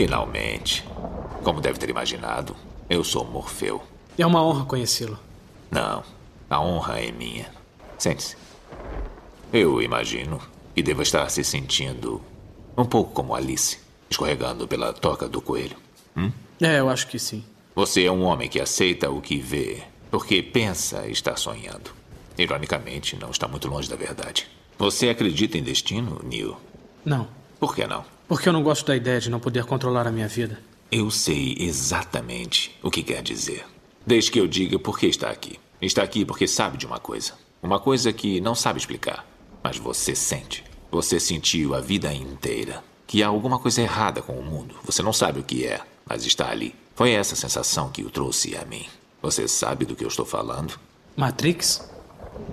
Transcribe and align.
Finalmente. 0.00 0.82
Como 1.44 1.60
deve 1.60 1.78
ter 1.78 1.90
imaginado, 1.90 2.56
eu 2.88 3.04
sou 3.04 3.22
Morfeu. 3.22 3.82
É 4.16 4.24
uma 4.24 4.42
honra 4.42 4.64
conhecê-lo. 4.64 5.18
Não, 5.70 6.02
a 6.48 6.58
honra 6.58 7.00
é 7.00 7.12
minha. 7.12 7.50
Sente-se. 7.98 8.34
Eu 9.52 9.82
imagino 9.82 10.40
que 10.74 10.82
deva 10.82 11.02
estar 11.02 11.28
se 11.28 11.44
sentindo 11.44 12.18
um 12.78 12.86
pouco 12.86 13.12
como 13.12 13.34
Alice, 13.34 13.78
escorregando 14.08 14.66
pela 14.66 14.94
toca 14.94 15.28
do 15.28 15.42
coelho. 15.42 15.76
Hum? 16.16 16.32
É, 16.62 16.80
eu 16.80 16.88
acho 16.88 17.06
que 17.06 17.18
sim. 17.18 17.44
Você 17.74 18.04
é 18.04 18.10
um 18.10 18.22
homem 18.22 18.48
que 18.48 18.58
aceita 18.58 19.10
o 19.10 19.20
que 19.20 19.36
vê, 19.36 19.82
porque 20.10 20.42
pensa 20.42 21.06
estar 21.08 21.36
sonhando. 21.36 21.90
Ironicamente, 22.38 23.16
não 23.16 23.30
está 23.30 23.46
muito 23.46 23.68
longe 23.68 23.90
da 23.90 23.96
verdade. 23.96 24.48
Você 24.78 25.10
acredita 25.10 25.58
em 25.58 25.62
destino, 25.62 26.22
Neil? 26.24 26.56
Não. 27.04 27.28
Por 27.58 27.74
que 27.74 27.86
não? 27.86 28.02
Porque 28.30 28.48
eu 28.48 28.52
não 28.52 28.62
gosto 28.62 28.86
da 28.86 28.94
ideia 28.94 29.18
de 29.18 29.28
não 29.28 29.40
poder 29.40 29.64
controlar 29.64 30.06
a 30.06 30.12
minha 30.12 30.28
vida. 30.28 30.60
Eu 30.88 31.10
sei 31.10 31.56
exatamente 31.58 32.78
o 32.80 32.88
que 32.88 33.02
quer 33.02 33.24
dizer. 33.24 33.66
Desde 34.06 34.30
que 34.30 34.38
eu 34.38 34.46
diga 34.46 34.78
por 34.78 34.96
que 34.96 35.08
está 35.08 35.30
aqui. 35.30 35.58
Está 35.82 36.04
aqui 36.04 36.24
porque 36.24 36.46
sabe 36.46 36.78
de 36.78 36.86
uma 36.86 37.00
coisa. 37.00 37.32
Uma 37.60 37.80
coisa 37.80 38.12
que 38.12 38.40
não 38.40 38.54
sabe 38.54 38.78
explicar, 38.78 39.26
mas 39.64 39.78
você 39.78 40.14
sente. 40.14 40.62
Você 40.92 41.18
sentiu 41.18 41.74
a 41.74 41.80
vida 41.80 42.14
inteira 42.14 42.84
que 43.04 43.20
há 43.20 43.26
alguma 43.26 43.58
coisa 43.58 43.82
errada 43.82 44.22
com 44.22 44.34
o 44.34 44.44
mundo. 44.44 44.76
Você 44.84 45.02
não 45.02 45.12
sabe 45.12 45.40
o 45.40 45.44
que 45.44 45.66
é, 45.66 45.80
mas 46.08 46.24
está 46.24 46.48
ali. 46.52 46.72
Foi 46.94 47.10
essa 47.10 47.34
sensação 47.34 47.90
que 47.90 48.04
o 48.04 48.10
trouxe 48.10 48.56
a 48.56 48.64
mim. 48.64 48.86
Você 49.20 49.48
sabe 49.48 49.84
do 49.84 49.96
que 49.96 50.04
eu 50.04 50.08
estou 50.08 50.24
falando? 50.24 50.78
Matrix? 51.16 51.90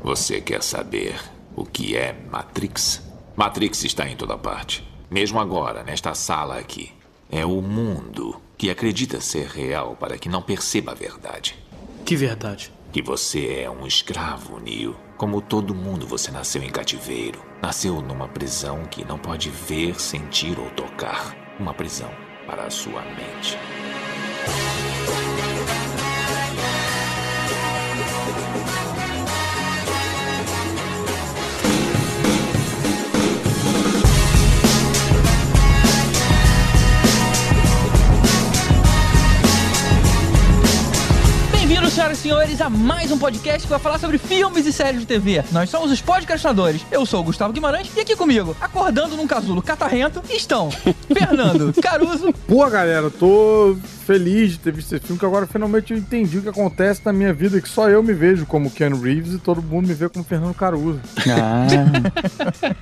Você 0.04 0.42
quer 0.42 0.64
saber 0.64 1.22
o 1.56 1.64
que 1.64 1.96
é 1.96 2.20
Matrix? 2.32 3.00
Matrix 3.36 3.84
está 3.84 4.10
em 4.10 4.16
toda 4.16 4.36
parte. 4.36 4.97
Mesmo 5.10 5.40
agora, 5.40 5.84
nesta 5.84 6.14
sala 6.14 6.58
aqui. 6.58 6.92
É 7.30 7.46
o 7.46 7.62
mundo 7.62 8.42
que 8.58 8.70
acredita 8.70 9.22
ser 9.22 9.48
real 9.48 9.96
para 9.96 10.18
que 10.18 10.28
não 10.28 10.42
perceba 10.42 10.92
a 10.92 10.96
verdade. 10.96 11.58
Que 12.06 12.16
verdade? 12.16 12.72
Que 12.92 13.02
você 13.02 13.62
é 13.64 13.70
um 13.70 13.86
escravo, 13.86 14.60
Neo. 14.60 14.96
Como 15.18 15.42
todo 15.42 15.76
mundo, 15.76 16.08
você 16.08 16.32
nasceu 16.32 16.64
em 16.64 16.70
cativeiro. 16.70 17.42
Nasceu 17.62 18.02
numa 18.02 18.28
prisão 18.28 18.86
que 18.86 19.06
não 19.06 19.18
pode 19.18 19.50
ver, 19.50 20.00
sentir 20.00 20.60
ou 20.60 20.70
tocar. 20.72 21.36
Uma 21.60 21.74
prisão 21.74 22.12
para 22.46 22.66
a 22.66 22.70
sua 22.70 23.02
mente. 23.02 23.58
Senhoras 41.98 42.20
e 42.20 42.22
senhores, 42.22 42.62
a 42.62 42.70
mais 42.70 43.12
um 43.12 43.18
podcast 43.18 43.64
que 43.64 43.70
vai 43.72 43.80
falar 43.80 43.98
sobre 43.98 44.20
filmes 44.20 44.68
e 44.68 44.72
séries 44.72 45.00
de 45.00 45.08
TV. 45.08 45.44
Nós 45.52 45.68
somos 45.68 45.92
os 45.92 46.00
podcastadores. 46.00 46.86
Eu 46.92 47.08
sou 47.08 47.22
o 47.22 47.24
Gustavo 47.24 47.52
Guimarães 47.52 47.90
e 47.98 48.00
aqui 48.00 48.16
comigo, 48.16 48.56
acordando 48.62 49.18
num 49.18 49.26
casulo 49.26 49.64
catarrento, 49.64 50.22
estão 50.30 50.70
Fernando 51.12 51.74
Caruso. 51.82 52.32
Pô, 52.48 52.70
galera, 52.70 53.08
eu 53.08 53.10
tô 53.10 53.76
feliz 54.06 54.52
de 54.52 54.60
ter 54.60 54.74
visto 54.74 54.94
esse 54.94 55.04
filme, 55.08 55.20
que 55.20 55.26
agora 55.26 55.48
finalmente 55.48 55.92
eu 55.92 55.98
entendi 55.98 56.38
o 56.38 56.44
que 56.44 56.50
acontece 56.50 57.02
na 57.04 57.12
minha 57.12 57.34
vida, 57.34 57.60
que 57.60 57.68
só 57.68 57.90
eu 57.90 58.04
me 58.04 58.14
vejo 58.14 58.46
como 58.46 58.70
Keanu 58.70 59.02
Reeves 59.02 59.34
e 59.34 59.40
todo 59.40 59.60
mundo 59.60 59.88
me 59.88 59.96
vê 59.96 60.08
como 60.08 60.24
Fernando 60.24 60.54
Caruso. 60.54 61.02
Ah, 61.28 61.66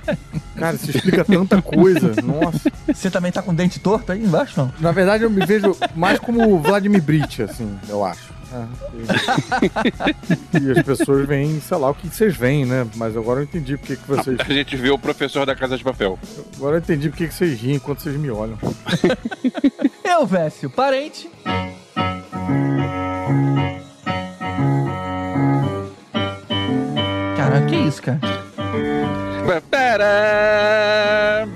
Cara, 0.56 0.76
isso 0.76 0.90
explica 0.90 1.24
tanta 1.24 1.62
coisa. 1.62 2.12
Nossa. 2.22 2.70
Você 2.86 3.10
também 3.10 3.32
tá 3.32 3.40
com 3.40 3.54
dente 3.54 3.80
torto 3.80 4.12
aí 4.12 4.22
embaixo, 4.22 4.60
não? 4.60 4.70
Na 4.78 4.92
verdade, 4.92 5.24
eu 5.24 5.30
me 5.30 5.44
vejo 5.46 5.74
mais 5.94 6.18
como 6.18 6.60
Vladimir 6.60 7.02
Brit, 7.02 7.42
assim, 7.42 7.78
eu 7.88 8.04
acho. 8.04 8.36
É. 8.56 8.66
E 10.60 10.70
as 10.70 10.82
pessoas 10.82 11.26
veem, 11.26 11.60
sei 11.60 11.76
lá, 11.76 11.90
o 11.90 11.94
que 11.94 12.08
vocês 12.08 12.34
veem, 12.34 12.64
né? 12.64 12.86
Mas 12.96 13.16
agora 13.16 13.40
eu 13.40 13.44
entendi 13.44 13.76
porque 13.76 13.96
que 13.96 14.08
vocês. 14.08 14.38
A 14.40 14.52
gente 14.52 14.76
vê 14.76 14.90
o 14.90 14.98
professor 14.98 15.44
da 15.44 15.54
Casa 15.54 15.76
de 15.76 15.84
Papel. 15.84 16.18
Agora 16.56 16.76
eu 16.76 16.80
entendi 16.80 17.10
porque 17.10 17.28
que 17.28 17.34
vocês 17.34 17.60
riem 17.60 17.76
enquanto 17.76 18.00
vocês 18.00 18.16
me 18.16 18.30
olham. 18.30 18.58
Eu, 20.04 20.24
Vécio, 20.24 20.70
parente. 20.70 21.28
Caralho, 27.36 27.66
que 27.66 27.76
isso, 27.76 28.02
cara? 28.02 28.20
Pararará. 29.70 31.46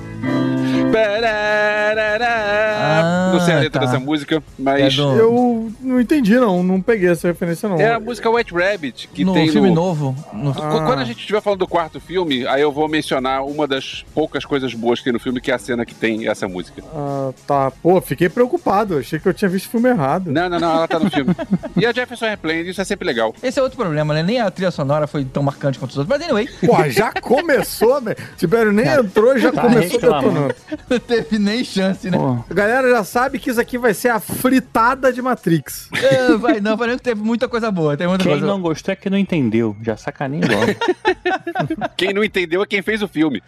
Ah, 2.23 3.31
Não 3.33 3.41
sei 3.41 3.55
a 3.55 3.59
letra 3.61 3.81
tá. 3.81 3.87
dessa 3.87 3.99
música, 3.99 4.43
mas. 4.59 4.81
É 4.95 4.97
do- 4.97 5.17
Eu 5.17 5.73
não 5.81 6.01
entendi, 6.01 6.34
não. 6.37 6.62
Não 6.62 6.81
peguei 6.81 7.11
essa 7.11 7.28
referência, 7.28 7.69
não. 7.69 7.81
É 7.81 7.93
a 7.95 8.01
música 8.01 8.28
White 8.31 8.53
Rabbit, 8.55 9.09
que 9.12 9.25
no 9.25 9.33
tem 9.33 9.49
filme 9.51 9.69
no... 9.69 9.75
novo. 9.75 10.15
no- 10.33 10.51
Ah. 10.51 10.83
Quando 10.87 11.01
a 11.01 11.05
gente 11.05 11.19
estiver 11.21 11.41
falando 11.41 11.61
do 11.61 11.69
quarto 11.69 12.01
filme, 12.01 12.47
aí 12.47 12.62
eu 12.62 12.73
vou 12.73 12.89
mencionar 12.89 13.45
uma 13.45 13.67
das 13.67 14.05
poucas 14.15 14.45
coisas 14.45 14.73
boas 14.75 14.99
que 15.01 15.05
tem 15.05 15.12
no 15.12 15.21
filme, 15.21 15.41
que 15.41 15.51
é 15.51 15.55
a 15.55 15.59
cena 15.59 15.84
que 15.84 15.95
tem 15.95 16.28
essa 16.28 16.47
música. 16.49 16.83
Ah, 16.95 17.31
tá. 17.47 17.71
Pô, 17.83 18.01
fiquei 18.01 18.28
preocupado. 18.28 18.99
Achei 18.99 19.19
que 19.19 19.28
eu 19.28 19.34
tinha 19.34 19.49
visto 19.49 19.67
o 19.67 19.71
filme 19.71 19.89
errado. 19.89 20.31
Não, 20.31 20.49
não, 20.49 20.59
não, 20.59 20.72
ela 20.77 20.89
tá 20.89 20.99
no 20.99 21.11
filme. 21.11 21.34
E 21.77 21.87
a 21.87 21.93
Jefferson 21.93 22.27
Airplane, 22.27 22.69
isso 22.71 22.81
é 22.81 22.84
sempre 22.84 23.07
legal. 23.07 23.34
Esse 23.43 23.59
é 23.59 23.62
outro 23.62 23.77
problema, 23.78 24.15
né? 24.15 24.22
Nem 24.22 24.41
a 24.41 24.51
trilha 24.51 24.71
sonora 24.71 25.07
foi 25.07 25.25
tão 25.25 25.43
marcante 25.43 25.78
quanto 25.78 25.91
os 25.93 25.99
outros. 25.99 26.17
Mas 26.19 26.27
anyway, 26.28 26.49
Pô, 26.67 26.89
já 26.89 27.12
começou, 27.21 28.01
velho. 28.01 28.17
Tibério 28.37 28.72
nem 28.72 28.87
entrou 28.87 29.37
e 29.37 29.41
já 29.41 29.53
tá 29.53 29.62
começou 29.62 30.01
detonando. 30.01 30.55
Não 30.89 30.99
teve 30.99 31.39
nem 31.39 31.65
chance, 31.65 32.11
né? 32.11 32.17
pô, 32.17 32.39
A 32.49 32.55
galera 32.55 32.91
já 32.91 33.05
sabe 33.05 33.39
que 33.39 33.51
isso 33.51 33.61
aqui 33.61 33.79
vai 33.79 33.95
ser 33.95 34.09
a 34.09 34.21
fritada 34.21 35.13
de 35.13 35.21
Matrix. 35.21 35.89
É, 35.93 36.37
vai, 36.37 36.61
não, 36.61 36.77
falei 36.77 36.97
que 36.97 37.03
teve 37.03 37.21
muita 37.21 37.49
coisa 37.49 37.71
boa. 37.71 37.97
Teve 37.97 38.09
muita 38.09 38.25
quem 38.25 38.33
coisa 38.33 38.47
não 38.47 38.61
gostou 38.61 38.93
é 38.93 38.97
que 38.97 39.11
não 39.11 39.19
entendeu. 39.19 39.77
Já 39.83 39.97
sacanei 39.97 40.41
logo. 40.41 40.71
Quem 41.97 42.13
não 42.15 42.25
entendeu 42.25 42.63
é 42.63 42.67
quem 42.67 42.83
fez 42.83 43.03
o 43.03 43.09
filme. 43.09 43.43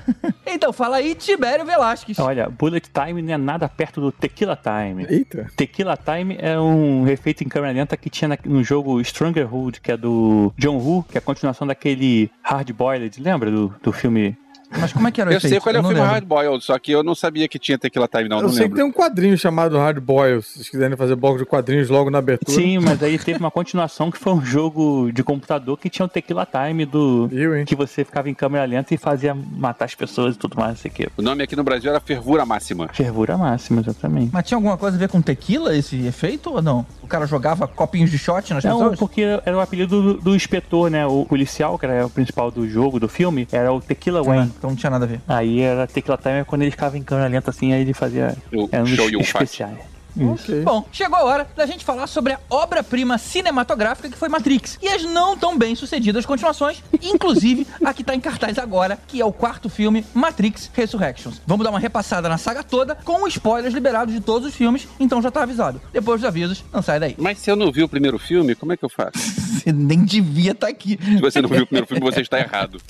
Então, 0.47 0.73
fala 0.73 0.97
aí, 0.97 1.15
Tibério 1.15 1.65
Velasquez. 1.65 2.19
Olha, 2.19 2.49
Bullet 2.49 2.89
Time 2.91 3.23
não 3.23 3.33
é 3.33 3.39
nada 3.39 3.69
perto 3.69 4.01
do 4.01 4.13
Tequila 4.13 4.57
Time. 4.57 5.07
Eita. 5.09 5.47
Tequila 5.57 5.97
Time 5.97 6.37
é 6.39 6.59
um 6.59 7.07
efeito 7.09 7.43
em 7.43 7.49
câmera 7.49 7.73
lenta 7.73 7.97
que 7.97 8.11
tinha 8.11 8.39
no 8.45 8.63
jogo 8.63 9.01
Strangerhood, 9.01 9.81
que 9.81 9.93
é 9.93 9.97
do 9.97 10.53
John 10.59 10.77
Woo, 10.77 11.03
que 11.05 11.17
é 11.17 11.21
a 11.21 11.23
continuação 11.23 11.67
daquele 11.67 12.31
Hard 12.43 12.71
Boiled, 12.73 13.21
lembra 13.21 13.51
do, 13.51 13.75
do 13.83 13.93
filme? 13.93 14.37
Mas 14.81 14.93
como 14.93 15.07
é 15.09 15.11
que 15.13 15.21
era 15.21 15.31
o 15.31 15.33
Eu 15.33 15.41
sei 15.41 15.51
efeito? 15.51 15.63
qual 15.63 15.75
é 15.75 15.79
o 15.79 15.83
não 15.83 15.89
filme 15.91 16.01
lembro. 16.01 16.15
Hard 16.15 16.25
Boiled, 16.27 16.65
só 16.65 16.79
que 16.79 16.91
eu 16.93 17.03
não 17.03 17.15
sabia 17.15 17.47
que 17.49 17.59
tinha 17.59 17.79
Tequila 17.79 18.09
Time, 18.09 18.29
não, 18.29 18.39
eu 18.39 18.43
não 18.45 18.49
sei 18.51 18.59
que 18.59 18.63
lembro. 18.65 18.77
tem 18.77 18.85
um 18.85 18.93
quadrinho 18.93 19.37
chamado 19.39 19.77
Hard 19.79 20.01
Boil, 20.01 20.43
se 20.43 20.55
vocês 20.55 20.69
quiserem 20.69 20.97
fazer 20.97 21.15
bloco 21.17 21.39
de 21.39 21.45
quadrinhos 21.45 21.89
logo 21.89 22.11
na 22.11 22.19
abertura. 22.19 22.57
Sim, 22.57 22.79
mas 22.79 23.03
aí 23.03 23.19
teve 23.19 23.39
uma 23.39 23.51
continuação 23.51 24.11
que 24.11 24.19
foi 24.19 24.33
um 24.33 24.45
jogo 24.45 25.11
de 25.13 25.23
computador 25.23 25.79
que 25.79 25.89
tinha 25.91 26.07
o 26.07 26.09
Tequila 26.09 26.47
Time 26.47 26.85
do. 26.87 27.29
Eu, 27.33 27.57
hein? 27.57 27.65
Que 27.65 27.75
você 27.77 28.05
ficava 28.05 28.29
em 28.31 28.35
câmera 28.35 28.65
lenta 28.65 28.95
e 28.95 28.97
fazia 28.99 29.35
matar 29.35 29.85
as 29.85 29.95
pessoas 29.95 30.35
e 30.35 30.39
tudo 30.39 30.57
mais, 30.57 30.71
não 30.71 30.77
sei 30.77 30.91
o 30.91 30.95
que. 30.95 31.09
O 31.17 31.23
nome 31.23 31.43
aqui 31.43 31.55
no 31.57 31.63
Brasil 31.65 31.91
era 31.91 32.01
Fervura 32.01 32.45
Máxima. 32.47 32.89
Fervura 32.93 33.37
máxima, 33.37 33.81
exatamente. 33.81 34.31
Mas 34.33 34.47
tinha 34.47 34.57
alguma 34.57 34.77
coisa 34.77 34.97
a 34.97 35.01
ver 35.01 35.09
com 35.09 35.21
tequila, 35.21 35.77
esse 35.77 36.07
efeito, 36.07 36.51
ou 36.51 36.63
não? 36.63 36.85
O 37.03 37.07
cara 37.07 37.27
jogava 37.27 37.67
copinhos 37.69 38.11
de 38.11 38.19
shot 38.19 38.53
nas 38.55 38.65
Não, 38.65 38.79
pessoas? 38.79 38.99
porque 38.99 39.23
era 39.23 39.57
o 39.57 39.61
apelido 39.61 40.03
do, 40.03 40.15
do 40.21 40.35
inspetor, 40.35 40.91
né? 40.91 41.07
O 41.07 41.25
policial, 41.25 41.79
que 41.79 41.87
era 41.87 42.07
o 42.07 42.11
principal 42.11 42.51
do 42.51 42.67
jogo, 42.69 42.99
do 42.99 43.09
filme, 43.09 43.47
era 43.53 43.73
o 43.73 43.81
Tequila 43.81 44.21
Ah, 44.21 44.23
Wayne. 44.23 44.53
Então 44.63 44.71
não 44.71 44.77
tinha 44.77 44.91
nada 44.91 45.05
a 45.05 45.09
ver. 45.09 45.21
Aí 45.27 45.61
era 45.61 45.89
Tequila 45.89 46.17
Time 46.17 46.39
é 46.39 46.45
quando 46.45 46.63
ele 46.63 46.71
ficava 46.71 46.97
em 46.97 47.03
câmera 47.03 47.29
lenta 47.29 47.51
assim, 47.51 47.73
aí 47.73 47.81
ele 47.81 47.93
fazia. 47.93 48.37
Era 48.71 48.85
um 48.85 48.87
show 48.87 49.05
dos 49.05 49.13
you 49.13 49.21
um 49.21 49.25
fight. 49.25 49.43
especiais. 49.43 49.93
Isso. 50.15 50.53
Ok. 50.53 50.63
Bom, 50.63 50.87
chegou 50.93 51.19
a 51.19 51.25
hora 51.25 51.49
da 51.57 51.65
gente 51.65 51.85
falar 51.85 52.07
sobre 52.07 52.35
a 52.35 52.39
obra-prima 52.51 53.17
cinematográfica 53.17 54.11
que 54.11 54.17
foi 54.17 54.29
Matrix 54.29 54.79
e 54.83 54.89
as 54.89 55.03
não 55.05 55.37
tão 55.37 55.57
bem 55.57 55.75
sucedidas 55.75 56.27
continuações, 56.27 56.83
inclusive 57.03 57.67
a 57.83 57.95
que 57.95 58.05
tá 58.05 58.15
em 58.15 58.21
cartaz 58.21 58.59
agora, 58.59 58.99
que 59.09 59.21
é 59.21 59.25
o 59.25 59.33
quarto 59.33 59.69
filme 59.69 60.05
Matrix 60.15 60.71
Resurrections. 60.75 61.41
Vamos 61.47 61.65
dar 61.65 61.71
uma 61.71 61.79
repassada 61.79 62.29
na 62.29 62.37
saga 62.37 62.63
toda 62.63 62.95
com 62.95 63.27
spoilers 63.27 63.75
liberados 63.75 64.15
de 64.15 64.21
todos 64.21 64.47
os 64.49 64.55
filmes, 64.55 64.87
então 65.01 65.23
já 65.23 65.31
tá 65.31 65.43
avisado. 65.43 65.81
Depois 65.93 66.21
dos 66.21 66.29
avisos, 66.29 66.63
não 66.73 66.83
sai 66.83 67.01
daí. 67.01 67.15
Mas 67.19 67.39
se 67.39 67.51
eu 67.51 67.57
não 67.57 67.73
vi 67.73 67.83
o 67.83 67.89
primeiro 67.89 68.19
filme, 68.19 68.55
como 68.55 68.73
é 68.73 68.77
que 68.77 68.85
eu 68.85 68.91
faço? 68.91 69.13
Você 69.63 69.73
nem 69.73 70.05
devia 70.05 70.53
estar 70.53 70.67
aqui. 70.67 70.99
Se 71.03 71.21
você 71.21 71.41
não 71.41 71.49
viu 71.49 71.63
o 71.63 71.67
primeiro 71.67 71.87
filme, 71.87 72.03
você 72.05 72.21
está 72.21 72.41
errado. 72.41 72.81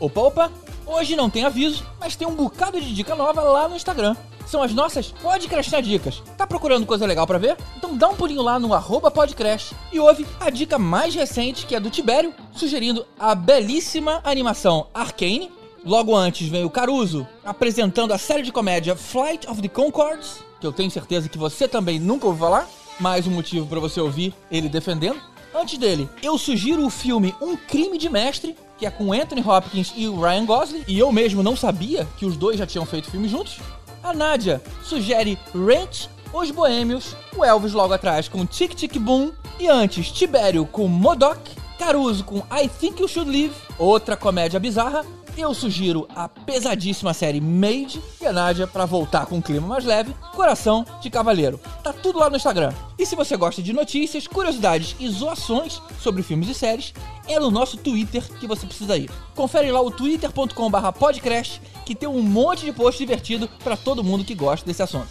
Opa, 0.00 0.20
opa! 0.20 0.52
Hoje 0.86 1.16
não 1.16 1.28
tem 1.28 1.44
aviso, 1.44 1.84
mas 1.98 2.14
tem 2.14 2.26
um 2.26 2.34
bocado 2.34 2.80
de 2.80 2.94
dica 2.94 3.16
nova 3.16 3.42
lá 3.42 3.68
no 3.68 3.74
Instagram. 3.74 4.14
São 4.46 4.62
as 4.62 4.72
nossas 4.72 5.10
Podcrastar 5.10 5.82
Dicas. 5.82 6.22
Tá 6.36 6.46
procurando 6.46 6.86
coisa 6.86 7.04
legal 7.04 7.26
pra 7.26 7.36
ver? 7.36 7.56
Então 7.76 7.96
dá 7.96 8.08
um 8.08 8.14
pulinho 8.14 8.40
lá 8.40 8.60
no 8.60 8.72
arroba 8.72 9.10
Podcrast 9.10 9.72
e 9.92 9.98
ouve 9.98 10.24
a 10.38 10.50
dica 10.50 10.78
mais 10.78 11.14
recente, 11.14 11.66
que 11.66 11.74
é 11.74 11.80
do 11.80 11.90
Tibério, 11.90 12.32
sugerindo 12.52 13.04
a 13.18 13.34
belíssima 13.34 14.20
animação 14.22 14.86
Arcane. 14.94 15.50
Logo 15.84 16.14
antes 16.14 16.48
vem 16.48 16.64
o 16.64 16.70
Caruso 16.70 17.26
apresentando 17.44 18.12
a 18.12 18.18
série 18.18 18.42
de 18.42 18.52
comédia 18.52 18.94
Flight 18.94 19.50
of 19.50 19.60
the 19.60 19.68
Concords, 19.68 20.38
que 20.60 20.66
eu 20.66 20.72
tenho 20.72 20.90
certeza 20.90 21.28
que 21.28 21.38
você 21.38 21.66
também 21.66 21.98
nunca 21.98 22.26
ouviu 22.26 22.46
falar. 22.46 22.68
Mais 23.00 23.26
um 23.26 23.32
motivo 23.32 23.66
pra 23.66 23.80
você 23.80 24.00
ouvir 24.00 24.32
ele 24.50 24.68
defendendo. 24.68 25.20
Antes 25.54 25.76
dele, 25.76 26.08
eu 26.22 26.38
sugiro 26.38 26.84
o 26.86 26.90
filme 26.90 27.34
Um 27.40 27.56
Crime 27.56 27.98
de 27.98 28.08
Mestre, 28.08 28.56
que 28.78 28.86
é 28.86 28.90
com 28.90 29.12
Anthony 29.12 29.42
Hopkins 29.42 29.92
e 29.96 30.06
o 30.06 30.20
Ryan 30.20 30.46
Gosling, 30.46 30.84
e 30.86 30.98
eu 30.98 31.10
mesmo 31.12 31.42
não 31.42 31.56
sabia 31.56 32.06
que 32.16 32.24
os 32.24 32.36
dois 32.36 32.56
já 32.56 32.66
tinham 32.66 32.86
feito 32.86 33.10
filme 33.10 33.28
juntos. 33.28 33.58
A 34.02 34.14
Nádia 34.14 34.62
sugere 34.82 35.38
Rent, 35.52 36.06
Os 36.32 36.50
Boêmios, 36.50 37.16
o 37.36 37.44
Elvis 37.44 37.72
logo 37.72 37.92
atrás 37.92 38.28
com 38.28 38.46
Tic 38.46 38.74
Tic 38.74 38.96
Boom, 38.96 39.32
e 39.58 39.66
antes 39.66 40.12
Tibério 40.12 40.64
com 40.64 40.86
Modoc, 40.86 41.40
Caruso 41.78 42.24
com 42.24 42.38
I 42.50 42.68
Think 42.68 43.02
You 43.02 43.08
Should 43.08 43.30
Live, 43.30 43.54
outra 43.76 44.16
comédia 44.16 44.60
bizarra, 44.60 45.04
eu 45.40 45.54
sugiro 45.54 46.08
a 46.14 46.28
pesadíssima 46.28 47.14
série 47.14 47.40
Made 47.40 48.02
e 48.20 48.26
a 48.26 48.32
Nádia, 48.32 48.66
pra 48.66 48.84
voltar 48.84 49.26
com 49.26 49.36
um 49.36 49.40
clima 49.40 49.66
mais 49.66 49.84
leve, 49.84 50.14
Coração 50.34 50.84
de 51.00 51.08
Cavaleiro. 51.08 51.60
Tá 51.82 51.92
tudo 51.92 52.18
lá 52.18 52.28
no 52.28 52.36
Instagram. 52.36 52.72
E 52.98 53.06
se 53.06 53.14
você 53.14 53.36
gosta 53.36 53.62
de 53.62 53.72
notícias, 53.72 54.26
curiosidades 54.26 54.96
e 54.98 55.08
zoações 55.08 55.80
sobre 56.00 56.22
filmes 56.22 56.48
e 56.48 56.54
séries, 56.54 56.92
é 57.26 57.38
no 57.38 57.50
nosso 57.50 57.76
Twitter 57.76 58.22
que 58.38 58.46
você 58.46 58.66
precisa 58.66 58.96
ir. 58.96 59.10
Confere 59.34 59.70
lá 59.70 59.80
o 59.80 59.90
twitter.com.br 59.90 60.92
podcast, 60.98 61.62
que 61.86 61.94
tem 61.94 62.08
um 62.08 62.22
monte 62.22 62.64
de 62.64 62.72
post 62.72 62.98
divertido 62.98 63.48
para 63.62 63.76
todo 63.76 64.02
mundo 64.02 64.24
que 64.24 64.34
gosta 64.34 64.66
desse 64.66 64.82
assunto. 64.82 65.08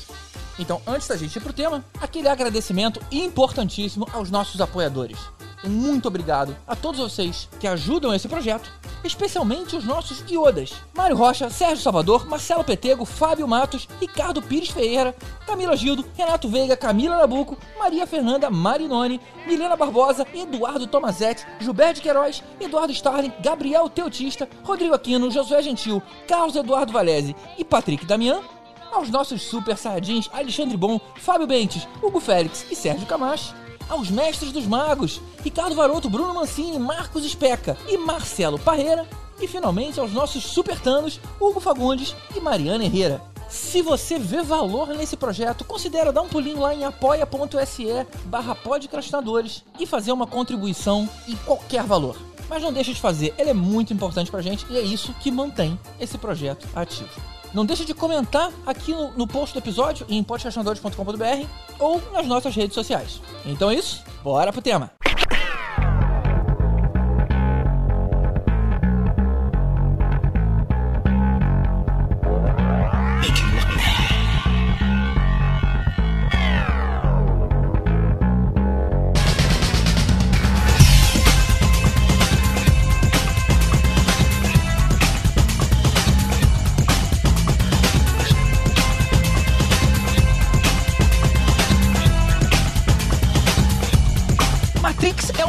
Então, 0.59 0.81
antes 0.87 1.07
da 1.07 1.15
gente 1.15 1.35
ir 1.35 1.41
pro 1.41 1.53
tema, 1.53 1.83
aquele 2.01 2.27
agradecimento 2.27 2.99
importantíssimo 3.11 4.07
aos 4.13 4.31
nossos 4.31 4.59
apoiadores. 4.59 5.17
Muito 5.63 6.07
obrigado 6.07 6.55
a 6.67 6.75
todos 6.75 6.99
vocês 6.99 7.49
que 7.59 7.67
ajudam 7.67 8.13
esse 8.13 8.27
projeto, 8.27 8.71
especialmente 9.03 9.75
os 9.75 9.83
nossos 9.83 10.23
iodas. 10.29 10.73
Mário 10.95 11.17
Rocha, 11.17 11.49
Sérgio 11.49 11.83
Salvador, 11.83 12.27
Marcelo 12.27 12.63
Petego, 12.63 13.05
Fábio 13.05 13.47
Matos, 13.47 13.87
Ricardo 13.99 14.41
Pires 14.41 14.69
Ferreira, 14.69 15.15
Camila 15.47 15.75
Gildo, 15.75 16.05
Renato 16.15 16.47
Veiga, 16.47 16.77
Camila 16.77 17.17
Nabuco, 17.17 17.57
Maria 17.77 18.05
Fernanda 18.05 18.49
Marinoni, 18.51 19.19
Milena 19.47 19.75
Barbosa, 19.75 20.27
Eduardo 20.33 20.85
Tomazetti, 20.85 21.45
Gilberto 21.59 22.01
Queiroz, 22.01 22.43
Eduardo 22.59 22.93
Starling, 22.93 23.33
Gabriel 23.41 23.89
Teutista, 23.89 24.47
Rodrigo 24.63 24.93
Aquino, 24.93 25.31
Josué 25.31 25.63
Gentil, 25.63 26.01
Carlos 26.27 26.55
Eduardo 26.55 26.93
Valese 26.93 27.35
e 27.57 27.65
Patrick 27.65 28.05
Damian, 28.05 28.41
aos 28.97 29.09
nossos 29.09 29.43
super 29.43 29.77
saiyajins 29.77 30.27
Alexandre 30.33 30.75
Bom, 30.75 30.99
Fábio 31.17 31.45
Bentes, 31.45 31.87
Hugo 32.01 32.19
Félix 32.19 32.65
e 32.69 32.75
Sérgio 32.75 33.05
Camacho, 33.05 33.53
aos 33.87 34.09
mestres 34.09 34.51
dos 34.51 34.65
magos, 34.65 35.21
Ricardo 35.43 35.75
Varoto, 35.75 36.09
Bruno 36.09 36.33
Mancini, 36.33 36.79
Marcos 36.79 37.23
Especa 37.23 37.77
e 37.87 37.95
Marcelo 37.95 38.57
Parreira, 38.57 39.07
e 39.39 39.47
finalmente 39.47 39.99
aos 39.99 40.11
nossos 40.11 40.43
supertanos, 40.43 41.19
Hugo 41.39 41.59
Fagundes 41.59 42.15
e 42.35 42.39
Mariana 42.39 42.85
Herrera. 42.85 43.21
Se 43.47 43.81
você 43.83 44.17
vê 44.17 44.41
valor 44.41 44.87
nesse 44.89 45.15
projeto, 45.15 45.63
considere 45.63 46.11
dar 46.11 46.23
um 46.23 46.27
pulinho 46.27 46.59
lá 46.59 46.73
em 46.73 46.83
apoia.se 46.83 47.85
barra 48.25 48.55
podcastinadores 48.55 49.63
e 49.79 49.85
fazer 49.85 50.11
uma 50.11 50.27
contribuição 50.27 51.07
em 51.27 51.35
qualquer 51.37 51.83
valor. 51.83 52.17
Mas 52.49 52.63
não 52.63 52.73
deixe 52.73 52.93
de 52.93 52.99
fazer, 52.99 53.33
ele 53.37 53.51
é 53.51 53.53
muito 53.53 53.93
importante 53.93 54.31
pra 54.31 54.41
gente 54.41 54.65
e 54.69 54.77
é 54.77 54.81
isso 54.81 55.13
que 55.21 55.31
mantém 55.31 55.79
esse 55.99 56.17
projeto 56.17 56.67
ativo. 56.75 57.36
Não 57.53 57.65
deixe 57.65 57.85
de 57.85 57.93
comentar 57.93 58.51
aqui 58.65 58.91
no, 58.91 59.11
no 59.11 59.27
post 59.27 59.53
do 59.53 59.59
episódio 59.59 60.05
em 60.09 60.23
podcastinadores.com.br 60.23 61.47
ou 61.79 62.01
nas 62.11 62.25
nossas 62.27 62.55
redes 62.55 62.75
sociais. 62.75 63.21
Então 63.45 63.69
é 63.69 63.75
isso, 63.75 64.03
bora 64.23 64.51
pro 64.51 64.61
tema. 64.61 64.91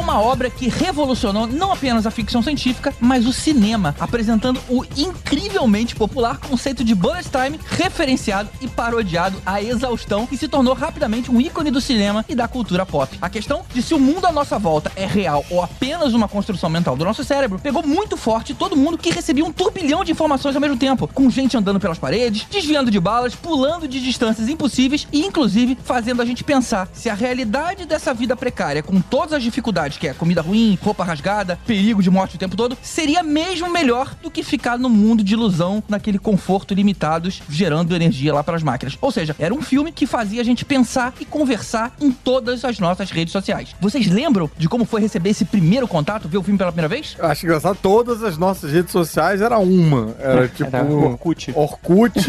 Uma 0.09 0.19
obra 0.19 0.49
que 0.49 0.67
revolucionou 0.67 1.45
não 1.45 1.71
apenas 1.71 2.07
a 2.07 2.09
ficção 2.09 2.41
científica, 2.41 2.91
mas 2.99 3.27
o 3.27 3.31
cinema, 3.31 3.95
apresentando 3.99 4.59
o 4.67 4.83
incrivelmente 4.97 5.95
popular 5.95 6.39
conceito 6.39 6.83
de 6.83 6.95
bullet 6.95 7.29
time 7.29 7.59
referenciado 7.63 8.49
e 8.59 8.67
parodiado 8.67 9.39
à 9.45 9.61
exaustão 9.61 10.27
e 10.31 10.37
se 10.37 10.47
tornou 10.47 10.73
rapidamente 10.73 11.29
um 11.29 11.39
ícone 11.39 11.69
do 11.69 11.79
cinema 11.79 12.25
e 12.27 12.33
da 12.33 12.47
cultura 12.47 12.87
pop. 12.87 13.19
A 13.21 13.29
questão 13.29 13.63
de 13.71 13.83
se 13.83 13.93
o 13.93 13.99
mundo 13.99 14.25
à 14.25 14.31
nossa 14.31 14.57
volta 14.57 14.91
é 14.95 15.05
real 15.05 15.45
ou 15.47 15.61
apenas 15.61 16.15
uma 16.15 16.27
construção 16.27 16.71
mental 16.71 16.97
do 16.97 17.05
nosso 17.05 17.23
cérebro 17.23 17.59
pegou 17.59 17.85
muito 17.85 18.17
forte 18.17 18.55
todo 18.55 18.75
mundo 18.75 18.97
que 18.97 19.11
recebia 19.11 19.45
um 19.45 19.51
turbilhão 19.51 20.03
de 20.03 20.11
informações 20.11 20.55
ao 20.55 20.61
mesmo 20.61 20.77
tempo, 20.77 21.07
com 21.07 21.29
gente 21.29 21.55
andando 21.55 21.79
pelas 21.79 21.99
paredes, 21.99 22.47
desviando 22.49 22.89
de 22.89 22.99
balas, 22.99 23.35
pulando 23.35 23.87
de 23.87 24.01
distâncias 24.01 24.49
impossíveis 24.49 25.07
e 25.13 25.23
inclusive 25.23 25.77
fazendo 25.83 26.19
a 26.19 26.25
gente 26.25 26.43
pensar 26.43 26.89
se 26.93 27.11
a 27.11 27.13
realidade 27.13 27.85
dessa 27.85 28.11
vida 28.11 28.35
precária 28.35 28.81
com 28.81 28.99
todas 28.99 29.33
as 29.33 29.43
dificuldades 29.43 29.98
que 29.99 30.07
é 30.07 30.13
comida 30.13 30.41
ruim, 30.41 30.77
roupa 30.81 31.03
rasgada, 31.03 31.59
perigo 31.67 32.01
de 32.01 32.09
morte 32.09 32.35
o 32.35 32.39
tempo 32.39 32.55
todo, 32.55 32.77
seria 32.81 33.21
mesmo 33.21 33.69
melhor 33.71 34.15
do 34.21 34.31
que 34.31 34.41
ficar 34.41 34.77
no 34.77 34.89
mundo 34.89 35.23
de 35.23 35.33
ilusão, 35.33 35.83
naquele 35.87 36.17
conforto 36.17 36.73
limitados, 36.73 37.41
gerando 37.49 37.95
energia 37.95 38.33
lá 38.33 38.43
pelas 38.43 38.63
máquinas. 38.63 38.97
Ou 39.01 39.11
seja, 39.11 39.35
era 39.37 39.53
um 39.53 39.61
filme 39.61 39.91
que 39.91 40.07
fazia 40.07 40.41
a 40.41 40.45
gente 40.45 40.63
pensar 40.63 41.13
e 41.19 41.25
conversar 41.25 41.95
em 41.99 42.11
todas 42.11 42.63
as 42.63 42.79
nossas 42.79 43.11
redes 43.11 43.31
sociais. 43.31 43.75
Vocês 43.81 44.07
lembram 44.07 44.49
de 44.57 44.69
como 44.69 44.85
foi 44.85 45.01
receber 45.01 45.31
esse 45.31 45.45
primeiro 45.45 45.87
contato, 45.87 46.29
ver 46.29 46.37
o 46.37 46.43
filme 46.43 46.57
pela 46.57 46.71
primeira 46.71 46.87
vez? 46.87 47.15
Eu 47.17 47.25
acho 47.25 47.45
engraçado, 47.45 47.77
todas 47.81 48.23
as 48.23 48.37
nossas 48.37 48.71
redes 48.71 48.91
sociais 48.91 49.41
era 49.41 49.59
uma. 49.59 50.15
Era 50.19 50.47
tipo 50.49 50.75
Era 50.75 50.85
Orkut. 50.85 51.51
Orkut 51.55 52.19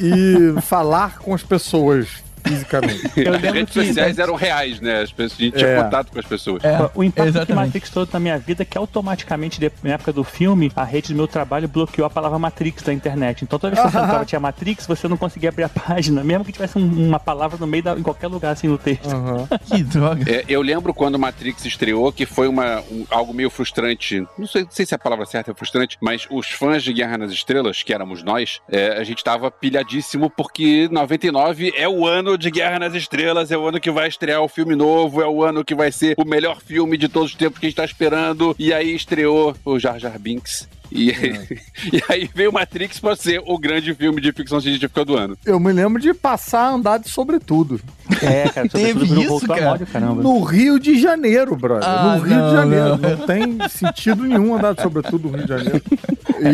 e 0.00 0.60
falar 0.62 1.18
com 1.18 1.34
as 1.34 1.42
pessoas 1.42 2.24
fisicamente. 2.44 3.10
Eu 3.16 3.34
As 3.34 3.40
redes 3.42 3.72
que 3.74 3.86
sociais 3.86 4.18
eram 4.18 4.34
reais, 4.34 4.80
né? 4.80 5.02
As 5.02 5.12
pessoas, 5.12 5.40
a 5.40 5.42
gente 5.44 5.56
tinha 5.56 5.70
É. 5.70 5.82
contato 5.82 6.12
com 6.12 6.18
as 6.18 6.26
pessoas. 6.26 6.62
o 6.94 7.02
impacto 7.04 7.22
que 7.32 7.38
exatamente. 7.38 7.66
Matrix 7.66 7.90
trouxe 7.90 8.12
na 8.12 8.20
minha 8.20 8.38
vida 8.38 8.62
é 8.62 8.64
que 8.66 8.76
automaticamente, 8.78 9.60
na 9.82 9.90
época 9.94 10.12
do 10.12 10.24
filme, 10.24 10.70
a 10.76 10.84
rede 10.84 11.12
do 11.12 11.16
meu 11.16 11.26
trabalho 11.26 11.68
bloqueou 11.68 12.06
a 12.06 12.10
palavra 12.10 12.38
Matrix 12.38 12.82
da 12.82 12.92
internet. 12.92 13.42
Então 13.44 13.58
toda 13.58 13.74
vez 13.74 13.84
que 13.86 13.92
você 13.92 13.98
entrava 14.04 14.24
tinha 14.24 14.40
Matrix, 14.40 14.86
você 14.86 15.08
não 15.08 15.16
conseguia 15.16 15.48
abrir 15.48 15.64
a 15.64 15.68
página, 15.68 16.22
mesmo 16.22 16.44
que 16.44 16.52
tivesse 16.52 16.78
um- 16.78 17.08
uma 17.08 17.18
palavra 17.20 17.56
no 17.58 17.66
meio 17.66 17.82
da, 17.82 17.92
em 17.98 18.02
qualquer 18.02 18.28
lugar 18.28 18.52
assim 18.52 18.68
no 18.68 18.78
texto. 18.78 19.04
Que 19.64 19.82
droga. 19.82 20.30
É, 20.30 20.44
eu 20.48 20.60
lembro 20.62 20.92
quando 20.92 21.18
Matrix 21.18 21.64
estreou 21.64 22.12
que 22.12 22.26
foi 22.26 22.46
uma, 22.48 22.80
um- 22.90 23.06
algo 23.10 23.32
meio 23.32 23.50
frustrante. 23.50 24.26
Não 24.38 24.46
sei, 24.46 24.62
não 24.64 24.70
sei 24.70 24.84
se 24.86 24.94
a 24.94 24.98
palavra 24.98 25.24
certa 25.26 25.50
é 25.50 25.54
frustrante, 25.54 25.96
mas 26.00 26.26
os 26.30 26.48
fãs 26.50 26.82
de 26.82 26.92
Guerra 26.92 27.18
nas 27.18 27.32
Estrelas, 27.32 27.82
que 27.82 27.92
éramos 27.92 28.22
nós, 28.22 28.60
é, 28.70 28.98
a 28.98 29.04
gente 29.04 29.22
tava 29.24 29.50
pilhadíssimo 29.50 30.30
porque 30.30 30.88
99 30.90 31.72
é 31.76 31.88
o 31.88 32.06
ano 32.06 32.33
de 32.36 32.50
Guerra 32.50 32.78
nas 32.78 32.94
Estrelas, 32.94 33.50
é 33.50 33.56
o 33.56 33.66
ano 33.66 33.80
que 33.80 33.90
vai 33.90 34.08
estrear 34.08 34.42
o 34.42 34.48
filme 34.48 34.74
novo, 34.74 35.22
é 35.22 35.26
o 35.26 35.42
ano 35.42 35.64
que 35.64 35.74
vai 35.74 35.90
ser 35.90 36.14
o 36.18 36.24
melhor 36.24 36.60
filme 36.60 36.96
de 36.96 37.08
todos 37.08 37.30
os 37.30 37.36
tempos 37.36 37.58
que 37.58 37.66
a 37.66 37.68
gente 37.68 37.76
tá 37.76 37.84
esperando. 37.84 38.54
E 38.58 38.72
aí 38.72 38.94
estreou 38.94 39.54
o 39.64 39.78
Jar 39.78 39.98
Jar 39.98 40.18
Binks. 40.18 40.68
E, 40.90 41.10
e 41.92 42.02
aí 42.08 42.30
veio 42.32 42.52
Matrix 42.52 43.00
pra 43.00 43.16
ser 43.16 43.42
o 43.44 43.58
grande 43.58 43.94
filme 43.94 44.20
de 44.20 44.32
ficção 44.32 44.60
científica 44.60 45.04
do 45.04 45.16
ano. 45.16 45.36
Eu 45.44 45.58
me 45.58 45.72
lembro 45.72 46.00
de 46.00 46.14
passar 46.14 46.68
a 46.68 46.70
andar 46.70 46.98
de 46.98 47.08
sobretudo. 47.08 47.80
É, 48.22 48.48
cara, 48.48 48.68
Teve 48.68 49.04
isso, 49.04 49.46
cara? 49.46 49.70
moda, 49.70 49.86
caramba. 49.86 50.22
No 50.22 50.42
Rio 50.42 50.78
de 50.78 51.00
Janeiro, 51.00 51.56
brother. 51.56 51.88
Ah, 51.88 52.16
no 52.16 52.24
Rio 52.24 52.36
não, 52.36 52.48
de 52.48 52.54
Janeiro. 52.54 52.88
não. 52.96 53.16
Não. 53.16 53.26
tem 53.26 53.68
sentido 53.68 54.22
nenhum 54.22 54.54
andar 54.54 54.74
de 54.74 54.82
sobretudo 54.82 55.28
no 55.28 55.36
Rio 55.36 55.46
de 55.46 55.48
Janeiro. 55.48 55.82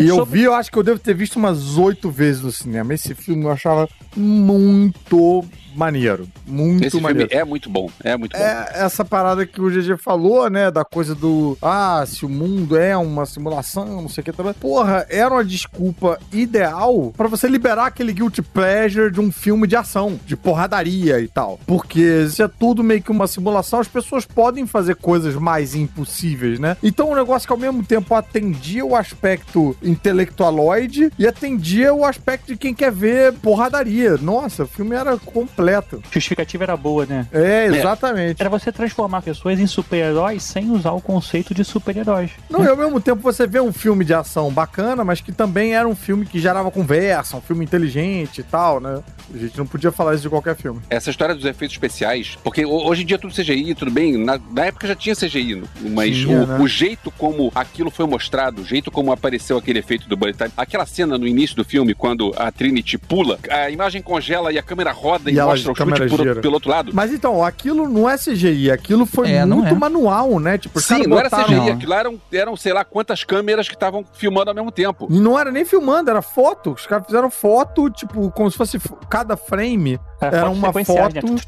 E 0.01 0.09
eu 0.09 0.25
vi, 0.25 0.43
eu 0.43 0.55
acho 0.55 0.71
que 0.71 0.79
eu 0.79 0.83
devo 0.83 0.99
ter 0.99 1.15
visto 1.15 1.37
umas 1.37 1.77
oito 1.77 2.11
vezes 2.11 2.43
no 2.43 2.53
cinema. 2.53 2.95
Esse 2.95 3.15
filme 3.15 3.45
eu 3.45 3.51
achava 3.51 3.89
muito 4.17 5.45
maneiro. 5.81 6.29
Muito 6.47 6.87
Esse 6.87 7.01
maneiro. 7.01 7.31
é 7.33 7.43
muito 7.43 7.71
bom, 7.71 7.89
é 8.05 8.15
muito 8.17 8.37
bom. 8.37 8.43
É 8.43 8.71
essa 8.75 9.03
parada 9.03 9.47
que 9.47 9.61
o 9.63 9.71
GG 9.71 9.97
falou, 9.97 10.51
né? 10.51 10.71
Da 10.71 10.85
coisa 10.85 11.15
do. 11.15 11.57
Ah, 11.63 12.05
se 12.07 12.27
o 12.27 12.29
mundo 12.29 12.77
é 12.77 12.95
uma 12.97 13.25
simulação, 13.25 14.03
não 14.03 14.09
sei 14.09 14.21
o 14.21 14.25
que 14.27 14.33
também. 14.33 14.53
Porra, 14.53 15.07
era 15.09 15.33
uma 15.33 15.45
desculpa 15.45 16.19
ideal 16.31 17.13
pra 17.17 17.29
você 17.29 17.49
liberar 17.49 17.87
aquele 17.87 18.13
guilty 18.13 18.43
pleasure 18.43 19.11
de 19.11 19.21
um 19.21 19.33
filme 19.33 19.67
de 19.67 19.75
ação, 19.75 20.21
de 20.27 20.37
porradaria 20.37 21.19
e 21.19 21.29
tal. 21.29 21.59
Porque 21.67 22.29
se 22.29 22.43
é 22.43 22.49
tudo 22.49 22.85
meio 22.85 23.03
que 23.03 23.11
uma 23.11 23.27
simulação, 23.27 23.81
as 23.81 23.89
pessoas 23.89 24.27
podem 24.27 24.67
fazer 24.67 24.97
coisas 24.97 25.35
mais 25.35 25.75
impossíveis, 25.75 26.59
né? 26.59 26.77
Então, 26.83 27.11
um 27.11 27.15
negócio 27.15 27.47
que 27.47 27.53
ao 27.53 27.59
mesmo 27.59 27.83
tempo 27.83 28.15
atendia 28.15 28.85
o 28.85 28.95
aspecto 28.95 29.75
intelectualoide 29.83 31.11
e 31.19 31.27
atendia 31.27 31.95
o 31.95 32.05
aspecto 32.05 32.49
de 32.49 32.57
quem 32.59 32.75
quer 32.75 32.93
ver 32.93 33.33
porradaria. 33.35 34.19
Nossa, 34.19 34.65
o 34.65 34.69
filme 34.69 34.95
era 34.95 35.17
completo. 35.17 35.70
A 35.77 35.85
justificativa 36.11 36.65
era 36.65 36.77
boa, 36.77 37.07
né? 37.07 37.27
É, 37.33 37.67
exatamente. 37.67 38.41
Era 38.41 38.49
você 38.51 38.71
transformar 38.73 39.23
pessoas 39.23 39.59
em 39.59 39.67
super-heróis 39.67 40.43
sem 40.43 40.71
usar 40.71 40.93
o 40.93 41.01
conceito 41.01 41.55
de 41.55 41.65
super-heróis. 41.65 42.31
Não, 42.49 42.65
e 42.65 42.69
ao 42.69 42.77
mesmo 42.77 43.01
tempo 43.01 43.21
você 43.23 43.47
vê 43.47 43.61
um 43.61 43.73
filme 43.73 44.05
de 44.05 44.15
ação 44.15 44.51
bacana, 44.51 45.05
mas 45.05 45.21
que 45.21 45.33
também 45.33 45.75
era 45.75 45.87
um 45.89 45.95
filme 45.95 46.27
que 46.27 46.39
gerava 46.39 46.71
conversa, 46.71 47.37
um 47.37 47.41
filme 47.41 47.65
inteligente 47.65 48.39
e 48.41 48.45
tal, 48.45 48.81
né? 48.81 49.01
A 49.33 49.39
gente 49.39 49.57
não 49.57 49.67
podia 49.67 49.93
falar 49.93 50.15
isso 50.15 50.23
de 50.23 50.29
qualquer 50.29 50.57
filme. 50.57 50.81
Essa 50.91 51.11
história 51.11 51.35
dos 51.35 51.45
efeitos 51.45 51.75
especiais, 51.77 52.37
porque 52.43 52.65
ho- 52.65 52.87
hoje 52.87 53.03
em 53.03 53.07
dia 53.07 53.15
é 53.17 53.19
tudo 53.19 53.33
CGI, 53.35 53.75
tudo 53.75 53.91
bem, 53.91 54.17
na, 54.17 54.39
na 54.51 54.67
época 54.67 54.87
já 54.89 54.95
tinha 54.97 55.15
CGI, 55.15 55.63
mas 55.91 56.17
Tinha, 56.17 56.43
o, 56.43 56.47
né? 56.47 56.59
o 56.59 56.67
jeito 56.67 57.11
como 57.13 57.51
aquilo 57.55 57.91
foi 57.91 58.07
mostrado, 58.07 58.63
o 58.63 58.65
jeito 58.65 58.91
como 58.91 59.13
apareceu 59.13 59.57
aquele 59.57 59.79
efeito 59.79 60.09
do 60.09 60.17
bullet 60.17 60.37
time, 60.37 60.51
aquela 60.57 60.85
cena 60.87 61.17
no 61.17 61.27
início 61.27 61.55
do 61.57 61.65
filme, 61.65 61.95
quando 61.95 62.33
a 62.37 62.51
Trinity 62.51 62.99
pula, 62.99 63.39
a 63.49 63.71
imagem 63.71 64.03
congela 64.03 64.53
e 64.53 64.59
a 64.59 64.63
câmera 64.63 64.91
roda 64.93 65.31
e, 65.31 65.35
E 65.35 65.39
ela- 65.39 65.50
mostra 65.51 65.73
o 65.73 65.77
chute 66.09 66.17
por- 66.17 66.41
pelo 66.41 66.55
outro 66.55 66.71
lado. 66.71 66.91
Mas 66.95 67.13
então, 67.13 67.45
aquilo 67.45 67.89
não 67.89 68.09
é 68.09 68.17
CGI, 68.17 68.71
aquilo 68.71 69.07
foi 69.07 69.31
É, 69.31 69.45
não 69.45 69.59
muito 69.59 69.75
é. 69.75 69.79
manual, 69.79 70.39
né? 70.39 70.59
Tipo, 70.59 70.81
Sim, 70.81 71.07
não 71.07 71.19
era 71.19 71.29
botaram- 71.29 71.45
CGI, 71.47 71.57
Não. 71.57 71.73
aquilo 71.73 71.93
eram, 71.95 72.21
eram 72.33 72.57
sei 72.57 72.73
lá 72.73 72.85
quantas 72.85 73.25
câmeras 73.25 73.69
que 73.69 73.75
estavam 73.75 74.05
filmando 74.15 74.51
ao 74.51 74.55
mesmo 74.55 74.71
tempo. 74.71 75.07
E 75.11 75.19
não 75.21 75.39
era 75.39 75.51
nem 75.51 75.65
filmando, 75.65 76.11
era 76.11 76.23
foto. 76.23 76.73
Os 76.73 76.87
caras 76.87 77.07
fizeram 77.07 77.31
foto, 77.31 77.89
tipo, 77.91 78.31
como 78.31 78.51
se 78.51 78.57
fosse 78.57 78.79
cada 79.09 79.37
frame 79.37 79.99
Era 80.21 80.41
fotos 80.43 80.59
uma 80.59 80.73
foto- 80.73 81.15
Né? 81.27 81.41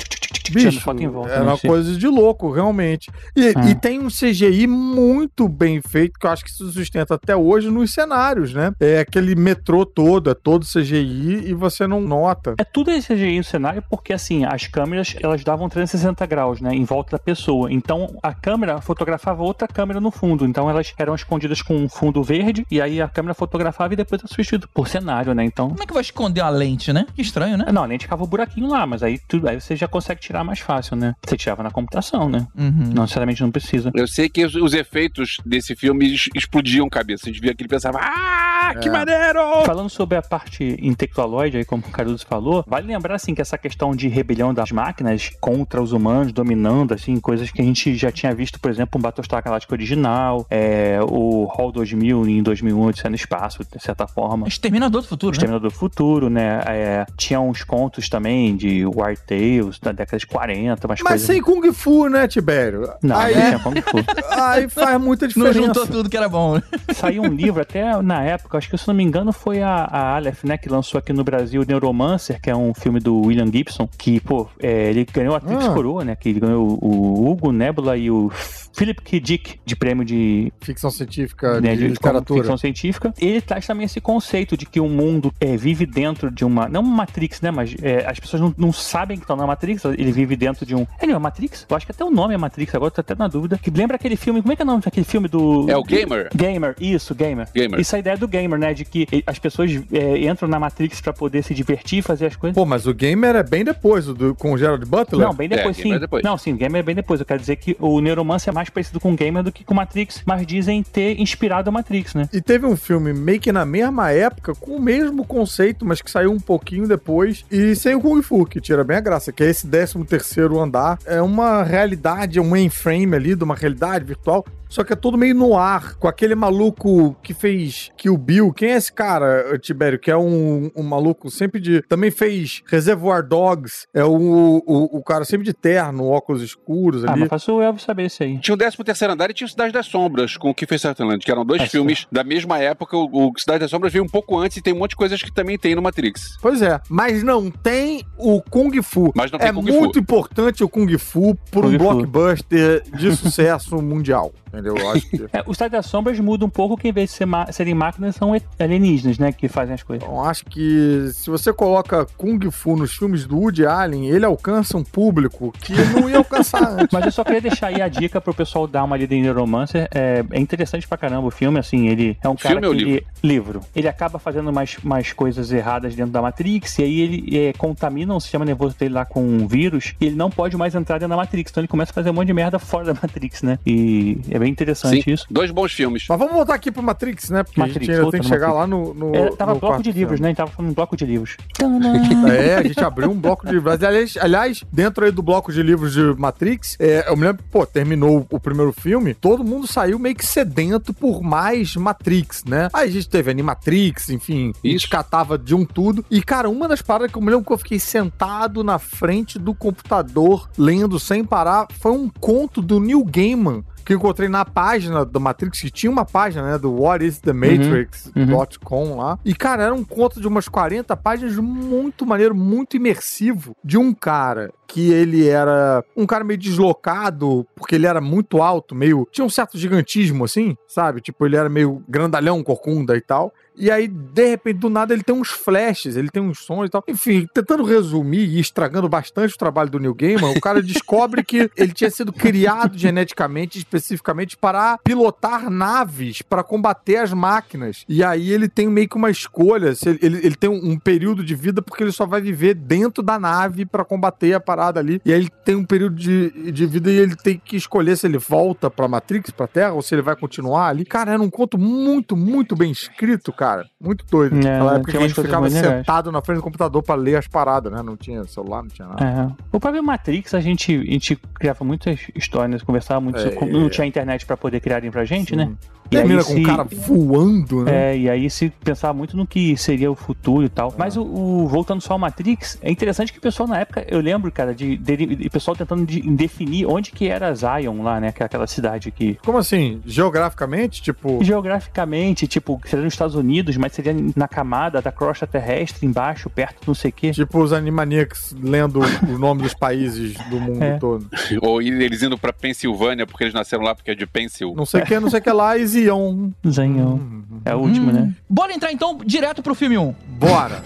Bicho, 0.50 0.81
foto 0.81 1.02
em 1.02 1.09
volta, 1.09 1.33
era 1.33 1.45
uma 1.45 1.57
coisa 1.59 1.97
de 1.97 2.07
louco, 2.07 2.50
realmente. 2.50 3.11
E, 3.35 3.52
Ah. 3.57 3.71
e 3.71 3.75
tem 3.75 4.00
um 4.00 4.09
CGI 4.11 4.67
muito 4.67 5.49
bem 5.49 5.81
feito, 5.81 6.19
que 6.19 6.26
eu 6.26 6.31
acho 6.31 6.45
que 6.45 6.50
se 6.50 6.71
sustenta 6.73 7.14
até 7.14 7.35
hoje 7.35 7.71
nos 7.71 7.93
cenários, 7.95 8.52
né? 8.52 8.73
É 8.79 8.99
aquele 9.00 9.35
metrô 9.35 9.87
todo, 9.87 10.29
é 10.31 10.35
todo 10.35 10.67
CGI 10.67 11.45
e 11.49 11.55
você 11.55 11.87
não 11.87 12.00
nota. 12.00 12.55
É 12.59 12.64
tudo 12.64 12.91
esse 12.91 13.14
CGI 13.14 13.38
no 13.38 13.45
cenário 13.45 13.83
porque, 13.88 14.12
assim, 14.12 14.45
as 14.45 14.67
câmeras, 14.67 15.14
elas 15.23 15.43
davam 15.43 15.69
360 15.71 16.26
graus, 16.26 16.61
né, 16.61 16.75
em 16.75 16.85
volta 16.85 17.12
da 17.12 17.19
pessoa. 17.19 17.73
Então, 17.73 18.19
a 18.23 18.35
câmera 18.35 18.81
fotografava 18.81 19.43
outra 19.43 19.67
câmera 19.69 20.00
no 20.00 20.11
fundo. 20.11 20.45
Então, 20.45 20.69
elas 20.69 20.93
eram 20.99 21.14
escondidas 21.14 21.62
com 21.62 21.76
um 21.76 21.88
fundo 21.88 22.23
verde 22.23 22.67
e 22.71 22.81
aí 22.81 23.00
a 23.00 23.09
câmera 23.09 23.33
fotografava 23.33 23.95
e 23.95 23.97
depois 23.97 24.21
era 24.21 24.29
substituído 24.29 24.69
por 24.75 24.87
cenário, 24.88 25.35
né? 25.35 25.45
Então, 25.45 25.71
Como 25.71 25.83
é 25.83 25.87
que 25.87 25.95
vai 25.95 26.02
esconder 26.02 26.43
uma 26.43 26.50
lente, 26.50 26.93
né? 26.93 27.07
Que 27.14 27.23
estranho, 27.23 27.57
né? 27.57 27.67
não, 27.73 27.85
a 27.85 27.87
lente 27.87 28.05
ficava 28.05 28.23
o 28.23 28.26
buraquinho 28.26 28.62
lá, 28.69 28.87
mas 28.87 29.02
aí, 29.02 29.19
tudo, 29.28 29.49
aí 29.49 29.61
você 29.61 29.75
já 29.76 29.88
consegue 29.88 30.21
tirar 30.21 30.45
mais 30.45 30.59
fácil, 30.61 30.97
né? 30.97 31.14
Você 31.26 31.37
tirava 31.37 31.62
na 31.62 31.71
computação, 31.71 32.28
né? 32.28 32.47
Uhum. 32.57 32.90
Não 32.95 33.02
necessariamente 33.02 33.42
não 33.42 33.50
precisa. 33.50 33.90
Eu 33.95 34.07
sei 34.07 34.28
que 34.28 34.45
os, 34.45 34.54
os 34.54 34.75
efeitos 34.75 35.37
desse 35.45 35.75
filme 35.75 36.14
explodiam 36.35 36.88
cabeça. 36.88 37.25
A 37.28 37.33
gente 37.33 37.40
via 37.40 37.52
aquele 37.52 37.66
e 37.66 37.71
pensava, 37.71 37.99
ah, 38.00 38.75
que 38.81 38.88
É. 38.88 38.92
maneiro! 38.92 39.40
Falando 39.64 39.88
sobre 39.90 40.16
a 40.16 40.23
parte 40.23 40.76
intelectualoide, 40.81 41.59
aí 41.59 41.64
como 41.64 41.83
o 41.87 41.90
Caruso 41.90 42.25
falou, 42.26 42.64
vale 42.66 42.87
lembrar 42.87 43.14
assim 43.16 43.35
que 43.35 43.40
essa 43.40 43.59
questão 43.59 43.95
de 43.95 44.09
rebelião 44.09 44.52
das 44.54 44.71
máquinas 44.71 45.31
contra 45.40 45.83
os 45.83 45.92
humanos, 45.92 46.33
dominando, 46.33 46.95
assim, 46.95 47.19
coisas 47.21 47.50
que 47.50 47.61
a 47.61 47.64
gente 47.64 47.95
já 47.97 48.11
tinha 48.11 48.35
visto, 48.35 48.61
por 48.61 48.71
exemplo, 48.71 48.99
o 48.99 49.02
Battlestar 49.02 49.42
Galactica 49.42 49.75
original, 49.75 50.47
é, 50.50 50.99
o 51.02 51.45
Hall 51.45 51.73
2000 51.73 52.28
em 52.28 52.42
2001, 52.42 52.95
sendo 52.95 53.14
espaço, 53.16 53.62
de 53.64 53.83
certa 53.83 54.07
forma. 54.07 54.47
Exterminador 54.49 55.02
do 55.02 55.09
futuro, 55.09 55.33
né? 55.33 55.37
Exterminador 55.37 55.71
do 55.71 55.76
Futuro, 55.76 56.31
né? 56.31 56.61
É, 56.66 57.07
tinha 57.16 57.40
uns 57.40 57.64
contos 57.64 58.09
também 58.09 58.51
de 58.56 58.85
War 58.87 59.16
Tales 59.16 59.78
da 59.80 59.92
década 59.92 60.18
de 60.18 60.26
40, 60.26 60.87
umas 60.87 61.00
Mas 61.00 61.09
coisas. 61.09 61.26
sem 61.26 61.40
Kung 61.42 61.73
Fu, 61.73 62.09
né, 62.09 62.26
Tibério? 62.28 62.88
Não, 63.02 63.16
aí, 63.16 63.35
não 63.35 63.42
tinha 63.42 63.59
Kung 63.61 63.82
Fu. 63.82 63.97
aí 64.40 64.68
faz 64.68 65.00
muita 65.00 65.26
Não 65.26 65.28
diferença. 65.28 65.62
juntou 65.66 65.87
tudo 65.87 66.09
que 66.11 66.16
era 66.16 66.28
bom, 66.28 66.54
né? 66.56 66.62
Saiu 66.94 67.23
um 67.23 67.28
livro 67.35 67.61
até 67.62 68.00
na 68.02 68.23
época, 68.23 68.59
acho 68.59 68.68
que 68.71 68.76
se 68.78 68.87
não 68.88 68.94
me 68.94 69.02
engano 69.02 69.32
foi 69.32 69.62
a, 69.62 69.85
a 69.85 70.16
Aleph, 70.16 70.44
né, 70.44 70.56
que 70.56 70.68
lançou 70.68 70.99
aqui 70.99 71.12
no 71.12 71.25
Brasil 71.25 71.64
Neuromancer, 71.66 72.40
que 72.40 72.50
é 72.50 72.56
um 72.56 72.73
filme 72.75 73.00
do 73.00 73.21
William 73.23 73.50
Gibson, 73.52 73.88
que, 73.99 74.21
pô, 74.21 74.49
é, 74.61 74.90
ele 74.90 75.06
ganhou 75.12 75.35
a 75.35 75.40
Trix 75.40 75.64
Ah. 75.66 75.73
Coroa, 75.73 76.04
né, 76.04 76.16
que 76.16 76.28
ele 76.28 76.40
ganhou 76.40 76.78
o 76.82 77.30
Hugo 77.30 77.52
Nebula 77.52 77.97
e 77.97 78.11
o 78.11 78.30
Philip 78.75 79.00
K. 79.02 79.21
Dick 79.21 79.61
de 79.64 79.76
prêmio 79.76 80.04
de, 80.04 80.52
Ficção 80.61 80.90
científica, 80.90 81.61
né, 81.61 81.73
de 81.75 81.82
de 81.82 81.88
literatura. 81.88 82.40
ficção 82.40 82.56
científica. 82.56 83.12
Ele 83.18 83.40
traz 83.40 83.66
também 83.66 83.85
esse 83.85 84.00
conceito 84.00 84.56
de 84.56 84.64
que 84.66 84.80
o 84.80 84.88
mundo 84.88 85.32
é, 85.40 85.56
vive 85.56 85.85
dentro 85.87 86.30
de 86.30 86.44
uma, 86.44 86.68
não 86.68 86.80
uma 86.82 87.02
Matrix, 87.02 87.40
né, 87.40 87.50
mas 87.50 87.75
é, 87.82 88.06
as 88.09 88.18
pessoas 88.21 88.40
não, 88.43 88.55
não 88.57 88.73
sabem 88.73 89.17
que 89.17 89.25
estão 89.25 89.37
na 89.37 89.47
Matrix, 89.47 89.85
ele 89.85 90.13
vive 90.13 90.37
dentro 90.37 90.67
de 90.67 90.75
um... 90.75 90.87
É, 90.99 91.07
não 91.07 91.17
é 91.17 91.19
Matrix? 91.19 91.67
Eu 91.69 91.77
acho 91.77 91.87
que 91.87 91.93
até 91.93 92.05
o 92.05 92.11
nome 92.11 92.35
é 92.35 92.39
Matrix, 92.39 92.75
agora 92.75 92.89
eu 92.89 92.95
tô 92.95 93.01
até 93.01 93.15
na 93.15 93.29
dúvida. 93.29 93.59
Que 93.59 93.71
lembra 93.71 93.97
aquele 93.97 94.17
filme, 94.17 94.41
como 94.41 94.53
é 94.53 94.57
que 94.57 94.63
é 94.63 94.65
o 94.65 94.67
nome 94.67 94.83
daquele 94.83 95.07
filme 95.07 95.29
do... 95.29 95.71
É 95.71 95.77
o 95.77 95.83
Gamer. 95.83 96.29
Gamer, 96.35 96.75
isso, 96.81 97.15
gamer. 97.15 97.49
Gamer. 97.55 97.81
Isso 97.81 97.95
é 97.95 97.97
a 97.97 98.01
ideia 98.01 98.17
do 98.17 98.29
gamer, 98.29 98.59
né? 98.59 98.75
De 98.75 98.85
que 98.85 99.07
as 99.27 99.39
pessoas 99.39 99.71
é, 99.93 100.27
entram 100.27 100.49
na 100.49 100.59
Matrix 100.59 101.01
pra 101.01 101.13
poder 101.13 101.43
se 101.43 101.55
divertir 101.55 101.99
e 101.99 102.03
fazer 102.03 102.27
as 102.27 102.37
coisas. 102.37 102.55
Pô, 102.55 102.65
mas 102.65 102.87
o 102.87 102.95
Gamer 102.95 103.37
é 103.37 103.43
bem 103.43 103.65
depois, 103.65 104.09
o 104.09 104.15
do, 104.15 104.35
com 104.35 104.53
o 104.53 104.59
Gerald 104.59 104.85
Butler. 104.85 105.27
Não, 105.27 105.35
bem 105.35 105.49
depois, 105.49 105.79
É, 105.79 105.83
sim. 105.83 105.83
Gamer 105.85 105.97
é 105.97 106.01
depois. 106.01 106.25
Não, 106.25 106.39
sim, 106.39 106.57
Gamer 106.57 106.81
é 106.81 106.83
bem 106.83 106.95
depois. 106.95 107.21
Eu 107.21 107.27
quero 107.27 107.41
dizer 107.41 107.57
que 107.57 107.77
o 107.79 108.01
Neuromancer 108.01 108.53
é 108.53 108.55
mais 108.55 108.71
parecido 108.71 109.01
com 109.01 109.15
Gamer 109.15 109.43
do 109.43 109.53
que 109.53 109.65
com 109.65 109.75
Matrix, 109.75 110.23
mas 110.25 110.47
dizem 110.47 110.83
ter 110.83 111.21
inspirado 111.21 111.69
a 111.69 111.73
Matrix, 111.73 112.15
né? 112.15 112.29
E 112.33 112.41
teve 112.41 112.67
um 112.67 112.77
filme 112.77 113.13
meio 113.13 113.41
que 113.41 113.53
na 113.53 113.65
mesma 113.65 114.11
época, 114.11 114.55
com 114.55 114.77
o 114.77 114.81
mesmo 114.81 115.25
conceito, 115.25 115.85
mas 115.85 116.01
que 116.01 116.11
saiu 116.11 116.33
um 116.33 116.41
pouquinho 116.41 116.89
depois, 116.89 117.45
e 117.51 117.75
sem 117.75 117.95
o 117.95 118.01
Kung 118.01 118.23
Fu, 118.23 118.32
que 118.49 118.61
tira 118.61 118.83
bem 118.83 118.97
a 118.97 119.01
graça, 119.01 119.31
que 119.31 119.45
é 119.45 119.51
esse 119.51 119.67
13 119.67 120.05
terceiro 120.05 120.59
andar. 120.59 120.99
É 121.05 121.21
uma 121.21 121.62
realidade, 121.62 122.39
é 122.39 122.43
um 122.43 122.49
mainframe 122.49 123.15
ali 123.15 123.35
de 123.35 123.45
uma 123.45 123.55
realidade 123.55 124.05
virtual, 124.05 124.45
só 124.73 124.83
que 124.83 124.93
é 124.93 124.97
todo 124.97 125.19
meio 125.19 125.35
no 125.35 125.57
ar, 125.57 125.97
com 125.97 126.09
aquele 126.09 126.35
maluco 126.35 127.14
que 127.23 127.35
fez 127.35 127.91
Kill 127.97 128.17
Bill. 128.17 128.52
Quem 128.52 128.71
é 128.71 128.76
esse 128.76 128.93
cara, 128.93 129.59
Tibério? 129.59 129.99
Que 129.99 130.11
é 130.11 130.17
um, 130.17 130.71
um 130.75 130.83
maluco 130.83 131.31
sempre 131.31 131.61
de... 131.61 131.83
Também 131.83 132.11
fez 132.11 132.62
Reservoir 132.67 133.23
Dogs, 133.26 133.87
é 133.93 134.02
o, 134.05 134.62
o, 134.67 134.99
o 134.99 135.02
cara 135.02 135.25
sempre 135.25 135.45
de 135.45 135.52
terno, 135.52 136.07
óculos 136.09 136.43
escuros 136.43 137.05
Ah, 137.05 137.12
ali. 137.12 137.21
mas 137.21 137.29
faço 137.29 137.52
o 137.52 137.61
Elvis 137.62 137.83
saber 137.83 138.07
isso 138.07 138.23
aí. 138.23 138.38
Tinha 138.38 138.55
o 138.55 138.59
13 138.59 138.76
terceiro 138.83 139.12
andar 139.12 139.31
e 139.31 139.35
tinha 139.35 139.47
o 139.47 139.50
Cidade 139.50 139.73
das 139.73 139.87
Sombras, 139.87 140.37
com 140.37 140.50
o 140.50 140.55
Kiefer 140.55 140.79
Sutherland, 140.81 141.25
que 141.25 141.31
eram 141.31 141.45
dois 141.45 141.62
É, 141.62 141.67
filmes 141.67 142.07
da 142.11 142.25
mesma 142.25 142.59
época. 142.59 142.97
O, 142.97 143.29
o 143.29 143.33
Cidade 143.38 143.61
das 143.61 143.71
Sombras 143.71 143.93
veio 143.93 144.05
um 144.05 144.09
pouco 144.09 144.38
antes 144.38 144.57
e 144.57 144.62
tem 144.62 144.73
um 144.73 144.79
monte 144.79 144.91
de 144.91 144.97
coisas 144.97 145.23
que 145.23 145.31
também 145.33 145.59
tem 145.59 145.75
no 145.75 145.83
Matrix. 145.83 146.38
Pois 146.41 146.62
é, 146.62 146.81
mas 146.88 147.23
não 147.23 147.50
tem 147.50 148.02
o 148.17 148.41
Kung 148.41 148.71
Fu. 148.83 149.12
Mas 149.14 149.31
não 149.31 149.38
tem 149.38 149.49
é 149.49 149.52
Kung 149.52 149.62
muito 149.62 149.95
Fu. 149.95 149.99
importante 150.00 150.64
o 150.64 150.69
Kung 150.69 150.97
Fu 150.99 151.35
por 151.50 151.64
Kung 151.64 151.69
um 151.76 151.79
Fu. 151.79 151.79
blockbuster 151.79 152.83
de 152.97 153.14
sucesso 153.17 153.76
mundial. 153.83 154.33
Entendeu? 154.52 154.76
Eu 154.76 154.90
acho 154.90 155.06
que. 155.09 155.23
É, 155.32 155.42
o 155.47 155.52
Estado 155.52 155.73
das 155.73 155.87
Sombras 155.87 156.18
muda 156.21 156.44
um 156.44 156.49
pouco 156.50 156.76
que 156.76 156.88
em 156.88 156.92
vez 156.92 157.11
de 157.11 157.16
ser 157.16 157.26
serem 157.52 157.75
máquinas, 157.75 158.16
são 158.16 158.32
alienígenas, 158.59 159.18
né? 159.18 159.32
Que 159.32 159.49
fazem 159.49 159.75
as 159.75 159.82
coisas. 159.82 160.06
Eu 160.06 160.21
acho 160.21 160.44
que 160.47 161.09
se 161.14 161.30
você 161.30 161.52
coloca 161.52 162.06
Kung 162.16 162.38
Fu 162.50 162.76
nos 162.76 162.94
filmes 162.94 163.25
do 163.25 163.38
Woody 163.38 163.64
Allen, 163.64 164.09
ele 164.09 164.25
alcança 164.25 164.76
um 164.76 164.85
público 164.85 165.52
que 165.61 165.73
não 165.94 166.09
ia 166.11 166.18
alcançar 166.18 166.62
antes. 166.68 166.88
Mas 166.92 167.04
eu 167.06 167.12
só 167.12 167.25
queria 167.25 167.40
deixar 167.40 167.68
aí 167.68 167.80
a 167.80 167.88
dica 167.88 168.21
pro 168.21 168.35
pessoal 168.35 168.66
dar 168.66 168.85
uma 168.85 168.97
lida 168.97 169.14
em 169.14 169.23
Neuromancer. 169.23 169.88
É, 169.94 170.25
é 170.30 170.40
interessante 170.40 170.87
pra 170.87 170.99
caramba 170.99 171.26
o 171.28 171.30
filme, 171.30 171.59
assim, 171.59 171.88
ele 171.88 172.16
é 172.23 172.28
um 172.28 172.37
cara 172.37 172.54
Filme 172.61 172.66
ou 172.66 172.73
que 172.75 172.78
livro? 172.85 172.92
ele- 172.92 173.06
livro. 173.23 173.61
Ele 173.75 173.88
acaba 173.88 174.18
fazendo 174.18 174.52
mais, 174.52 174.76
mais 174.82 175.12
coisas 175.12 175.50
erradas 175.52 175.94
dentro 175.94 176.12
da 176.12 176.21
Matrix, 176.21 176.78
e 176.78 176.82
aí 176.82 177.00
ele 177.00 177.38
é, 177.38 177.52
contamina 177.54 178.14
o 178.14 178.21
sistema 178.21 178.44
nervoso 178.44 178.76
dele 178.76 178.94
lá 178.94 179.04
com 179.04 179.23
um 179.23 179.47
vírus, 179.47 179.94
e 180.00 180.06
ele 180.06 180.16
não 180.16 180.28
pode 180.30 180.56
mais 180.56 180.75
entrar 180.75 180.99
dentro 180.99 181.11
da 181.11 181.16
Matrix. 181.16 181.50
Então 181.50 181.61
ele 181.62 181.68
começa 181.68 181.90
a 181.92 181.94
fazer 181.94 182.11
um 182.11 182.12
monte 182.14 182.26
de 182.26 182.35
merda 182.35 182.59
fora 182.59 182.85
da 182.87 182.94
Matrix, 182.94 183.42
né? 183.42 183.59
E 183.66 184.18
é 184.30 184.38
bem 184.43 184.51
interessante 184.53 185.03
Sim, 185.03 185.11
isso. 185.13 185.27
dois 185.31 185.51
bons 185.51 185.73
filmes. 185.73 186.05
Mas 186.09 186.19
vamos 186.19 186.35
voltar 186.35 186.55
aqui 186.55 186.71
pro 186.71 186.83
Matrix, 186.83 187.31
né? 187.31 187.43
Porque 187.43 187.61
a 187.61 187.67
Matrix, 187.67 187.87
gente 187.87 187.91
ainda 187.91 188.03
volta 188.03 188.17
tem 188.19 188.21
que 188.23 188.29
chegar 188.29 188.49
Matrix. 188.49 188.61
lá 188.61 188.67
no. 188.67 188.95
no 188.95 189.15
É, 189.17 189.31
tava 189.37 189.55
no 189.55 189.61
bloco 189.61 189.75
quarto 189.77 189.83
de 189.85 189.93
livros, 189.93 190.19
filme. 190.19 190.23
né? 190.23 190.29
A 190.29 190.31
gente 190.31 190.37
tava 190.37 190.51
falando 190.51 190.75
bloco 190.75 190.97
de 190.97 191.07
livros. 191.07 191.37
É, 192.33 192.57
a 192.57 192.63
gente 192.63 192.81
abriu 192.81 193.11
um 193.11 193.19
bloco 193.19 193.47
de 193.47 193.53
livros. 193.53 193.83
Aliás, 193.83 194.17
aliás, 194.17 194.65
dentro 194.73 195.05
aí 195.05 195.11
do 195.11 195.23
bloco 195.23 195.53
de 195.53 195.63
livros 195.63 195.93
de 195.93 196.01
Matrix, 196.19 196.77
é, 196.79 197.09
eu 197.09 197.17
me 197.17 197.25
lembro, 197.27 197.43
pô, 197.51 197.65
terminou 197.67 198.27
o 198.31 198.41
primeiro 198.41 198.73
filme, 198.73 199.15
todo 199.15 199.45
mundo 199.45 199.67
saiu 199.67 199.99
meio 199.99 200.15
que 200.15 200.25
sedento 200.27 200.93
por 200.95 201.23
mais 201.23 201.77
Matrix, 201.77 202.45
né? 202.45 202.69
Aí 202.73 202.89
a 202.89 202.93
gente 202.93 203.09
teve 203.09 203.31
Animatrix, 203.31 204.09
enfim, 204.11 204.53
a 204.65 204.67
gente 204.67 204.77
Isso. 204.77 204.89
catava 204.91 205.37
de 205.39 205.55
um 205.55 205.65
tudo. 205.65 206.05
E, 206.11 206.23
cara, 206.23 206.49
uma 206.49 206.67
das 206.69 206.83
paradas 206.83 207.13
que 207.13 207.19
eu 207.19 207.23
me 207.23 207.31
lembro 207.31 207.45
que 207.45 207.53
eu 207.53 207.59
fiquei 207.59 207.79
sentado 207.79 208.63
na 208.65 208.79
frente 208.79 209.39
do 209.39 209.55
computador, 209.55 210.49
lendo 210.57 210.99
sem 210.99 211.25
parar, 211.25 211.67
foi 211.79 211.93
um 211.93 212.09
conto 212.09 212.61
do 212.63 212.81
Neil 212.81 213.05
Gaiman. 213.05 213.65
Que 213.85 213.93
eu 213.93 213.97
encontrei 213.97 214.29
na 214.29 214.45
página 214.45 215.05
do 215.05 215.21
Matrix, 215.21 215.61
que 215.61 215.71
tinha 215.71 215.91
uma 215.91 216.05
página, 216.05 216.53
né? 216.53 216.59
Do 216.59 216.73
What 216.73 217.05
is 217.05 217.21
the 217.21 217.33
Matrix.com 217.33 218.97
lá. 218.97 219.19
E, 219.25 219.35
cara, 219.35 219.65
era 219.65 219.75
um 219.75 219.85
conto 219.85 220.21
de 220.21 220.27
umas 220.27 220.49
40 220.49 220.97
páginas 220.97 221.37
muito 221.37 222.07
maneiro, 222.07 222.35
muito 222.35 222.77
imersivo, 222.77 223.57
de 223.65 223.77
um 223.77 223.93
cara 223.93 224.53
que 224.67 224.91
ele 224.91 225.29
era 225.29 225.85
um 225.95 226.07
cara 226.07 226.25
meio 226.25 226.39
deslocado, 226.39 227.47
porque 227.55 227.75
ele 227.75 227.87
era 227.87 228.01
muito 228.01 228.41
alto, 228.41 228.75
meio. 228.75 229.07
Tinha 229.12 229.25
um 229.25 229.31
certo 229.31 229.59
gigantismo, 229.59 230.25
assim, 230.25 230.57
sabe? 230.67 231.01
Tipo, 231.01 231.27
ele 231.27 231.37
era 231.37 231.49
meio 231.49 231.83
grandalhão, 231.87 232.43
corcunda 232.43 232.97
e 232.97 233.01
tal. 233.01 233.35
E 233.56 233.71
aí, 233.71 233.87
de 233.88 234.28
repente, 234.28 234.59
do 234.59 234.71
nada, 234.71 234.92
ele 234.94 235.02
tem 235.02 235.14
uns 235.14 235.30
flashes, 235.30 235.97
ele 235.97 236.09
tem 236.09 236.23
uns 236.23 236.40
sons 236.40 236.66
e 236.66 236.71
tal. 236.71 236.82
Enfim, 236.88 237.26
tentando 237.32 237.64
resumir 237.64 238.26
e 238.26 238.40
estragando 238.40 238.88
bastante 238.88 239.35
o 239.35 239.38
trabalho 239.38 239.71
do 239.71 239.78
Neil 239.78 239.94
Gaiman, 239.94 240.37
o 240.37 240.40
cara 240.40 240.62
descobre 240.62 241.23
que 241.23 241.50
ele 241.56 241.73
tinha 241.73 241.90
sido 241.90 242.12
criado 242.12 242.76
geneticamente, 242.76 243.59
especificamente, 243.59 244.37
para 244.37 244.78
pilotar 244.78 245.50
naves 245.50 246.23
para 246.23 246.42
combater 246.42 246.97
as 246.97 247.12
máquinas. 247.12 247.85
E 247.88 248.02
aí 248.02 248.32
ele 248.32 248.49
tem 248.49 248.68
meio 248.68 248.88
que 248.88 248.97
uma 248.97 249.11
escolha. 249.11 249.73
Ele, 249.85 249.99
ele, 250.02 250.26
ele 250.26 250.37
tem 250.37 250.50
um, 250.50 250.73
um 250.73 250.78
período 250.78 251.25
de 251.25 251.35
vida 251.35 251.62
porque 251.62 251.82
ele 251.82 251.92
só 251.92 252.06
vai 252.06 252.21
viver 252.21 252.54
dentro 252.54 253.02
da 253.02 253.18
nave 253.18 253.66
para 253.66 253.85
combater 253.85 254.35
a 254.35 254.40
parada 254.40 254.80
ali. 254.80 255.00
E 255.04 255.12
aí 255.12 255.21
ele 255.21 255.30
tem 255.44 255.54
um 255.54 255.64
período 255.64 255.97
de, 255.97 256.52
de 256.52 256.66
vida 256.66 256.90
e 256.90 256.97
ele 256.97 257.16
tem 257.16 257.40
que 257.42 257.56
escolher 257.56 257.97
se 257.97 258.06
ele 258.06 258.18
volta 258.18 258.71
pra 258.71 258.88
Matrix, 258.88 259.30
pra 259.30 259.47
Terra, 259.47 259.73
ou 259.73 259.82
se 259.82 259.94
ele 259.94 260.02
vai 260.02 260.16
continuar 260.16 260.68
ali. 260.68 260.85
Cara, 260.85 261.12
era 261.12 261.23
um 261.23 261.30
conto 261.30 261.59
muito, 261.59 262.16
muito 262.16 262.56
bem 262.56 262.71
escrito, 262.71 263.32
cara. 263.32 263.42
Muito 263.81 264.05
doido. 264.11 264.35
É, 264.37 264.39
Naquela 264.59 264.75
época 264.77 264.91
que 264.91 264.97
a 264.97 265.01
gente 265.01 265.15
ficava 265.15 265.47
legais. 265.49 265.77
sentado 265.79 266.11
na 266.13 266.21
frente 266.23 266.39
do 266.39 266.43
computador 266.43 266.83
pra 266.83 266.95
ler 266.95 267.17
as 267.17 267.27
paradas, 267.27 267.73
né? 267.73 267.83
Não 267.83 267.97
tinha 267.97 268.25
celular, 268.25 268.63
não 268.63 268.69
tinha 268.69 268.89
nada. 268.89 269.05
É. 269.05 269.45
O 269.57 269.59
próprio 269.61 269.83
Matrix, 269.83 270.35
a 270.35 270.41
gente, 270.41 270.75
a 270.75 270.85
gente 270.93 271.17
criava 271.35 271.65
muitas 271.65 272.01
histórias, 272.15 272.63
conversava 272.63 273.01
muito. 273.01 273.19
É. 273.19 273.31
sobre- 273.33 273.51
Não 273.53 273.69
tinha 273.69 273.87
internet 273.87 274.25
pra 274.27 274.37
poder 274.37 274.61
criarem 274.61 274.91
pra 274.91 275.05
gente, 275.05 275.35
né? 275.37 275.53
E 275.93 275.97
Termina 275.97 276.21
aí 276.21 276.25
com 276.27 276.33
se- 276.33 276.41
um 276.41 276.43
cara 276.43 276.65
voando, 276.65 277.65
né? 277.65 277.93
É, 277.93 277.99
e 277.99 278.09
aí 278.11 278.31
se 278.31 278.51
pensava 278.65 278.93
muito 278.95 279.17
no 279.17 279.27
que 279.27 279.57
seria 279.57 279.91
o 279.91 279.95
futuro 279.95 280.45
e 280.45 280.49
tal. 280.49 280.75
Mas 280.77 280.97
o, 280.97 281.03
o- 281.03 281.47
voltando 281.49 281.81
só 281.81 281.95
ao 281.95 281.99
Matrix, 281.99 282.59
é 282.63 282.71
interessante 282.71 283.13
que 283.13 283.19
o 283.19 283.23
pessoal 283.23 283.49
na 283.49 283.59
época, 283.61 283.85
eu 283.89 284.01
lembro, 284.01 284.31
cara, 284.33 284.55
de, 284.55 284.77
de, 284.77 284.97
de 285.17 285.31
pessoal 285.31 285.57
tentando 285.57 285.85
de- 285.85 286.01
definir 286.03 286.67
onde 286.67 286.91
que 286.93 287.07
era 287.09 287.35
Zion 287.35 287.83
lá, 287.83 288.01
né? 288.01 288.13
Que 288.13 288.23
é 288.23 288.27
aquela 288.27 288.47
cidade 288.47 288.91
que 288.91 289.19
Como 289.25 289.39
assim? 289.39 289.81
Geograficamente, 289.85 290.81
tipo. 290.83 291.19
geograficamente, 291.23 292.27
tipo, 292.27 292.61
seria 292.67 292.85
nos 292.85 292.95
Estados 292.95 293.15
Unidos, 293.15 293.57
mas 293.57 293.73
seria 293.73 293.95
na 294.17 294.27
camada 294.29 294.81
da 294.81 294.91
crosta 294.93 295.27
terrestre, 295.27 295.87
embaixo, 295.87 296.29
perto 296.31 296.63
não 296.67 296.75
sei 296.75 296.91
o 296.91 296.95
quê. 296.95 297.11
Tipo 297.11 297.41
os 297.41 297.53
Animaniacs 297.53 298.35
lendo 298.43 298.81
o 298.81 299.19
nome 299.19 299.43
dos 299.43 299.55
países 299.55 300.15
do 300.31 300.39
mundo 300.41 300.63
É. 300.63 300.79
todo. 300.79 301.07
Ou 301.41 301.61
eles 301.61 302.03
indo 302.03 302.17
pra 302.19 302.33
Pensilvânia, 302.33 303.07
porque 303.07 303.25
eles 303.25 303.35
nasceram 303.35 303.63
lá 303.65 303.75
porque 303.75 303.91
é 303.91 303.95
de 303.95 304.07
Pencil. 304.07 304.55
Não 304.57 304.67
sei 304.67 304.83
o 304.83 304.87
que, 304.87 304.99
não 305.01 305.11
sei 305.11 305.21
o 305.21 305.23
que 305.23 305.31
lá, 305.31 305.57
e 305.59 305.63
Zion. 305.85 306.31
Zion. 306.49 307.23
É 307.45 307.51
a 307.51 307.57
última, 307.57 307.93
né? 307.93 308.15
Bora 308.29 308.53
entrar 308.53 308.73
então 308.73 308.99
direto 309.05 309.43
pro 309.43 309.55
filme 309.55 309.77
1. 309.77 309.95
Bora! 310.19 310.62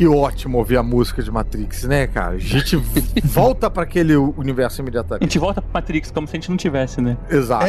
Que 0.00 0.08
ótimo 0.08 0.56
ouvir 0.56 0.78
a 0.78 0.82
música 0.82 1.22
de 1.22 1.30
Matrix, 1.30 1.84
né, 1.84 2.06
cara? 2.06 2.36
A 2.36 2.38
gente 2.38 2.74
volta 3.22 3.68
pra 3.68 3.82
aquele 3.82 4.16
universo 4.16 4.80
A 4.80 4.82
imediatamente. 4.82 5.24
gente 5.24 5.38
volta 5.38 5.60
pro 5.60 5.70
Matrix 5.74 6.10
como 6.10 6.26
se 6.26 6.34
a 6.34 6.40
gente 6.40 6.48
não 6.48 6.56
tivesse, 6.56 7.02
né? 7.02 7.18
Exato. 7.28 7.66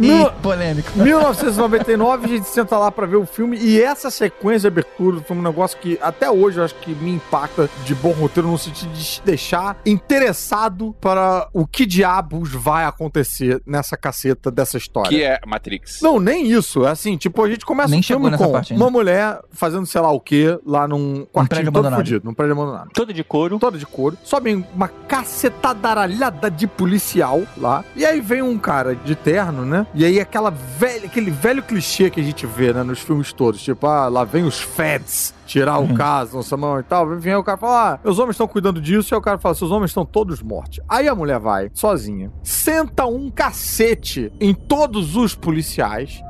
Ih, 0.00 0.30
Polêmico. 0.42 0.88
1999, 0.96 2.24
a 2.24 2.28
gente 2.28 2.48
senta 2.48 2.78
lá 2.78 2.90
pra 2.90 3.04
ver 3.04 3.16
o 3.16 3.26
filme 3.26 3.58
e 3.58 3.82
essa 3.82 4.10
sequência 4.10 4.60
de 4.60 4.68
abertura 4.68 5.20
foi 5.28 5.36
um 5.36 5.42
negócio 5.42 5.76
que 5.78 5.98
até 6.00 6.30
hoje 6.30 6.56
eu 6.56 6.64
acho 6.64 6.74
que 6.76 6.94
me 6.94 7.16
impacta 7.16 7.68
de 7.84 7.94
bom 7.94 8.12
roteiro 8.12 8.48
no 8.48 8.56
sentido 8.56 8.90
de 8.94 9.04
te 9.04 9.22
deixar 9.22 9.76
interessado 9.84 10.96
para 11.02 11.50
o 11.52 11.66
que 11.66 11.84
diabos 11.84 12.50
vai 12.50 12.86
acontecer 12.86 13.60
nessa 13.66 13.94
caceta 13.94 14.50
dessa 14.50 14.78
história. 14.78 15.10
Que 15.10 15.22
é 15.22 15.38
Matrix. 15.46 16.00
Não, 16.00 16.18
nem 16.18 16.50
isso. 16.50 16.86
É 16.86 16.92
assim, 16.92 17.18
tipo, 17.18 17.44
a 17.44 17.50
gente 17.50 17.66
começa 17.66 17.90
Nem 17.90 18.00
o 18.00 18.02
filme 18.02 18.30
nessa 18.30 18.48
com 18.48 18.74
uma 18.74 18.88
mulher 18.88 19.38
fazendo 19.50 19.84
sei 19.84 20.00
lá 20.00 20.10
o 20.10 20.18
que 20.18 20.58
lá 20.64 20.88
num 20.88 21.26
quartinho 21.26 21.46
prédio 21.48 21.73
todo 21.74 21.86
abandonado. 21.86 21.98
fudido, 21.98 22.24
num 22.24 22.34
prédio 22.34 22.52
abandonado 22.52 22.90
Toda 22.92 23.12
de 23.12 23.24
couro. 23.24 23.58
toda 23.58 23.76
de 23.76 23.86
couro, 23.86 24.16
sobe 24.22 24.64
uma 24.74 24.88
cacetada 24.88 26.06
de 26.50 26.66
policial 26.66 27.42
lá, 27.56 27.84
e 27.96 28.04
aí 28.06 28.20
vem 28.20 28.42
um 28.42 28.58
cara 28.58 28.94
de 28.94 29.14
terno, 29.14 29.64
né? 29.64 29.86
E 29.94 30.04
aí 30.04 30.20
aquela 30.20 30.50
velha, 30.50 31.06
aquele 31.06 31.30
velho 31.30 31.62
clichê 31.62 32.08
que 32.08 32.20
a 32.20 32.24
gente 32.24 32.46
vê, 32.46 32.72
né, 32.72 32.82
nos 32.82 33.00
filmes 33.00 33.32
todos, 33.32 33.60
tipo, 33.60 33.86
ah, 33.86 34.08
lá 34.08 34.24
vem 34.24 34.44
os 34.44 34.60
feds 34.60 35.33
tirar 35.46 35.78
o 35.78 35.94
caso, 35.94 36.36
nossa 36.36 36.56
mão 36.56 36.78
e 36.78 36.82
tal. 36.82 37.06
Vem 37.16 37.32
aí 37.32 37.38
o 37.38 37.44
cara 37.44 37.58
fala, 37.58 37.94
ah, 37.94 38.00
meus 38.04 38.18
homens 38.18 38.34
estão 38.34 38.48
cuidando 38.48 38.80
disso, 38.80 39.12
e 39.12 39.14
aí 39.14 39.18
o 39.18 39.22
cara 39.22 39.38
fala, 39.38 39.54
seus 39.54 39.70
homens 39.70 39.90
estão 39.90 40.04
todos 40.04 40.42
mortos. 40.42 40.80
Aí 40.88 41.08
a 41.08 41.14
mulher 41.14 41.38
vai, 41.38 41.70
sozinha, 41.74 42.32
senta 42.42 43.06
um 43.06 43.30
cacete 43.30 44.32
em 44.40 44.54
todos 44.54 45.16
os 45.16 45.34
policiais. 45.34 46.22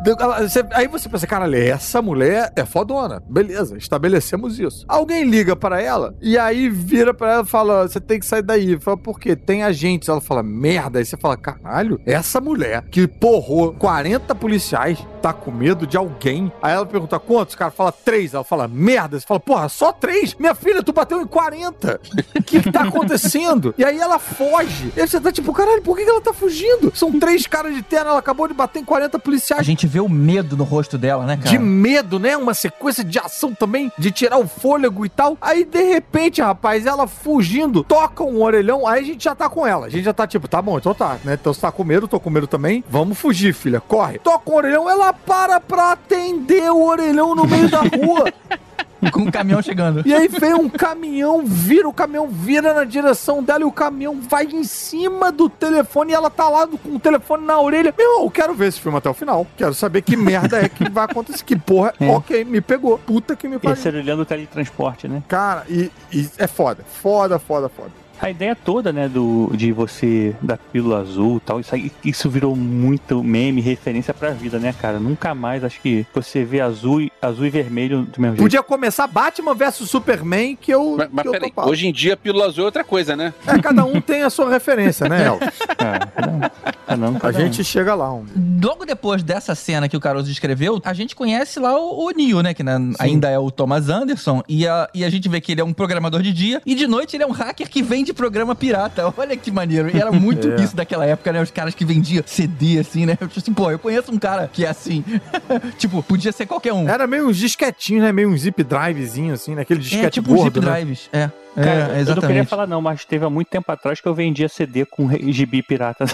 Aí 0.73 0.89
você 0.89 1.09
pensa, 1.09 1.27
cara, 1.27 1.45
essa 1.59 2.03
mulher 2.03 2.53
é 2.57 2.65
fodona. 2.65 3.23
Beleza, 3.29 3.77
estabelecemos 3.77 4.59
isso. 4.59 4.85
Alguém 4.89 5.25
liga 5.25 5.55
pra 5.55 5.81
ela 5.81 6.15
e 6.21 6.37
aí 6.37 6.69
vira 6.69 7.15
pra 7.15 7.35
ela 7.35 7.43
e 7.43 7.47
fala: 7.47 7.87
você 7.87 8.01
tem 8.01 8.19
que 8.19 8.27
sair 8.27 8.43
daí. 8.43 8.79
Fala, 8.79 8.97
por 8.97 9.19
quê? 9.19 9.37
Tem 9.37 9.63
agentes. 9.63 10.09
Ela 10.09 10.21
fala, 10.21 10.43
merda. 10.43 10.99
Aí 10.99 11.05
você 11.05 11.17
fala, 11.17 11.37
caralho, 11.37 12.01
essa 12.05 12.41
mulher 12.41 12.85
que 12.91 13.07
porrou 13.07 13.75
40 13.75 14.35
policiais 14.35 15.05
tá 15.23 15.33
com 15.33 15.51
medo 15.51 15.87
de 15.87 15.97
alguém. 15.97 16.53
Aí 16.63 16.75
ela 16.75 16.87
pergunta 16.87 17.19
quantos? 17.19 17.55
O 17.55 17.59
cara 17.59 17.71
fala 17.71 17.93
três. 17.93 18.35
Ela 18.35 18.45
fala, 18.45 18.67
merda. 18.69 19.04
Você 19.11 19.27
fala, 19.27 19.41
porra, 19.41 19.69
só 19.69 19.93
três? 19.93 20.35
Minha 20.35 20.55
filha, 20.55 20.83
tu 20.83 20.93
bateu 20.93 21.21
em 21.21 21.27
40. 21.27 22.01
O 22.39 22.43
que, 22.43 22.61
que 22.63 22.73
tá 22.73 22.83
acontecendo? 22.83 23.75
E 23.79 23.85
aí 23.85 23.99
ela 23.99 24.19
foge. 24.19 24.93
E 24.97 25.01
aí 25.01 25.09
você 25.09 25.21
tá 25.21 25.31
tipo, 25.33 25.53
caralho, 25.53 25.83
por 25.83 25.97
que, 25.97 26.05
que 26.05 26.11
ela 26.11 26.21
tá 26.21 26.33
fugindo? 26.33 26.93
São 26.95 27.19
três 27.19 27.47
caras 27.47 27.75
de 27.75 27.83
terno, 27.83 28.11
ela 28.11 28.19
acabou 28.19 28.49
de 28.49 28.55
bater 28.55 28.81
em 28.81 28.85
40 28.85 29.17
A 29.17 29.21
policiais. 29.21 29.67
gente 29.67 29.87
vê 29.87 30.01
o 30.01 30.09
medo 30.09 30.57
no 30.57 30.65
rosto 30.65 30.97
dela, 30.99 31.25
né, 31.25 31.37
cara? 31.37 31.51
De 31.51 31.59
medo, 31.59 32.19
né? 32.19 32.37
Uma 32.37 32.55
sequência 32.55 33.05
de 33.05 33.19
ação 33.19 33.55
também, 33.55 33.91
de 33.99 34.11
tirar 34.11 34.39
o 34.39 34.47
fôlego 34.47 35.05
e 35.05 35.09
tal. 35.09 35.37
Aí, 35.41 35.65
de 35.65 35.83
repente, 35.83 36.41
rapaz, 36.43 36.87
ela 36.87 37.07
fugindo, 37.07 37.85
toca 37.85 38.23
um 38.25 38.43
orelhão, 38.43 38.87
aí 38.87 39.01
a 39.01 39.05
gente 39.05 39.25
já 39.25 39.35
tá 39.35 39.49
com 39.49 39.67
ela. 39.67 39.87
A 39.87 39.89
gente 39.91 40.05
já 40.05 40.13
tá 40.13 40.27
tipo, 40.27 40.49
tá 40.49 40.61
bom, 40.63 40.79
então 40.79 40.95
tá, 40.95 41.19
né? 41.25 41.35
Então 41.35 41.53
você 41.53 41.61
tá 41.61 41.71
com 41.73 41.85
medo, 41.85 42.09
tô 42.09 42.19
com 42.21 42.31
medo 42.31 42.47
também. 42.47 42.85
Vamos 42.89 43.19
fugir, 43.19 43.53
filha, 43.55 43.81
corre. 43.81 44.19
Toca 44.19 44.51
um 44.51 44.55
orelhão, 44.55 44.89
ela 44.89 45.13
para 45.13 45.61
pra 45.61 45.93
atender 45.93 46.71
o 46.71 46.85
orelhão 46.85 47.35
no 47.35 47.47
meio 47.47 47.69
da 47.69 47.81
rua. 47.81 48.33
Com 49.11 49.21
um 49.23 49.31
caminhão 49.31 49.63
chegando. 49.63 50.03
E 50.07 50.13
aí 50.15 50.29
vem 50.29 50.55
um 50.55 50.69
caminhão, 50.69 51.43
vira, 51.45 51.89
o 51.89 51.93
caminhão 51.93 52.29
vira 52.29 52.73
na 52.75 52.85
direção 52.85 53.43
dela 53.43 53.61
e 53.61 53.65
o 53.65 53.73
caminhão 53.73 54.21
vai 54.21 54.45
em 54.45 54.65
cima 54.65 55.31
do 55.33 55.49
telefone 55.49 56.13
e 56.13 56.15
ela 56.15 56.31
tá 56.31 56.49
lá 56.49 56.67
com 56.67 56.97
o 56.97 56.99
telefone 56.99 57.45
na 57.45 57.61
orelha. 57.61 57.95
Meu 57.97 58.23
eu 58.23 58.31
quero 58.31 58.55
ver 58.55 58.69
esse 58.69 58.81
filme 58.81 58.99
até 58.99 59.09
o 59.09 59.15
final. 59.15 59.47
Quero 59.57 59.75
saber 59.75 60.03
que 60.03 60.17
merda 60.17 60.59
é 60.61 60.69
que 60.69 60.89
vai 60.91 61.05
acontecer. 61.05 61.45
Que 61.45 61.57
porra, 61.57 61.95
É. 62.01 62.09
ok, 62.11 62.45
me 62.45 62.61
pegou. 62.61 62.99
Puta 62.99 63.35
que 63.37 63.49
me 63.49 63.59
pariu. 63.59 63.75
Esse 63.75 63.89
olhando 63.89 64.23
o 64.23 64.27
teletransporte, 64.27 65.09
né? 65.09 65.23
Cara, 65.29 65.65
e, 65.69 65.91
e 66.13 66.29
é 66.39 66.47
foda. 66.47 66.85
Foda, 67.03 67.39
foda, 67.39 67.69
foda. 67.69 68.04
A 68.21 68.31
ideia 68.31 68.55
toda, 68.57 68.93
né, 68.93 69.09
do, 69.09 69.51
de 69.55 69.73
você, 69.73 70.35
da 70.41 70.57
pílula 70.57 71.01
azul 71.01 71.37
e 71.39 71.41
tal, 71.41 71.61
isso, 71.61 71.75
isso 72.05 72.31
virou 72.31 72.55
muito 72.57 73.23
meme, 73.23 73.61
referência 73.61 74.15
pra 74.15 74.31
vida, 74.31 74.59
né, 74.59 74.75
cara? 74.81 74.99
Nunca 74.99 75.35
mais 75.35 75.63
acho 75.65 75.81
que 75.81 76.07
você 76.15 76.45
vê 76.45 76.61
azul, 76.61 77.01
e- 77.01 77.13
azul 77.21 77.47
e 77.47 77.51
vermelho 77.51 78.03
do 78.03 78.21
mesmo 78.21 78.37
jeito. 78.37 78.43
Podia 78.43 78.63
começar 78.63 79.07
Batman 79.07 79.55
vs 79.55 79.75
Superman, 79.89 80.57
que 80.57 80.73
eu. 80.73 80.95
Mas, 80.97 81.09
mas 81.13 81.23
que 81.23 81.29
eu 81.29 81.33
peraí, 81.33 81.49
topava. 81.51 81.69
hoje 81.69 81.87
em 81.89 81.93
dia 81.93 82.17
pílula 82.17 82.47
azul 82.47 82.63
é 82.63 82.67
outra 82.67 82.85
coisa, 82.85 83.15
né? 83.17 83.35
É, 83.47 83.59
cada 83.59 83.85
um 83.85 84.01
tem 84.01 84.23
a 84.23 84.31
sua 84.31 84.49
referência, 84.49 85.09
né, 85.09 85.27
Elvis? 85.27 85.51
Cada 85.77 86.31
um, 86.31 86.41
cada 86.87 87.11
um, 87.11 87.17
A 87.17 87.21
cada 87.21 87.39
um. 87.39 87.41
gente 87.43 87.65
chega 87.65 87.95
lá. 87.95 88.13
Um... 88.13 88.25
Logo 88.63 88.85
depois 88.87 89.23
dessa 89.23 89.55
cena 89.55 89.89
que 89.89 89.97
o 89.97 90.01
Caruso 90.01 90.29
descreveu, 90.29 90.81
a 90.85 90.93
gente 90.95 91.15
conhece 91.15 91.59
lá 91.61 91.77
o, 91.79 92.07
o 92.07 92.11
Neo, 92.11 92.43
né? 92.43 92.55
Que 92.55 92.63
né, 92.63 92.79
ainda 92.99 93.29
é 93.29 93.39
o 93.39 93.51
Thomas 93.51 93.89
Anderson. 93.89 94.43
E 94.49 94.67
a, 94.67 94.89
e 94.95 95.05
a 95.05 95.11
gente 95.11 95.29
vê 95.29 95.41
que 95.41 95.53
ele 95.53 95.61
é 95.61 95.65
um 95.65 95.73
programador 95.73 96.23
de 96.23 96.33
dia. 96.33 96.63
E 96.65 96.75
de 96.75 96.87
noite 96.87 97.17
ele 97.17 97.23
é 97.25 97.27
um 97.27 97.33
hacker 97.33 97.69
que 97.69 97.83
vende 97.83 98.14
programa 98.15 98.55
pirata. 98.55 99.13
Olha 99.17 99.37
que 99.37 99.51
maneiro. 99.51 99.91
E 99.95 100.01
era 100.01 100.11
muito 100.13 100.49
É. 100.53 100.57
isso 100.63 100.75
daquela 100.75 101.05
época, 101.05 101.33
né? 101.33 101.43
Os 101.43 101.51
caras 101.51 101.75
que 101.75 101.85
vendiam 101.85 102.23
CD, 102.27 102.79
assim, 102.79 103.05
né? 103.07 103.19
Eu, 103.21 103.27
tipo 103.29 103.41
assim, 103.41 103.53
pô, 103.53 103.71
eu 103.71 103.79
conheço 103.79 104.13
um 104.13 104.19
cara 104.19 104.49
que 104.53 104.65
é 104.65 104.69
assim. 104.69 105.05
tipo, 105.79 106.03
podia 106.03 106.33
ser 106.33 106.47
qualquer 106.47 106.73
um. 106.73 106.89
Era 106.89 107.07
meio 107.07 107.29
uns 107.29 107.37
disquetinhos, 107.37 108.03
né? 108.05 108.13
Meio 108.13 108.29
um 108.31 108.37
zip 108.37 108.63
drivezinho, 108.65 109.35
assim, 109.35 109.55
naquele 109.55 109.81
disquete 109.81 110.07
É 110.07 110.11
tipo 110.11 110.33
um 110.33 110.37
gordo, 110.37 110.61
zip 110.61 110.67
né? 110.67 110.73
drives. 110.75 111.09
É. 111.13 111.31
Cara, 111.55 111.71
é, 111.71 111.75
eu 111.75 111.77
não 111.77 111.87
queria 111.87 112.01
exatamente. 112.01 112.47
falar 112.49 112.67
não, 112.67 112.81
mas 112.83 113.05
teve 113.05 113.25
há 113.25 113.31
muito 113.31 113.47
tempo 113.49 113.71
atrás 113.71 114.01
que 114.01 114.09
eu 114.09 114.15
vendia 114.15 114.49
CD 114.49 114.85
com 114.85 115.09
gibi 115.31 115.63
pirata. 115.63 116.05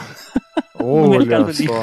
Olha 0.78 1.52
só. 1.52 1.82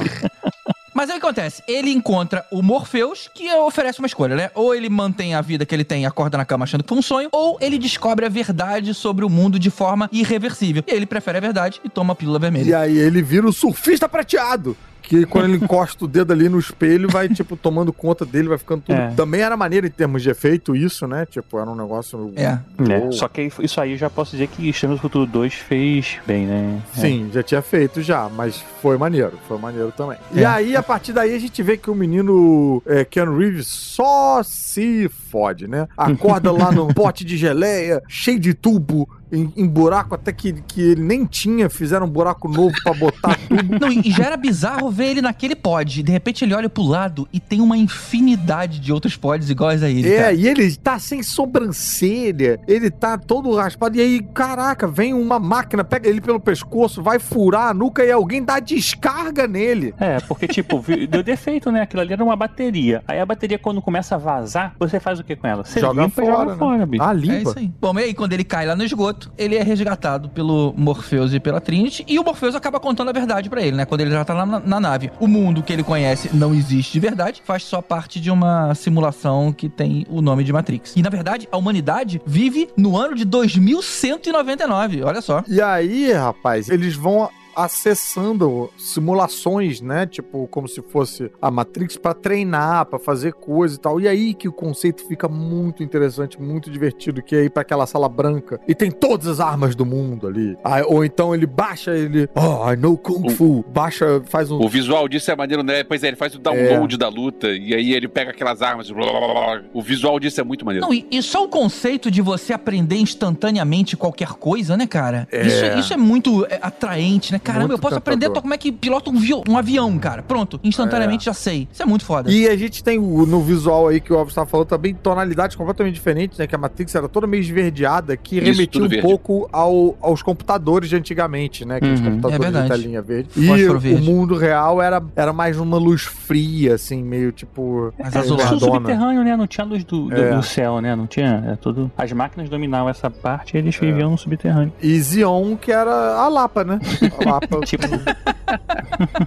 Mas 0.98 1.12
aí 1.12 1.18
o 1.18 1.20
que 1.20 1.28
acontece? 1.28 1.62
Ele 1.68 1.92
encontra 1.92 2.44
o 2.52 2.64
Morpheus, 2.64 3.30
que 3.32 3.48
oferece 3.54 4.00
uma 4.00 4.08
escolha, 4.08 4.36
né? 4.36 4.50
Ou 4.56 4.74
ele 4.74 4.90
mantém 4.90 5.36
a 5.36 5.42
vida 5.42 5.64
que 5.64 5.76
ele 5.76 5.84
tem 5.84 6.02
e 6.02 6.06
acorda 6.08 6.40
na 6.40 6.44
cama 6.44 6.64
achando 6.64 6.82
que 6.84 6.90
foi 6.90 6.98
um 6.98 7.04
sonho, 7.04 7.30
ou 7.32 7.56
ele 7.62 7.78
descobre 7.78 8.26
a 8.26 8.30
verdade 8.30 8.96
sobre 8.96 9.24
o 9.24 9.30
mundo 9.30 9.60
de 9.60 9.70
forma 9.70 10.10
irreversível. 10.12 10.84
E 10.88 10.92
ele 10.92 11.06
prefere 11.06 11.38
a 11.38 11.42
verdade 11.42 11.80
e 11.84 11.88
toma 11.90 12.14
a 12.14 12.16
pílula 12.16 12.40
E 12.40 12.42
vermelha. 12.42 12.80
aí 12.80 12.98
ele 12.98 13.22
vira 13.22 13.48
o 13.48 13.54
surfista 13.54 14.10
prateado. 14.10 14.76
Que 15.08 15.26
quando 15.26 15.46
ele 15.46 15.64
encosta 15.64 16.04
o 16.04 16.08
dedo 16.08 16.34
ali 16.34 16.50
no 16.50 16.60
espelho, 16.60 17.08
vai, 17.10 17.30
tipo, 17.30 17.56
tomando 17.56 17.94
conta 17.94 18.26
dele, 18.26 18.50
vai 18.50 18.58
ficando 18.58 18.82
tudo. 18.82 18.98
É. 18.98 19.12
Também 19.16 19.40
era 19.40 19.56
maneiro 19.56 19.88
em 19.88 19.90
termos 19.90 20.22
de 20.22 20.30
efeito, 20.30 20.76
isso, 20.76 21.08
né? 21.08 21.26
Tipo, 21.26 21.60
era 21.60 21.70
um 21.70 21.76
negócio. 21.76 22.34
É. 22.36 22.60
É, 22.90 23.00
Boa. 23.00 23.12
só 23.14 23.28
que 23.30 23.50
isso 23.62 23.80
aí 23.80 23.94
eu 23.94 23.98
já 23.98 24.10
posso 24.10 24.32
dizer 24.32 24.48
que 24.48 24.68
Extremos 24.68 25.00
Futuro 25.00 25.26
2 25.26 25.54
fez 25.54 26.18
bem, 26.28 26.46
né? 26.46 26.82
É. 26.98 27.00
Sim, 27.00 27.30
já 27.34 27.42
tinha 27.42 27.62
feito 27.62 28.02
já, 28.02 28.28
mas 28.28 28.62
foi 28.82 28.98
maneiro, 28.98 29.34
foi 29.48 29.58
maneiro 29.58 29.94
também. 29.96 30.18
E 30.34 30.42
É. 30.42 30.46
aí, 30.46 30.76
a 30.76 30.84
partir 30.84 31.14
daí, 31.14 31.34
a 31.34 31.40
gente 31.40 31.64
vê 31.64 31.78
que 31.78 31.90
o 31.90 31.96
menino 31.96 32.84
é, 32.86 33.06
Keanu 33.06 33.38
Reeves 33.38 33.68
só 33.68 34.42
se 34.44 35.10
fode, 35.32 35.68
né? 35.70 35.88
Acorda 35.98 36.52
lá 36.52 36.70
no 36.72 36.88
pote 36.94 37.24
de 37.24 37.38
geleia, 37.38 38.04
cheio 38.10 38.40
de 38.40 38.54
tubo, 38.54 39.08
em, 39.32 39.52
em 39.56 39.68
buraco 39.68 40.16
até 40.16 40.32
que, 40.32 40.54
que 40.68 40.82
ele 40.82 41.02
nem 41.02 41.26
tinha, 41.26 41.70
fizeram 41.70 42.06
um 42.06 42.10
buraco 42.10 42.48
novo 42.48 42.74
pra 42.84 42.94
botar 42.94 43.36
tubo. 43.48 43.80
Não, 43.80 43.92
e 43.92 44.12
já 44.12 44.26
era 44.26 44.38
bizarro 44.38 44.90
ver 44.90 45.08
ele 45.08 45.22
naquele 45.22 45.56
pod. 45.56 46.02
De 46.04 46.12
repente 46.12 46.44
ele 46.46 46.54
olha 46.54 46.70
pro 46.70 46.84
lado 46.84 47.28
e 47.34 47.40
tem 47.40 47.62
uma 47.62 47.78
infinidade 47.78 48.80
de 48.80 48.92
outros 48.94 49.16
pods 49.16 49.50
iguais 49.50 49.84
a 49.84 49.90
ele. 49.90 50.08
É, 50.14 50.18
cara. 50.22 50.34
e 50.34 50.48
ele 50.48 50.76
tá 50.76 50.98
sem 51.00 51.22
sobrancelha, 51.24 52.60
ele 52.68 52.90
tá 52.90 53.18
todo 53.18 53.54
raspado, 53.56 53.98
e 53.98 54.02
aí, 54.02 54.22
caraca, 54.34 54.88
vem 54.88 55.14
uma 55.14 55.40
máquina, 55.40 55.84
pega 55.84 56.08
ele 56.10 56.22
pelo 56.22 56.40
pescoço, 56.40 57.02
vai 57.02 57.20
furar 57.20 57.70
a 57.70 57.74
nuca 57.74 58.04
e 58.04 58.12
alguém 58.12 58.44
dá 58.44 58.60
descarga 58.60 59.48
nele. 59.48 59.94
É, 60.00 60.20
porque, 60.22 60.48
tipo, 60.48 60.84
deu 61.10 61.24
defeito, 61.24 61.72
né? 61.72 61.82
Aquilo 61.82 62.02
ali 62.02 62.14
era 62.14 62.24
uma 62.24 62.36
bateria. 62.36 63.04
Aí 63.08 63.20
a 63.20 63.26
bateria, 63.26 63.60
quando 63.60 63.82
começa 63.82 64.16
a 64.16 64.18
vazar, 64.18 64.74
você 64.80 65.00
faz 65.00 65.20
o 65.20 65.24
que 65.24 65.36
com 65.36 65.48
ela? 65.48 65.64
Você 65.64 65.80
Joga 65.80 66.04
limpa 66.04 66.22
fora, 66.22 66.32
joga 66.38 66.52
né? 66.52 66.58
fora, 66.58 66.86
bicho. 66.86 67.04
Ah, 67.04 67.12
É 67.12 67.16
limpa. 67.16 67.50
isso 67.50 67.60
aí. 67.60 67.72
Bom, 67.80 68.00
e 68.00 68.04
aí 68.04 68.14
quando 68.14 68.34
ele 68.34 68.44
cai 68.44 68.66
lá 68.66 68.76
no 68.76 68.84
esgoto, 68.84 69.17
ele 69.38 69.56
é 69.56 69.64
resgatado 69.64 70.30
pelo 70.30 70.74
Morpheus 70.78 71.34
e 71.34 71.40
pela 71.40 71.62
Trinity, 71.62 72.04
e 72.08 72.20
o 72.20 72.24
Morpheus 72.24 72.56
acaba 72.56 72.80
contando 72.80 73.10
a 73.10 73.14
verdade 73.14 73.50
pra 73.50 73.62
ele, 73.62 73.78
né? 73.78 73.86
Quando 73.86 74.02
ele 74.02 74.12
já 74.12 74.24
tá 74.24 74.34
lá 74.34 74.46
na, 74.46 74.60
na 74.60 74.80
nave. 74.80 75.12
O 75.20 75.28
mundo 75.28 75.64
que 75.64 75.74
ele 75.74 75.84
conhece 75.84 76.30
não 76.36 76.54
existe 76.54 76.94
de 76.94 77.00
verdade, 77.00 77.42
faz 77.44 77.64
só 77.64 77.82
parte 77.82 78.20
de 78.20 78.32
uma 78.32 78.74
simulação 78.76 79.52
que 79.52 79.70
tem 79.70 80.06
o 80.10 80.22
nome 80.22 80.44
de 80.44 80.54
Matrix. 80.54 80.94
E 80.96 81.02
na 81.02 81.10
verdade, 81.10 81.48
a 81.52 81.58
humanidade 81.58 82.22
vive 82.26 82.70
no 82.78 82.98
ano 82.98 83.16
de 83.16 83.26
2199, 83.26 85.04
olha 85.04 85.22
só. 85.22 85.44
E 85.48 85.62
aí, 85.62 86.12
rapaz, 86.12 86.70
eles 86.70 86.96
vão 86.96 87.30
acessando 87.58 88.70
simulações, 88.78 89.82
né? 89.82 90.06
Tipo, 90.06 90.48
como 90.48 90.68
se 90.68 90.80
fosse 90.84 91.32
a 91.42 91.50
Matrix 91.50 91.98
pra 91.98 92.14
treinar, 92.14 92.86
pra 92.86 93.00
fazer 93.00 93.34
coisa 93.34 93.76
e 93.76 93.80
tal. 93.80 94.00
E 94.00 94.08
aí 94.08 94.36
que 94.36 94.48
o 94.48 94.54
conceito 94.54 95.04
fica 95.08 95.28
muito 95.28 95.82
interessante, 95.82 96.40
muito 96.40 96.70
divertido, 96.70 97.24
que 97.24 97.36
é 97.36 97.46
ir 97.46 97.50
pra 97.50 97.64
aquela 97.64 97.88
sala 97.88 98.08
branca 98.08 98.60
e 98.68 98.76
tem 98.76 98.92
todas 98.92 99.28
as 99.28 99.40
armas 99.40 99.76
do 99.76 99.86
mundo 99.86 100.28
ali. 100.28 100.56
Aí, 100.64 100.84
ou 100.84 101.04
então 101.04 101.34
ele 101.34 101.48
baixa, 101.48 101.98
ele, 101.98 102.30
oh, 102.36 102.72
I 102.72 102.76
know 102.76 102.96
Kung 102.96 103.28
Fu, 103.30 103.66
baixa, 103.68 104.22
faz 104.26 104.52
um 104.52 104.62
O 104.62 104.70
visual 104.70 105.08
disso 105.08 105.32
é 105.32 105.36
maneiro, 105.36 105.64
né? 105.64 105.84
Pois 105.84 106.04
é, 106.04 106.10
ele 106.10 106.16
faz 106.16 106.36
o 106.36 106.40
download 106.40 106.96
da 106.96 107.10
luta 107.10 107.48
e 107.50 107.74
aí 107.74 107.94
ele 107.94 108.08
pega 108.08 108.30
aquelas 108.30 108.62
armas. 108.62 108.92
blá, 108.92 109.04
blá, 109.04 109.20
blá, 109.20 109.34
blá. 109.34 109.64
O 109.74 109.82
visual 109.82 110.20
disso 110.20 110.40
é 110.40 110.44
muito 110.44 110.64
maneiro. 110.64 110.86
Não, 110.86 110.94
e, 110.94 111.08
e 111.10 111.24
só 111.24 111.44
o 111.44 111.48
conceito 111.48 112.12
de 112.12 112.22
você 112.22 112.54
aprender 112.54 112.98
instantaneamente 112.98 113.98
qualquer 113.98 114.34
coisa, 114.34 114.78
né, 114.78 114.86
cara? 114.86 115.28
É. 115.32 115.48
Isso, 115.48 115.80
isso 115.80 115.94
é 115.94 115.98
muito 115.98 116.46
é, 116.46 116.60
atraente, 116.62 117.32
né? 117.32 117.40
Caramba, 117.48 117.68
Muito 117.68 117.78
eu 117.78 117.80
posso 117.80 117.96
aprender 117.96 118.26
tentador. 118.28 118.42
como 118.42 118.54
é 118.54 118.58
que 118.58 118.72
pilota 118.72 119.10
um, 119.10 119.16
um 119.50 119.58
avião, 119.58 119.98
cara. 119.98 120.22
Pronto, 120.24 120.60
instantaneamente 120.64 121.26
já 121.26 121.34
sei. 121.34 121.68
Isso 121.72 121.82
é 121.82 121.86
muito 121.86 122.06
foda. 122.06 122.32
E 122.32 122.48
a 122.48 122.56
gente 122.58 122.84
tem 122.84 122.98
o- 123.00 123.26
no 123.26 123.42
visual 123.42 123.88
aí 123.88 124.00
que 124.00 124.12
o 124.14 124.18
Alves 124.18 124.32
estava 124.32 124.48
falando 124.48 124.68
também 124.68 124.94
tonalidades 124.94 125.56
completamente 125.56 125.94
diferentes, 125.96 126.38
né? 126.38 126.48
Que 126.48 126.56
a 126.56 126.58
Matrix 126.58 126.94
era 126.96 127.08
toda 127.10 127.26
meio 127.28 127.42
esverdeada, 127.42 128.16
que 128.18 128.38
Isso, 128.38 128.46
remetia 128.46 128.84
um 128.84 128.88
verde. 128.88 129.02
pouco 129.08 129.48
ao- 129.52 129.96
aos 130.02 130.22
computadores 130.22 130.90
de 130.90 130.96
antigamente, 130.96 131.66
né? 131.66 131.78
Aqueles 131.78 132.00
Uhum. 132.00 132.06
computadores 132.22 132.56
É 132.56 132.62
de 132.64 132.68
telinha 132.70 133.02
verde. 133.02 133.30
E 133.36 133.48
Fósforo 133.48 133.78
o 133.78 133.80
verde. 133.80 134.02
mundo 134.10 134.36
real 134.36 134.82
era, 134.82 135.02
era 135.16 135.32
mais 135.34 135.60
uma 135.60 135.78
luz 135.78 136.02
fria, 136.04 136.76
assim, 136.76 137.04
meio 137.04 137.32
tipo. 137.32 137.94
Mais 138.00 138.16
É, 138.16 138.20
azulado. 138.20 138.60
subterrâneo, 138.60 139.24
né? 139.24 139.36
Não 139.36 139.48
tinha 139.48 139.66
luz 139.66 139.84
do, 139.84 140.10
do, 140.10 140.16
É. 140.16 140.36
do 140.36 140.44
céu, 140.44 140.82
né? 140.82 140.96
Não 140.96 141.08
tinha. 141.08 141.44
É 141.48 141.56
tudo. 141.56 141.92
As 141.98 142.12
máquinas 142.12 142.50
dominavam 142.50 142.90
essa 142.90 143.10
parte 143.10 143.56
e 143.56 143.58
eles 143.58 143.76
viviam 143.76 144.12
no 144.12 144.18
subterrâneo. 144.18 144.74
E 144.82 145.00
Zion, 145.00 145.56
que 145.56 145.72
era 145.72 145.92
a 146.16 146.28
Lapa, 146.28 146.64
né? 146.64 146.80
A 147.26 147.30
Lapa, 147.32 147.37
Tipo, 147.66 147.88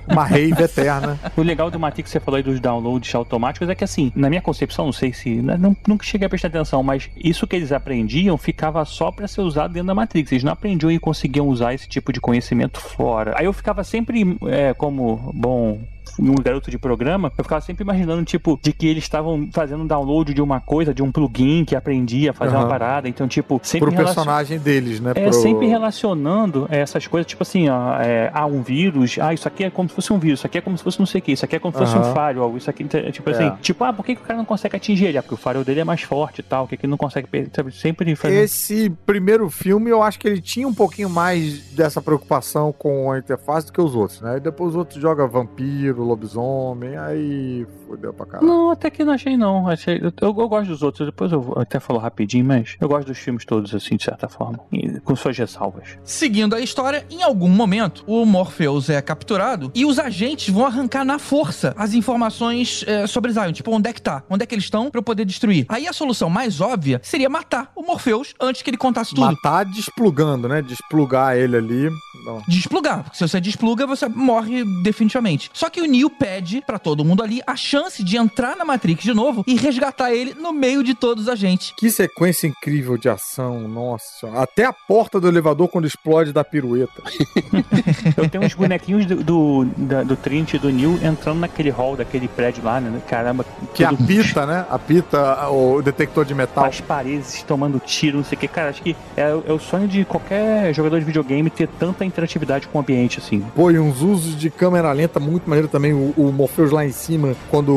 uma 0.08 0.24
rave 0.24 0.62
eterna. 0.62 1.18
o 1.36 1.42
legal 1.42 1.70
do 1.70 1.78
Matrix 1.78 2.10
que 2.10 2.12
você 2.12 2.20
falou 2.20 2.36
aí 2.36 2.42
dos 2.42 2.60
downloads 2.60 3.14
automáticos 3.14 3.68
é 3.68 3.74
que, 3.74 3.84
assim, 3.84 4.12
na 4.14 4.28
minha 4.28 4.42
concepção, 4.42 4.86
não 4.86 4.92
sei 4.92 5.12
se. 5.12 5.42
né, 5.42 5.56
Não, 5.58 5.76
nunca 5.86 6.04
cheguei 6.04 6.26
a 6.26 6.28
prestar 6.28 6.48
atenção, 6.48 6.82
mas 6.82 7.10
isso 7.16 7.46
que 7.46 7.56
eles 7.56 7.72
aprendiam 7.72 8.36
ficava 8.36 8.84
só 8.84 9.10
pra 9.10 9.28
ser 9.28 9.42
usado 9.42 9.72
dentro 9.72 9.88
da 9.88 9.94
Matrix. 9.94 10.32
Eles 10.32 10.44
não 10.44 10.52
aprendiam 10.52 10.90
e 10.90 10.98
conseguiam 10.98 11.48
usar 11.48 11.74
esse 11.74 11.88
tipo 11.88 12.12
de 12.12 12.20
conhecimento 12.20 12.80
fora. 12.80 13.34
Aí 13.36 13.44
eu 13.44 13.52
ficava 13.52 13.84
sempre, 13.84 14.36
é, 14.46 14.74
como 14.74 15.32
bom. 15.34 15.78
Um 16.18 16.34
garoto 16.34 16.70
de 16.70 16.78
programa, 16.78 17.30
eu 17.36 17.44
ficava 17.44 17.60
sempre 17.60 17.82
imaginando, 17.84 18.24
tipo, 18.24 18.58
de 18.62 18.72
que 18.72 18.86
eles 18.86 19.04
estavam 19.04 19.48
fazendo 19.52 19.82
um 19.82 19.86
download 19.86 20.32
de 20.34 20.42
uma 20.42 20.60
coisa, 20.60 20.92
de 20.92 21.02
um 21.02 21.10
plugin 21.12 21.64
que 21.64 21.76
aprendia 21.76 22.30
a 22.30 22.34
fazer 22.34 22.54
Aham. 22.54 22.64
uma 22.64 22.68
parada. 22.68 23.08
Então, 23.08 23.26
tipo, 23.28 23.60
sempre 23.62 23.88
Pro 23.88 23.96
relacion- 23.96 24.14
personagem 24.14 24.58
deles, 24.58 25.00
né? 25.00 25.12
É, 25.14 25.24
pro... 25.24 25.32
sempre 25.32 25.66
relacionando 25.66 26.66
é, 26.70 26.80
essas 26.80 27.06
coisas, 27.06 27.26
tipo 27.26 27.42
assim, 27.42 27.68
ó, 27.68 28.00
é, 28.00 28.30
ah, 28.34 28.46
um 28.46 28.62
vírus, 28.62 29.18
ah, 29.20 29.32
isso 29.34 29.46
aqui 29.46 29.64
é 29.64 29.70
como 29.70 29.88
se 29.88 29.94
fosse 29.94 30.12
um 30.12 30.18
vírus, 30.18 30.40
isso 30.40 30.46
aqui 30.46 30.58
é 30.58 30.60
como 30.60 30.76
se 30.76 30.84
fosse 30.84 30.98
não 30.98 31.06
sei 31.06 31.20
o 31.20 31.22
que, 31.22 31.32
isso 31.32 31.44
aqui 31.44 31.56
é 31.56 31.58
como 31.58 31.72
se 31.72 31.78
fosse 31.78 31.96
um 31.96 32.00
Aham. 32.00 32.14
firewall, 32.14 32.56
isso 32.56 32.70
aqui, 32.70 32.86
é, 32.92 33.10
tipo 33.12 33.28
É. 33.30 33.32
assim, 33.32 33.52
tipo, 33.60 33.82
ah, 33.84 33.92
por 33.92 34.04
que, 34.04 34.14
que 34.14 34.22
o 34.22 34.24
cara 34.24 34.36
não 34.38 34.44
consegue 34.44 34.76
atingir 34.76 35.06
ele? 35.06 35.18
Ah, 35.18 35.22
porque 35.22 35.34
o 35.34 35.38
firewall 35.38 35.64
dele 35.64 35.80
é 35.80 35.84
mais 35.84 36.02
forte 36.02 36.40
e 36.40 36.42
tal, 36.42 36.66
que 36.66 36.74
ele 36.74 36.86
não 36.90 36.96
consegue, 36.98 37.28
sabe, 37.54 37.72
sempre 37.72 38.14
fazendo... 38.16 38.38
Esse 38.40 38.90
primeiro 39.06 39.48
filme, 39.50 39.90
eu 39.90 40.02
acho 40.02 40.18
que 40.18 40.26
ele 40.28 40.40
tinha 40.40 40.66
um 40.66 40.74
pouquinho 40.74 41.10
mais 41.10 41.60
dessa 41.72 42.00
preocupação 42.00 42.72
com 42.76 43.10
a 43.12 43.18
interface 43.18 43.66
do 43.66 43.72
que 43.72 43.80
os 43.80 43.94
outros, 43.94 44.20
né? 44.20 44.36
E 44.36 44.40
depois 44.40 44.70
os 44.70 44.76
outros 44.76 45.00
jogam 45.00 45.28
vampiro, 45.28 45.99
lobisomem, 46.04 46.96
aí 46.96 47.66
fodeu 47.90 48.12
pra 48.12 48.26
caralho. 48.26 48.46
Não, 48.46 48.70
até 48.70 48.88
que 48.90 49.04
não 49.04 49.12
achei 49.12 49.36
não. 49.36 49.68
Achei, 49.68 49.96
eu, 49.98 50.12
eu- 50.20 50.34
eu 50.40 50.48
gosto 50.48 50.68
dos 50.68 50.82
outros, 50.82 51.06
depois 51.06 51.32
eu 51.32 51.54
até 51.56 51.80
falo 51.80 51.98
rapidinho, 51.98 52.44
mas 52.44 52.76
eu 52.80 52.88
gosto 52.88 53.08
dos 53.08 53.18
filmes 53.18 53.44
todos, 53.44 53.74
assim, 53.74 53.96
de 53.96 54.04
certa 54.04 54.28
forma. 54.28 54.60
e 54.72 55.00
com 55.00 55.16
suas 55.16 55.36
ressalvas. 55.36 55.98
Seguindo 56.04 56.54
a 56.54 56.60
história, 56.60 57.04
em 57.10 57.22
algum 57.22 57.48
momento, 57.48 58.04
o 58.06 58.24
Morpheus 58.24 58.88
é 58.88 59.00
capturado 59.02 59.70
e 59.74 59.84
os 59.84 59.98
agentes 59.98 60.48
vão 60.52 60.64
arrancar 60.66 61.04
na 61.04 61.18
força 61.18 61.74
as 61.76 61.92
informações 61.94 62.84
é, 62.86 63.06
sobre 63.06 63.32
Zion. 63.32 63.52
Tipo, 63.52 63.72
onde 63.72 63.88
é 63.88 63.92
que 63.92 64.00
tá? 64.02 64.22
Onde 64.30 64.42
é 64.44 64.46
que 64.46 64.54
eles 64.54 64.64
estão 64.64 64.90
pra 64.90 64.98
eu 64.98 65.02
poder 65.02 65.24
destruir? 65.24 65.66
Aí 65.68 65.88
a 65.88 65.92
solução 65.92 66.30
mais 66.30 66.60
óbvia 66.60 67.00
seria 67.02 67.28
matar 67.28 67.72
o 67.74 67.82
Morpheus 67.82 68.34
antes 68.40 68.62
que 68.62 68.70
ele 68.70 68.76
contasse 68.76 69.10
tudo. 69.14 69.26
Matar 69.26 69.64
desplugando, 69.64 70.48
né? 70.48 70.62
Desplugar 70.62 71.36
ele 71.36 71.56
ali. 71.56 71.90
Não. 72.24 72.42
Desplugar, 72.46 73.02
porque 73.04 73.16
se 73.18 73.26
você 73.26 73.40
despluga, 73.40 73.86
você 73.86 74.08
morre 74.08 74.64
definitivamente. 74.82 75.50
Só 75.52 75.68
que 75.70 75.80
o 75.80 75.86
Neo 75.86 76.10
pede 76.10 76.62
pra 76.66 76.78
todo 76.78 77.04
mundo 77.04 77.22
ali 77.22 77.40
a 77.46 77.56
chance 77.56 77.79
de 77.98 78.16
entrar 78.16 78.56
na 78.56 78.64
Matrix 78.64 79.02
de 79.02 79.12
novo 79.14 79.42
e 79.46 79.54
resgatar 79.56 80.12
ele 80.12 80.34
no 80.34 80.52
meio 80.52 80.82
de 80.84 80.94
todos 80.94 81.24
os 81.24 81.28
agentes. 81.28 81.72
Que 81.76 81.90
sequência 81.90 82.46
incrível 82.46 82.96
de 82.96 83.08
ação, 83.08 83.66
nossa. 83.68 84.28
Até 84.34 84.64
a 84.64 84.72
porta 84.72 85.18
do 85.20 85.26
elevador 85.28 85.68
quando 85.68 85.86
explode 85.86 86.32
da 86.32 86.44
pirueta. 86.44 87.02
Eu 88.16 88.28
tenho 88.28 88.44
uns 88.44 88.54
bonequinhos 88.54 89.06
do, 89.06 89.22
do, 89.22 89.64
da- 89.76 90.02
do 90.02 90.16
Trinity 90.16 90.56
e 90.56 90.58
do 90.58 90.70
Neil 90.70 90.98
entrando 91.02 91.40
naquele 91.40 91.70
hall 91.70 91.96
daquele 91.96 92.28
prédio 92.28 92.62
lá, 92.64 92.80
né? 92.80 93.00
Caramba, 93.08 93.44
Que 93.74 93.86
tudo- 93.86 94.04
apita, 94.04 94.46
né? 94.46 94.64
Apita 94.70 95.48
o 95.50 95.82
detector 95.82 96.24
de 96.24 96.34
metal. 96.34 96.64
as 96.64 96.80
paredes 96.80 97.42
tomando 97.46 97.78
tiro, 97.80 98.18
não 98.18 98.24
sei 98.24 98.36
o 98.36 98.40
que. 98.40 98.48
Cara, 98.48 98.70
acho 98.70 98.82
que 98.82 98.96
é, 99.16 99.22
é 99.46 99.52
o 99.52 99.58
sonho 99.58 99.88
de 99.88 100.04
qualquer 100.04 100.72
jogador 100.74 100.98
de 100.98 101.04
videogame 101.04 101.50
ter 101.50 101.68
tanta 101.68 102.04
interatividade 102.04 102.68
com 102.68 102.78
o 102.78 102.80
ambiente, 102.80 103.18
assim. 103.18 103.40
Pô, 103.54 103.70
e 103.70 103.78
uns 103.78 104.00
usos 104.02 104.36
de 104.38 104.50
câmera 104.50 104.92
lenta 104.92 105.18
muito 105.20 105.48
maneiro 105.48 105.68
também. 105.68 105.92
O, 105.92 106.12
o 106.16 106.32
Morpheus 106.32 106.70
lá 106.70 106.84
em 106.84 106.92
cima, 106.92 107.34
quando 107.50 107.69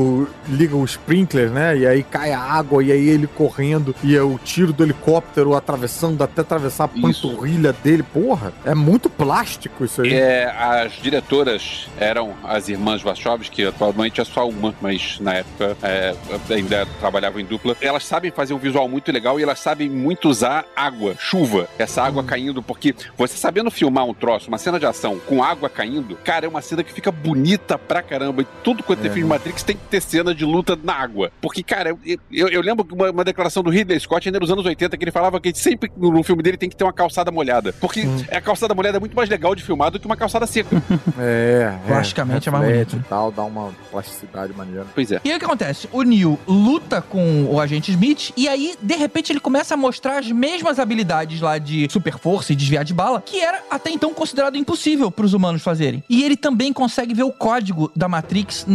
liga 0.49 0.75
o 0.75 0.83
sprinkler, 0.85 1.49
né? 1.49 1.77
E 1.77 1.87
aí 1.87 2.03
cai 2.03 2.31
a 2.31 2.39
água, 2.39 2.83
e 2.83 2.91
aí 2.91 3.07
ele 3.09 3.27
correndo, 3.27 3.95
e 4.03 4.15
é 4.15 4.21
o 4.21 4.37
tiro 4.37 4.73
do 4.73 4.83
helicóptero 4.83 5.55
atravessando, 5.55 6.21
até 6.23 6.41
atravessar 6.41 6.85
a 6.93 7.09
Isso. 7.09 7.27
panturrilha 7.29 7.73
dele. 7.73 8.03
Porra, 8.03 8.53
é 8.65 8.73
muito 8.75 9.09
plástico 9.09 9.85
isso 9.85 10.01
aí. 10.01 10.13
É, 10.13 10.45
as 10.57 10.93
diretoras 10.93 11.87
eram 11.99 12.33
as 12.43 12.69
irmãs 12.69 13.01
Wachowski, 13.01 13.65
atualmente 13.65 14.21
é 14.21 14.25
só 14.25 14.47
uma, 14.47 14.73
mas 14.81 15.17
na 15.19 15.33
época 15.35 15.77
é, 15.83 16.15
ainda 16.49 16.85
trabalhavam 16.99 17.39
em 17.39 17.45
dupla. 17.45 17.75
Elas 17.81 18.05
sabem 18.05 18.31
fazer 18.31 18.53
um 18.53 18.57
visual 18.57 18.87
muito 18.87 19.11
legal 19.11 19.39
e 19.39 19.43
elas 19.43 19.59
sabem 19.59 19.89
muito 19.89 20.29
usar 20.29 20.65
água, 20.75 21.15
chuva, 21.19 21.67
essa 21.77 22.01
água 22.03 22.23
caindo, 22.23 22.61
porque 22.61 22.95
você 23.17 23.37
sabendo 23.37 23.71
filmar 23.71 24.05
um 24.05 24.13
troço, 24.13 24.47
uma 24.47 24.57
cena 24.57 24.79
de 24.79 24.85
ação 24.85 25.19
com 25.25 25.43
água 25.43 25.69
caindo, 25.69 26.15
cara, 26.23 26.45
é 26.45 26.49
uma 26.49 26.61
cena 26.61 26.83
que 26.83 26.93
fica 26.93 27.11
bonita 27.11 27.77
pra 27.77 28.01
caramba. 28.01 28.41
E 28.41 28.47
tudo 28.63 28.83
quanto 28.83 29.03
é, 29.05 29.07
É. 29.07 29.09
filme 29.11 29.27
Matrix 29.29 29.63
tem 29.63 29.75
que 29.75 29.82
ter 29.89 30.01
cena 30.01 30.33
de 30.33 30.45
luta 30.45 30.77
na 30.81 30.93
água. 30.93 31.31
Porque, 31.41 31.63
cara, 31.63 31.89
eu, 32.05 32.19
eu, 32.31 32.47
eu 32.49 32.61
lembro 32.61 32.85
uma, 32.91 33.11
uma 33.11 33.23
declaração 33.23 33.63
do 33.63 33.69
Ridley 33.69 33.99
Scott 33.99 34.27
ainda 34.27 34.39
nos 34.39 34.51
anos 34.51 34.65
80 34.65 34.97
que 34.97 35.03
ele 35.03 35.11
falava 35.11 35.39
que 35.39 35.53
sempre 35.53 35.91
no 35.97 36.23
filme 36.23 36.41
dele 36.43 36.57
tem 36.57 36.69
que 36.69 36.75
ter 36.75 36.83
uma 36.83 36.93
calçada 36.93 37.31
molhada. 37.31 37.73
Porque 37.73 38.03
a 38.31 38.41
calçada 38.41 38.73
molhada 38.73 38.97
é 38.97 38.99
muito 38.99 39.15
mais 39.15 39.29
legal 39.29 39.55
de 39.55 39.63
filmar 39.63 39.91
do 39.91 39.99
que 39.99 40.05
uma 40.05 40.17
calçada 40.17 40.45
seca. 40.47 40.81
É, 41.19 41.73
Plasticamente 41.87 42.49
é 42.49 42.51
mais 42.51 42.65
reflete 42.65 42.91
bonito. 42.91 43.05
e 43.05 43.09
tal, 43.09 43.31
dá 43.31 43.43
uma 43.43 43.71
plasticidade 43.91 44.53
maneira. 44.53 44.85
Pois 44.95 45.11
é. 45.11 45.21
E 45.23 45.29
aí 45.29 45.35
o 45.35 45.39
que 45.39 45.45
acontece? 45.45 45.87
O 45.91 46.01
Neo 46.01 46.39
luta 46.47 47.01
com 47.01 47.45
o 47.45 47.59
agente 47.59 47.91
Smith 47.91 48.31
e 48.35 48.47
aí, 48.47 48.75
de 48.81 48.95
repente, 48.95 49.31
ele 49.31 49.39
começa 49.39 49.73
a 49.73 49.77
mostrar 49.77 50.19
as 50.19 50.31
mesmas 50.31 50.79
habilidades 50.79 51.39
lá 51.39 51.57
de 51.57 51.87
super 51.91 52.17
força 52.17 52.51
e 52.51 52.55
desviar 52.55 52.83
de 52.83 52.93
bala, 52.93 53.21
que 53.21 53.39
era 53.39 53.61
até 53.69 53.89
então 53.91 54.13
considerado 54.13 54.55
impossível 54.57 55.11
para 55.11 55.25
os 55.25 55.33
humanos 55.33 55.61
fazerem. 55.61 56.03
E 56.09 56.23
ele 56.23 56.35
também 56.35 56.73
consegue 56.73 57.13
ver 57.13 57.23
o 57.23 57.31
código 57.31 57.91
da 57.95 58.07
Matrix 58.07 58.65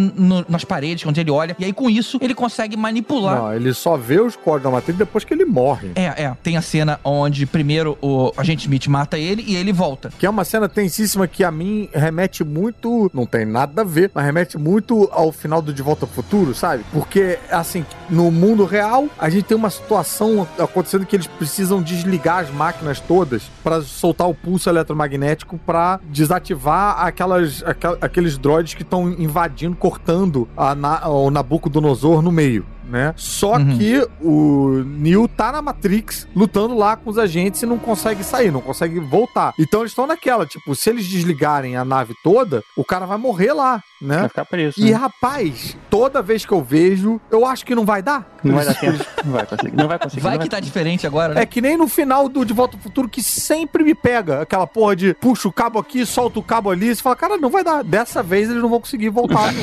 nas 0.49 0.65
paredes, 0.65 0.98
quando 1.05 1.19
ele 1.19 1.31
olha, 1.31 1.57
e 1.59 1.65
aí 1.65 1.73
com 1.73 1.89
isso 1.91 2.19
ele 2.21 2.35
consegue 2.35 2.77
manipular. 2.77 3.37
Não, 3.39 3.53
ele 3.55 3.73
só 3.75 3.97
vê 3.97 4.21
os 4.21 4.37
códigos 4.37 4.63
da 4.65 4.71
Matrix 4.71 4.99
depois 4.99 5.25
que 5.25 5.33
ele 5.35 5.45
morre. 5.45 5.91
É, 5.95 6.25
é. 6.25 6.37
Tem 6.43 6.57
a 6.57 6.63
cena 6.63 6.99
onde 7.05 7.47
primeiro 7.47 7.97
o 8.01 8.33
agente 8.37 8.63
Smith 8.63 8.87
mata 8.89 9.19
ele 9.19 9.45
e 9.47 9.57
ele 9.57 9.73
volta. 9.73 10.11
Que 10.19 10.27
é 10.27 10.31
uma 10.31 10.45
cena 10.45 10.69
tensíssima 10.69 11.27
que 11.27 11.43
a 11.45 11.51
mim 11.51 11.89
remete 11.93 12.43
muito. 12.45 13.11
Não 13.15 13.27
tem 13.27 13.45
nada 13.45 13.83
a 13.83 13.85
ver, 13.85 14.11
mas 14.15 14.25
remete 14.25 14.57
muito 14.59 15.09
ao 15.13 15.33
final 15.33 15.61
do 15.63 15.73
De 15.73 15.83
Volta 15.83 16.05
ao 16.05 16.09
Futuro, 16.11 16.55
sabe? 16.55 16.85
Porque, 16.93 17.39
assim, 17.51 17.85
no 18.09 18.31
mundo 18.31 18.65
real, 18.65 19.07
a 19.19 19.29
gente 19.29 19.45
tem 19.45 19.57
uma 19.57 19.71
situação 19.71 20.47
acontecendo 20.59 21.07
que 21.07 21.17
eles 21.17 21.27
precisam 21.27 21.83
desligar 21.83 22.39
as 22.45 22.51
máquinas 22.51 23.01
todas 23.01 23.45
para 23.63 23.81
soltar 23.83 24.29
o 24.29 24.35
pulso 24.35 24.69
eletromagnético 24.69 25.59
para 25.59 26.01
desativar 26.11 27.01
aquelas, 27.05 27.63
aqua- 27.65 27.99
aqueles 28.01 28.39
droids 28.39 28.75
que 28.75 28.83
estão 28.83 29.11
invadindo, 29.11 29.75
cortando 29.77 30.49
a, 30.57 30.75
na, 30.79 31.09
o 31.09 31.31
Nabucodonosor 31.31 32.23
no 32.23 32.33
meio. 32.33 32.65
Né? 32.89 33.13
Só 33.19 33.57
Uhum. 33.57 33.77
que 33.77 34.09
o 34.23 34.83
Neo 34.87 35.29
tá 35.29 35.53
na 35.53 35.61
Matrix 35.61 36.27
lutando 36.35 36.75
lá 36.75 36.97
com 36.97 37.11
os 37.11 37.19
agentes 37.19 37.63
e 37.63 37.67
não 37.67 37.79
consegue 37.79 38.25
sair, 38.25 38.51
não 38.51 38.63
consegue 38.63 38.99
voltar. 38.99 39.53
Então 39.59 39.81
eles 39.81 39.93
estão 39.93 40.07
naquela, 40.07 40.47
tipo, 40.47 40.75
se 40.75 40.89
eles 40.89 41.07
desligarem 41.07 41.77
a 41.77 41.85
nave 41.85 42.15
toda, 42.25 42.63
o 42.75 42.83
cara 42.83 43.05
vai 43.05 43.19
morrer 43.19 43.53
lá, 43.53 43.83
Vai 44.01 44.23
né? 44.23 44.29
ficar 44.29 44.47
preso. 44.47 44.81
E 44.81 44.85
né? 44.91 44.93
rapaz, 44.93 45.77
toda 45.91 46.23
vez 46.23 46.47
que 46.47 46.53
eu 46.53 46.63
vejo, 46.63 47.21
eu 47.31 47.45
acho 47.45 47.67
que 47.67 47.75
não 47.75 47.85
vai 47.85 48.01
dar. 48.03 48.27
Não 48.43 48.55
vai 48.55 48.65
dar 48.65 48.75
tempo. 48.75 49.05
Não 49.25 49.33
vai 49.33 49.47
conseguir. 49.47 49.77
Não 49.77 49.89
vai 49.89 49.99
conseguir. 49.99 50.23
Vai 50.23 50.37
não 50.39 50.43
que 50.45 50.49
tá 50.49 50.61
diferente 50.61 51.07
agora, 51.07 51.35
né? 51.35 51.43
É 51.43 51.47
que 51.47 51.61
nem 51.61 51.77
no 51.77 51.89
final 51.89 52.27
do 52.29 52.43
De 52.45 52.55
Volta 52.55 52.77
ao 52.77 52.83
Futuro 52.83 53.07
que 53.09 53.23
sempre 53.23 53.85
me 53.85 53.95
pega 53.95 54.41
aquela 54.41 54.67
porra 54.67 54.97
de 54.97 55.13
puxa 55.15 55.47
o 55.47 55.53
cabo 55.53 55.79
aqui, 55.79 56.07
solta 56.07 56.39
o 56.39 56.43
cabo 56.43 56.71
ali, 56.71 56.95
você 56.95 57.03
fala, 57.03 57.17
cara, 57.17 57.37
não 57.37 57.51
vai 57.51 57.63
dar. 57.63 57.85
Dessa 57.85 58.23
vez 58.23 58.49
eles 58.49 58.63
não 58.63 58.71
vão 58.71 58.81
conseguir 58.81 59.11
voltar. 59.11 59.53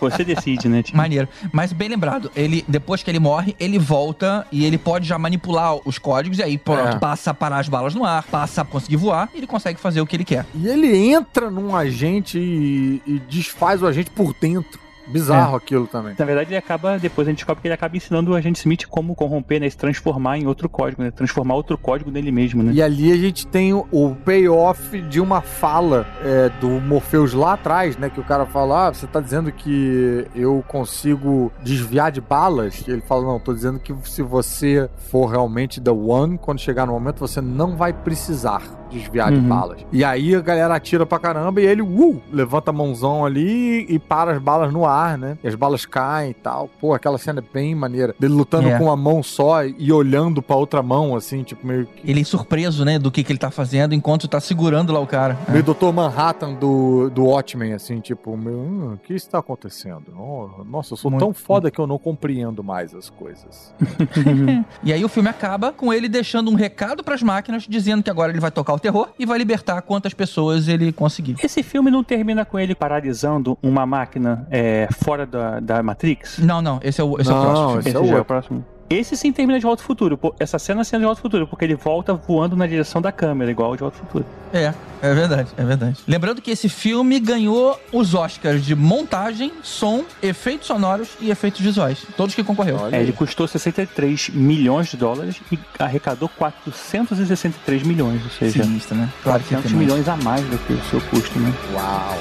Você 0.00 0.24
decide, 0.24 0.68
né? 0.68 0.82
Tipo, 0.82 0.96
Maneiro. 0.96 1.28
Mas 1.52 1.72
bem 1.72 1.88
lembrado, 1.88 2.30
ele 2.34 2.64
depois 2.68 3.02
que 3.02 3.10
ele 3.10 3.18
morre, 3.18 3.54
ele 3.58 3.78
volta 3.78 4.46
e 4.52 4.64
ele 4.64 4.78
pode 4.78 5.06
já 5.06 5.18
manipular 5.18 5.76
os 5.84 5.98
códigos 5.98 6.38
e 6.38 6.42
aí 6.42 6.58
pronto, 6.58 6.96
É. 6.96 6.98
passa 6.98 7.30
a 7.30 7.34
parar 7.34 7.58
as 7.58 7.68
balas 7.68 7.94
no 7.94 8.04
ar, 8.04 8.22
passa 8.24 8.62
a 8.62 8.64
conseguir 8.64 8.96
voar 8.96 9.28
e 9.34 9.38
ele 9.38 9.46
consegue 9.46 9.78
fazer 9.80 10.00
o 10.00 10.06
que 10.06 10.16
ele 10.16 10.24
quer. 10.24 10.46
e 10.54 10.66
ele 10.66 10.96
entra 10.96 11.50
num 11.50 11.74
agente 11.76 12.38
e, 12.38 13.02
e 13.06 13.18
desfaz 13.28 13.82
o 13.82 13.86
agente 13.86 14.10
por 14.10 14.34
dentro. 14.40 14.80
Bizarro 15.06 15.56
aquilo 15.56 15.86
também. 15.86 16.14
Na 16.18 16.24
verdade, 16.24 16.50
ele 16.50 16.56
acaba, 16.56 16.98
depois 16.98 17.26
a 17.26 17.30
gente 17.30 17.38
descobre 17.38 17.62
que 17.62 17.68
ele 17.68 17.74
acaba 17.74 17.96
ensinando 17.96 18.32
o 18.32 18.34
agente 18.34 18.60
Smith 18.60 18.86
como 18.86 19.14
corromper, 19.14 19.60
né? 19.60 19.68
Se 19.68 19.76
transformar 19.76 20.38
em 20.38 20.46
outro 20.46 20.68
código, 20.68 21.02
né? 21.02 21.10
Transformar 21.10 21.54
outro 21.54 21.76
código 21.76 22.10
nele 22.10 22.32
mesmo, 22.32 22.62
né? 22.62 22.72
E 22.72 22.82
ali 22.82 23.12
a 23.12 23.16
gente 23.16 23.46
tem 23.46 23.72
o, 23.72 23.86
o 23.90 24.14
payoff 24.14 25.00
de 25.02 25.20
uma 25.20 25.40
fala 25.40 26.06
é, 26.22 26.48
do 26.60 26.68
Morpheus 26.68 27.32
lá 27.32 27.54
atrás, 27.54 27.96
né? 27.96 28.08
Que 28.08 28.20
o 28.20 28.24
cara 28.24 28.46
fala: 28.46 28.88
Ah, 28.88 28.94
você 28.94 29.06
tá 29.06 29.20
dizendo 29.20 29.52
que 29.52 30.26
eu 30.34 30.64
consigo 30.66 31.52
desviar 31.62 32.10
de 32.10 32.20
balas? 32.20 32.84
E 32.86 32.90
ele 32.90 33.02
fala: 33.02 33.24
Não, 33.24 33.38
tô 33.38 33.52
dizendo 33.52 33.78
que 33.78 33.94
se 34.04 34.22
você 34.22 34.88
for 35.10 35.26
realmente 35.26 35.80
The 35.80 35.90
One, 35.90 36.38
quando 36.38 36.60
chegar 36.60 36.86
no 36.86 36.92
momento, 36.92 37.18
você 37.18 37.40
não 37.40 37.76
vai 37.76 37.92
precisar 37.92 38.62
desviar 38.98 39.30
de 39.30 39.38
Uhum. 39.38 39.48
balas. 39.48 39.84
E 39.92 40.04
aí 40.04 40.34
a 40.34 40.40
galera 40.40 40.74
atira 40.74 41.04
pra 41.04 41.18
caramba 41.18 41.60
e 41.60 41.66
ele, 41.66 41.82
uh, 41.82 42.20
levanta 42.32 42.70
a 42.70 42.72
mãozão 42.72 43.24
ali 43.24 43.86
e 43.88 43.98
para 43.98 44.32
as 44.32 44.38
balas 44.40 44.72
no 44.72 44.86
ar, 44.86 45.18
né? 45.18 45.36
E 45.42 45.48
as 45.48 45.54
balas 45.54 45.84
caem 45.84 46.30
e 46.30 46.34
tal. 46.34 46.68
Pô, 46.80 46.94
aquela 46.94 47.18
cena 47.18 47.40
é 47.40 47.44
bem 47.54 47.74
maneira. 47.74 48.14
Dele 48.18 48.34
lutando 48.34 48.68
É. 48.68 48.78
com 48.78 48.84
uma 48.84 48.96
mão 48.96 49.22
só 49.22 49.64
e 49.64 49.92
olhando 49.92 50.40
pra 50.42 50.56
outra 50.56 50.82
mão, 50.82 51.14
assim, 51.16 51.42
tipo, 51.42 51.66
meio 51.66 51.86
que. 51.86 52.08
Ele 52.10 52.20
é 52.20 52.24
surpreso, 52.24 52.84
né, 52.84 52.98
do 52.98 53.10
que, 53.10 53.22
que 53.24 53.32
ele 53.32 53.38
tá 53.38 53.50
fazendo 53.50 53.94
enquanto 53.94 54.28
tá 54.28 54.40
segurando 54.40 54.92
lá 54.92 55.00
o 55.00 55.06
cara. 55.06 55.36
É. 55.48 55.52
Meio 55.52 55.64
Dr. 55.64 55.92
Manhattan 55.92 56.54
do, 56.54 57.10
do 57.10 57.24
Watchmen, 57.24 57.72
assim, 57.72 58.00
tipo, 58.00 58.36
meu, 58.36 58.54
hum, 58.58 58.92
o 58.94 58.98
que 58.98 59.14
está 59.14 59.38
acontecendo? 59.38 60.04
Oh, 60.18 60.64
nossa, 60.64 60.92
eu 60.94 60.96
sou 60.96 61.10
Muito. 61.10 61.22
tão 61.24 61.32
foda 61.34 61.70
que 61.70 61.78
eu 61.80 61.86
não 61.86 61.98
compreendo 61.98 62.62
mais 62.62 62.94
as 62.94 63.10
coisas. 63.10 63.74
E 64.82 64.92
aí 64.92 65.04
o 65.04 65.08
filme 65.08 65.28
acaba 65.28 65.72
com 65.72 65.92
ele 65.92 66.08
deixando 66.08 66.50
um 66.50 66.54
recado 66.54 67.02
pras 67.02 67.22
máquinas, 67.22 67.64
dizendo 67.68 68.02
que 68.02 68.10
agora 68.10 68.30
ele 68.32 68.40
vai 68.40 68.50
tocar 68.50 68.74
o 68.74 68.78
terror 68.84 69.08
e 69.18 69.24
vai 69.24 69.38
libertar 69.38 69.80
quantas 69.82 70.12
pessoas 70.12 70.68
ele 70.68 70.92
conseguir. 70.92 71.36
Esse 71.42 71.62
filme 71.62 71.90
não 71.90 72.04
termina 72.04 72.44
com 72.44 72.58
ele 72.58 72.74
paralisando 72.74 73.56
uma 73.62 73.86
máquina 73.86 74.46
é, 74.50 74.86
fora 75.02 75.24
da, 75.24 75.58
da 75.58 75.82
Matrix? 75.82 76.38
Não, 76.38 76.60
não, 76.60 76.78
esse 76.82 77.00
é 77.00 77.04
o, 77.04 77.18
esse 77.18 77.30
é 77.30 77.32
o 77.32 77.36
Não, 77.36 77.44
próximo. 77.44 77.78
esse 77.80 77.88
Esse 77.88 77.96
é 77.96 78.00
o 78.00 78.06
já 78.06 78.16
é 78.16 78.20
o 78.20 78.24
próximo. 78.24 78.64
Esse 78.88 79.16
sim 79.16 79.32
termina 79.32 79.58
de 79.58 79.64
Volta 79.64 79.82
ao 79.82 79.86
Futuro. 79.86 80.16
pô, 80.16 80.34
Essa 80.38 80.58
cena 80.58 80.84
sendo 80.84 81.00
de 81.00 81.06
Volta 81.06 81.18
ao 81.18 81.22
Futuro, 81.22 81.46
porque 81.46 81.64
ele 81.64 81.74
volta 81.74 82.14
voando 82.14 82.54
na 82.54 82.66
direção 82.66 83.00
da 83.00 83.10
câmera, 83.10 83.50
igual 83.50 83.74
de 83.74 83.80
Volta 83.80 83.98
ao 83.98 84.06
Futuro. 84.06 84.26
É, 84.52 84.72
é 85.02 85.14
verdade, 85.14 85.48
é 85.56 85.64
verdade. 85.64 85.98
Lembrando 86.06 86.40
que 86.42 86.50
esse 86.50 86.68
filme 86.68 87.18
ganhou 87.18 87.78
os 87.92 88.14
Oscars 88.14 88.64
de 88.64 88.74
montagem, 88.74 89.52
som, 89.62 90.04
efeitos 90.22 90.66
sonoros 90.68 91.08
e 91.20 91.30
efeitos 91.30 91.60
visuais. 91.60 92.04
Todos 92.16 92.34
que 92.34 92.44
concorreu. 92.44 92.88
É, 92.92 93.00
ele 93.00 93.12
custou 93.12 93.48
63 93.48 94.30
milhões 94.30 94.88
de 94.88 94.96
dólares 94.96 95.40
e 95.50 95.58
arrecadou 95.78 96.28
463 96.28 97.82
milhões, 97.82 98.22
ou 98.22 98.30
seja, 98.30 98.62
Sinistro, 98.62 98.96
né? 98.96 99.08
Claro 99.22 99.42
que 99.42 99.54
ia 99.54 99.58
ter 99.62 99.68
400 99.68 99.72
mais. 99.72 99.86
milhões 99.86 100.08
a 100.08 100.16
mais 100.16 100.44
do 100.46 100.58
que 100.58 100.72
o 100.72 100.82
seu 100.90 101.00
custo, 101.00 101.38
né? 101.38 101.52
Uau. 101.74 102.18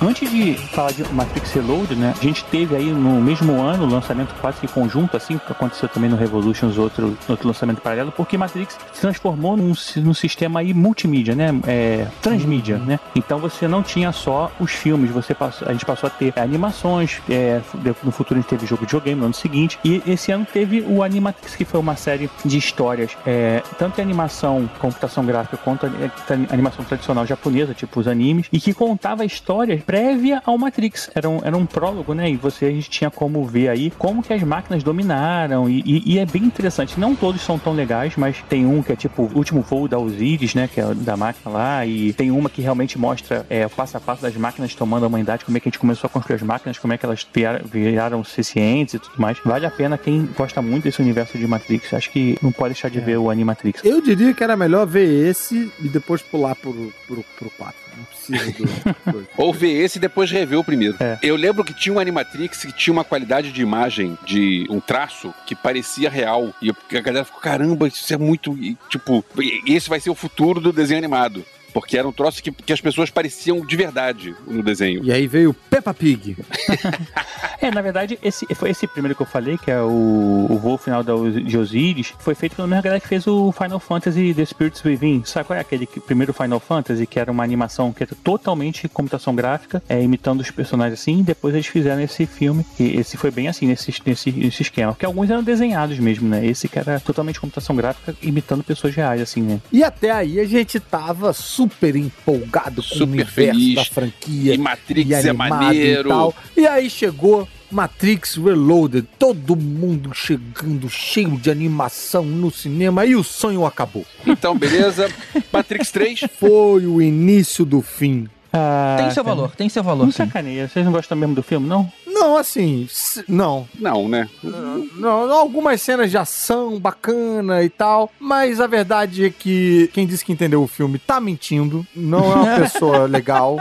Antes 0.00 0.30
de 0.30 0.54
falar 0.54 0.92
de 0.92 1.02
Matrix 1.12 1.52
Reload, 1.52 1.96
né, 1.96 2.14
a 2.16 2.22
gente 2.22 2.44
teve 2.44 2.76
aí 2.76 2.92
no 2.92 3.20
mesmo 3.20 3.60
ano 3.60 3.84
o 3.84 3.88
lançamento 3.88 4.32
quase 4.40 4.60
que 4.60 4.68
conjunto, 4.68 5.16
assim, 5.16 5.38
que 5.38 5.50
aconteceu 5.50 5.88
também 5.88 6.08
no 6.08 6.16
Revolutions, 6.16 6.78
outro, 6.78 7.18
outro 7.28 7.48
lançamento 7.48 7.80
paralelo, 7.80 8.12
porque 8.12 8.38
Matrix 8.38 8.78
se 8.92 9.00
transformou 9.00 9.56
num, 9.56 9.72
num 9.96 10.14
sistema 10.14 10.60
aí 10.60 10.72
multimídia, 10.72 11.34
né, 11.34 11.48
é, 11.66 12.06
transmídia, 12.22 12.78
né, 12.78 13.00
então 13.16 13.40
você 13.40 13.66
não 13.66 13.82
tinha 13.82 14.12
só 14.12 14.52
os 14.60 14.70
filmes, 14.70 15.10
você 15.10 15.34
passou, 15.34 15.66
a 15.66 15.72
gente 15.72 15.84
passou 15.84 16.06
a 16.06 16.10
ter 16.10 16.32
animações, 16.38 17.20
é, 17.28 17.60
no 18.04 18.12
futuro 18.12 18.38
a 18.38 18.40
gente 18.40 18.50
teve 18.50 18.66
jogo 18.66 18.86
de 18.86 18.92
videogame 18.92 19.18
no 19.18 19.26
ano 19.26 19.34
seguinte, 19.34 19.80
e 19.84 20.00
esse 20.06 20.30
ano 20.30 20.46
teve 20.50 20.80
o 20.82 21.02
Animatrix, 21.02 21.56
que 21.56 21.64
foi 21.64 21.80
uma 21.80 21.96
série 21.96 22.30
de 22.44 22.56
histórias, 22.56 23.16
é, 23.26 23.64
tanto 23.76 23.98
em 23.98 24.02
animação, 24.02 24.70
computação 24.78 25.26
gráfica, 25.26 25.56
quanto 25.56 25.86
a, 25.86 25.90
a 25.90 26.54
animação 26.54 26.84
tradicional 26.84 27.26
japonesa, 27.26 27.74
tipo 27.74 27.98
os 27.98 28.06
animes, 28.06 28.46
e 28.52 28.60
que 28.60 28.72
contava 28.72 29.24
histórias 29.24 29.82
prévia 29.88 30.42
ao 30.44 30.58
Matrix. 30.58 31.10
Era 31.14 31.26
um, 31.30 31.40
era 31.42 31.56
um 31.56 31.64
prólogo, 31.64 32.12
né? 32.12 32.28
E 32.30 32.36
você 32.36 32.66
a 32.66 32.70
gente 32.70 32.90
tinha 32.90 33.10
como 33.10 33.42
ver 33.46 33.70
aí 33.70 33.90
como 33.96 34.22
que 34.22 34.34
as 34.34 34.42
máquinas 34.42 34.82
dominaram. 34.82 35.66
E, 35.66 35.82
e- 35.86 36.02
e 36.14 36.18
é 36.18 36.26
bem 36.26 36.44
interessante. 36.44 37.00
Não 37.00 37.16
todos 37.16 37.40
são 37.40 37.58
tão 37.58 37.72
legais, 37.72 38.12
mas 38.14 38.36
tem 38.50 38.66
um 38.66 38.82
que 38.82 38.92
é 38.92 38.96
tipo 38.96 39.22
o 39.22 39.34
último 39.34 39.62
voo 39.62 39.88
da 39.88 39.98
Osiris, 39.98 40.54
né? 40.54 40.68
Que 40.70 40.78
é 40.82 40.92
da 40.94 41.16
máquina 41.16 41.50
lá. 41.54 41.86
E 41.86 42.12
tem 42.12 42.30
uma 42.30 42.50
que 42.50 42.60
realmente 42.60 42.98
mostra 42.98 43.46
é, 43.48 43.64
o 43.64 43.70
passo 43.70 43.96
a 43.96 44.00
passo 44.00 44.20
das 44.20 44.36
máquinas 44.36 44.74
tomando 44.74 45.04
a 45.04 45.06
humanidade, 45.08 45.42
como 45.46 45.56
é 45.56 45.60
que 45.60 45.68
a 45.68 45.70
gente 45.70 45.78
começou 45.78 46.06
a 46.06 46.10
construir 46.10 46.36
as 46.36 46.42
máquinas, 46.42 46.76
como 46.78 46.92
é 46.92 46.98
que 46.98 47.06
elas 47.06 47.26
viraram, 47.32 47.64
viraram 47.64 48.22
cientes 48.24 48.92
e 48.92 48.98
tudo 48.98 49.14
mais. 49.18 49.38
Vale 49.42 49.64
a 49.64 49.70
pena 49.70 49.96
quem 49.96 50.28
gosta 50.36 50.60
muito 50.60 50.84
desse 50.84 51.00
universo 51.00 51.38
de 51.38 51.46
Matrix. 51.46 51.94
Acho 51.94 52.10
que 52.10 52.36
não 52.42 52.52
pode 52.52 52.74
deixar 52.74 52.90
de 52.90 53.00
ver 53.00 53.16
o 53.16 53.30
Animatrix. 53.30 53.82
Eu 53.86 54.02
diria 54.02 54.34
que 54.34 54.44
era 54.44 54.54
melhor 54.54 54.86
ver 54.86 55.08
esse 55.30 55.72
e 55.80 55.88
depois 55.88 56.20
pular 56.20 56.54
pro, 56.56 56.92
pro, 57.06 57.24
pro 57.38 57.50
4. 57.56 57.74
Não 57.96 58.04
precisa 58.04 58.17
do. 58.32 59.12
do- 59.12 59.28
Ou 59.36 59.52
ver 59.52 59.72
esse 59.84 59.98
e 59.98 60.00
depois 60.00 60.30
rever 60.30 60.58
o 60.58 60.64
primeiro. 60.64 60.96
É. 61.00 61.18
Eu 61.22 61.36
lembro 61.36 61.64
que 61.64 61.72
tinha 61.74 61.94
um 61.94 61.98
Animatrix 61.98 62.64
que 62.64 62.72
tinha 62.72 62.92
uma 62.92 63.04
qualidade 63.04 63.52
de 63.52 63.62
imagem, 63.62 64.16
de 64.26 64.66
um 64.70 64.80
traço, 64.80 65.32
que 65.46 65.54
parecia 65.54 66.08
real. 66.10 66.52
E 66.62 66.70
a 66.70 67.00
galera 67.00 67.24
ficou, 67.24 67.40
caramba, 67.40 67.88
isso 67.88 68.12
é 68.12 68.16
muito. 68.16 68.56
e, 68.58 68.76
Tipo, 68.88 69.24
e- 69.38 69.62
esse 69.74 69.88
vai 69.88 70.00
ser 70.00 70.10
o 70.10 70.14
futuro 70.14 70.60
do 70.60 70.72
desenho 70.72 70.98
animado. 70.98 71.44
Porque 71.80 71.96
era 71.96 72.06
um 72.06 72.12
troço 72.12 72.42
que, 72.42 72.50
que 72.50 72.72
as 72.72 72.80
pessoas 72.80 73.10
pareciam 73.10 73.64
de 73.64 73.76
verdade 73.76 74.34
no 74.46 74.62
desenho. 74.62 75.04
E 75.04 75.12
aí 75.12 75.26
veio 75.26 75.54
Peppa 75.54 75.94
Pig. 75.94 76.36
É, 77.60 77.72
na 77.72 77.82
verdade, 77.82 78.16
esse, 78.22 78.46
foi 78.54 78.70
esse 78.70 78.86
primeiro 78.86 79.16
que 79.16 79.22
eu 79.22 79.26
falei, 79.26 79.58
que 79.58 79.68
é 79.68 79.80
o, 79.80 80.46
o 80.48 80.58
voo 80.58 80.78
final 80.78 81.02
da, 81.02 81.12
de 81.14 81.58
Osiris, 81.58 82.14
foi 82.20 82.34
feito 82.34 82.54
pela 82.54 82.68
mesma 82.68 82.82
galera 82.82 83.00
que 83.00 83.08
fez 83.08 83.26
o 83.26 83.50
Final 83.50 83.80
Fantasy 83.80 84.32
The 84.32 84.44
Spirits 84.44 84.84
Within. 84.84 85.24
Sabe 85.24 85.48
qual 85.48 85.56
é 85.56 85.60
aquele 85.60 85.84
que, 85.84 85.98
primeiro 85.98 86.32
Final 86.32 86.60
Fantasy, 86.60 87.04
que 87.04 87.18
era 87.18 87.32
uma 87.32 87.42
animação 87.42 87.92
que 87.92 88.04
era 88.04 88.14
totalmente 88.22 88.88
computação 88.88 89.34
gráfica, 89.34 89.82
é, 89.88 90.00
imitando 90.00 90.40
os 90.40 90.50
personagens 90.52 91.00
assim, 91.00 91.18
e 91.18 91.22
depois 91.24 91.52
eles 91.52 91.66
fizeram 91.66 92.00
esse 92.00 92.26
filme, 92.26 92.64
e 92.78 92.96
esse 92.96 93.16
foi 93.16 93.32
bem 93.32 93.48
assim, 93.48 93.66
nesse, 93.66 93.92
nesse, 94.06 94.30
nesse 94.30 94.62
esquema. 94.62 94.92
Porque 94.92 95.06
alguns 95.06 95.28
eram 95.28 95.42
desenhados 95.42 95.98
mesmo, 95.98 96.28
né? 96.28 96.46
Esse 96.46 96.68
que 96.68 96.78
era 96.78 97.00
totalmente 97.00 97.40
computação 97.40 97.74
gráfica, 97.74 98.14
imitando 98.22 98.62
pessoas 98.62 98.94
reais, 98.94 99.20
assim, 99.20 99.42
né? 99.42 99.60
E 99.72 99.82
até 99.82 100.12
aí 100.12 100.38
a 100.38 100.44
gente 100.44 100.78
tava 100.78 101.32
super 101.32 101.67
empolgado 101.96 102.76
com 102.76 102.80
o 102.80 102.98
Super 102.98 103.04
universo 103.04 103.34
feliz. 103.34 103.74
da 103.74 103.84
franquia. 103.84 104.54
E 104.54 104.58
Matrix 104.58 105.10
e 105.24 105.28
é 105.28 105.32
maneiro. 105.32 106.08
E, 106.08 106.12
tal. 106.12 106.34
e 106.56 106.66
aí 106.66 106.88
chegou 106.90 107.48
Matrix 107.70 108.36
Reloaded, 108.36 109.06
todo 109.18 109.54
mundo 109.54 110.10
chegando 110.14 110.88
cheio 110.88 111.36
de 111.36 111.50
animação 111.50 112.24
no 112.24 112.50
cinema 112.50 113.04
e 113.04 113.14
o 113.14 113.22
sonho 113.22 113.66
acabou. 113.66 114.06
Então, 114.26 114.56
beleza. 114.56 115.08
Matrix 115.52 115.90
3. 115.90 116.20
Foi 116.38 116.86
o 116.86 117.02
início 117.02 117.64
do 117.64 117.82
fim. 117.82 118.26
Ah, 118.52 118.96
Tem 118.98 119.10
seu 119.10 119.22
cara, 119.22 119.36
valor, 119.36 119.50
tem 119.54 119.68
seu 119.68 119.82
valor. 119.82 120.04
Não 120.04 120.10
sim. 120.12 120.16
sacaneia. 120.18 120.66
Vocês 120.68 120.84
não 120.84 120.92
gostam 120.92 121.18
mesmo 121.18 121.34
do 121.34 121.42
filme, 121.42 121.68
não? 121.68 121.92
Não, 122.18 122.36
assim, 122.36 122.88
não. 123.28 123.68
Não, 123.78 124.08
né? 124.08 124.28
Não, 124.42 125.32
algumas 125.32 125.80
cenas 125.80 126.10
de 126.10 126.18
ação 126.18 126.78
bacana 126.78 127.62
e 127.62 127.68
tal, 127.68 128.10
mas 128.18 128.60
a 128.60 128.66
verdade 128.66 129.26
é 129.26 129.30
que 129.30 129.88
quem 129.92 130.06
disse 130.06 130.24
que 130.24 130.32
entendeu 130.32 130.62
o 130.62 130.66
filme 130.66 130.98
tá 130.98 131.20
mentindo, 131.20 131.86
não 131.94 132.32
é 132.32 132.34
uma 132.34 132.56
pessoa 132.60 133.06
legal. 133.06 133.58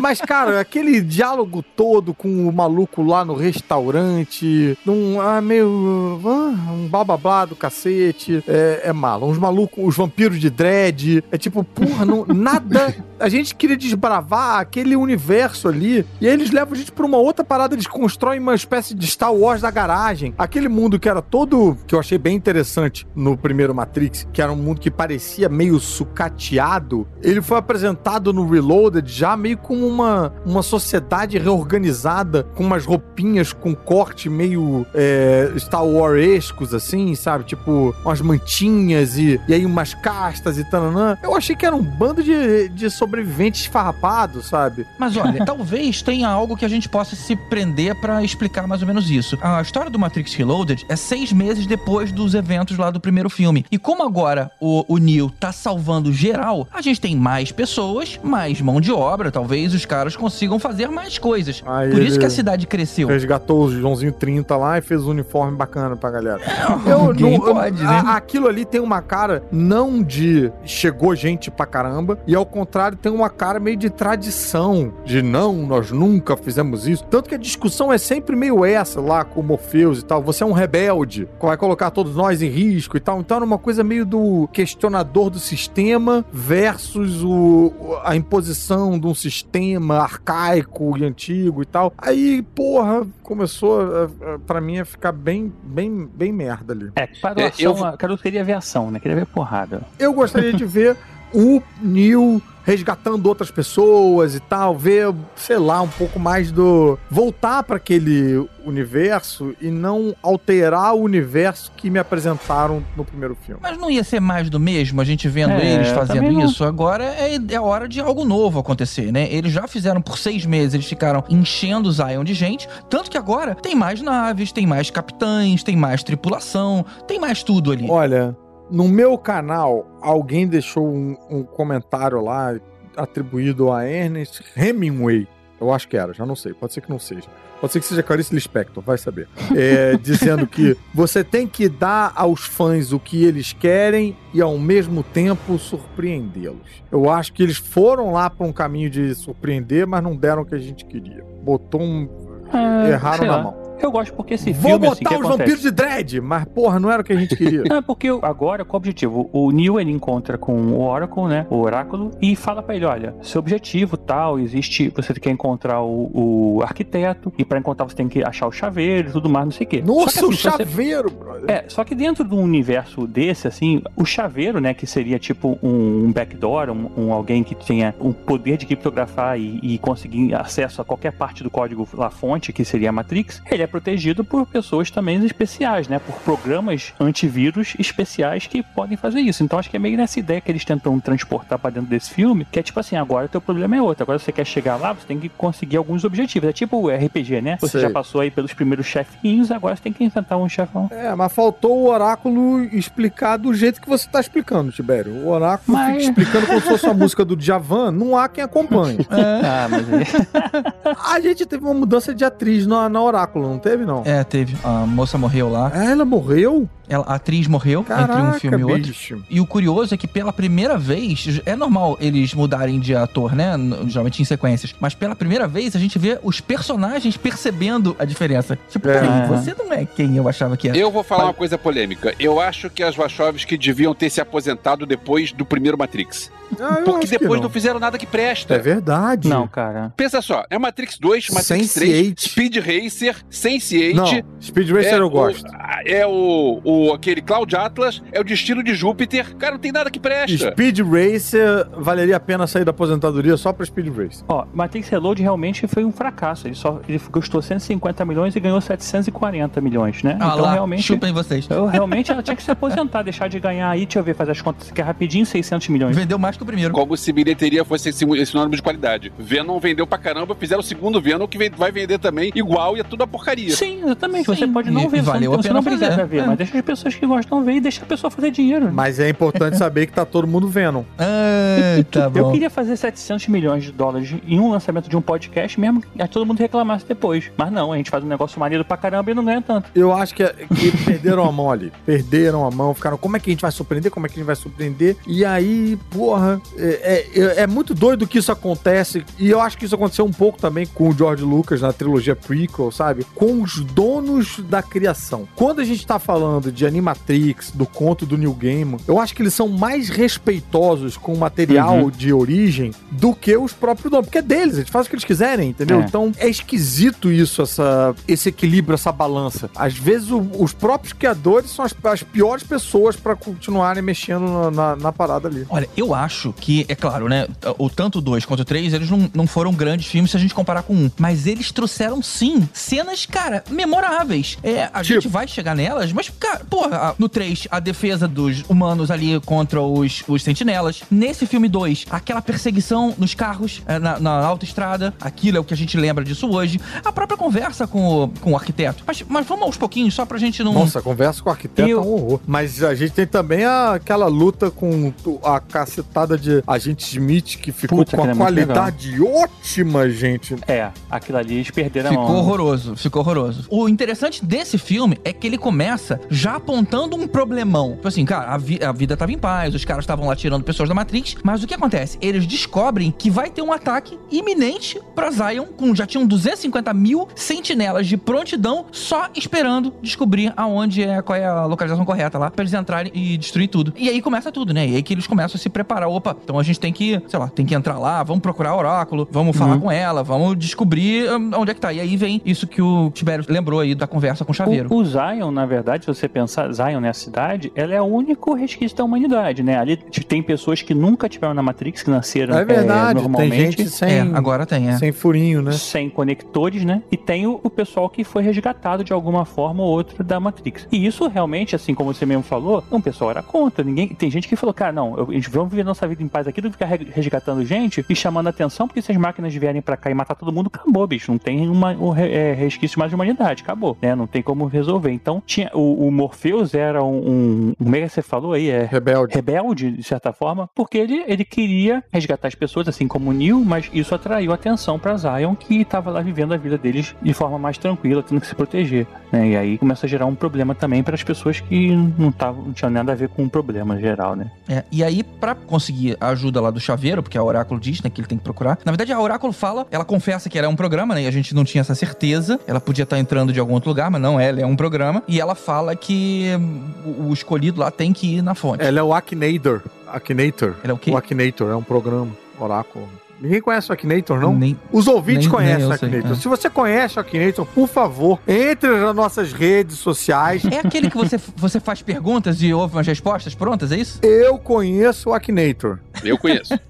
Mas, 0.00 0.20
cara, 0.20 0.60
aquele 0.60 1.00
diálogo 1.00 1.62
todo 1.74 2.12
com 2.12 2.48
o 2.48 2.52
maluco 2.52 3.02
lá 3.02 3.24
no 3.24 3.34
restaurante, 3.34 4.78
num 4.84 5.20
ah, 5.20 5.40
meio. 5.40 6.20
ah, 6.24 6.72
um 6.72 6.88
blá 6.88 7.44
do 7.44 7.56
cacete, 7.56 8.42
é, 8.46 8.82
é 8.84 8.92
malo. 8.92 9.26
Uns 9.26 9.38
malucos, 9.38 9.82
os 9.84 9.96
vampiros 9.96 10.38
de 10.38 10.50
dread, 10.50 11.24
é 11.30 11.38
tipo, 11.38 11.64
porra, 11.64 12.04
não, 12.04 12.26
nada. 12.26 12.94
A 13.18 13.28
gente 13.28 13.54
queria 13.54 13.76
desbravar 13.76 14.60
aquele 14.60 14.94
universo 14.94 15.68
ali, 15.68 16.04
e 16.20 16.28
aí 16.28 16.34
eles 16.34 16.50
levam 16.50 16.74
a 16.74 16.76
gente 16.76 16.92
pra 16.92 17.06
uma 17.06 17.16
outra 17.16 17.44
parada, 17.44 17.74
eles 17.74 17.86
constroem 17.96 18.38
uma 18.38 18.54
espécie 18.54 18.94
de 18.94 19.06
Star 19.06 19.32
Wars 19.32 19.62
da 19.62 19.70
garagem. 19.70 20.34
Aquele 20.36 20.68
mundo 20.68 21.00
que 21.00 21.08
era 21.08 21.22
todo. 21.22 21.78
que 21.86 21.94
eu 21.94 21.98
achei 21.98 22.18
bem 22.18 22.36
interessante 22.36 23.06
no 23.14 23.36
primeiro 23.36 23.74
Matrix, 23.74 24.28
que 24.32 24.42
era 24.42 24.52
um 24.52 24.56
mundo 24.56 24.80
que 24.80 24.90
parecia 24.90 25.48
meio 25.48 25.80
sucateado, 25.80 27.08
ele 27.22 27.40
foi 27.40 27.56
apresentado 27.56 28.32
no 28.32 28.46
Reloaded 28.46 29.10
já 29.10 29.34
meio 29.36 29.56
como 29.56 29.86
uma, 29.86 30.32
uma 30.44 30.62
sociedade 30.62 31.38
reorganizada, 31.38 32.42
com 32.54 32.64
umas 32.64 32.84
roupinhas 32.84 33.52
com 33.52 33.74
corte 33.74 34.28
meio 34.28 34.86
é, 34.94 35.50
Star 35.56 35.84
Wars-escos, 35.84 36.74
assim, 36.74 37.14
sabe? 37.14 37.44
Tipo, 37.44 37.94
umas 38.04 38.20
mantinhas 38.20 39.16
e, 39.16 39.40
e 39.48 39.54
aí 39.54 39.64
umas 39.64 39.94
castas 39.94 40.58
e 40.58 40.64
tananã. 40.70 41.16
Eu 41.22 41.34
achei 41.34 41.56
que 41.56 41.64
era 41.64 41.74
um 41.74 41.82
bando 41.82 42.22
de, 42.22 42.68
de 42.68 42.90
sobreviventes 42.90 43.64
farrapados, 43.66 44.46
sabe? 44.46 44.86
Mas 44.98 45.16
olha, 45.16 45.44
talvez 45.46 46.02
tenha 46.02 46.28
algo 46.28 46.56
que 46.56 46.64
a 46.64 46.68
gente 46.68 46.88
possa 46.88 47.16
se 47.16 47.34
prender 47.34 47.75
pra 48.00 48.22
explicar 48.24 48.66
mais 48.66 48.80
ou 48.82 48.88
menos 48.88 49.10
isso. 49.10 49.38
A 49.42 49.60
história 49.60 49.90
do 49.90 49.98
Matrix 49.98 50.34
Reloaded 50.34 50.84
é 50.88 50.96
seis 50.96 51.32
meses 51.32 51.66
depois 51.66 52.10
dos 52.10 52.34
eventos 52.34 52.76
lá 52.78 52.90
do 52.90 52.98
primeiro 53.00 53.28
filme. 53.28 53.64
E 53.70 53.78
como 53.78 54.02
agora 54.02 54.50
o, 54.60 54.84
o 54.88 54.98
Neo 54.98 55.30
tá 55.30 55.52
salvando 55.52 56.12
geral, 56.12 56.66
a 56.72 56.80
gente 56.80 57.00
tem 57.00 57.14
mais 57.16 57.52
pessoas, 57.52 58.18
mais 58.22 58.60
mão 58.60 58.80
de 58.80 58.90
obra. 58.92 59.30
Talvez 59.30 59.74
os 59.74 59.84
caras 59.84 60.16
consigam 60.16 60.58
fazer 60.58 60.88
mais 60.88 61.18
coisas. 61.18 61.62
Aí 61.66 61.90
Por 61.90 62.02
isso 62.02 62.18
que 62.18 62.24
a 62.24 62.30
cidade 62.30 62.66
cresceu. 62.66 63.08
Resgatou 63.08 63.64
o 63.64 63.70
Joãozinho 63.70 64.12
30 64.12 64.56
lá 64.56 64.78
e 64.78 64.80
fez 64.80 65.04
um 65.04 65.10
uniforme 65.10 65.56
bacana 65.56 65.96
pra 65.96 66.10
galera. 66.10 66.40
Eu, 66.86 67.12
não- 67.12 67.40
pode, 67.40 67.82
a- 67.84 68.02
né? 68.02 68.10
aquilo 68.12 68.48
ali 68.48 68.64
tem 68.64 68.80
uma 68.80 69.02
cara 69.02 69.42
não 69.52 70.02
de 70.02 70.50
chegou 70.64 71.14
gente 71.14 71.50
pra 71.50 71.66
caramba, 71.66 72.18
e 72.26 72.34
ao 72.34 72.46
contrário 72.46 72.96
tem 72.96 73.12
uma 73.12 73.28
cara 73.28 73.60
meio 73.60 73.76
de 73.76 73.90
tradição, 73.90 74.92
de 75.04 75.22
não, 75.22 75.54
nós 75.66 75.90
nunca 75.90 76.36
fizemos 76.36 76.86
isso. 76.88 77.04
Tanto 77.04 77.28
que 77.28 77.34
a 77.34 77.38
discussão 77.38 77.65
é 77.92 77.98
sempre 77.98 78.34
meio 78.36 78.64
essa 78.64 79.00
lá 79.00 79.24
com 79.24 79.40
o 79.40 79.42
Morpheus 79.42 80.00
e 80.00 80.04
tal. 80.04 80.22
Você 80.22 80.42
é 80.42 80.46
um 80.46 80.52
rebelde, 80.52 81.28
vai 81.40 81.56
colocar 81.56 81.90
todos 81.90 82.14
nós 82.16 82.42
em 82.42 82.48
risco 82.48 82.96
e 82.96 83.00
tal. 83.00 83.20
Então 83.20 83.36
era 83.36 83.44
uma 83.44 83.58
coisa 83.58 83.82
meio 83.84 84.04
do 84.06 84.48
questionador 84.52 85.30
do 85.30 85.38
sistema 85.38 86.24
versus 86.32 87.22
o, 87.24 87.72
a 88.04 88.14
imposição 88.16 88.98
de 88.98 89.06
um 89.06 89.14
sistema 89.14 89.98
arcaico 89.98 90.96
e 90.98 91.04
antigo 91.04 91.62
e 91.62 91.66
tal. 91.66 91.92
Aí, 91.98 92.42
porra, 92.54 93.06
começou 93.22 93.80
a- 93.80 94.04
a- 94.34 94.38
pra 94.38 94.60
mim 94.60 94.78
a 94.78 94.84
ficar 94.84 95.12
bem, 95.12 95.52
bem, 95.62 96.08
bem 96.14 96.32
merda 96.32 96.72
ali. 96.72 96.90
É, 96.96 97.06
para 97.06 97.42
É, 97.42 97.46
ação, 97.48 97.76
eu- 97.78 97.84
a 97.84 97.96
Carol 97.96 98.18
queria 98.18 98.44
ver 98.44 98.52
ação, 98.54 98.90
né? 98.90 99.00
Queria 99.00 99.16
ver 99.16 99.26
porrada. 99.26 99.82
Eu 99.98 100.12
gostaria 100.12 100.52
de 100.52 100.64
ver 100.64 100.96
o 101.32 101.62
Neil 101.80 102.42
resgatando 102.66 103.24
outras 103.26 103.48
pessoas 103.48 104.34
e 104.34 104.40
tal, 104.40 104.76
ver, 104.76 105.14
sei 105.36 105.56
lá, 105.56 105.80
um 105.80 105.88
pouco 105.88 106.18
mais 106.18 106.50
do 106.50 106.98
voltar 107.08 107.62
pra 107.62 107.76
aquele 107.76 108.44
universo 108.64 109.54
e 109.60 109.70
não 109.70 110.16
alterar 110.20 110.92
o 110.96 111.00
universo 111.00 111.70
que 111.76 111.88
me 111.88 112.00
apresentaram 112.00 112.82
no 112.96 113.04
primeiro 113.04 113.36
filme. 113.36 113.60
Mas 113.62 113.78
não 113.78 113.88
ia 113.88 114.02
ser 114.02 114.18
mais 114.18 114.50
do 114.50 114.58
mesmo, 114.58 115.00
a 115.00 115.04
gente 115.04 115.28
vendo 115.28 115.52
É, 115.52 115.74
eles 115.74 115.88
fazendo 115.90 116.40
isso. 116.40 116.64
Agora 116.64 117.04
é, 117.04 117.38
é 117.50 117.60
hora 117.60 117.86
de 117.86 118.00
algo 118.00 118.24
novo 118.24 118.58
acontecer, 118.58 119.12
né? 119.12 119.32
Eles 119.32 119.52
já 119.52 119.68
fizeram 119.68 120.02
por 120.02 120.18
seis 120.18 120.44
meses, 120.44 120.74
eles 120.74 120.86
ficaram 120.86 121.22
enchendo 121.28 121.88
o 121.88 121.92
Zion 121.92 122.24
de 122.24 122.34
gente. 122.34 122.68
Tanto 122.90 123.08
que 123.08 123.16
agora 123.16 123.54
tem 123.54 123.76
mais 123.76 124.02
naves, 124.02 124.50
tem 124.50 124.66
mais 124.66 124.90
capitães, 124.90 125.62
tem 125.62 125.76
mais 125.76 126.02
tripulação, 126.02 126.84
tem 127.06 127.20
mais 127.20 127.44
tudo 127.44 127.70
ali. 127.70 127.86
Olha, 127.88 128.36
no 128.70 128.88
meu 128.88 129.16
canal, 129.16 129.86
alguém 130.00 130.46
deixou 130.46 130.86
um, 130.86 131.16
um 131.30 131.42
comentário 131.42 132.20
lá 132.20 132.54
atribuído 132.96 133.70
a 133.72 133.86
Ernest 133.88 134.42
Hemingway. 134.56 135.28
Eu 135.60 135.72
acho 135.72 135.88
que 135.88 135.96
era, 135.96 136.12
já 136.12 136.26
não 136.26 136.36
sei. 136.36 136.52
Pode 136.52 136.72
ser 136.72 136.80
que 136.80 136.90
não 136.90 136.98
seja. 136.98 137.28
Pode 137.60 137.72
ser 137.72 137.80
que 137.80 137.86
seja 137.86 138.02
Clarice 138.02 138.34
Lispector, 138.34 138.82
vai 138.82 138.98
saber. 138.98 139.28
É, 139.54 139.96
dizendo 140.02 140.46
que 140.46 140.76
você 140.92 141.24
tem 141.24 141.46
que 141.46 141.68
dar 141.68 142.12
aos 142.14 142.44
fãs 142.44 142.92
o 142.92 143.00
que 143.00 143.24
eles 143.24 143.54
querem 143.54 144.16
e 144.34 144.42
ao 144.42 144.58
mesmo 144.58 145.02
tempo 145.02 145.58
surpreendê-los. 145.58 146.82
Eu 146.92 147.08
acho 147.08 147.32
que 147.32 147.42
eles 147.42 147.56
foram 147.56 148.12
lá 148.12 148.28
para 148.28 148.46
um 148.46 148.52
caminho 148.52 148.90
de 148.90 149.14
surpreender, 149.14 149.86
mas 149.86 150.02
não 150.02 150.14
deram 150.14 150.42
o 150.42 150.44
que 150.44 150.54
a 150.54 150.58
gente 150.58 150.84
queria. 150.84 151.24
Botou 151.42 151.80
um. 151.80 152.08
Ah, 152.52 152.88
erraram 152.88 153.26
na 153.26 153.42
mão. 153.42 153.65
Eu 153.80 153.90
gosto 153.90 154.12
porque 154.14 154.34
esse 154.34 154.52
Vou 154.52 154.70
filme, 154.72 154.86
assim, 154.88 155.04
botar 155.04 155.08
que 155.10 155.20
os 155.20 155.26
acontece? 155.26 155.38
vampiros 155.38 155.62
de 155.62 155.70
dread, 155.70 156.20
mas 156.20 156.44
porra, 156.46 156.80
não 156.80 156.90
era 156.90 157.02
o 157.02 157.04
que 157.04 157.12
a 157.12 157.16
gente 157.16 157.36
queria. 157.36 157.62
Não, 157.68 157.76
é 157.76 157.82
porque 157.82 158.08
agora, 158.22 158.64
qual 158.64 158.74
o 158.74 158.78
objetivo? 158.78 159.28
O 159.32 159.50
Neo 159.50 159.78
ele 159.80 159.90
encontra 159.90 160.38
com 160.38 160.52
o 160.54 160.80
Oracle, 160.82 161.24
né? 161.24 161.46
O 161.50 161.56
oráculo, 161.56 162.10
e 162.20 162.34
fala 162.36 162.62
pra 162.62 162.74
ele: 162.76 162.84
olha, 162.84 163.14
seu 163.22 163.38
objetivo 163.38 163.96
tal, 163.96 164.38
existe. 164.38 164.92
Você 164.96 165.12
quer 165.14 165.30
encontrar 165.30 165.82
o, 165.82 166.10
o 166.58 166.62
arquiteto, 166.62 167.32
e 167.38 167.44
pra 167.44 167.58
encontrar 167.58 167.84
você 167.86 167.94
tem 167.96 168.08
que 168.08 168.22
achar 168.24 168.46
o 168.46 168.52
chaveiro 168.52 169.08
e 169.08 169.12
tudo 169.12 169.28
mais, 169.28 169.44
não 169.46 169.52
sei 169.52 169.66
o 169.66 169.70
quê. 169.70 169.82
Nossa, 169.84 170.24
o 170.24 170.28
que, 170.30 170.34
assim, 170.34 170.50
você- 170.50 170.64
chaveiro, 170.64 171.10
brother. 171.10 171.44
É, 171.50 171.64
só 171.68 171.84
que 171.84 171.94
dentro 171.94 172.24
de 172.24 172.34
um 172.34 172.40
universo 172.42 173.06
desse, 173.06 173.46
assim, 173.46 173.82
o 173.96 174.04
chaveiro, 174.04 174.60
né, 174.60 174.74
que 174.74 174.86
seria 174.86 175.18
tipo 175.18 175.58
um, 175.62 176.06
um 176.06 176.12
backdoor, 176.12 176.70
um, 176.70 176.90
um 176.96 177.12
alguém 177.12 177.42
que 177.44 177.54
tenha 177.54 177.94
o 178.00 178.12
poder 178.12 178.56
de 178.56 178.66
criptografar 178.66 179.38
e, 179.38 179.58
e 179.62 179.78
conseguir 179.78 180.34
acesso 180.34 180.80
a 180.80 180.84
qualquer 180.84 181.12
parte 181.12 181.42
do 181.42 181.50
código 181.50 181.86
lá 181.94 182.10
fonte, 182.10 182.52
que 182.52 182.64
seria 182.64 182.88
a 182.88 182.92
Matrix, 182.92 183.42
ele 183.50 183.62
é 183.62 183.65
protegido 183.66 184.24
por 184.24 184.46
pessoas 184.46 184.90
também 184.90 185.24
especiais, 185.24 185.88
né, 185.88 185.98
por 185.98 186.14
programas 186.20 186.92
antivírus 187.00 187.74
especiais 187.78 188.46
que 188.46 188.62
podem 188.62 188.96
fazer 188.96 189.20
isso. 189.20 189.42
Então 189.42 189.58
acho 189.58 189.70
que 189.70 189.76
é 189.76 189.78
meio 189.78 189.96
nessa 189.96 190.18
ideia 190.18 190.40
que 190.40 190.50
eles 190.50 190.64
tentam 190.64 190.98
transportar 191.00 191.58
pra 191.58 191.70
dentro 191.70 191.88
desse 191.88 192.10
filme, 192.10 192.46
que 192.50 192.58
é 192.58 192.62
tipo 192.62 192.78
assim, 192.80 192.96
agora 192.96 193.26
o 193.26 193.28
teu 193.28 193.40
problema 193.40 193.76
é 193.76 193.82
outro. 193.82 194.02
Agora 194.02 194.18
você 194.18 194.32
quer 194.32 194.44
chegar 194.44 194.76
lá, 194.76 194.92
você 194.92 195.06
tem 195.06 195.18
que 195.18 195.28
conseguir 195.28 195.76
alguns 195.76 196.04
objetivos. 196.04 196.48
É 196.48 196.52
tipo 196.52 196.76
o 196.76 196.88
RPG, 196.88 197.40
né? 197.40 197.56
Você 197.60 197.72
Sei. 197.72 197.80
já 197.82 197.90
passou 197.90 198.20
aí 198.20 198.30
pelos 198.30 198.52
primeiros 198.52 198.86
chefinhos, 198.86 199.50
agora 199.50 199.76
você 199.76 199.82
tem 199.82 199.92
que 199.92 200.04
enfrentar 200.04 200.36
um 200.36 200.48
chefão. 200.48 200.88
É, 200.92 201.14
mas 201.14 201.32
faltou 201.32 201.78
o 201.78 201.88
oráculo 201.90 202.62
explicar 202.72 203.36
do 203.36 203.52
jeito 203.54 203.80
que 203.80 203.88
você 203.88 204.08
tá 204.08 204.20
explicando, 204.20 204.70
Tibério. 204.72 205.12
O 205.24 205.28
oráculo 205.28 205.76
Mas- 205.76 206.04
fica 206.06 206.20
explicando 206.20 206.46
como 206.46 206.60
se 206.60 206.66
fosse 206.68 206.84
uma 206.86 206.94
música 207.06 207.24
do 207.24 207.36
Djavan, 207.36 207.90
não 207.90 208.16
há 208.16 208.28
quem 208.28 208.42
acompanhe. 208.44 208.98
Ah, 209.48 209.68
mas 209.70 209.92
aí... 209.92 210.96
A 211.12 211.20
gente 211.20 211.46
teve 211.46 211.64
uma 211.64 211.74
mudança 211.74 212.14
de 212.14 212.24
atriz 212.24 212.66
na, 212.66 212.88
na 212.88 213.02
oráculo, 213.02 213.48
não 213.56 213.60
teve, 213.62 213.84
não? 213.84 214.02
É, 214.04 214.22
teve. 214.22 214.56
A 214.62 214.86
moça 214.86 215.18
morreu 215.18 215.48
lá. 215.48 215.70
Ah, 215.74 215.84
ela 215.90 216.04
morreu? 216.04 216.68
Ela- 216.88 217.04
a 217.06 217.14
atriz 217.16 217.46
morreu 217.46 217.80
entre 217.80 218.20
um 218.22 218.32
filme 218.34 218.58
e 218.60 218.64
outro. 218.64 218.78
bicho. 218.88 219.22
E 219.28 219.40
o 219.40 219.46
curioso 219.46 219.94
é 219.94 219.96
que 219.96 220.06
pela 220.06 220.32
primeira 220.32 220.76
vez, 220.78 221.40
é 221.44 221.56
normal 221.56 221.96
eles 222.00 222.32
mudarem 222.34 222.78
de 222.80 222.94
ator, 222.94 223.34
né? 223.34 223.52
Geralmente 223.86 224.22
em 224.22 224.24
sequências. 224.24 224.74
Mas 224.80 224.94
pela 224.94 225.14
primeira 225.16 225.46
vez 225.48 225.74
a 225.74 225.78
gente 225.78 225.98
vê 225.98 226.18
os 226.22 226.40
personagens 226.40 227.16
percebendo 227.16 227.94
a 227.98 228.04
diferença. 228.04 228.58
Tipo, 228.70 228.88
É. 228.88 229.26
você 229.26 229.54
não 229.58 229.72
é 229.72 229.84
quem 229.84 230.16
eu 230.16 230.28
achava 230.28 230.56
que 230.56 230.68
era. 230.68 230.76
Eu 230.78 230.90
vou 230.90 231.02
falar 231.02 231.24
uma 231.24 231.34
coisa 231.34 231.56
polêmica. 231.58 232.14
Eu 232.18 232.40
acho 232.40 232.70
que 232.70 232.82
as 232.82 232.94
Wachowski 232.96 233.56
deviam 233.56 233.94
ter 233.94 234.10
se 234.10 234.20
aposentado 234.20 234.86
depois 234.86 235.32
do 235.32 235.44
primeiro 235.44 235.76
Matrix. 235.78 236.30
Ah, 236.60 236.80
Porque 236.84 237.06
depois 237.08 237.40
não. 237.40 237.48
não. 237.48 237.50
fizeram 237.50 237.80
nada 237.80 237.98
que 237.98 238.06
presta. 238.06 238.54
É 238.54 238.58
verdade. 238.58 239.28
Não, 239.28 239.48
cara. 239.48 239.92
Pensa 239.96 240.22
só, 240.22 240.44
é 240.48 240.56
Matrix 240.56 240.96
2, 240.96 241.30
Matrix 241.30 241.72
Sense8. 241.74 241.74
3, 241.74 242.14
Speed 242.20 242.56
Racer, 242.58 243.16
Sense8. 243.28 243.94
Não, 243.94 244.06
Speed 244.40 244.70
Racer 244.70 244.94
é 244.94 244.98
eu 244.98 245.06
o- 245.06 245.10
gosto. 245.10 245.44
é 245.84 246.06
o, 246.06 246.60
o 246.62 246.75
aquele 246.92 247.20
Cloud 247.20 247.54
Atlas, 247.56 248.02
é 248.12 248.20
o 248.20 248.24
destino 248.24 248.62
de 248.62 248.74
Júpiter. 248.74 249.36
Cara, 249.36 249.52
não 249.52 249.58
tem 249.58 249.72
nada 249.72 249.90
que 249.90 249.98
presta. 249.98 250.50
Speed 250.50 250.80
Racer 250.80 251.68
valeria 251.76 252.16
a 252.16 252.20
pena 252.20 252.46
sair 252.46 252.64
da 252.64 252.70
aposentadoria 252.70 253.36
só 253.36 253.52
pra 253.52 253.64
Speed 253.64 253.88
Racer. 253.88 254.24
Ó, 254.28 254.46
Matrix 254.52 254.88
Reload 254.88 255.22
realmente 255.22 255.66
foi 255.66 255.84
um 255.84 255.92
fracasso. 255.92 256.46
Ele 256.46 256.54
só 256.54 256.80
ele 256.88 256.98
custou 256.98 257.40
150 257.42 258.04
milhões 258.04 258.36
e 258.36 258.40
ganhou 258.40 258.60
740 258.60 259.60
milhões, 259.60 260.02
né? 260.02 260.16
Ah 260.20 260.32
então 260.32 260.40
lá, 260.40 260.52
realmente. 260.52 260.82
chupem 260.82 261.12
vocês. 261.12 261.46
Eu, 261.48 261.66
realmente 261.66 262.10
ela 262.10 262.22
tinha 262.22 262.36
que 262.36 262.42
se 262.42 262.50
aposentar, 262.50 263.02
deixar 263.02 263.28
de 263.28 263.38
ganhar 263.38 263.70
aí, 263.70 263.84
deixa 263.84 263.98
eu 263.98 264.02
ver, 264.02 264.14
fazer 264.14 264.32
as 264.32 264.40
contas 264.40 264.70
que 264.70 264.80
é 264.80 264.84
rapidinho, 264.84 265.24
600 265.26 265.68
milhões. 265.68 265.96
Vendeu 265.96 266.18
mais 266.18 266.36
que 266.36 266.42
o 266.42 266.46
primeiro. 266.46 266.72
Como 266.72 266.96
se 266.96 267.12
bilheteria 267.12 267.64
fosse 267.64 267.88
esse, 267.88 268.04
esse 268.04 268.32
sinônimo 268.32 268.56
de 268.56 268.62
qualidade. 268.62 269.12
Venom 269.18 269.58
vendeu 269.58 269.86
pra 269.86 269.98
caramba, 269.98 270.34
fizeram 270.34 270.60
o 270.60 270.64
segundo 270.64 271.00
Venom 271.00 271.26
que 271.26 271.38
vai 271.50 271.72
vender 271.72 271.98
também 271.98 272.30
igual 272.34 272.76
e 272.76 272.80
é 272.80 272.84
tudo 272.84 273.02
a 273.02 273.06
porcaria. 273.06 273.50
Sim, 273.50 273.82
exatamente. 273.84 274.26
Sim, 274.26 274.34
Você 274.34 274.46
pode 274.46 274.70
não 274.70 274.82
e 274.82 274.88
ver, 274.88 275.02
valeu 275.02 275.32
você 275.32 275.48
a 275.48 275.52
não, 275.52 275.62
pena 275.62 275.76
você 275.76 275.76
não 275.76 275.78
precisa 275.78 275.90
fazer, 275.90 276.06
ver, 276.06 276.18
é. 276.18 276.26
mas 276.26 276.38
deixa 276.38 276.58
as 276.58 276.64
pessoas 276.66 276.94
que 276.94 277.06
gostam 277.06 277.42
ver 277.42 277.54
e 277.54 277.60
deixa 277.60 277.82
a 277.82 277.86
pessoa 277.86 278.10
fazer 278.10 278.30
dinheiro. 278.30 278.70
Mas 278.72 278.98
é 279.00 279.08
importante 279.08 279.56
saber 279.56 279.86
que 279.86 279.92
tá 279.92 280.04
todo 280.04 280.26
mundo 280.26 280.48
vendo. 280.48 280.84
Ah, 280.98 281.82
tá 281.90 282.10
Eu 282.14 282.24
bom. 282.24 282.32
queria 282.32 282.50
fazer 282.50 282.76
700 282.76 283.28
milhões 283.28 283.64
de 283.64 283.72
dólares 283.72 284.14
em 284.26 284.38
um 284.38 284.50
lançamento 284.50 284.88
de 284.88 284.96
um 284.96 285.00
podcast, 285.00 285.58
mesmo 285.58 285.80
que 285.80 286.08
todo 286.08 286.26
mundo 286.26 286.38
reclamasse 286.38 286.84
depois. 286.86 287.30
Mas 287.36 287.50
não, 287.52 287.72
a 287.72 287.76
gente 287.76 287.88
faz 287.90 288.02
um 288.04 288.06
negócio 288.06 288.38
maneiro 288.38 288.64
pra 288.64 288.76
caramba 288.76 289.10
e 289.10 289.14
não 289.14 289.24
ganha 289.24 289.40
tanto. 289.40 289.70
Eu 289.74 289.92
acho 289.92 290.14
que, 290.14 290.24
que 290.28 290.84
perderam 290.84 291.24
a 291.24 291.32
mão 291.32 291.50
ali. 291.50 291.72
Perderam 291.86 292.44
a 292.46 292.50
mão, 292.50 292.74
ficaram, 292.74 292.98
como 292.98 293.16
é 293.16 293.20
que 293.20 293.30
a 293.30 293.32
gente 293.32 293.40
vai 293.42 293.50
surpreender? 293.52 293.90
Como 293.90 294.04
é 294.06 294.08
que 294.08 294.14
a 294.16 294.18
gente 294.18 294.26
vai 294.26 294.36
surpreender? 294.36 294.96
E 295.06 295.24
aí, 295.24 295.78
porra, 295.90 296.40
é, 296.58 297.06
é- 297.14 297.42
é 297.42 297.46
muito 297.46 297.72
doido 297.74 298.06
que 298.06 298.18
isso 298.18 298.32
acontece. 298.32 299.04
E 299.18 299.30
eu 299.30 299.40
acho 299.40 299.56
que 299.56 299.64
isso 299.64 299.74
aconteceu 299.74 300.04
um 300.04 300.10
pouco 300.12 300.38
também 300.38 300.66
com 300.66 300.88
o 300.88 300.92
George 300.92 301.22
Lucas 301.24 301.60
na 301.62 301.72
trilogia 301.72 302.16
prequel, 302.16 302.70
sabe? 302.70 303.04
Com 303.14 303.42
os 303.42 303.60
donos 303.60 304.40
da 304.40 304.62
criação. 304.62 305.26
Quando 305.36 305.60
a 305.60 305.64
gente 305.64 305.86
tá 305.86 305.98
falando 305.98 306.50
de 306.56 306.66
Animatrix, 306.66 307.50
do 307.52 307.66
conto 307.66 308.06
do 308.06 308.16
New 308.16 308.32
Game, 308.32 308.76
eu 308.88 308.98
acho 308.98 309.14
que 309.14 309.22
eles 309.22 309.34
são 309.34 309.48
mais 309.48 309.88
respeitosos 309.90 310.96
com 310.96 311.12
o 311.12 311.18
material 311.18 311.76
Uhum. 311.84 311.90
de 311.90 312.12
origem 312.12 312.72
do 312.90 313.14
que 313.14 313.36
os 313.36 313.52
próprios 313.52 313.90
donos. 313.90 314.06
Porque 314.06 314.18
é 314.18 314.22
deles, 314.22 314.56
eles 314.56 314.70
fazem 314.70 314.86
o 314.86 314.90
que 314.90 314.94
eles 314.96 315.04
quiserem, 315.04 315.50
entendeu? 315.50 315.80
É. 315.80 315.84
Então 315.84 316.12
é 316.18 316.28
esquisito 316.28 317.12
isso, 317.12 317.42
essa, 317.42 317.94
esse 318.08 318.28
equilíbrio, 318.30 318.74
essa 318.74 318.90
balança. 318.90 319.50
Às 319.54 319.74
vezes 319.76 320.10
o- 320.10 320.26
os 320.38 320.52
próprios 320.52 320.92
criadores 320.92 321.50
são 321.50 321.64
as, 321.64 321.74
as 321.84 322.02
piores 322.02 322.42
pessoas 322.42 322.96
pra 322.96 323.14
continuarem 323.14 323.82
mexendo 323.82 324.26
na, 324.26 324.50
na- 324.50 324.76
na 324.76 324.92
parada 324.92 325.28
ali. 325.28 325.46
Olha, 325.50 325.68
eu 325.76 325.94
acho 325.94 326.32
que, 326.32 326.64
é 326.68 326.74
claro, 326.74 327.08
né? 327.08 327.26
O 327.58 327.68
tanto 327.68 328.00
2 328.00 328.24
quanto 328.24 328.40
o 328.40 328.44
3, 328.44 328.72
eles 328.72 328.88
não, 328.90 329.10
não 329.14 329.26
foram 329.26 329.52
grandes 329.52 329.86
filmes 329.86 330.10
se 330.10 330.16
a 330.16 330.20
gente 330.20 330.34
comparar 330.34 330.62
com 330.62 330.74
um. 330.74 330.90
Mas 330.98 331.26
eles 331.26 331.52
trouxeram, 331.52 332.00
sim, 332.02 332.48
cenas, 332.52 333.04
cara, 333.06 333.44
memoráveis. 333.50 334.38
É, 334.42 334.64
a 334.72 334.82
Tipo? 334.82 335.00
gente 335.02 335.08
vai 335.08 335.26
chegar 335.28 335.54
nelas, 335.54 335.92
mas, 335.92 336.08
cara, 336.08 336.45
porra, 336.48 336.76
a- 336.76 336.94
no 336.98 337.08
3, 337.08 337.46
a 337.50 337.60
defesa 337.60 338.06
dos 338.08 338.42
humanos 338.48 338.90
ali 338.90 339.20
contra 339.20 339.60
os, 339.60 340.02
os 340.08 340.22
sentinelas. 340.22 340.82
Nesse 340.90 341.26
filme 341.26 341.48
2, 341.48 341.86
aquela 341.90 342.22
perseguição 342.22 342.94
nos 342.98 343.14
carros, 343.14 343.62
é, 343.66 343.78
na, 343.78 343.98
na 344.00 344.24
autoestrada. 344.26 344.94
Aquilo 345.00 345.36
é 345.36 345.40
o 345.40 345.44
que 345.44 345.54
a 345.54 345.56
gente 345.56 345.76
lembra 345.76 346.04
disso 346.04 346.28
hoje. 346.30 346.60
A 346.84 346.92
própria 346.92 347.16
conversa 347.16 347.66
com 347.66 348.04
o, 348.04 348.08
com 348.20 348.32
o 348.32 348.36
arquiteto. 348.36 348.82
Mas, 348.86 349.02
mas 349.08 349.26
vamos 349.26 349.44
aos 349.46 349.56
pouquinhos, 349.56 349.94
só 349.94 350.04
pra 350.06 350.18
gente 350.18 350.42
não. 350.42 350.52
Nossa, 350.52 350.78
a 350.78 350.82
conversa 350.82 351.22
com 351.22 351.28
o 351.28 351.32
arquiteto 351.32 351.68
Eu- 351.68 351.78
é 351.78 351.82
um 351.82 351.92
horror. 351.92 352.20
Mas 352.26 352.62
a 352.62 352.74
gente 352.74 352.92
tem 352.92 353.06
também 353.06 353.44
a- 353.44 353.74
aquela 353.74 354.06
luta 354.06 354.50
com 354.50 354.92
a 355.24 355.40
cacetada 355.40 356.16
de 356.18 356.42
agente 356.46 356.84
Smith 356.86 357.36
que 357.40 357.52
ficou 357.52 357.78
Puta, 357.78 357.96
com 357.96 358.04
a 358.04 358.08
é 358.10 358.14
qualidade 358.14 358.96
ótima, 359.02 359.88
gente. 359.90 360.36
É, 360.46 360.70
aquilo 360.90 361.18
ali 361.18 361.34
eles 361.36 361.50
perderam 361.50 361.90
Ficou 361.90 362.04
a 362.04 362.08
mão. 362.08 362.18
horroroso, 362.18 362.76
ficou 362.76 363.02
horroroso. 363.02 363.46
O 363.50 363.68
interessante 363.68 364.24
desse 364.24 364.58
filme 364.58 364.98
é 365.04 365.12
que 365.12 365.26
ele 365.26 365.38
começa 365.38 366.00
já 366.10 366.35
apontando 366.36 366.96
um 366.96 367.06
problemão. 367.08 367.72
Tipo 367.76 367.88
assim, 367.88 368.04
cara, 368.04 368.32
a, 368.34 368.38
vi- 368.38 368.62
a 368.62 368.72
vida 368.72 368.96
tava 368.96 369.12
em 369.12 369.18
paz, 369.18 369.54
os 369.54 369.64
caras 369.64 369.82
estavam 369.84 370.06
lá 370.06 370.16
tirando 370.16 370.42
pessoas 370.44 370.68
da 370.68 370.74
Matrix, 370.74 371.16
mas 371.22 371.42
o 371.42 371.46
que 371.46 371.54
acontece? 371.54 371.98
Eles 372.00 372.26
descobrem 372.26 372.94
que 372.96 373.10
vai 373.10 373.30
ter 373.30 373.42
um 373.42 373.52
ataque 373.52 373.98
iminente 374.10 374.80
pra 374.94 375.10
Zion, 375.10 375.44
com 375.56 375.74
já 375.74 375.86
tinham 375.86 376.06
250 376.06 376.72
mil 376.74 377.08
sentinelas 377.14 377.86
de 377.86 377.96
prontidão 377.96 378.66
só 378.72 379.08
esperando 379.14 379.72
descobrir 379.82 380.32
aonde 380.36 380.82
é, 380.82 381.00
qual 381.02 381.16
é 381.18 381.24
a 381.26 381.44
localização 381.46 381.84
correta 381.84 382.18
lá, 382.18 382.30
pra 382.30 382.42
eles 382.42 382.54
entrarem 382.54 382.90
e 382.94 383.16
destruir 383.16 383.48
tudo. 383.48 383.72
E 383.76 383.88
aí 383.88 384.00
começa 384.02 384.30
tudo, 384.32 384.52
né? 384.54 384.66
E 384.68 384.76
aí 384.76 384.82
que 384.82 384.94
eles 384.94 385.06
começam 385.06 385.36
a 385.36 385.40
se 385.40 385.48
preparar. 385.48 385.88
Opa, 385.88 386.16
então 386.22 386.38
a 386.38 386.42
gente 386.42 386.58
tem 386.60 386.72
que, 386.72 387.00
sei 387.08 387.18
lá, 387.18 387.28
tem 387.28 387.44
que 387.46 387.54
entrar 387.54 387.78
lá, 387.78 388.02
vamos 388.02 388.22
procurar 388.22 388.54
o 388.54 388.58
oráculo, 388.58 389.08
vamos 389.10 389.36
falar 389.36 389.58
com 389.58 389.70
ela, 389.70 390.02
vamos 390.02 390.36
descobrir 390.38 391.10
hum, 391.10 391.30
onde 391.36 391.50
é 391.50 391.54
que 391.54 391.60
tá. 391.60 391.72
E 391.72 391.80
aí 391.80 391.96
vem 391.96 392.20
isso 392.24 392.46
que 392.46 392.60
o 392.62 392.90
Tibério 392.90 393.24
lembrou 393.28 393.60
aí 393.60 393.74
da 393.74 393.86
conversa 393.86 394.24
com 394.24 394.32
o 394.32 394.34
Chaveiro. 394.34 394.68
O, 394.72 394.78
o 394.78 394.84
Zion, 394.84 395.30
na 395.30 395.46
verdade, 395.46 395.84
se 395.84 395.88
você 395.94 396.08
pensar, 396.08 396.25
Zion 396.26 396.80
nessa 396.80 397.00
cidade, 397.00 397.52
ela 397.54 397.74
é 397.74 397.80
o 397.80 397.84
único 397.84 398.34
resquício 398.34 398.76
da 398.76 398.84
humanidade, 398.84 399.42
né? 399.42 399.58
Ali 399.58 399.76
tem 399.76 400.22
pessoas 400.22 400.62
que 400.62 400.74
nunca 400.74 401.08
tiveram 401.08 401.34
na 401.34 401.42
Matrix, 401.42 401.82
que 401.82 401.90
nasceram 401.90 402.36
É 402.36 402.44
verdade, 402.44 402.94
tem 402.94 403.02
normalmente. 403.02 403.36
gente 403.58 403.68
sem, 403.68 403.88
É, 403.90 404.00
agora 404.00 404.46
tem, 404.46 404.68
é. 404.68 404.76
sem 404.78 404.92
furinho, 404.92 405.42
né? 405.42 405.52
Sem 405.52 405.88
conectores, 405.90 406.64
né? 406.64 406.82
E 406.90 406.96
tem 406.96 407.26
o, 407.26 407.40
o 407.42 407.50
pessoal 407.50 407.88
que 407.88 408.04
foi 408.04 408.22
resgatado 408.22 408.82
de 408.84 408.92
alguma 408.92 409.24
forma 409.24 409.62
ou 409.62 409.68
outra 409.70 410.02
da 410.04 410.18
Matrix. 410.20 410.66
E 410.70 410.86
isso 410.86 411.06
realmente, 411.08 411.54
assim 411.56 411.74
como 411.74 411.92
você 411.92 412.04
mesmo 412.06 412.22
falou, 412.22 412.62
um 412.70 412.80
pessoal 412.80 413.10
era 413.10 413.22
contra. 413.22 413.64
Ninguém, 413.64 413.88
tem 413.88 414.10
gente 414.10 414.28
que 414.28 414.36
falou, 414.36 414.54
cara, 414.54 414.72
não, 414.72 414.96
eu- 414.98 415.08
a 415.10 415.12
gente 415.12 415.30
vamos 415.30 415.50
viver 415.50 415.64
nossa 415.64 415.86
vida 415.88 416.02
em 416.02 416.08
paz 416.08 416.26
aqui 416.26 416.40
do 416.40 416.48
que 416.48 416.52
ficar 416.52 416.66
re- 416.66 416.86
resgatando 416.92 417.44
gente 417.44 417.84
e 417.88 417.94
chamando 417.96 418.28
atenção, 418.28 418.66
porque 418.66 418.82
se 418.82 418.92
as 418.92 418.98
máquinas 418.98 419.34
vierem 419.34 419.60
pra 419.62 419.76
cá 419.76 419.90
e 419.90 419.94
matar 419.94 420.14
todo 420.14 420.32
mundo, 420.32 420.50
acabou, 420.52 420.86
bicho. 420.86 421.10
Não 421.10 421.18
tem 421.18 421.48
uma, 421.48 421.72
um 421.72 421.94
é, 421.96 422.32
resquício 422.32 422.78
mais 422.78 422.90
de 422.90 422.94
humanidade, 422.94 423.42
acabou, 423.42 423.76
né? 423.80 423.94
Não 423.94 424.06
tem 424.06 424.22
como 424.22 424.46
resolver. 424.46 424.90
Então, 424.90 425.22
tinha 425.24 425.50
o, 425.54 425.86
o 425.86 425.90
Morpheus 426.06 426.54
era 426.54 426.84
um, 426.84 426.96
um. 426.96 427.54
Como 427.58 427.74
é 427.74 427.80
que 427.80 427.88
você 427.88 428.00
falou 428.02 428.32
aí? 428.32 428.48
É 428.48 428.64
Rebelde. 428.64 429.14
rebelde, 429.14 429.70
de 429.72 429.82
certa 429.82 430.12
forma, 430.12 430.48
porque 430.54 430.78
ele, 430.78 431.02
ele 431.08 431.24
queria 431.24 431.82
resgatar 431.90 432.28
as 432.28 432.34
pessoas, 432.34 432.68
assim 432.68 432.86
como 432.86 433.10
o 433.10 433.12
Neil, 433.12 433.42
mas 433.44 433.68
isso 433.72 433.92
atraiu 433.94 434.32
atenção 434.32 434.78
pra 434.78 434.96
Zion, 434.96 435.34
que 435.34 435.60
estava 435.62 435.90
lá 435.90 436.00
vivendo 436.00 436.32
a 436.32 436.36
vida 436.36 436.56
deles 436.56 436.94
de 437.02 437.12
forma 437.12 437.38
mais 437.38 437.58
tranquila, 437.58 438.04
tendo 438.04 438.20
que 438.20 438.26
se 438.26 438.34
proteger. 438.36 438.86
né? 439.10 439.30
E 439.30 439.36
aí 439.36 439.58
começa 439.58 439.84
a 439.86 439.88
gerar 439.88 440.06
um 440.06 440.14
problema 440.14 440.54
também 440.54 440.80
para 440.82 440.94
as 440.94 441.02
pessoas 441.02 441.40
que 441.40 441.74
não, 441.98 442.12
tavam, 442.12 442.44
não 442.44 442.52
tinham 442.52 442.70
nada 442.70 442.92
a 442.92 442.94
ver 442.94 443.08
com 443.08 443.24
um 443.24 443.28
problema 443.28 443.76
geral, 443.80 444.14
né? 444.14 444.30
É, 444.48 444.62
e 444.70 444.84
aí, 444.84 445.02
pra 445.02 445.34
conseguir 445.34 445.96
a 446.00 446.08
ajuda 446.10 446.40
lá 446.40 446.50
do 446.50 446.60
chaveiro, 446.60 447.02
porque 447.02 447.18
a 447.18 447.22
Oráculo 447.22 447.58
diz, 447.58 447.82
né, 447.82 447.90
que 447.90 448.00
ele 448.00 448.06
tem 448.08 448.16
que 448.18 448.24
procurar. 448.24 448.58
Na 448.64 448.70
verdade, 448.70 448.92
a 448.92 449.00
Oráculo 449.00 449.32
fala, 449.32 449.66
ela 449.72 449.84
confessa 449.84 450.28
que 450.28 450.38
era 450.38 450.48
um 450.48 450.54
programa, 450.54 450.94
né, 450.94 451.02
e 451.02 451.06
a 451.08 451.10
gente 451.10 451.34
não 451.34 451.44
tinha 451.44 451.62
essa 451.62 451.74
certeza. 451.74 452.38
Ela 452.46 452.60
podia 452.60 452.84
estar 452.84 452.98
entrando 452.98 453.32
de 453.32 453.40
algum 453.40 453.54
outro 453.54 453.68
lugar, 453.70 453.90
mas 453.90 454.00
não, 454.00 454.20
ela 454.20 454.40
é 454.40 454.46
um 454.46 454.54
programa. 454.54 455.02
E 455.08 455.20
ela 455.20 455.34
fala 455.34 455.74
que 455.74 455.95
hum, 456.38 456.60
o, 457.08 457.12
escolhido 457.12 457.60
lá 457.60 457.70
tem 457.70 457.92
que 457.92 458.16
ir 458.16 458.22
na 458.22 458.34
fonte. 458.34 458.62
Ela 458.62 458.80
é 458.80 458.82
o 458.82 458.92
Akinator. 458.92 459.62
Akinator. 459.86 460.54
Ele 460.62 460.70
é 460.70 460.74
o 460.74 460.78
quê? 460.78 460.90
O 460.90 460.96
Akinator 460.96 461.50
é 461.50 461.56
um 461.56 461.62
programa, 461.62 462.12
oráculo. 462.38 462.88
Ninguém 463.20 463.40
conhece 463.40 463.70
o 463.70 463.72
Akinator, 463.72 464.20
não? 464.20 464.34
Nem- 464.34 464.58
Os 464.70 464.86
ouvintes 464.86 465.22
Nem- 465.26 465.34
conhecem 465.34 465.58
nem 465.66 465.66
o 465.74 465.78
sei, 465.78 465.88
Akinator. 465.88 466.12
é. 466.12 466.14
Se 466.20 466.28
você 466.28 466.50
conhece 466.50 466.98
o 466.98 467.00
Akinator, 467.00 467.46
por 467.46 467.66
favor, 467.68 468.18
entre 468.28 468.68
nas 468.70 468.94
nossas 468.94 469.32
redes 469.32 469.78
sociais. 469.78 470.44
É 470.44 470.58
aquele 470.58 470.90
que 470.90 470.96
você, 470.96 471.18
você 471.36 471.58
faz 471.58 471.80
perguntas 471.82 472.42
e 472.42 472.52
ouve 472.52 472.76
umas 472.76 472.86
respostas 472.86 473.34
prontas, 473.34 473.72
é 473.72 473.76
isso? 473.76 473.98
Eu 474.02 474.38
conheço 474.38 475.10
o 475.10 475.14
Akinator. 475.14 475.78
Eu 476.04 476.18
conheço. 476.18 476.52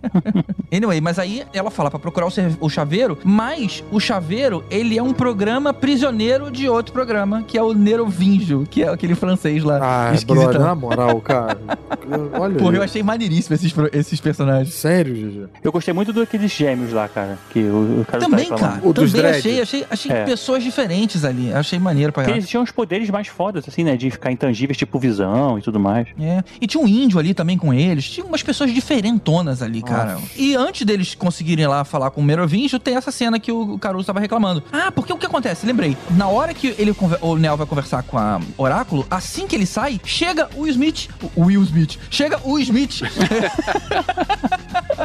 Anyway, 0.72 1.00
mas 1.00 1.16
aí 1.18 1.44
ela 1.54 1.70
fala 1.70 1.88
pra 1.90 1.98
procurar 1.98 2.26
o, 2.26 2.30
o 2.60 2.68
chaveiro, 2.68 3.16
mas 3.24 3.84
o 3.92 4.00
chaveiro, 4.00 4.64
ele 4.68 4.98
é 4.98 5.02
um 5.02 5.12
programa 5.12 5.72
prisioneiro 5.72 6.50
de 6.50 6.68
outro 6.68 6.92
programa, 6.92 7.44
que 7.46 7.56
é 7.56 7.62
o 7.62 7.72
Nerovingio, 7.72 8.66
que 8.68 8.82
é 8.82 8.88
aquele 8.88 9.14
francês 9.14 9.62
lá, 9.62 9.78
Ah, 9.80 10.14
esquisitão. 10.14 10.36
brother, 10.44 10.60
na 10.60 10.74
moral, 10.74 11.20
cara. 11.20 11.56
Olha 12.38 12.54
Porra, 12.56 12.70
aí. 12.72 12.76
eu 12.78 12.82
achei 12.82 13.02
maneiríssimo 13.02 13.54
esses, 13.54 13.72
esses 13.92 14.20
personagens. 14.20 14.74
Sério, 14.74 15.14
GG? 15.14 15.48
Eu 15.62 15.70
gostei 15.72 15.94
muito 15.94 16.12
daqueles 16.36 16.52
gêmeos 16.52 16.92
lá, 16.92 17.08
cara, 17.08 17.38
que 17.50 17.60
o, 17.60 18.00
o 18.00 18.04
cara 18.04 18.18
tá 18.22 18.28
Também, 18.28 18.44
reclamando. 18.48 18.74
cara. 18.80 18.88
O 18.88 18.92
dos 18.92 19.12
Também 19.12 19.22
dread. 19.32 19.38
achei, 19.38 19.60
achei, 19.62 19.86
achei 19.90 20.12
É. 20.12 20.24
pessoas 20.24 20.62
diferentes 20.62 21.24
ali. 21.24 21.52
Achei 21.52 21.78
maneiro 21.78 22.12
pra 22.12 22.22
Porque 22.22 22.30
caralho. 22.32 22.40
eles 22.40 22.48
tinham 22.50 22.62
os 22.62 22.70
poderes 22.70 23.10
mais 23.10 23.28
fodas, 23.28 23.64
assim, 23.68 23.82
né? 23.84 23.96
De 23.96 24.10
ficar 24.10 24.30
intangíveis, 24.30 24.76
tipo 24.76 24.98
visão 24.98 25.58
e 25.58 25.62
tudo 25.62 25.80
mais. 25.80 26.08
É. 26.20 26.42
E 26.60 26.66
tinha 26.66 26.82
um 26.82 26.86
índio 26.86 27.18
ali 27.18 27.34
também 27.34 27.56
com 27.58 27.72
eles. 27.72 28.08
Tinha 28.10 28.24
umas 28.26 28.42
pessoas 28.42 28.72
diferentes 28.72 28.96
gigantonas 29.06 29.62
ali, 29.62 29.82
cara. 29.82 30.18
E 30.36 30.54
antes 30.56 30.84
deles 30.86 31.14
conseguirem 31.14 31.66
lá 31.66 31.84
falar 31.84 32.10
com 32.10 32.20
o 32.20 32.24
Merovingio, 32.24 32.78
tem 32.78 32.96
essa 32.96 33.10
cena 33.12 33.38
que 33.38 33.52
o 33.52 33.78
Caruso 33.78 34.06
tava 34.06 34.18
reclamando. 34.20 34.62
Ah, 34.72 34.90
porque 34.90 35.12
o 35.12 35.16
que 35.16 35.26
acontece? 35.26 35.64
Lembrei. 35.66 35.96
Na 36.16 36.28
hora 36.28 36.52
que 36.54 36.74
ele 36.78 36.94
o 37.20 37.36
Neo 37.36 37.56
vai 37.56 37.66
conversar 37.66 38.02
com 38.02 38.18
a 38.18 38.40
Oráculo, 38.56 39.06
assim 39.10 39.46
que 39.46 39.54
ele 39.54 39.66
sai, 39.66 40.00
chega 40.04 40.48
o 40.56 40.66
Smith. 40.66 41.08
O 41.36 41.44
Will 41.44 41.62
Smith. 41.62 41.98
Chega 42.10 42.40
o 42.44 42.58
Smith. 42.58 43.02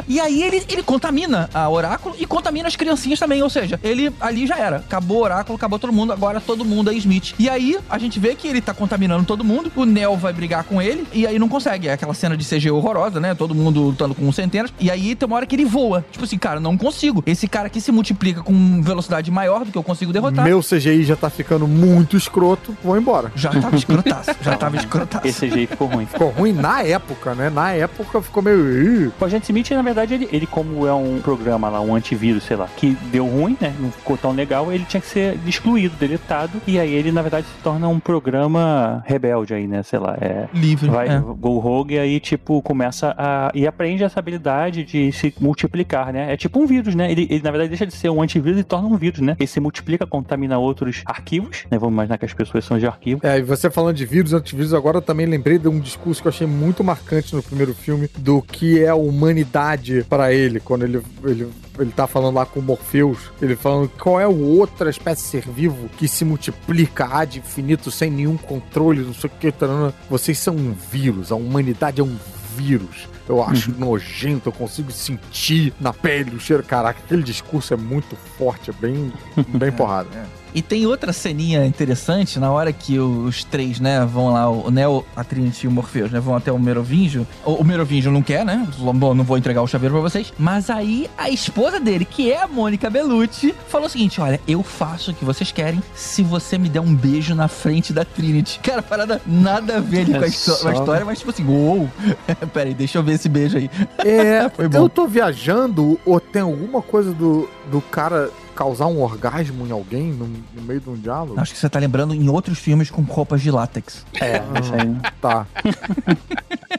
E 0.08 0.18
aí 0.20 0.42
ele, 0.42 0.62
ele 0.68 0.82
contamina 0.82 1.21
a 1.52 1.68
Oráculo 1.68 2.14
e 2.18 2.26
contamina 2.26 2.68
as 2.68 2.76
criancinhas 2.76 3.18
também. 3.18 3.42
Ou 3.42 3.50
seja, 3.50 3.78
ele 3.82 4.12
ali 4.20 4.46
já 4.46 4.58
era. 4.58 4.76
Acabou 4.76 5.18
o 5.18 5.22
Oráculo, 5.22 5.56
acabou 5.56 5.78
todo 5.78 5.92
mundo, 5.92 6.12
agora 6.12 6.40
todo 6.40 6.64
mundo 6.64 6.90
é 6.90 6.94
Smith. 6.94 7.34
E 7.38 7.48
aí 7.48 7.78
a 7.88 7.98
gente 7.98 8.18
vê 8.18 8.34
que 8.34 8.48
ele 8.48 8.60
tá 8.60 8.74
contaminando 8.74 9.24
todo 9.24 9.44
mundo. 9.44 9.70
O 9.74 9.84
Neo 9.84 10.16
vai 10.16 10.32
brigar 10.32 10.64
com 10.64 10.80
ele 10.80 11.06
e 11.12 11.26
aí 11.26 11.38
não 11.38 11.48
consegue. 11.48 11.88
É 11.88 11.92
aquela 11.92 12.14
cena 12.14 12.36
de 12.36 12.44
CG 12.44 12.70
horrorosa, 12.70 13.20
né? 13.20 13.34
Todo 13.34 13.54
mundo 13.54 13.82
lutando 13.82 14.14
com 14.14 14.30
centenas. 14.32 14.72
E 14.80 14.90
aí 14.90 15.14
tem 15.14 15.26
uma 15.26 15.36
hora 15.36 15.46
que 15.46 15.54
ele 15.54 15.64
voa. 15.64 16.04
Tipo 16.10 16.24
assim, 16.24 16.38
cara, 16.38 16.60
não 16.60 16.76
consigo. 16.76 17.22
Esse 17.26 17.46
cara 17.46 17.66
aqui 17.66 17.80
se 17.80 17.92
multiplica 17.92 18.42
com 18.42 18.82
velocidade 18.82 19.30
maior 19.30 19.64
do 19.64 19.72
que 19.72 19.78
eu 19.78 19.82
consigo 19.82 20.12
derrotar. 20.12 20.44
Meu 20.44 20.60
CGI 20.60 21.04
já 21.04 21.16
tá 21.16 21.30
ficando 21.30 21.66
muito 21.66 22.16
escroto, 22.16 22.76
vou 22.82 22.96
embora. 22.96 23.32
Já 23.34 23.50
tava 23.50 23.76
escrotaço. 23.76 24.30
já 24.40 24.56
tava 24.56 24.76
escrotaço. 24.76 25.26
Esse 25.26 25.48
CGI 25.48 25.66
ficou 25.66 25.88
ruim. 25.88 26.06
Ficou 26.06 26.30
ruim 26.30 26.52
na 26.52 26.82
época, 26.82 27.34
né? 27.34 27.50
Na 27.50 27.72
época 27.72 28.22
ficou 28.22 28.42
meio. 28.42 29.12
O 29.20 29.24
agente 29.24 29.44
Smith, 29.44 29.70
na 29.70 29.82
verdade, 29.82 30.14
ele, 30.14 30.28
ele, 30.32 30.46
como 30.46 30.86
é 30.86 30.94
um 30.94 31.11
programa 31.20 31.68
lá, 31.68 31.80
um 31.80 31.94
antivírus, 31.94 32.44
sei 32.44 32.56
lá, 32.56 32.68
que 32.76 32.96
deu 33.10 33.26
ruim, 33.26 33.56
né? 33.60 33.74
Não 33.78 33.90
ficou 33.90 34.16
tão 34.16 34.32
legal, 34.32 34.72
ele 34.72 34.84
tinha 34.84 35.00
que 35.00 35.06
ser 35.06 35.38
excluído, 35.46 35.94
deletado. 35.96 36.60
E 36.66 36.78
aí 36.78 36.92
ele, 36.92 37.12
na 37.12 37.22
verdade, 37.22 37.46
se 37.46 37.62
torna 37.62 37.88
um 37.88 38.00
programa 38.00 39.02
rebelde 39.06 39.54
aí, 39.54 39.66
né? 39.66 39.82
Sei 39.82 39.98
lá, 39.98 40.16
é. 40.20 40.48
Livre. 40.52 40.90
Vai, 40.90 41.08
é. 41.08 41.18
go 41.20 41.58
rogue 41.58 41.94
e 41.94 41.98
aí, 41.98 42.20
tipo, 42.20 42.60
começa 42.62 43.14
a. 43.16 43.50
E 43.54 43.66
aprende 43.66 44.04
essa 44.04 44.18
habilidade 44.18 44.84
de 44.84 45.12
se 45.12 45.34
multiplicar, 45.40 46.12
né? 46.12 46.32
É 46.32 46.36
tipo 46.36 46.60
um 46.60 46.66
vírus, 46.66 46.94
né? 46.94 47.10
Ele, 47.10 47.26
ele, 47.30 47.42
na 47.42 47.50
verdade, 47.50 47.68
deixa 47.68 47.86
de 47.86 47.94
ser 47.94 48.10
um 48.10 48.22
antivírus 48.22 48.60
e 48.60 48.64
torna 48.64 48.88
um 48.88 48.96
vírus, 48.96 49.20
né? 49.20 49.36
Ele 49.38 49.46
se 49.46 49.60
multiplica, 49.60 50.06
contamina 50.06 50.58
outros 50.58 51.02
arquivos, 51.04 51.64
né? 51.70 51.78
Vamos 51.78 51.94
imaginar 51.94 52.18
que 52.18 52.24
as 52.24 52.34
pessoas 52.34 52.64
são 52.64 52.78
de 52.78 52.86
arquivo. 52.86 53.20
É, 53.24 53.38
e 53.38 53.42
você 53.42 53.70
falando 53.70 53.96
de 53.96 54.06
vírus, 54.06 54.32
antivírus, 54.32 54.74
agora 54.74 54.98
eu 54.98 55.02
também 55.02 55.26
lembrei 55.26 55.58
de 55.58 55.68
um 55.68 55.78
discurso 55.78 56.20
que 56.20 56.28
eu 56.28 56.30
achei 56.30 56.46
muito 56.46 56.84
marcante 56.84 57.34
no 57.34 57.42
primeiro 57.42 57.74
filme 57.74 58.08
do 58.18 58.40
que 58.42 58.82
é 58.82 58.88
a 58.88 58.94
humanidade 58.94 60.04
pra 60.08 60.32
ele, 60.32 60.60
quando 60.60 60.84
ele, 60.84 61.01
ele, 61.24 61.50
ele 61.78 61.92
tá 61.92 62.06
falando 62.06 62.34
lá 62.34 62.46
com 62.46 62.60
o 62.60 62.62
Morpheus, 62.62 63.18
ele 63.40 63.56
falando 63.56 63.88
qual 63.88 64.20
é 64.20 64.26
o 64.26 64.36
outra 64.36 64.90
espécie 64.90 65.22
de 65.22 65.28
ser 65.28 65.48
vivo 65.48 65.88
que 65.96 66.08
se 66.08 66.24
multiplica 66.24 67.06
ad 67.06 67.38
infinito 67.38 67.90
sem 67.90 68.10
nenhum 68.10 68.36
controle, 68.36 69.02
não 69.02 69.14
sei 69.14 69.30
o 69.30 69.32
que, 69.38 69.52
tarana. 69.52 69.94
vocês 70.08 70.38
são 70.38 70.54
um 70.54 70.72
vírus, 70.72 71.32
a 71.32 71.36
humanidade 71.36 72.00
é 72.00 72.04
um 72.04 72.16
vírus. 72.56 73.08
Eu 73.28 73.42
acho 73.42 73.70
nojento, 73.78 74.48
eu 74.48 74.52
consigo 74.52 74.90
sentir 74.90 75.72
na 75.80 75.92
pele 75.92 76.34
o 76.34 76.40
cheiro. 76.40 76.62
Caraca, 76.62 77.00
aquele 77.04 77.22
discurso 77.22 77.72
é 77.72 77.76
muito 77.76 78.16
forte, 78.36 78.70
é 78.70 78.72
bem, 78.72 79.12
bem 79.48 79.70
porrada. 79.72 80.08
E 80.54 80.60
tem 80.62 80.86
outra 80.86 81.12
ceninha 81.12 81.64
interessante, 81.64 82.38
na 82.38 82.50
hora 82.50 82.72
que 82.72 82.98
os 82.98 83.44
três, 83.44 83.80
né, 83.80 84.04
vão 84.04 84.32
lá, 84.32 84.48
o 84.50 84.70
Neo, 84.70 85.04
a 85.16 85.24
Trinity 85.24 85.66
e 85.66 85.68
o 85.68 85.70
Morpheus, 85.70 86.10
né, 86.10 86.20
vão 86.20 86.34
até 86.36 86.52
o 86.52 86.58
Merovingio. 86.58 87.26
O, 87.44 87.52
o 87.54 87.64
Merovingio 87.64 88.12
não 88.12 88.22
quer, 88.22 88.44
né? 88.44 88.66
Bom, 88.78 89.14
não 89.14 89.24
vou 89.24 89.38
entregar 89.38 89.62
o 89.62 89.66
chaveiro 89.66 89.94
pra 89.94 90.02
vocês. 90.02 90.32
Mas 90.38 90.68
aí 90.70 91.08
a 91.16 91.30
esposa 91.30 91.80
dele, 91.80 92.04
que 92.04 92.30
é 92.30 92.42
a 92.42 92.48
Mônica 92.48 92.90
Bellucci, 92.90 93.54
falou 93.68 93.86
o 93.86 93.90
seguinte: 93.90 94.20
olha, 94.20 94.40
eu 94.46 94.62
faço 94.62 95.10
o 95.10 95.14
que 95.14 95.24
vocês 95.24 95.50
querem 95.52 95.82
se 95.94 96.22
você 96.22 96.58
me 96.58 96.68
der 96.68 96.80
um 96.80 96.94
beijo 96.94 97.34
na 97.34 97.48
frente 97.48 97.92
da 97.92 98.04
Trinity. 98.04 98.60
Cara, 98.62 98.82
parada 98.82 99.20
nada 99.26 99.76
a 99.78 99.80
ver 99.80 100.00
ali 100.02 100.14
É 100.14 100.18
com 100.18 100.24
a, 100.24 100.30
só- 100.30 100.68
a 100.68 100.72
história, 100.74 101.04
mas 101.04 101.18
tipo 101.18 101.30
assim, 101.30 101.46
uou! 101.46 101.88
Pera 102.52 102.68
aí, 102.68 102.74
deixa 102.74 102.98
eu 102.98 103.02
ver 103.02 103.14
esse 103.14 103.28
beijo 103.28 103.56
aí. 103.56 103.70
É, 103.98 104.48
Foi 104.54 104.68
bom. 104.68 104.78
eu 104.78 104.88
tô 104.88 105.06
viajando 105.06 105.98
ou 106.04 106.20
tem 106.20 106.42
alguma 106.42 106.82
coisa 106.82 107.12
do, 107.12 107.48
do 107.70 107.80
cara 107.80 108.30
causar 108.62 108.86
um 108.86 109.02
orgasmo 109.02 109.66
em 109.66 109.72
alguém 109.72 110.12
no, 110.12 110.28
no 110.54 110.62
meio 110.62 110.80
de 110.80 110.88
um 110.88 110.94
diálogo? 110.94 111.40
Acho 111.40 111.52
que 111.52 111.58
você 111.58 111.68
tá 111.68 111.80
lembrando 111.80 112.14
em 112.14 112.28
outros 112.28 112.60
filmes 112.60 112.90
com 112.90 113.02
roupas 113.02 113.42
de 113.42 113.50
látex. 113.50 114.06
É, 114.20 114.36
isso 114.60 114.72
aí. 114.74 115.12
Tá. 115.20 115.46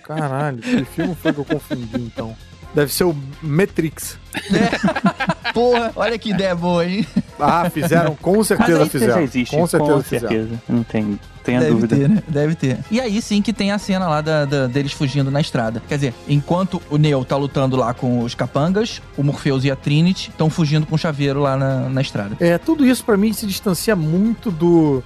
Caralho, 0.04 0.60
que 0.60 0.86
filme 0.86 1.14
foi 1.16 1.34
que 1.34 1.40
eu 1.40 1.46
confundi 1.46 1.98
então? 1.98 2.34
Deve 2.74 2.92
ser 2.92 3.04
o 3.04 3.16
Matrix. 3.42 4.18
Porra, 5.54 5.92
olha 5.96 6.18
que 6.18 6.32
ideia 6.32 6.56
boa, 6.56 6.86
hein? 6.86 7.06
Ah, 7.40 7.70
fizeram, 7.70 8.16
com 8.16 8.44
certeza 8.44 8.86
fizeram. 8.88 9.14
já 9.16 9.22
existe, 9.22 9.56
com 9.56 9.68
certeza 9.68 10.04
fizeram. 10.04 10.28
certeza. 10.30 10.62
Não 10.68 10.84
tem, 10.84 11.20
tenha 11.44 11.60
Deve 11.60 11.72
dúvida. 11.74 11.96
ter, 11.96 12.10
né? 12.10 12.24
Deve 12.28 12.56
ter. 12.56 12.80
E 12.90 13.00
aí 13.00 13.22
sim 13.22 13.42
que 13.42 13.54
tem 13.54 13.72
a 13.72 13.78
cena 13.78 14.08
lá 14.08 14.22
da- 14.22 14.46
da- 14.46 14.68
deles 14.68 14.92
fugindo 14.94 15.30
na 15.30 15.40
estrada. 15.42 15.82
Quer 15.88 15.96
dizer, 15.96 16.14
enquanto 16.28 16.82
o 16.90 16.98
Neo 16.98 17.24
tá 17.24 17.36
lutando 17.38 17.76
lá 17.76 17.94
com 17.94 18.22
os 18.22 18.34
capangas, 18.34 19.02
o 19.16 19.24
Morpheus 19.24 19.64
e 19.64 19.70
a 19.72 19.76
Trinity 19.76 20.32
estão 20.32 20.50
fugindo 20.50 20.88
com 20.88 20.96
o 20.96 20.98
chaveiro 20.98 21.40
lá 21.42 21.56
na, 21.56 21.90
na 21.90 22.02
estrada. 22.02 22.36
É, 22.40 22.58
tudo 22.58 22.86
isso 22.86 23.04
pra 23.04 23.18
mim 23.18 23.32
se 23.34 23.46
distancia 23.46 23.96
muito 23.96 24.50
do, 24.50 25.04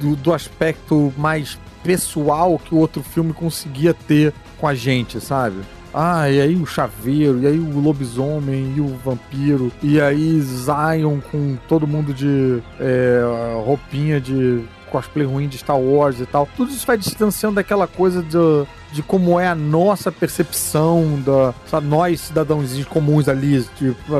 do, 0.00 0.16
do 0.16 0.32
aspecto 0.32 1.12
mais 1.18 1.58
pessoal 1.82 2.58
que 2.58 2.74
o 2.74 2.78
outro 2.78 3.02
filme 3.02 3.32
conseguia 3.34 3.92
ter 3.92 4.32
com 4.58 4.66
a 4.68 4.74
gente, 4.74 5.20
sabe? 5.20 5.56
Ah, 5.94 6.30
e 6.30 6.40
aí 6.40 6.56
o 6.56 6.64
chaveiro, 6.64 7.40
e 7.40 7.46
aí 7.46 7.58
o 7.58 7.78
lobisomem, 7.78 8.74
e 8.76 8.80
o 8.80 8.88
vampiro, 9.04 9.70
e 9.82 10.00
aí 10.00 10.40
Zion 10.40 11.20
com 11.30 11.56
todo 11.68 11.86
mundo 11.86 12.14
de 12.14 12.62
é, 12.80 13.22
roupinha 13.64 14.20
de 14.20 14.64
cosplay 14.90 15.26
ruim 15.26 15.48
de 15.48 15.58
Star 15.58 15.78
Wars 15.78 16.20
e 16.20 16.26
tal. 16.26 16.48
Tudo 16.56 16.70
isso 16.70 16.86
vai 16.86 16.96
distanciando 16.96 17.56
daquela 17.56 17.86
coisa 17.86 18.22
de, 18.22 18.66
de 18.92 19.02
como 19.02 19.40
é 19.40 19.46
a 19.48 19.54
nossa 19.54 20.12
percepção, 20.12 21.20
da, 21.24 21.54
sabe, 21.66 21.86
nós 21.86 22.20
cidadãozinhos 22.20 22.86
comuns 22.86 23.28
ali, 23.28 23.64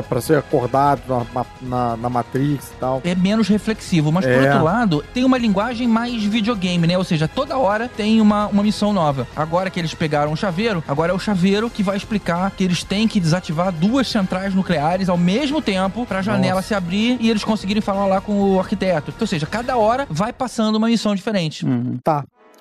pra 0.09 0.19
ser 0.21 0.37
acordado 0.37 1.01
na, 1.07 1.45
na, 1.61 1.97
na 1.97 2.09
Matrix 2.09 2.71
e 2.71 2.73
tal. 2.79 3.01
É 3.03 3.13
menos 3.15 3.47
reflexivo, 3.47 4.11
mas 4.11 4.25
por 4.25 4.31
É. 4.33 4.49
outro 4.49 4.63
lado, 4.63 5.03
tem 5.13 5.23
uma 5.23 5.37
linguagem 5.37 5.87
mais 5.87 6.23
videogame, 6.23 6.87
né? 6.87 6.97
Ou 6.97 7.03
seja, 7.03 7.27
toda 7.27 7.57
hora 7.57 7.87
tem 7.87 8.19
uma, 8.19 8.47
uma 8.47 8.63
missão 8.63 8.91
nova. 8.93 9.27
Agora 9.35 9.69
que 9.69 9.79
eles 9.79 9.93
pegaram 9.93 10.31
o 10.31 10.35
chaveiro, 10.37 10.83
agora 10.87 11.11
é 11.11 11.15
o 11.15 11.19
chaveiro 11.19 11.69
que 11.69 11.83
vai 11.83 11.95
explicar 11.97 12.51
que 12.51 12.63
eles 12.63 12.83
têm 12.83 13.07
que 13.07 13.19
desativar 13.19 13.71
duas 13.71 14.07
centrais 14.07 14.53
nucleares 14.55 15.09
ao 15.09 15.17
mesmo 15.17 15.61
tempo 15.61 16.05
pra 16.05 16.21
janela 16.21 16.55
Nossa. 16.55 16.69
se 16.69 16.73
abrir 16.75 17.17
e 17.19 17.29
eles 17.29 17.43
conseguirem 17.43 17.81
falar 17.81 18.05
lá 18.05 18.21
com 18.21 18.55
o 18.55 18.59
arquiteto. 18.59 19.13
Ou 19.19 19.27
seja, 19.27 19.45
cada 19.45 19.77
hora 19.77 20.07
vai 20.09 20.33
passando 20.33 20.75
uma 20.75 20.87
missão 20.87 21.13
diferente. 21.15 21.65
Uhum. 21.65 21.97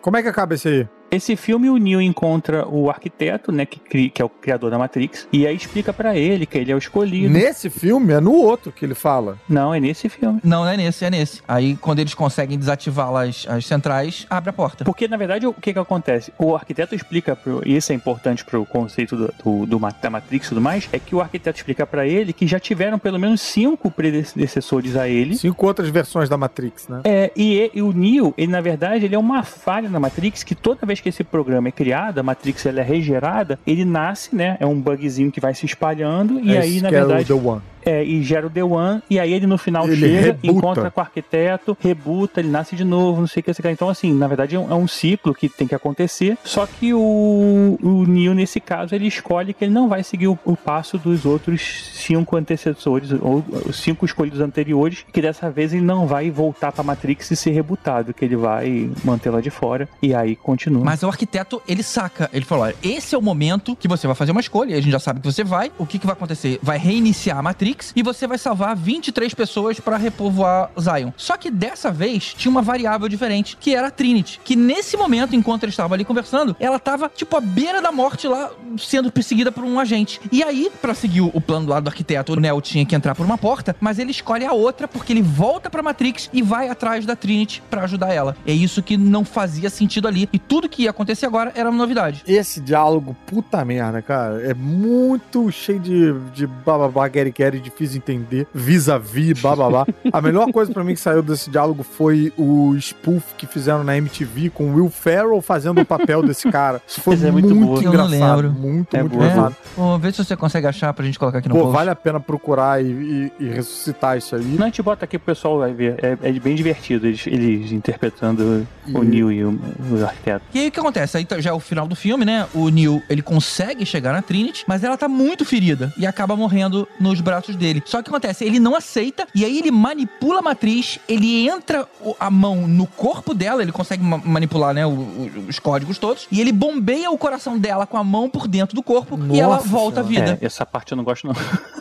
Como 0.01 0.17
é 0.17 0.23
que 0.23 0.29
acaba 0.29 0.55
esse 0.55 0.69
aí? 0.69 0.89
Esse 1.13 1.37
filme, 1.37 1.69
o 1.69 1.77
Neo 1.77 2.01
encontra 2.01 2.67
o 2.67 2.89
arquiteto, 2.89 3.53
né, 3.53 3.67
que, 3.67 3.79
cri- 3.79 4.09
que 4.09 4.23
é 4.23 4.25
o 4.25 4.31
criador 4.31 4.71
da 4.71 4.79
Matrix, 4.79 5.29
e 5.31 5.47
aí 5.47 5.55
explica 5.55 5.93
pra 5.93 6.17
ele 6.17 6.47
que 6.47 6.57
ele 6.57 6.73
é 6.73 6.75
o 6.75 6.79
escolhido. 6.79 7.33
Nesse 7.33 7.69
filme 7.69 8.15
é 8.15 8.21
no 8.21 8.33
outro 8.33 8.73
que 8.73 8.85
ele 8.85 8.95
fala. 8.95 9.37
Não, 9.49 9.75
é 9.75 9.79
nesse 9.79 10.09
filme. 10.09 10.41
Não, 10.43 10.63
não 10.63 10.69
é 10.69 10.77
nesse, 10.77 11.05
é 11.05 11.11
nesse. 11.11 11.43
Aí, 11.47 11.77
quando 11.77 11.99
eles 11.99 12.15
conseguem 12.15 12.59
desativar 12.59 13.13
lá 13.13 13.25
as, 13.25 13.47
as 13.47 13.67
centrais, 13.67 14.27
abre 14.31 14.49
a 14.51 14.53
porta. 14.55 14.85
Porque, 14.85 15.07
na 15.07 15.17
verdade, 15.19 15.47
o 15.47 15.53
que 15.53 15.73
que 15.73 15.79
acontece? 15.79 16.33
O 16.39 16.55
arquiteto 16.57 16.95
explica, 16.95 17.37
pro, 17.37 17.63
e 17.67 17.77
isso 17.77 17.93
é 17.93 17.95
importante 17.95 18.43
pro 18.45 18.65
conceito 18.65 19.15
do, 19.15 19.35
do, 19.45 19.67
do 19.67 19.83
da 20.01 20.09
Matrix 20.11 20.47
e 20.47 20.49
tudo 20.49 20.61
mais, 20.63 20.89
é 20.93 20.99
que 20.99 21.15
o 21.15 21.21
arquiteto 21.21 21.59
explica 21.59 21.87
pra 21.87 22.07
ele 22.07 22.33
que 22.33 22.47
já 22.47 22.59
tiveram 22.59 22.99
pelo 22.99 23.19
menos 23.19 23.41
cinco 23.43 23.91
predecessores 23.91 24.97
a 24.97 25.09
ele. 25.09 25.37
Cinco 25.37 25.67
outras 25.67 25.89
versões 25.91 26.29
da 26.29 26.39
Matrix, 26.39 26.89
né? 26.89 27.01
É, 27.05 27.31
e, 27.37 27.71
e 27.75 27.83
o 27.83 27.93
Neo, 27.93 28.33
ele 28.39 28.51
na 28.51 28.61
verdade, 28.61 29.05
ele 29.05 29.15
é 29.15 29.19
uma 29.19 29.43
falha 29.43 29.89
na 29.89 30.01
Matrix 30.01 30.43
que 30.43 30.55
toda 30.55 30.87
vez 30.87 31.01
que 31.03 31.09
esse 31.09 31.25
programa 31.25 31.69
é 31.69 31.73
criado, 31.73 32.19
a 32.19 32.23
Matrix 32.23 32.65
ela 32.65 32.81
é 32.81 32.83
regerada, 32.83 33.59
ele 33.67 33.85
nasce, 33.85 34.35
né? 34.35 34.57
É 34.61 34.67
um 34.67 34.81
bugzinho 34.81 35.31
que 35.31 35.41
vai 35.41 35.55
se 35.55 35.67
espalhando 35.67 36.41
e 36.41 36.55
É 36.55 36.61
aí, 36.61 36.81
na 36.81 36.91
verdade, 36.91 37.27
The 37.27 37.35
One. 37.35 37.63
É, 37.85 38.03
e 38.05 38.23
gera 38.23 38.47
o 38.47 38.51
The 38.51 38.65
One, 38.65 39.03
e 39.09 39.19
aí 39.19 39.33
ele 39.33 39.47
no 39.47 39.59
final 39.59 39.87
Ele 39.87 39.97
chega, 39.97 40.21
rebuta. 40.21 40.47
encontra 40.47 40.91
com 40.91 41.01
o 41.01 41.05
arquiteto, 41.05 41.77
rebuta, 41.81 42.41
ele 42.41 42.49
nasce 42.49 42.77
de 42.77 42.85
novo, 42.85 43.21
não 43.21 43.27
sei 43.27 43.41
o 43.41 43.45
que, 43.45 43.55
sei 43.55 43.63
o 43.63 43.67
que. 43.67 43.71
Então, 43.71 43.89
assim, 43.89 44.13
na 44.13 44.27
verdade 44.27 44.57
é 44.57 44.59
um, 44.59 44.71
é 44.71 44.75
um 44.75 44.87
ciclo 44.89 45.35
que 45.35 45.49
tem 45.49 45.67
que 45.67 45.75
acontecer, 45.75 46.37
só 46.45 46.67
que 46.67 46.93
o, 46.95 47.79
o 47.83 48.05
Neo, 48.07 48.35
nesse 48.35 48.61
caso, 48.61 48.95
ele 48.95 49.07
escolhe 49.07 49.53
que 49.53 49.65
ele 49.65 49.73
não 49.73 49.89
vai 49.89 50.03
seguir 50.03 50.29
o, 50.29 50.39
o 50.45 50.57
passo 50.57 50.99
dos 50.99 51.25
outros 51.25 51.91
cinco 51.95 52.37
antecessores, 52.37 53.11
ou 53.21 53.45
os 53.67 53.77
cinco 53.77 54.05
escolhidos 54.05 54.41
anteriores, 54.41 55.05
que 55.13 55.21
dessa 55.21 55.51
vez 55.51 55.73
ele 55.73 55.83
não 55.83 56.07
vai 56.07 56.31
voltar 56.31 56.73
pra 56.73 56.83
Matrix 56.83 57.31
e 57.31 57.37
ser 57.37 57.51
rebutado, 57.51 58.13
que 58.15 58.25
ele 58.25 58.37
vai 58.37 58.91
mantê-la 59.05 59.41
de 59.41 59.51
fora, 59.51 59.89
e 60.01 60.15
aí 60.15 60.37
continua. 60.37 60.85
Mas 60.85 61.03
o 61.03 61.09
arquiteto, 61.09 61.63
ele 61.67 61.83
saca. 61.83 62.29
Ele 62.33 62.45
falou: 62.45 62.65
olha, 62.65 62.75
esse 62.83 63.15
é 63.15 63.19
o 63.19 63.23
momento 63.23 63.77
que 63.77 63.89
você 63.89 64.07
vai 64.07 64.17
fazer 64.17 64.33
uma 64.33 64.41
escolha. 64.41 64.75
E 64.75 64.79
a 64.79 64.81
gente 64.81 64.93
já 64.93 64.99
sabe 64.99 65.21
que 65.21 65.27
você 65.27 65.45
vai. 65.45 65.71
O 65.79 65.87
que, 65.87 65.99
que 65.99 66.07
vai 66.07 66.15
acontecer? 66.15 66.59
Vai 66.63 66.79
reiniciar 66.79 67.39
a 67.39 67.43
Matrix 67.43 67.72
Matrix 67.73 67.93
e 67.97 68.03
você 68.03 68.27
vai 68.27 68.39
salvar 68.39 68.77
23 68.77 69.33
pessoas 69.35 69.81
pra 69.81 69.97
repovoar 69.97 70.71
Zion. 70.79 71.11
Só 71.17 71.37
que 71.37 71.51
dessa 71.51 71.91
vez 71.91 72.35
tinha 72.35 72.51
uma 72.51 72.63
variável 72.63 73.09
diferente, 73.09 73.57
que 73.59 73.75
era 73.75 73.89
a 73.89 73.91
Trinity, 73.91 74.41
que 74.45 74.55
nesse 74.55 74.97
momento, 74.97 75.35
enquanto 75.35 75.65
eles 75.65 75.73
estavam 75.73 75.95
ali 75.95 76.05
conversando, 76.05 76.55
ela 76.61 76.79
tava 76.79 77.11
tipo 77.15 77.37
à 77.37 77.41
beira 77.41 77.81
da 77.81 77.91
morte 77.91 78.29
lá, 78.29 78.51
sendo 78.79 79.11
perseguida 79.11 79.51
por 79.51 79.65
um 79.65 79.79
agente. 79.81 80.21
E 80.31 80.43
aí, 80.43 80.71
pra 80.81 80.95
seguir 80.95 81.23
o 81.23 81.41
plano 81.41 81.69
lado 81.69 81.85
do 81.85 81.89
arquiteto, 81.89 82.33
o 82.33 82.37
Neo 82.37 82.61
tinha 82.61 82.85
que 82.85 82.95
entrar 82.95 83.15
por 83.15 83.25
uma 83.25 83.39
porta, 83.39 83.75
mas 83.81 83.99
ele 83.99 84.11
escolhe 84.11 84.45
a 84.45 84.53
outra 84.53 84.87
porque 84.87 85.13
ele 85.13 85.23
volta 85.23 85.71
pra 85.71 85.83
Matrix 85.83 86.29
e 86.33 86.43
vai 86.43 86.69
atrás 86.69 87.07
da 87.07 87.17
Trinity 87.17 87.63
pra 87.71 87.85
ajudar 87.85 88.13
ela. 88.13 88.37
É 88.47 88.53
isso 88.53 88.83
que 88.83 88.97
não 88.97 89.25
fazia 89.25 89.71
sentido 89.71 90.07
ali. 90.07 90.29
E 90.33 90.39
tudo 90.39 90.69
que 90.69 90.83
ia 90.83 90.91
acontecer 90.91 91.27
agora 91.27 91.53
era 91.55 91.71
uma 91.71 91.79
novidade. 91.79 92.23
Esse 92.27 92.61
diálogo, 92.61 93.17
puta 93.27 93.65
merda, 93.65 94.03
cara, 94.03 94.43
é 94.43 94.55
muito 94.55 95.51
cheio 95.51 95.81
de, 95.81 96.13
de 96.35 96.47
bababá, 96.47 97.09
gary, 97.09 97.62
difícil 97.63 97.93
de 97.95 97.99
entender, 97.99 98.47
vis-a-vis, 98.55 99.41
bababá. 99.41 99.87
A 100.13 100.21
melhor 100.21 100.51
coisa 100.53 100.73
pra 100.73 100.83
mim 100.85 100.95
que 100.95 101.01
saiu 101.01 101.23
desse 101.23 101.51
diálogo 101.51 101.83
foi 101.83 102.33
o 102.37 102.75
spoof 102.79 103.23
que 103.37 103.47
fizeram 103.47 103.85
na 103.85 103.97
MTV 103.97 104.51
com 104.51 104.65
o 104.71 104.75
Will 104.75 104.91
Ferrell 104.91 105.41
fazendo 105.41 105.81
o 105.81 105.85
papel 105.85 106.23
desse 106.23 106.51
cara. 106.51 106.81
Isso 106.87 107.01
foi 107.01 107.15
é 107.15 107.31
muito, 107.31 107.55
muito 107.55 107.67
boa. 107.67 107.79
Eu 107.79 107.93
não 107.93 108.07
engraçado. 108.07 108.37
lembro. 108.43 108.53
Muito, 108.53 108.97
É 108.97 109.01
muito 109.01 109.13
boa. 109.17 109.27
engraçado. 109.27 109.57
Vamos 109.77 110.01
ver 110.03 110.13
se 110.13 110.25
você 110.25 110.37
consegue 110.37 110.67
achar 110.67 110.93
pra 110.93 111.05
gente 111.05 111.19
colocar 111.19 111.39
aqui 111.39 111.49
no 111.49 111.55
Pô, 111.55 111.61
post. 111.63 111.73
vale 111.75 111.91
a 111.91 111.97
pena 111.97 112.19
procurar 112.21 112.83
e, 112.83 112.87
e- 112.89 113.33
e 113.41 113.49
ressuscitar 113.49 114.17
isso 114.19 114.35
aí. 114.37 114.43
Não, 114.45 114.63
a 114.65 114.67
gente 114.67 114.83
bota 114.83 115.05
aqui 115.05 115.19
pro 115.19 115.27
pessoal 115.35 115.59
vai 115.59 115.73
ver. 115.73 115.97
É, 116.03 116.17
é 116.29 116.33
bem 116.33 116.55
divertido 116.55 117.07
eles, 117.07 117.27
eles 117.27 117.73
interpretando 117.73 118.67
o 118.93 119.03
E- 119.03 119.07
Neo 119.07 119.31
e 119.33 119.45
o, 119.45 119.59
o 119.91 120.05
arquiteto. 120.05 120.45
E 120.55 120.59
aí 120.59 120.69
o 120.69 120.73
que 120.73 120.81
acontece? 120.81 121.17
Aí 121.17 121.25
tá- 121.25 121.41
já 121.41 121.51
é 121.51 121.53
o 121.53 121.61
final 121.61 121.87
do 121.87 121.95
filme, 121.95 122.25
né? 122.25 122.47
O 122.55 122.69
Neo, 122.69 123.03
ele 123.09 123.23
consegue 123.23 123.85
chegar 123.87 124.13
na 124.13 124.23
Trinity, 124.23 124.65
mas 124.67 124.83
ela 124.83 124.97
tá 124.97 125.09
muito 125.09 125.45
ferida 125.45 125.93
e 125.97 126.07
acaba 126.07 126.35
morrendo 126.37 126.87
nos 127.01 127.21
braços 127.21 127.52
dele. 127.57 127.83
Só 127.87 128.03
que 128.03 128.09
acontece, 128.11 128.45
ele 128.45 128.59
não 128.59 128.75
aceita 128.77 129.27
e 129.35 129.45
aí 129.45 129.59
ele 129.59 129.71
manipula 129.71 130.39
a 130.41 130.43
matriz, 130.43 130.99
ele 131.09 131.49
entra 131.49 131.87
a 132.19 132.31
mão 132.31 132.67
no 132.69 132.87
corpo 132.87 133.35
dela, 133.35 133.63
ele 133.63 133.73
consegue 133.73 134.03
ma- 134.03 134.21
manipular, 134.25 134.75
né, 134.75 134.87
o- 134.87 134.91
o- 134.91 135.31
os 135.49 135.59
códigos 135.59 135.99
todos, 135.99 136.27
e 136.31 136.41
ele 136.41 136.53
bombeia 136.53 137.11
o 137.11 137.19
coração 137.19 137.59
dela 137.59 137.87
com 137.87 137.97
a 137.97 138.05
mão 138.05 138.29
por 138.29 138.47
dentro 138.49 138.75
do 138.75 138.83
corpo 138.83 139.19
e 139.33 139.41
ela 139.41 139.57
Nossa 139.57 139.69
volta 139.69 140.01
à 140.01 140.03
vida. 140.03 140.39
É, 140.41 140.47
essa 140.47 140.65
parte 140.67 140.93
eu 140.93 140.97
não 140.97 141.05
gosto, 141.05 141.27
não. 141.27 141.35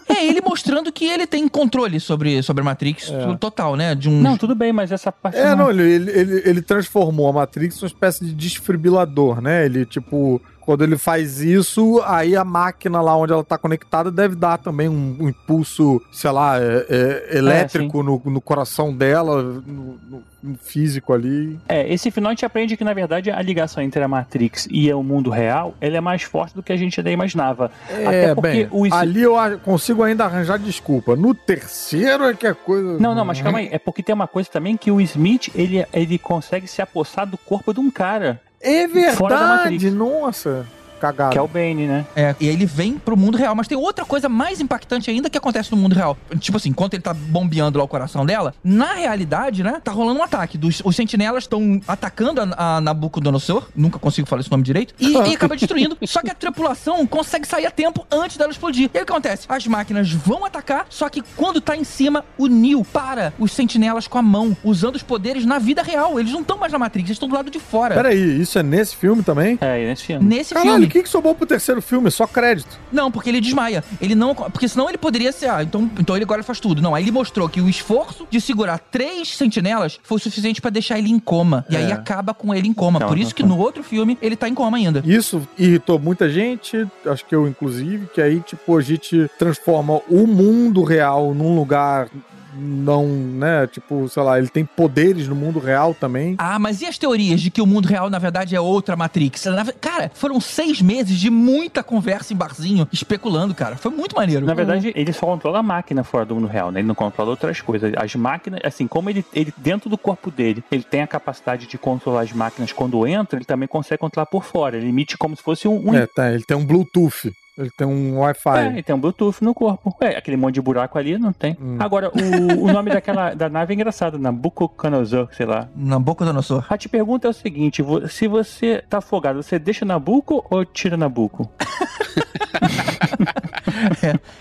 É, 0.07 0.26
ele 0.26 0.41
mostrando 0.41 0.91
que 0.91 1.05
ele 1.05 1.26
tem 1.26 1.47
controle 1.47 1.99
sobre, 1.99 2.41
sobre 2.43 2.61
a 2.61 2.65
Matrix 2.65 3.09
É. 3.11 3.36
total, 3.38 3.76
né? 3.76 3.95
De 3.95 4.09
um. 4.09 4.22
Não, 4.22 4.38
tudo 4.38 4.53
bem, 4.55 4.72
mas 4.74 4.91
essa 4.91 5.11
parte. 5.11 5.38
É, 5.38 5.55
não, 5.55 5.69
ele, 5.69 5.84
ele, 5.84 6.11
ele, 6.11 6.41
ele 6.45 6.61
transformou 6.61 7.28
a 7.30 7.34
Matrix 7.34 7.80
numa 7.82 7.88
espécie 7.88 8.26
de 8.26 8.34
desfibrilador, 8.34 9.41
né? 9.41 9.65
Ele, 9.65 9.86
tipo, 9.86 10.41
quando 10.62 10.84
ele 10.84 10.97
faz 10.97 11.41
isso, 11.41 12.01
aí 12.05 12.36
a 12.36 12.43
máquina 12.45 13.01
lá 13.01 13.16
onde 13.18 13.34
ela 13.34 13.43
tá 13.43 13.57
conectada 13.57 14.09
deve 14.12 14.36
dar 14.36 14.57
também 14.57 14.88
um, 14.88 15.18
um 15.20 15.28
impulso, 15.30 16.01
sei 16.12 16.32
lá, 16.32 16.57
é- 16.59 16.86
é, 16.89 17.38
elétrico 17.38 18.01
no, 18.03 18.22
no 18.26 18.39
coração 18.39 18.93
dela, 18.95 19.41
no, 19.43 19.99
no- 20.09 20.24
no 20.43 20.55
físico 20.57 21.14
ali. 21.14 21.59
É, 21.70 21.91
esse 21.93 22.09
final 22.09 22.30
a 22.30 22.34
gente 22.34 22.43
aprende 22.45 22.76
que, 22.76 22.84
na 22.84 22.93
verdade, 22.95 23.30
a 23.30 23.39
ligação 23.43 23.84
entre 23.84 24.01
a 24.01 24.07
Matrix 24.07 24.68
e 24.72 24.91
o 24.91 25.03
mundo 25.03 25.30
real, 25.30 25.76
ela 25.80 25.97
é 25.97 26.01
mais 26.01 26.24
forte 26.24 26.55
do 26.55 26.64
que 26.64 26.74
a 26.74 26.78
gente 26.78 26.99
até 26.99 27.12
imaginava. 27.12 27.70
É, 27.89 28.05
Até 28.07 28.36
porque 28.36 28.49
bem, 28.49 28.68
o- 28.72 28.91
ali 28.91 29.22
eu 29.22 29.36
consigo 29.64 30.01
ainda 30.01 30.26
arranjar 30.26 30.57
desculpa. 30.57 31.16
No 31.16 31.36
terceiro 31.36 32.24
é 32.24 32.34
que 32.34 32.47
a 32.47 32.55
coisa... 32.55 32.97
Não, 32.99 33.14
não, 33.14 33.24
mas 33.26 33.39
calma 33.41 33.59
aí. 33.59 33.70
É 33.72 33.78
porque 33.78 34.01
tem 34.01 34.16
uma 34.16 34.28
coisa 34.28 34.49
também 34.49 34.76
que 34.76 34.89
o 34.91 34.99
Smith, 35.01 35.49
ele, 35.53 35.86
ele 35.93 36.18
consegue 36.18 36.68
se 36.68 36.82
apossar 36.82 37.28
do 37.28 37.38
corpo 37.38 37.72
de 37.74 37.80
um 37.80 37.91
cara, 37.91 38.41
É 38.62 38.88
verdade, 38.88 39.89
nossa. 39.89 40.66
Cagada. 41.02 41.32
que 41.32 41.38
é 41.38 41.41
o 41.41 41.47
Bane, 41.47 41.88
né? 41.88 42.06
É, 42.16 42.36
e 42.39 42.47
aí 42.47 42.54
ele 42.54 42.66
vem 42.66 42.97
pro 42.97 43.18
mundo 43.18 43.38
real. 43.38 43.56
Mas 43.56 43.68
tem 43.68 43.78
outra 43.78 44.06
coisa 44.06 44.30
mais 44.30 44.62
impactante 44.62 45.10
ainda 45.10 45.30
que 45.30 45.38
acontece 45.38 45.72
no 45.72 45.78
mundo 45.78 45.95
real. 45.95 46.16
Tipo 46.39 46.58
assim, 46.58 46.70
enquanto 46.70 46.93
ele 46.93 47.02
tá 47.02 47.14
bombeando 47.14 47.80
lá 47.80 47.84
o 47.84 47.88
coração 47.88 48.26
dela, 48.26 48.54
na 48.64 48.93
realidade, 48.93 49.64
né, 49.64 49.82
tá 49.84 49.91
rolando 49.91 50.20
um 50.20 50.24
ataque. 50.24 50.58
Dos, 50.58 50.82
os 50.86 50.95
sentinelas 50.95 51.43
estão 51.43 51.82
atacando 51.88 52.41
a, 52.41 52.78
a 52.78 52.82
Nabucodonosor, 52.82 53.68
nunca 53.76 53.97
consigo 53.97 54.28
falar 54.28 54.41
esse 54.41 54.52
nome 54.52 54.64
direito, 54.64 54.93
e, 54.99 55.14
e 55.14 55.36
acaba 55.36 55.56
destruindo. 55.56 55.97
Só 56.06 56.22
que 56.22 56.30
a 56.30 56.36
tripulação 56.36 57.06
consegue 57.08 57.47
sair 57.47 57.66
a 57.66 57.72
tempo 57.72 58.06
antes 58.12 58.38
dela 58.38 58.52
explodir. 58.52 58.89
E 58.93 58.97
aí 58.97 59.04
o 59.04 59.06
que 59.06 59.12
acontece? 59.12 59.45
As 59.49 59.66
máquinas 59.66 60.12
vão 60.12 60.45
atacar, 60.45 60.86
só 60.89 61.10
que 61.10 61.24
quando 61.36 61.62
tá 61.62 61.76
em 61.76 61.84
cima, 61.84 62.24
o 62.38 62.47
Neo 62.47 62.84
para 62.84 63.34
os 63.39 63.52
sentinelas 63.52 64.08
com 64.08 64.18
a 64.18 64.22
mão, 64.22 64.56
usando 64.64 64.95
os 64.95 65.04
poderes 65.04 65.45
na 65.45 65.60
vida 65.60 65.82
real. 65.82 66.20
Eles 66.20 66.32
não 66.32 66.41
estão 66.41 66.58
mais 66.58 66.72
na 66.72 66.80
Matrix, 66.80 67.10
eles 67.10 67.16
estão 67.16 67.30
do 67.30 67.36
lado 67.36 67.49
de 67.49 67.60
fora. 67.60 67.95
Peraí, 67.95 68.41
isso 68.41 68.60
é 68.60 68.64
nesse 68.64 68.95
filme 68.95 69.24
também? 69.24 69.58
É, 69.62 69.86
nesse 69.86 70.04
filme. 70.04 70.26
Nesse 70.26 70.54
Caralho, 70.54 70.72
filme. 70.72 70.88
O 70.92 70.94
que, 70.94 71.04
que 71.04 71.10
sobrou 71.10 71.34
pro 71.34 71.46
terceiro 71.46 71.82
filme? 71.82 72.12
Só 72.12 72.28
crédito. 72.28 72.78
Não, 72.92 73.10
porque 73.12 73.30
ele 73.30 73.39
desmaia. 73.42 73.84
Ele 74.02 74.14
não. 74.14 74.36
Porque 74.36 74.68
senão 74.68 74.89
ele 74.89 74.98
poderia 74.98 75.32
ser. 75.32 75.50
Ah, 75.50 75.64
então, 75.64 75.89
então 76.00 76.16
ele 76.16 76.24
agora 76.26 76.44
faz 76.44 76.60
tudo. 76.60 76.82
Não, 76.82 76.94
aí 76.94 77.04
ele 77.04 77.12
mostrou 77.12 77.48
que 77.50 77.62
o 77.62 77.70
esforço 77.70 78.28
de 78.30 78.39
segurar 78.42 78.78
três 78.78 79.36
sentinelas 79.36 80.00
foi 80.04 80.20
suficiente 80.20 80.62
pra 80.62 80.70
deixar 80.70 80.98
ele 81.00 81.10
em 81.10 81.20
coma. 81.20 81.66
E 81.70 81.76
aí 81.78 81.89
É. 81.92 81.94
acaba 81.94 82.34
com 82.34 82.54
ele 82.54 82.68
em 82.68 82.74
coma. 82.74 83.00
Não, 83.00 83.08
Por 83.08 83.16
não 83.16 83.24
isso 83.24 83.34
que 83.34 83.42
foi. 83.42 83.50
no 83.50 83.58
outro 83.58 83.84
filme 83.84 84.18
ele 84.22 84.36
tá 84.36 84.48
em 84.50 84.54
coma 84.54 84.78
ainda. 84.78 85.02
Isso 85.06 85.48
irritou 85.58 85.98
muita 85.98 86.30
gente, 86.30 86.86
acho 87.06 87.26
que 87.26 87.34
eu 87.34 87.48
inclusive, 87.48 88.08
que 88.14 88.22
aí, 88.22 88.39
tipo, 88.42 88.78
a 88.78 88.82
gente 88.82 89.30
transforma 89.39 90.02
o 90.10 90.28
mundo 90.28 90.84
real 90.84 91.34
num 91.34 91.56
lugar 91.56 92.08
não, 92.54 93.08
né? 93.08 93.68
Tipo, 93.68 94.08
sei 94.10 94.24
lá, 94.24 94.38
ele 94.38 94.49
tem 94.49 94.66
poderes 94.66 95.28
no 95.28 95.36
mundo 95.36 95.60
real 95.60 95.93
também. 95.93 96.36
Ah, 96.38 96.60
mas 96.60 96.82
e 96.82 96.86
as 96.86 96.97
teorias 96.97 97.41
de 97.41 97.49
que 97.49 97.62
o 97.62 97.66
mundo 97.66 97.88
real, 97.88 98.10
na 98.10 98.20
verdade, 98.20 98.56
é 98.56 98.62
outra 98.62 98.95
Matrix? 98.95 99.45
Cara, 99.80 100.12
foram 100.14 100.39
seis 100.39 100.82
meses 100.82 101.20
de 101.20 101.30
muita 101.30 101.84
conversa 101.84 102.34
em 102.34 102.36
barzinho, 102.36 102.88
especulando, 102.91 103.54
cara. 103.54 103.76
Foi 103.76 103.91
muito 103.91 104.16
maneiro. 104.16 104.45
Na 104.45 104.54
verdade, 104.54 104.91
ele 104.95 105.14
só 105.14 105.26
controla 105.26 105.60
a 105.60 105.64
máquina 105.64 106.04
fora 106.04 106.26
do 106.26 106.36
mundo 106.36 106.47
real, 106.47 106.72
né? 106.72 106.80
Ele 106.80 106.88
não 106.88 106.95
controla 106.95 107.32
outras 107.32 107.62
coisas. 107.62 107.93
As 107.95 108.16
máquinas, 108.16 108.60
assim, 108.64 108.88
como 108.88 109.10
ele, 109.10 109.26
ele 109.34 109.54
dentro 109.58 109.89
do 109.89 109.97
corpo 109.97 110.32
dele, 110.32 110.64
ele 110.72 110.84
tem 110.84 111.02
a 111.02 111.08
capacidade 111.08 111.68
de 111.68 111.78
controlar 111.78 112.22
as 112.22 112.32
máquinas 112.32 112.72
quando 112.72 113.06
entra, 113.08 113.38
ele 113.38 113.45
também 113.45 113.68
consegue 113.68 113.99
controlar 113.99 114.26
por 114.26 114.43
fora. 114.43 114.78
Ele 114.78 114.88
emite 114.89 115.18
como 115.18 115.36
se 115.36 115.43
fosse 115.43 115.68
um. 115.68 115.89
um 115.89 115.93
É, 115.93 116.08
tá, 116.08 116.32
ele 116.32 116.43
tem 116.43 116.58
um 116.58 116.66
Bluetooth, 116.66 117.32
ele 117.62 117.72
tem 117.78 117.88
um 117.88 118.16
É, 118.18 118.20
Wi-Fi. 118.20 118.68
ele 118.68 118.84
tem 118.84 118.95
um 118.95 118.99
Bluetooth 118.99 119.43
no 119.43 119.53
corpo. 119.53 119.95
É, 120.01 120.18
aquele 120.18 120.36
monte 120.38 120.55
de 120.55 120.62
buraco 120.62 120.97
ali 120.97 121.18
não 121.18 121.32
tem. 121.32 121.55
Hum. 121.62 121.78
Agora, 121.80 122.09
o, 122.09 122.64
o 122.64 122.74
nome 122.74 122.89
daquela 122.93 123.34
da 123.34 123.49
nave 123.49 123.74
é 123.74 123.76
engraçado, 123.76 124.18
Nabucodonosor, 124.18 125.30
sei 125.34 125.45
lá. 125.45 125.70
Nabucodonosor. 125.76 126.66
A 126.70 126.78
te 126.78 126.89
pergunta 126.89 127.28
é 127.28 127.30
o 127.30 127.34
seguinte: 127.34 127.84
se 128.09 128.28
você 128.28 128.84
tá 128.89 128.97
afogado, 128.97 129.41
você 129.41 129.59
deixa 129.59 129.86
Nabuco 129.86 130.45
ou 130.49 130.66
tira 130.66 130.97
Nabuco? 130.97 131.49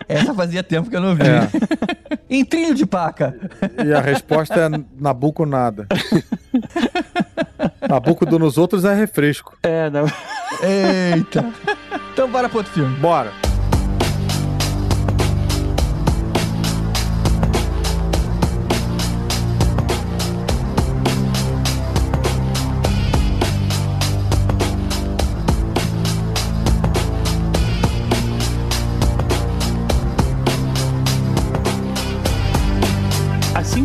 Essa 0.09 0.35
fazia 0.35 0.63
tempo 0.63 0.91
que 0.91 0.97
eu 0.97 1.01
não 1.01 1.15
vi. 1.15 1.23
É. 1.23 1.49
em 2.29 2.45
trilho 2.45 2.75
de 2.75 2.87
paca. 2.87 3.35
E 3.85 3.93
a 3.93 4.01
resposta 4.01 4.55
é 4.61 4.69
Nabuco 4.99 5.45
nada. 5.47 5.87
Nabuco 7.89 8.27
do 8.27 8.39
nos 8.39 8.59
outros 8.59 8.85
é 8.85 8.95
refresco. 8.95 9.57
É, 9.63 9.91
não. 9.91 10.07
Eita. 10.63 11.45
Então 12.13 12.29
bora 12.29 12.49
pro 12.49 12.59
outro 12.59 12.73
filme. 12.73 12.95
Bora. 12.97 13.50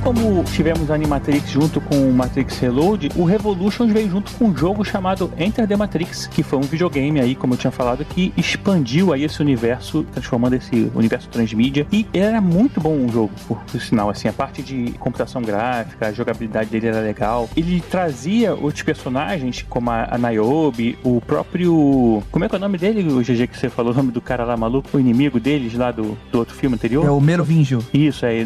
Como 0.05 0.43
tivemos 0.43 0.91
a 0.91 0.93
Animatrix 0.93 1.49
junto 1.49 1.81
com 1.81 1.95
o 1.95 2.13
Matrix 2.13 2.59
Reload, 2.59 3.09
o 3.15 3.23
Revolutions 3.23 3.91
veio 3.91 4.07
junto 4.07 4.31
com 4.33 4.45
um 4.45 4.55
jogo 4.55 4.85
chamado 4.85 5.31
Enter 5.35 5.67
the 5.67 5.75
Matrix, 5.75 6.27
que 6.27 6.43
foi 6.43 6.59
um 6.59 6.61
videogame 6.61 7.19
aí, 7.19 7.33
como 7.33 7.55
eu 7.55 7.57
tinha 7.57 7.71
falado, 7.71 8.05
que 8.05 8.31
expandiu 8.37 9.11
aí 9.11 9.23
esse 9.23 9.41
universo, 9.41 10.03
transformando 10.13 10.53
esse 10.53 10.91
universo 10.93 11.27
transmídia. 11.29 11.87
E 11.91 12.05
era 12.13 12.39
muito 12.39 12.79
bom 12.79 13.03
o 13.03 13.11
jogo, 13.11 13.31
por, 13.47 13.57
por 13.63 13.81
sinal, 13.81 14.07
assim, 14.07 14.27
a 14.27 14.33
parte 14.33 14.61
de 14.61 14.91
computação 14.99 15.41
gráfica, 15.41 16.07
a 16.07 16.13
jogabilidade 16.13 16.69
dele 16.69 16.85
era 16.85 16.99
legal. 16.99 17.49
Ele 17.57 17.81
trazia 17.89 18.53
outros 18.53 18.83
personagens, 18.83 19.65
como 19.67 19.89
a, 19.89 20.09
a 20.11 20.19
Niobe, 20.19 20.99
o 21.03 21.19
próprio... 21.19 22.21
Como 22.29 22.45
é 22.45 22.47
que 22.47 22.53
é 22.53 22.59
o 22.59 22.61
nome 22.61 22.77
dele, 22.77 23.11
o 23.11 23.21
GG 23.23 23.47
que 23.47 23.57
você 23.57 23.69
falou, 23.69 23.91
o 23.91 23.95
nome 23.95 24.11
do 24.11 24.21
cara 24.21 24.43
lá 24.43 24.55
maluco, 24.55 24.87
o 24.93 24.99
inimigo 24.99 25.39
deles 25.39 25.73
lá 25.73 25.89
do, 25.89 26.15
do 26.31 26.37
outro 26.37 26.53
filme 26.53 26.75
anterior? 26.75 27.03
É 27.03 27.09
o 27.09 27.19
Merovingio. 27.19 27.83
Isso, 27.91 28.23
é, 28.23 28.45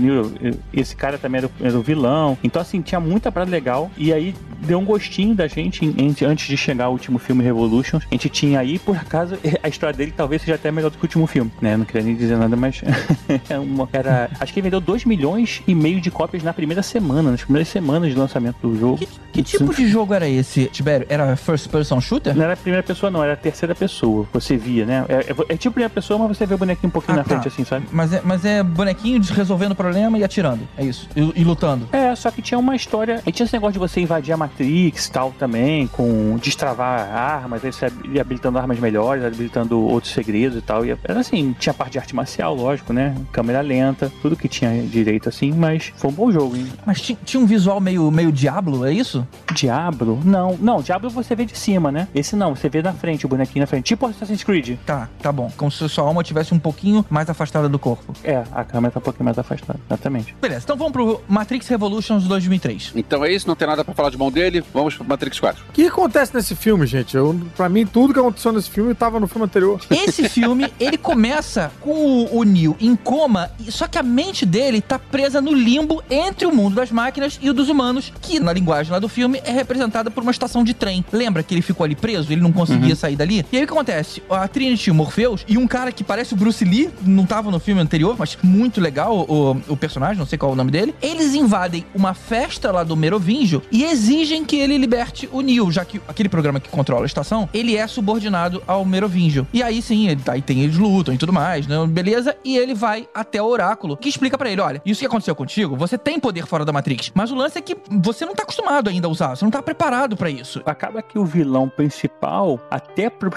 esse 0.72 0.96
cara 0.96 1.18
também 1.18 1.40
era, 1.40 1.49
o- 1.60 1.66
era 1.66 1.78
o 1.78 1.82
vilão. 1.82 2.38
Então, 2.44 2.62
assim, 2.62 2.82
tinha 2.82 3.00
muita 3.00 3.32
parada 3.32 3.50
legal. 3.52 3.90
E 3.98 4.12
aí, 4.14 4.34
deu 4.62 4.78
um 4.80 4.86
gostinho 4.86 5.34
da 5.36 5.48
gente 5.48 5.86
antes 6.26 6.48
de 6.48 6.58
chegar 6.58 6.86
ao 6.86 6.92
último 6.94 7.18
filme 7.20 7.44
Revolution. 7.44 7.98
A 7.98 8.14
gente 8.14 8.30
tinha 8.30 8.60
aí, 8.60 8.78
por 8.80 8.96
acaso, 8.98 9.38
a 9.64 9.68
história 9.70 9.96
dele 9.96 10.14
talvez 10.16 10.42
seja 10.42 10.56
até 10.56 10.72
melhor 10.72 10.90
do 10.92 10.98
que 10.98 11.04
o 11.04 11.08
último 11.08 11.28
filme, 11.28 11.52
né? 11.62 11.78
Não 11.78 11.86
queria 11.86 12.02
nem 12.04 12.16
dizer 12.16 12.38
nada, 12.38 12.56
mas 12.56 12.82
é 13.50 13.98
era. 13.98 14.30
Acho 14.40 14.54
que 14.54 14.60
ele 14.60 14.66
vendeu 14.66 14.80
2 14.82 15.06
milhões 15.06 15.62
e 15.68 15.74
meio 15.76 16.00
de 16.02 16.12
cópias 16.12 16.44
na 16.44 16.54
primeira 16.54 16.82
semana, 16.84 17.32
nas 17.32 17.42
primeiras 17.44 17.68
semanas 17.68 18.10
de 18.12 18.18
lançamento 18.18 18.56
do 18.62 18.78
jogo. 18.80 18.98
Que, 18.98 19.08
que 19.34 19.44
tipo 19.44 19.74
de 19.74 19.88
jogo 19.88 20.14
era 20.14 20.28
esse, 20.28 20.66
Tibério? 20.68 21.06
Era 21.10 21.36
first 21.36 21.70
person 21.70 22.00
shooter? 22.02 22.36
Não 22.36 22.44
era 22.44 22.56
primeira 22.58 22.84
pessoa, 22.84 23.10
não, 23.10 23.24
era 23.24 23.34
a 23.34 23.38
terceira 23.38 23.74
pessoa. 23.76 24.28
Você 24.34 24.58
via, 24.58 24.86
né? 24.86 25.06
É, 25.08 25.14
é- 25.32 25.54
é 25.54 25.58
tipo 25.58 25.74
primeira 25.74 25.90
pessoa, 25.94 26.20
mas 26.20 26.38
você 26.38 26.46
vê 26.46 26.56
o 26.56 26.58
bonequinho 26.58 26.90
um 26.90 26.92
pouquinho 26.92 27.16
Ah, 27.16 27.18
na 27.18 27.24
frente, 27.24 27.44
tá. 27.44 27.50
assim, 27.50 27.64
sabe? 27.64 27.86
Mas 27.92 28.12
é, 28.14 28.22
mas 28.24 28.44
é 28.46 28.62
bonequinho 28.64 29.22
resolvendo 29.34 29.72
o 29.72 29.76
problema 29.76 30.18
e 30.18 30.24
atirando. 30.24 30.62
É 30.78 30.84
isso. 30.84 31.08
E, 31.16 31.39
e 31.40 31.44
lutando. 31.44 31.88
É, 31.92 32.14
só 32.16 32.30
que 32.32 32.42
tinha 32.42 32.58
uma 32.60 32.76
história. 32.76 33.22
E 33.26 33.32
tinha 33.32 33.46
esse 33.46 33.54
negócio 33.54 33.74
de 33.74 33.80
você 33.80 34.02
invadir 34.02 34.34
a 34.34 34.38
Matrix 34.38 35.06
e 35.06 35.12
tal 35.12 35.32
também, 35.38 35.88
com 35.88 36.38
destravar 36.42 37.10
armas, 37.14 37.64
aí 37.64 37.72
você 37.72 37.92
ia 38.12 38.22
habilitando 38.22 38.58
armas 38.58 38.80
melhores, 38.80 39.24
habilitando 39.24 39.80
outros 39.80 40.14
segredos 40.14 40.58
e 40.58 40.62
tal. 40.62 40.86
E 40.86 40.92
era 41.04 41.20
assim, 41.20 41.56
tinha 41.58 41.74
parte 41.74 41.94
de 41.94 42.00
arte 42.00 42.16
marcial, 42.16 42.54
lógico, 42.56 42.92
né? 42.94 43.16
Câmera 43.32 43.62
lenta, 43.62 44.12
tudo 44.22 44.36
que 44.36 44.48
tinha 44.48 44.82
direito 44.84 45.30
assim, 45.30 45.52
mas 45.52 45.94
foi 45.96 46.10
um 46.10 46.14
bom 46.14 46.32
jogo, 46.32 46.56
hein? 46.56 46.68
Mas 46.86 47.02
ti- 47.02 47.18
tinha 47.24 47.42
um 47.42 47.46
visual 47.46 47.80
meio, 47.80 48.10
meio 48.12 48.32
Diablo, 48.32 48.86
é 48.86 48.92
isso? 48.94 49.26
Diablo? 49.54 50.20
Não, 50.24 50.58
não, 50.60 50.82
Diablo 50.82 51.10
você 51.10 51.36
vê 51.36 51.46
de 51.46 51.58
cima, 51.58 51.92
né? 51.92 52.08
Esse 52.14 52.36
não, 52.36 52.56
você 52.56 52.70
vê 52.70 52.82
na 52.82 52.94
frente, 52.94 53.26
o 53.26 53.30
bonequinho 53.30 53.64
na 53.64 53.68
frente. 53.68 53.86
Tipo 53.86 54.08
Assassin's 54.08 54.44
Creed. 54.44 54.78
Tá, 54.86 55.10
tá 55.22 55.32
bom. 55.32 55.52
Como 55.58 55.72
se 55.72 55.88
sua 55.90 56.04
alma 56.06 56.22
estivesse 56.22 56.54
um 56.54 56.60
pouquinho 56.60 57.06
mais 57.10 57.30
afastada 57.30 57.68
do 57.70 57.78
corpo. 57.80 58.14
É, 58.24 58.44
a 58.52 58.64
câmera 58.64 58.92
tá 58.92 59.00
um 59.00 59.04
pouquinho 59.04 59.26
mais 59.26 59.38
afastada, 59.38 59.80
exatamente. 59.88 60.36
Beleza, 60.42 60.62
então 60.64 60.78
vamos 60.78 60.94
pro 60.94 61.22
Matrix 61.30 61.68
Revolutions 61.68 62.24
2003. 62.26 62.94
Então 62.96 63.24
é 63.24 63.32
isso, 63.32 63.48
não 63.48 63.56
tem 63.56 63.68
nada 63.68 63.86
pra 63.86 63.94
falar 63.94 64.10
de 64.10 64.18
mão 64.18 64.32
dele. 64.32 64.64
Vamos 64.74 64.96
pro 64.96 65.06
Matrix 65.06 65.40
4. 65.40 65.64
O 65.70 65.72
que 65.74 65.86
acontece 65.88 66.34
nesse 66.36 66.56
filme, 66.56 66.86
gente? 66.88 67.16
Eu, 67.16 67.40
pra 67.56 67.70
mim, 67.70 67.86
tudo 67.86 68.14
que 68.14 68.20
aconteceu 68.20 68.52
nesse 68.52 68.70
filme 68.70 68.94
tava 68.96 69.20
no 69.20 69.28
filme 69.28 69.46
anterior. 69.46 69.80
Esse 69.90 70.28
filme, 70.30 70.72
ele 70.80 70.98
começa 70.98 71.72
com 71.82 71.92
o, 71.92 72.38
o 72.40 72.44
Neo 72.44 72.76
em 72.80 72.96
coma, 72.96 73.52
e- 73.60 73.72
só 73.72 73.88
que 73.88 73.98
a 73.98 74.04
mente 74.04 74.46
dele 74.46 74.82
tá 74.82 74.98
presa 74.98 75.40
no 75.42 75.54
limbo 75.54 76.04
entre 76.10 76.46
o 76.48 76.54
mundo 76.56 76.76
das 76.76 76.92
máquinas 76.92 77.38
e 77.42 77.50
o 77.50 77.54
dos 77.54 77.70
humanos, 77.70 78.12
que 78.22 78.40
na 78.40 78.52
linguagem 78.52 78.92
lá 78.92 79.00
do 79.00 79.08
filme 79.08 79.42
é 79.46 79.52
representada 79.52 80.10
por 80.10 80.24
uma 80.24 80.32
estação 80.32 80.64
de 80.64 80.74
trem. 80.74 81.06
Lembra 81.12 81.44
que 81.44 81.54
ele 81.54 81.62
ficou 81.62 81.84
ali 81.84 81.96
preso, 81.96 82.32
ele 82.32 82.42
não 82.42 82.52
conseguia 82.52 82.96
sair 82.96 83.16
dali? 83.16 83.46
E 83.52 83.58
aí 83.58 83.64
o 83.64 83.68
que 83.68 83.74
acontece? 83.74 84.24
A 84.30 84.48
Trinity, 84.48 84.90
o 84.92 84.96
Morpheus, 84.96 85.46
e 85.48 85.58
um 85.58 85.68
cara 85.68 85.92
que 85.92 86.04
parece 86.04 86.34
o 86.34 86.38
Bruce 86.38 86.64
Lee, 86.66 86.90
não 87.04 87.26
tava 87.26 87.52
no 87.52 87.60
filme 87.60 87.82
anterior, 87.82 88.16
mas 88.18 88.38
muito 88.42 88.82
legal 88.82 89.26
o, 89.28 89.62
o 89.68 89.78
personagem, 89.78 90.18
não 90.18 90.26
sei 90.26 90.38
qual 90.38 90.52
é 90.52 90.54
o 90.54 90.58
nome 90.58 90.72
dele, 90.72 90.96
eles 91.10 91.34
invadem 91.34 91.86
uma 91.94 92.14
festa 92.14 92.72
lá 92.72 92.84
do 92.84 92.96
Merovingio 92.96 93.62
e 93.72 93.84
exigem 93.84 94.46
que 94.46 94.58
ele 94.58 94.78
liberte 94.78 95.28
o 95.32 95.42
Neo, 95.42 95.72
já 95.72 95.84
que 95.84 96.02
aquele 96.08 96.30
programa 96.30 96.60
que 96.60 96.70
controla 96.70 97.04
a 97.04 97.06
estação, 97.06 97.50
ele 97.54 97.76
é 97.76 97.88
subordinado 97.88 98.62
ao 98.68 98.86
Merovingio. 98.86 99.48
E 99.54 99.64
aí 99.64 99.82
sim, 99.82 100.08
ele, 100.08 100.22
aí 100.28 100.42
tem 100.42 100.62
eles 100.62 100.78
lutam 100.78 101.14
e 101.14 101.18
tudo 101.18 101.34
mais, 101.34 101.68
né? 101.68 101.76
Beleza? 101.88 102.36
E 102.44 102.58
ele 102.58 102.74
vai 102.74 103.08
até 103.14 103.42
o 103.42 103.46
oráculo, 103.46 103.98
que 103.98 104.10
explica 104.10 104.38
pra 104.38 104.50
ele, 104.50 104.62
olha, 104.62 104.82
isso 104.86 105.00
que 105.00 105.06
aconteceu 105.06 105.36
contigo, 105.36 105.76
você 105.76 105.98
tem 105.98 106.20
poder 106.20 106.46
fora 106.46 106.64
da 106.64 106.72
Matrix, 106.72 107.12
mas 107.14 107.32
o 107.32 107.36
lance 107.36 107.58
é 107.58 107.62
que 107.62 107.76
você 107.90 108.26
não 108.26 108.36
tá 108.36 108.44
acostumado 108.44 108.90
ainda 108.90 109.08
a 109.08 109.12
usar, 109.12 109.36
você 109.36 109.44
não 109.44 109.52
tá 109.52 109.62
preparado 109.62 110.16
pra 110.16 110.30
isso. 110.30 110.62
Acaba 110.66 111.02
que 111.02 111.18
o 111.18 111.26
vilão 111.26 111.70
principal, 111.70 112.60
até 112.70 113.10
para 113.10 113.30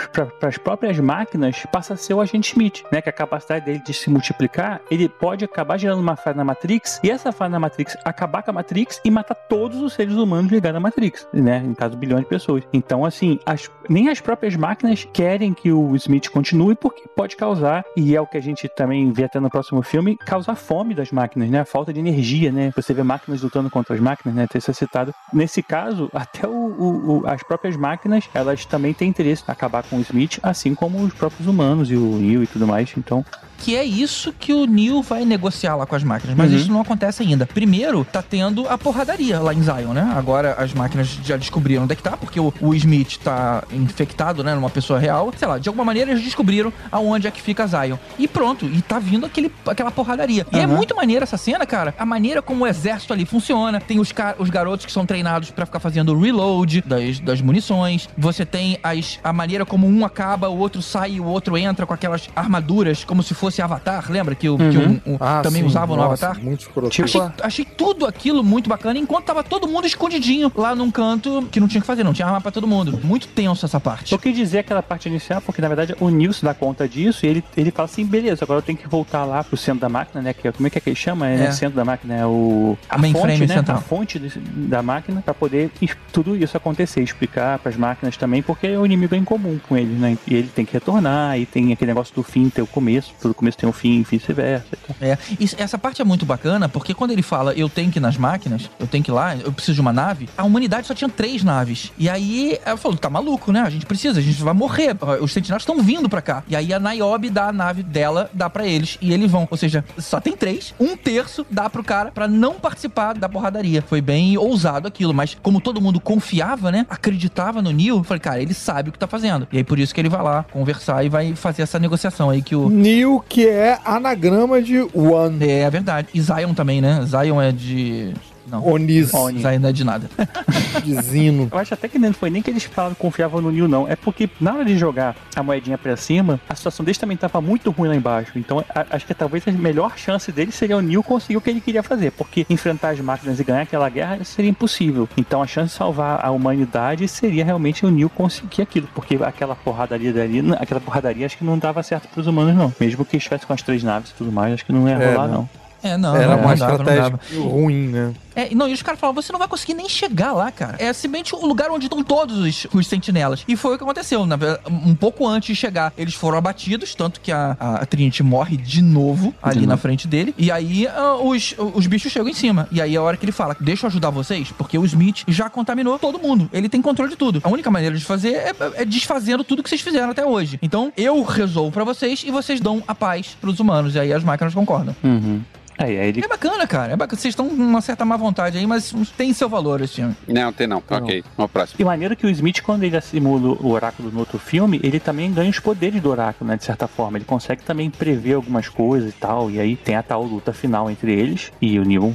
as 0.48 0.58
próprias 0.58 0.98
máquinas, 0.98 1.64
passa 1.72 1.94
a 1.94 1.96
ser 1.96 2.14
o 2.14 2.20
agente 2.20 2.52
Smith, 2.52 2.82
né? 2.92 3.00
Que 3.00 3.08
a 3.08 3.12
capacidade 3.12 3.64
dele 3.64 3.82
de 3.84 3.94
se 3.94 4.10
multiplicar, 4.10 4.80
ele 4.90 5.08
pode 5.08 5.44
acabar 5.44 5.78
gerando 5.78 6.00
uma 6.00 6.16
falha 6.16 6.36
na 6.36 6.44
Matrix, 6.44 7.00
e 7.02 7.10
essa 7.10 7.32
falha 7.32 7.50
na 7.50 7.60
Matrix 7.62 7.96
acabar 8.04 8.42
com 8.42 8.50
a 8.50 8.54
Matrix 8.54 9.00
e 9.04 9.10
matar 9.10 9.34
todos 9.34 9.80
os 9.80 9.92
seres 9.92 10.14
humanos 10.14 10.50
ligados 10.50 10.76
à 10.76 10.80
Matrix, 10.80 11.26
né? 11.32 11.62
Em 11.64 11.74
caso, 11.74 11.96
bilhões 11.96 12.22
de 12.22 12.28
pessoas. 12.28 12.62
Então, 12.72 13.04
assim, 13.04 13.38
as- 13.46 13.70
nem 13.88 14.08
as 14.08 14.20
próprias 14.20 14.54
máquinas 14.56 15.06
querem 15.12 15.52
que 15.54 15.72
o 15.72 15.94
Smith 15.96 16.28
continue, 16.30 16.74
porque 16.74 17.08
pode 17.16 17.36
causar, 17.36 17.84
e 17.96 18.14
é 18.14 18.20
o 18.20 18.26
que 18.26 18.36
a 18.36 18.42
gente 18.42 18.68
também 18.68 19.12
vê 19.12 19.24
até 19.24 19.40
no 19.40 19.50
próximo 19.50 19.82
filme, 19.82 20.16
causar 20.16 20.54
fome 20.54 20.94
das 20.94 21.10
máquinas, 21.10 21.48
né? 21.50 21.60
A 21.60 21.64
falta 21.64 21.92
de 21.92 22.00
energia, 22.00 22.52
né? 22.52 22.72
Você 22.76 22.92
vê 22.92 23.02
máquinas 23.02 23.42
lutando 23.42 23.70
contra 23.70 23.94
as 23.94 24.00
máquinas, 24.00 24.34
né? 24.34 24.46
Ter 24.46 24.58
é 24.58 24.72
citado. 24.72 25.14
Nesse 25.32 25.62
caso, 25.62 26.10
até 26.12 26.46
o- 26.46 26.50
o- 26.52 27.20
o- 27.20 27.26
as 27.26 27.42
próprias 27.42 27.76
máquinas, 27.76 28.28
elas 28.34 28.64
também 28.64 28.92
têm 28.92 29.08
interesse 29.08 29.42
em 29.48 29.52
acabar 29.52 29.82
com 29.82 29.96
o 29.96 30.00
Smith, 30.00 30.38
assim 30.42 30.74
como 30.74 30.98
os 31.02 31.12
próprios 31.12 31.46
humanos 31.48 31.90
e 31.90 31.96
o 31.96 32.16
Neo 32.16 32.42
e 32.42 32.46
tudo 32.46 32.66
mais. 32.66 32.92
Então, 32.96 33.24
Que 33.62 33.76
é 33.76 33.84
isso 33.84 34.32
que 34.32 34.52
o 34.52 34.66
Neo 34.66 35.02
vai 35.02 35.24
negociar 35.24 35.76
lá 35.76 35.86
com 35.86 35.94
as 35.94 36.02
máquinas. 36.02 36.36
Mas 36.36 36.50
Uhum. 36.50 36.56
isso 36.56 36.72
não 36.72 36.80
acontece 36.80 37.22
ainda. 37.22 37.46
Primeiro, 37.46 38.04
tá 38.04 38.20
tendo 38.20 38.68
a 38.68 38.76
porradaria 38.76 39.38
lá 39.40 39.54
em 39.54 39.62
Zion, 39.62 39.92
né? 39.92 40.12
Agora 40.16 40.54
as 40.58 40.74
máquinas 40.74 41.06
já 41.24 41.36
descobriram 41.36 41.84
onde 41.84 41.92
é 41.92 41.96
que 41.96 42.02
tá, 42.02 42.16
porque 42.16 42.40
o, 42.40 42.52
o 42.60 42.74
Smith 42.74 43.18
tá 43.22 43.62
infectado, 43.72 44.42
né? 44.42 44.54
Numa 44.54 44.68
pessoa 44.70 44.98
real. 44.98 45.32
Sei 45.36 45.46
lá, 45.46 45.58
de 45.58 45.68
alguma 45.68 45.84
maneira 45.84 46.10
eles 46.10 46.22
descobriram 46.24 46.72
aonde 46.90 47.26
é 47.26 47.30
que 47.30 47.40
fica 47.40 47.66
Zion. 47.66 47.96
E 48.18 48.26
pronto, 48.26 48.66
e 48.66 48.82
tá 48.82 48.98
vindo 48.98 49.26
aquele, 49.26 49.52
aquela 49.66 49.90
porradaria. 49.90 50.46
E 50.52 50.58
é 50.58 50.66
Uhum. 50.66 50.76
muito 50.76 50.96
maneira 50.96 51.22
essa 51.22 51.36
cena, 51.36 51.64
cara. 51.64 51.94
A 51.98 52.04
maneira 52.04 52.42
como 52.42 52.64
o 52.64 52.66
exército 52.66 53.12
ali 53.12 53.24
funciona. 53.24 53.80
Tem 53.80 54.00
os, 54.00 54.12
os 54.38 54.50
garotos 54.50 54.86
que 54.86 54.92
são 54.92 55.06
treinados 55.06 55.50
pra 55.50 55.66
ficar 55.66 55.78
fazendo 55.78 56.12
o 56.14 56.20
reload 56.20 56.82
das, 56.84 57.20
das 57.20 57.40
munições. 57.40 58.08
Você 58.18 58.44
tem 58.44 58.78
as, 58.82 59.20
a 59.22 59.32
maneira 59.32 59.64
como 59.64 59.86
um 59.86 60.04
acaba, 60.04 60.48
o 60.48 60.58
outro 60.58 60.82
sai 60.82 61.12
e 61.12 61.20
o 61.20 61.24
outro 61.26 61.56
entra 61.56 61.86
com 61.86 61.94
aquelas 61.94 62.28
armaduras, 62.34 63.04
como 63.04 63.22
se 63.22 63.34
fosse 63.34 63.51
Avatar. 63.60 64.10
Lembra 64.10 64.34
que, 64.34 64.48
o, 64.48 64.56
que 64.56 64.62
Uhum. 64.64 65.00
um- 65.06 65.12
um- 65.14 65.16
Ah, 65.20 65.40
também 65.42 65.62
sim, 65.62 65.68
usavam 65.68 65.96
no 65.96 66.02
nossa, 66.02 66.26
Avatar? 66.28 66.42
Muito. 66.44 66.62
Tipo, 66.90 67.04
Achei, 67.04 67.20
achei 67.42 67.64
tudo 67.64 68.06
aquilo 68.06 68.42
muito 68.42 68.68
bacana, 68.70 68.98
enquanto 68.98 69.24
tava 69.26 69.42
todo 69.42 69.66
mundo 69.68 69.86
escondidinho 69.86 70.50
lá 70.54 70.74
num 70.74 70.90
canto 70.90 71.46
que 71.50 71.58
não 71.60 71.68
tinha 71.68 71.80
o 71.80 71.82
que 71.82 71.86
fazer, 71.86 72.04
não 72.04 72.12
tinha 72.12 72.26
arma 72.26 72.40
pra 72.40 72.50
todo 72.52 72.66
mundo. 72.66 72.98
Muito 73.02 73.26
tenso 73.28 73.66
essa 73.66 73.80
parte. 73.80 74.12
eu 74.12 74.18
quis 74.18 74.34
dizer 74.34 74.60
aquela 74.60 74.82
parte 74.82 75.08
inicial, 75.08 75.40
porque 75.42 75.60
na 75.60 75.68
verdade 75.68 75.94
o 76.00 76.08
Neo 76.08 76.32
se 76.32 76.44
dá 76.44 76.54
conta 76.54 76.88
disso 76.88 77.26
e 77.26 77.28
ele, 77.28 77.44
ele 77.56 77.70
fala 77.70 77.86
assim: 77.86 78.04
beleza, 78.06 78.44
agora 78.44 78.58
eu 78.58 78.62
tenho 78.62 78.78
que 78.78 78.88
voltar 78.88 79.24
lá 79.24 79.42
pro 79.42 79.56
centro 79.56 79.80
da 79.80 79.88
máquina, 79.88 80.22
né? 80.22 80.32
Que, 80.32 80.46
é- 80.48 80.52
como 80.52 80.66
é 80.66 80.70
que 80.70 80.78
é 80.78 80.80
que 80.80 80.88
ele 80.90 80.96
chama? 80.96 81.28
É, 81.28 81.34
É. 81.34 81.38
né? 81.38 81.52
centro 81.52 81.76
da 81.76 81.84
máquina, 81.84 82.14
é 82.14 82.26
o. 82.26 82.76
A 82.88 82.96
mainframe 82.98 83.32
fonte, 83.38 83.48
né? 83.48 83.54
central. 83.56 83.76
A 83.78 83.80
fonte 83.80 84.18
da 84.18 84.82
máquina 84.82 85.20
pra 85.22 85.34
poder 85.34 85.70
tudo 86.12 86.36
isso 86.36 86.56
acontecer, 86.56 87.00
explicar 87.02 87.58
pras 87.58 87.76
máquinas 87.76 88.16
também, 88.16 88.42
porque 88.42 88.68
o 88.76 88.84
inimigo 88.86 89.14
é 89.14 89.18
em 89.18 89.24
comum 89.24 89.58
com 89.68 89.76
ele, 89.76 89.94
né? 89.94 90.16
E 90.26 90.34
ele 90.34 90.48
tem 90.54 90.64
que 90.64 90.72
retornar, 90.72 91.38
e 91.38 91.46
tem 91.46 91.72
aquele 91.72 91.90
negócio 91.90 92.14
do 92.14 92.22
fim 92.22 92.48
ter 92.48 92.62
o 92.62 92.66
começo, 92.66 93.12
todo 93.20 93.34
começo 93.42 93.58
tem 93.58 93.68
um 93.68 93.72
fim 93.72 94.00
e 94.00 94.02
vice-versa. 94.04 94.66
e 94.72 94.76
tal. 94.76 94.96
É, 95.08 95.18
isso- 95.40 95.56
essa 95.58 95.76
parte 95.76 96.00
é 96.00 96.04
muito 96.04 96.24
bacana, 96.24 96.68
porque 96.68 96.94
quando 96.94 97.10
ele 97.10 97.22
fala 97.22 97.52
eu 97.54 97.68
tenho 97.68 97.90
que 97.90 97.98
ir 97.98 98.00
nas 98.00 98.16
máquinas, 98.16 98.70
eu 98.78 98.86
tenho 98.86 99.02
que 99.02 99.10
ir 99.10 99.14
lá, 99.14 99.36
eu 99.36 99.52
preciso 99.52 99.74
de 99.74 99.80
uma 99.80 99.92
nave, 99.92 100.28
a 100.38 100.44
humanidade 100.44 100.86
só 100.86 100.94
tinha 100.94 101.08
três 101.10 101.42
naves. 101.42 101.92
E 101.98 102.08
aí 102.08 102.58
ela 102.64 102.76
falou, 102.76 102.96
tá 102.96 103.10
maluco, 103.10 103.50
né? 103.50 103.60
A 103.60 103.70
gente 103.70 103.84
precisa, 103.84 104.20
a 104.20 104.22
gente 104.22 104.40
vai 104.42 104.54
morrer. 104.54 104.96
Os 105.20 105.32
sentinelas 105.32 105.62
estão 105.62 105.82
vindo 105.82 106.08
pra 106.08 106.22
cá. 106.22 106.44
E 106.48 106.54
aí 106.54 106.72
a 106.72 106.78
Niobe 106.78 107.30
dá 107.30 107.48
a 107.48 107.52
nave 107.52 107.82
dela, 107.82 108.30
dá 108.32 108.48
pra 108.48 108.66
eles, 108.66 108.96
e 109.00 109.12
eles 109.12 109.30
vão. 109.30 109.48
Ou 109.50 109.56
seja, 109.56 109.84
só 109.98 110.20
tem 110.20 110.36
três, 110.36 110.72
um 110.78 110.96
terço 110.96 111.44
dá 111.50 111.68
pro 111.68 111.82
cara 111.82 112.10
pra 112.12 112.28
não 112.28 112.54
participar 112.54 113.14
da 113.14 113.28
porradaria. 113.28 113.82
Foi 113.82 114.00
bem 114.00 114.36
ousado 114.38 114.86
aquilo, 114.86 115.12
mas 115.12 115.36
como 115.42 115.60
todo 115.60 115.80
mundo 115.80 115.98
confiava, 116.00 116.70
né? 116.70 116.86
Acreditava 116.88 117.60
no 117.60 117.70
Neil, 117.72 117.96
eu 117.98 118.04
falei, 118.04 118.20
cara, 118.20 118.40
ele 118.40 118.54
sabe 118.54 118.90
o 118.90 118.92
que 118.92 118.98
tá 118.98 119.06
fazendo. 119.06 119.48
E 119.50 119.58
aí 119.58 119.64
por 119.64 119.78
isso 119.78 119.94
que 119.94 120.00
ele 120.00 120.08
vai 120.08 120.22
lá 120.22 120.44
conversar 120.44 121.04
e 121.04 121.08
vai 121.08 121.34
fazer 121.34 121.62
essa 121.62 121.78
negociação 121.78 122.30
aí 122.30 122.42
que 122.42 122.54
o. 122.54 122.68
Neo, 122.70 123.21
que 123.28 123.48
é 123.48 123.78
anagrama 123.84 124.60
de 124.60 124.80
One. 124.94 125.48
É 125.48 125.70
verdade. 125.70 126.08
E 126.14 126.20
Zion 126.20 126.54
também, 126.54 126.80
né? 126.80 127.04
Zion 127.06 127.40
é 127.40 127.52
de. 127.52 128.14
Não. 128.52 128.64
Onis. 128.66 129.14
Oni. 129.14 129.40
Zion 129.40 129.58
não 129.58 129.68
é 129.70 129.72
de 129.72 129.82
nada. 129.82 130.10
De 130.84 131.00
Zino. 131.00 131.48
Eu 131.50 131.58
acho 131.58 131.72
até 131.74 131.88
que 131.88 131.98
não 131.98 132.12
foi 132.12 132.28
nem 132.28 132.42
que 132.42 132.50
eles 132.50 132.64
falavam, 132.64 132.94
confiavam 132.94 133.40
no 133.40 133.50
Neo, 133.50 133.66
não. 133.66 133.88
É 133.88 133.96
porque 133.96 134.28
na 134.40 134.52
hora 134.54 134.64
de 134.64 134.76
jogar 134.76 135.16
a 135.34 135.42
moedinha 135.42 135.78
pra 135.78 135.96
cima, 135.96 136.38
a 136.48 136.54
situação 136.54 136.84
deles 136.84 136.98
também 136.98 137.16
tava 137.16 137.40
muito 137.40 137.70
ruim 137.70 137.88
lá 137.88 137.96
embaixo. 137.96 138.32
Então 138.36 138.62
a- 138.74 138.86
acho 138.90 139.06
que 139.06 139.14
talvez 139.14 139.46
a 139.48 139.52
melhor 139.52 139.96
chance 139.96 140.30
dele 140.30 140.52
seria 140.52 140.76
o 140.76 140.80
Neo 140.82 141.02
conseguir 141.02 141.36
o 141.36 141.40
que 141.40 141.48
ele 141.50 141.60
queria 141.60 141.82
fazer. 141.82 142.10
Porque 142.12 142.44
enfrentar 142.50 142.90
as 142.90 143.00
máquinas 143.00 143.40
e 143.40 143.44
ganhar 143.44 143.62
aquela 143.62 143.88
guerra 143.88 144.22
seria 144.24 144.50
impossível. 144.50 145.08
Então 145.16 145.42
a 145.42 145.46
chance 145.46 145.72
de 145.72 145.78
salvar 145.78 146.20
a 146.24 146.30
humanidade 146.30 147.08
seria 147.08 147.44
realmente 147.44 147.86
o 147.86 147.90
Neo 147.90 148.10
conseguir 148.10 148.62
aquilo. 148.62 148.88
Porque 148.94 149.16
aquela 149.22 149.54
porradaria 149.56 150.12
dali, 150.12 150.42
aquela 150.58 150.80
porradaria 150.80 151.24
acho 151.26 151.38
que 151.38 151.44
não 151.44 151.58
dava 151.58 151.82
certo 151.82 152.08
pros 152.08 152.26
humanos, 152.26 152.54
não. 152.54 152.72
Mesmo 152.78 153.04
que 153.04 153.16
estivesse 153.16 153.46
com 153.46 153.52
as 153.52 153.62
três 153.62 153.82
naves 153.82 154.10
e 154.10 154.14
tudo 154.14 154.30
mais, 154.32 154.52
acho 154.54 154.66
que 154.66 154.72
não 154.72 154.88
ia 154.88 154.94
É, 154.96 155.12
rolar, 155.14 155.28
não. 155.28 155.34
não. 155.34 155.48
É, 155.84 155.96
não. 155.96 156.14
Era 156.16 156.36
não, 156.36 156.38
uma 156.44 156.50
não 156.50 156.56
dava, 156.56 156.72
não 156.72 156.78
estratégia 156.78 157.02
dava. 157.10 157.48
ruim, 157.48 157.88
né? 157.88 158.12
É, 158.34 158.54
não, 158.54 158.68
e 158.68 158.72
os 158.72 158.82
caras 158.82 159.00
falavam, 159.00 159.22
você 159.22 159.32
não 159.32 159.38
vai 159.38 159.48
conseguir 159.48 159.74
nem 159.74 159.88
chegar 159.88 160.32
lá, 160.32 160.50
cara. 160.50 160.76
É 160.78 160.92
simplesmente 160.92 161.34
o 161.34 161.46
lugar 161.46 161.70
onde 161.70 161.86
estão 161.86 162.02
todos 162.02 162.38
os, 162.38 162.66
os 162.72 162.86
sentinelas. 162.86 163.44
E 163.46 163.56
foi 163.56 163.74
o 163.74 163.78
que 163.78 163.84
aconteceu. 163.84 164.24
Na 164.26 164.38
um 164.68 164.94
pouco 164.94 165.26
antes 165.26 165.48
de 165.48 165.54
chegar, 165.54 165.92
eles 165.96 166.14
foram 166.14 166.38
abatidos, 166.38 166.94
tanto 166.94 167.20
que 167.20 167.30
a, 167.30 167.56
a 167.58 167.86
Trinity 167.86 168.22
morre 168.22 168.56
de 168.56 168.82
novo 168.82 169.34
ali 169.42 169.66
na 169.66 169.76
frente 169.76 170.08
dele. 170.08 170.34
E 170.36 170.50
aí 170.50 170.86
ah, 170.88 171.14
os, 171.14 171.54
os 171.74 171.86
bichos 171.86 172.10
chegam 172.10 172.28
em 172.28 172.34
cima. 172.34 172.66
E 172.70 172.80
aí 172.80 172.94
é 172.94 172.98
a 172.98 173.02
hora 173.02 173.16
que 173.16 173.24
ele 173.24 173.32
fala, 173.32 173.56
deixa 173.60 173.86
eu 173.86 173.88
ajudar 173.88 174.10
vocês, 174.10 174.50
porque 174.52 174.78
o 174.78 174.84
Smith 174.84 175.24
já 175.28 175.48
contaminou 175.50 175.98
todo 175.98 176.18
mundo. 176.18 176.48
Ele 176.52 176.68
tem 176.68 176.80
controle 176.80 177.10
de 177.10 177.16
tudo. 177.16 177.40
A 177.44 177.48
única 177.48 177.70
maneira 177.70 177.96
de 177.96 178.04
fazer 178.04 178.32
é, 178.32 178.54
é 178.76 178.84
desfazendo 178.84 179.44
tudo 179.44 179.62
que 179.62 179.68
vocês 179.68 179.80
fizeram 179.80 180.10
até 180.10 180.24
hoje. 180.24 180.58
Então, 180.62 180.92
eu 180.96 181.22
resolvo 181.22 181.70
pra 181.70 181.84
vocês 181.84 182.22
e 182.26 182.30
vocês 182.30 182.60
dão 182.60 182.82
a 182.86 182.94
paz 182.94 183.36
pros 183.40 183.60
humanos. 183.60 183.94
E 183.94 184.00
aí 184.00 184.12
as 184.12 184.24
máquinas 184.24 184.54
concordam. 184.54 184.94
Uhum. 185.02 185.42
Aí, 185.78 185.98
aí 185.98 186.08
ele 186.08 186.24
É 186.24 186.28
bacana, 186.28 186.66
cara. 186.66 186.92
É 186.92 186.96
bacana. 186.96 187.20
Vocês 187.20 187.32
estão 187.32 187.48
com 187.48 187.54
uma 187.54 187.80
certa 187.80 188.04
má 188.04 188.16
vontade 188.22 188.58
aí, 188.58 188.66
mas 188.66 188.94
tem 189.16 189.32
seu 189.32 189.48
valor 189.48 189.80
esse 189.80 189.94
filme. 189.96 190.16
Não, 190.26 190.52
tem 190.52 190.66
não. 190.66 190.78
Ok, 190.78 191.22
vamos 191.22 191.38
ao 191.38 191.48
próximo. 191.48 191.76
E 191.80 191.84
maneiro 191.84 192.16
que 192.16 192.26
o 192.26 192.30
Smith, 192.30 192.62
quando 192.62 192.84
ele 192.84 193.00
simula 193.00 193.56
o 193.60 193.70
oráculo 193.70 194.10
no 194.10 194.20
outro 194.20 194.38
filme, 194.38 194.80
ele 194.82 194.98
também 194.98 195.32
ganha 195.32 195.50
os 195.50 195.58
poderes 195.58 196.00
do 196.00 196.10
oráculo, 196.10 196.48
né? 196.48 196.56
De 196.56 196.64
certa 196.64 196.86
forma. 196.86 197.18
Ele 197.18 197.24
consegue 197.24 197.62
também 197.62 197.90
prever 197.90 198.34
algumas 198.34 198.68
coisas 198.68 199.10
e 199.10 199.16
tal. 199.16 199.50
E 199.50 199.60
aí 199.60 199.76
tem 199.76 199.96
a 199.96 200.02
tal 200.02 200.22
luta 200.22 200.52
final 200.52 200.90
entre 200.90 201.12
eles. 201.12 201.52
E 201.60 201.78
o 201.78 201.84
Neo, 201.84 202.14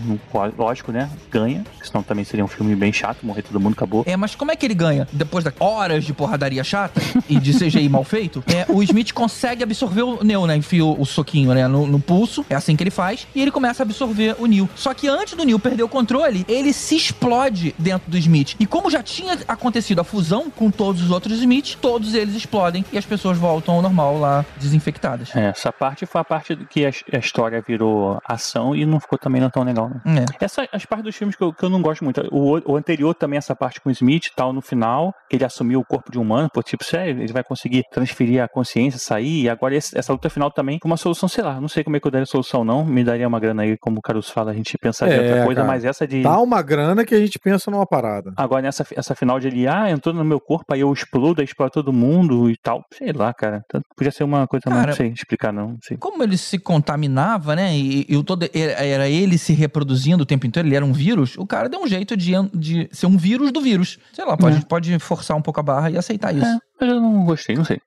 lógico, 0.57 0.91
né? 0.91 1.09
Ganha. 1.31 1.63
Senão 1.83 2.03
também 2.03 2.25
seria 2.25 2.43
um 2.43 2.47
filme 2.47 2.75
bem 2.75 2.91
chato, 2.91 3.25
morrer 3.25 3.41
todo 3.41 3.59
mundo, 3.59 3.73
acabou. 3.73 4.03
É, 4.05 4.15
mas 4.15 4.35
como 4.35 4.51
é 4.51 4.55
que 4.55 4.65
ele 4.65 4.73
ganha? 4.73 5.07
Depois 5.11 5.43
de 5.43 5.53
horas 5.59 6.03
de 6.03 6.13
porradaria 6.13 6.63
chata 6.63 7.01
e 7.29 7.39
de 7.39 7.53
CGI 7.53 7.89
mal 7.89 8.03
feito, 8.03 8.43
é, 8.47 8.65
o 8.71 8.81
Smith 8.83 9.13
consegue 9.13 9.63
absorver 9.63 10.03
o 10.03 10.23
Neo, 10.23 10.45
né? 10.45 10.55
Enfia 10.55 10.83
o, 10.83 11.01
o 11.01 11.05
soquinho 11.05 11.53
né, 11.53 11.67
no, 11.67 11.87
no 11.87 11.99
pulso. 11.99 12.45
É 12.49 12.55
assim 12.55 12.75
que 12.75 12.83
ele 12.83 12.91
faz. 12.91 13.27
E 13.33 13.41
ele 13.41 13.51
começa 13.51 13.83
a 13.83 13.85
absorver 13.85 14.35
o 14.39 14.45
Neo. 14.45 14.69
Só 14.75 14.93
que 14.93 15.07
antes 15.07 15.33
do 15.35 15.43
Neo 15.43 15.59
perder 15.59 15.83
o 15.83 15.89
controle, 15.97 16.45
ele 16.47 16.71
se 16.73 16.95
explode 16.95 17.73
dentro 17.77 18.09
do 18.11 18.17
Smith. 18.17 18.55
E 18.59 18.65
como 18.65 18.89
já 18.89 19.01
tinha 19.01 19.37
acontecido 19.47 19.99
a 19.99 20.03
fusão 20.03 20.49
com 20.49 20.69
todos 20.69 21.01
os 21.01 21.09
outros 21.11 21.39
Smiths, 21.39 21.75
todos 21.81 22.13
eles 22.13 22.35
explodem 22.35 22.85
e 22.93 22.97
as 22.97 23.05
pessoas 23.05 23.37
voltam 23.37 23.75
ao 23.75 23.81
normal 23.81 24.19
lá, 24.19 24.45
desinfectadas. 24.57 25.35
É, 25.35 25.45
essa 25.47 25.71
parte 25.71 26.05
foi 26.05 26.21
a 26.21 26.23
parte 26.23 26.55
que 26.69 26.85
a, 26.85 26.91
a 27.13 27.17
história 27.17 27.63
virou 27.65 28.19
ação 28.27 28.75
e 28.75 28.85
não 28.85 28.99
ficou 28.99 29.17
também 29.17 29.41
não 29.41 29.49
tão 29.49 29.63
legal, 29.63 29.89
né? 29.89 30.25
É. 30.39 30.45
Essa, 30.45 30.67
as 30.71 30.85
partes 30.85 31.05
dos 31.05 31.15
filmes 31.15 31.35
que 31.35 31.43
eu, 31.43 31.51
que 31.53 31.63
eu 31.63 31.69
não 31.69 31.81
gosto 31.81 32.03
muito. 32.03 32.21
O, 32.31 32.73
o 32.73 32.75
anterior 32.75 33.13
também, 33.15 33.37
essa 33.37 33.55
parte 33.55 33.81
com 33.81 33.89
o 33.89 33.91
Smith 33.91 34.27
e 34.27 34.35
tal, 34.35 34.53
no 34.53 34.61
final, 34.61 35.13
que 35.29 35.35
ele 35.35 35.45
assumiu 35.45 35.79
o 35.79 35.85
corpo 35.85 36.11
de 36.11 36.19
um 36.19 36.21
humano, 36.21 36.49
pô, 36.53 36.61
tipo, 36.61 36.83
sério, 36.83 37.21
ele 37.21 37.33
vai 37.33 37.43
conseguir 37.43 37.83
transferir 37.91 38.41
a 38.43 38.47
consciência, 38.47 38.99
sair, 38.99 39.43
e 39.43 39.49
agora 39.49 39.75
esse- 39.75 39.97
essa 39.97 40.11
luta 40.13 40.29
final 40.29 40.51
também 40.51 40.79
uma 40.85 40.97
solução, 40.97 41.27
sei 41.27 41.43
lá, 41.43 41.59
não 41.59 41.67
sei 41.67 41.83
como 41.83 41.95
é 41.95 41.99
que 41.99 42.07
eu 42.07 42.11
daria 42.11 42.23
a 42.23 42.27
solução, 42.27 42.63
não. 42.63 42.85
Me 42.85 43.03
daria 43.03 43.27
uma 43.27 43.39
grana 43.39 43.63
aí, 43.63 43.77
como 43.77 43.97
o 43.99 44.01
Caruso 44.01 44.31
fala, 44.31 44.51
a 44.51 44.53
gente 44.53 44.77
pensaria 44.77 45.15
em 45.15 45.17
É, 45.17 45.21
outra 45.29 45.45
coisa, 45.45 45.61
cara. 45.61 45.67
mas 45.73 45.83
essa 45.87 46.07
de. 46.07 46.21
Dá 46.21 46.39
uma 46.39 46.61
grana 46.61 47.05
que 47.05 47.15
a 47.15 47.19
gente 47.19 47.39
pensa 47.39 47.69
numa 47.71 47.85
parada. 47.85 48.33
Agora, 48.35 48.61
nessa 48.61 48.85
essa 48.95 49.15
final 49.15 49.39
de 49.39 49.47
ele, 49.47 49.67
ah, 49.67 49.89
entrou 49.89 50.13
no 50.13 50.23
meu 50.23 50.39
corpo, 50.39 50.73
aí 50.73 50.81
eu 50.81 50.91
explodo, 50.91 51.41
aí 51.41 51.45
explode 51.45 51.71
todo 51.73 51.91
mundo 51.93 52.49
e 52.49 52.57
tal. 52.57 52.83
Sei 52.93 53.11
lá, 53.11 53.33
cara. 53.33 53.63
Tanto- 53.69 53.85
Podia 53.95 54.11
ser 54.11 54.23
uma 54.23 54.47
coisa 54.47 54.63
mais, 54.69 54.79
Cara, 54.81 54.91
não 54.91 54.95
sei 54.95 55.07
explicar, 55.09 55.51
não. 55.53 55.67
Não 55.69 55.77
sei. 55.81 55.97
Como 55.97 56.21
ele 56.23 56.37
se 56.37 56.57
contaminava, 56.59 57.55
né? 57.55 57.75
E, 57.77 58.05
e 58.07 58.15
o 58.15 58.23
todo 58.23 58.47
era 58.53 59.07
ele 59.09 59.37
se 59.37 59.53
reproduzindo 59.53 60.23
o 60.23 60.25
tempo 60.25 60.45
inteiro, 60.45 60.67
ele 60.67 60.75
era 60.75 60.85
um 60.85 60.93
vírus, 60.93 61.35
o 61.37 61.45
cara 61.45 61.67
deu 61.69 61.81
um 61.81 61.87
jeito 61.87 62.15
de, 62.15 62.33
de 62.53 62.89
ser 62.91 63.05
um 63.07 63.17
vírus 63.17 63.51
do 63.51 63.61
vírus. 63.61 63.97
Sei 64.13 64.23
lá, 64.25 64.37
pode, 64.37 64.65
pode 64.65 64.99
forçar 64.99 65.35
um 65.37 65.41
pouco 65.41 65.59
a 65.59 65.63
barra 65.63 65.89
e 65.89 65.97
aceitar 65.97 66.33
isso. 66.35 66.45
É, 66.45 66.57
mas 66.79 66.89
eu 66.89 67.01
não 67.01 67.25
gostei, 67.25 67.55
não 67.55 67.65
sei. 67.65 67.79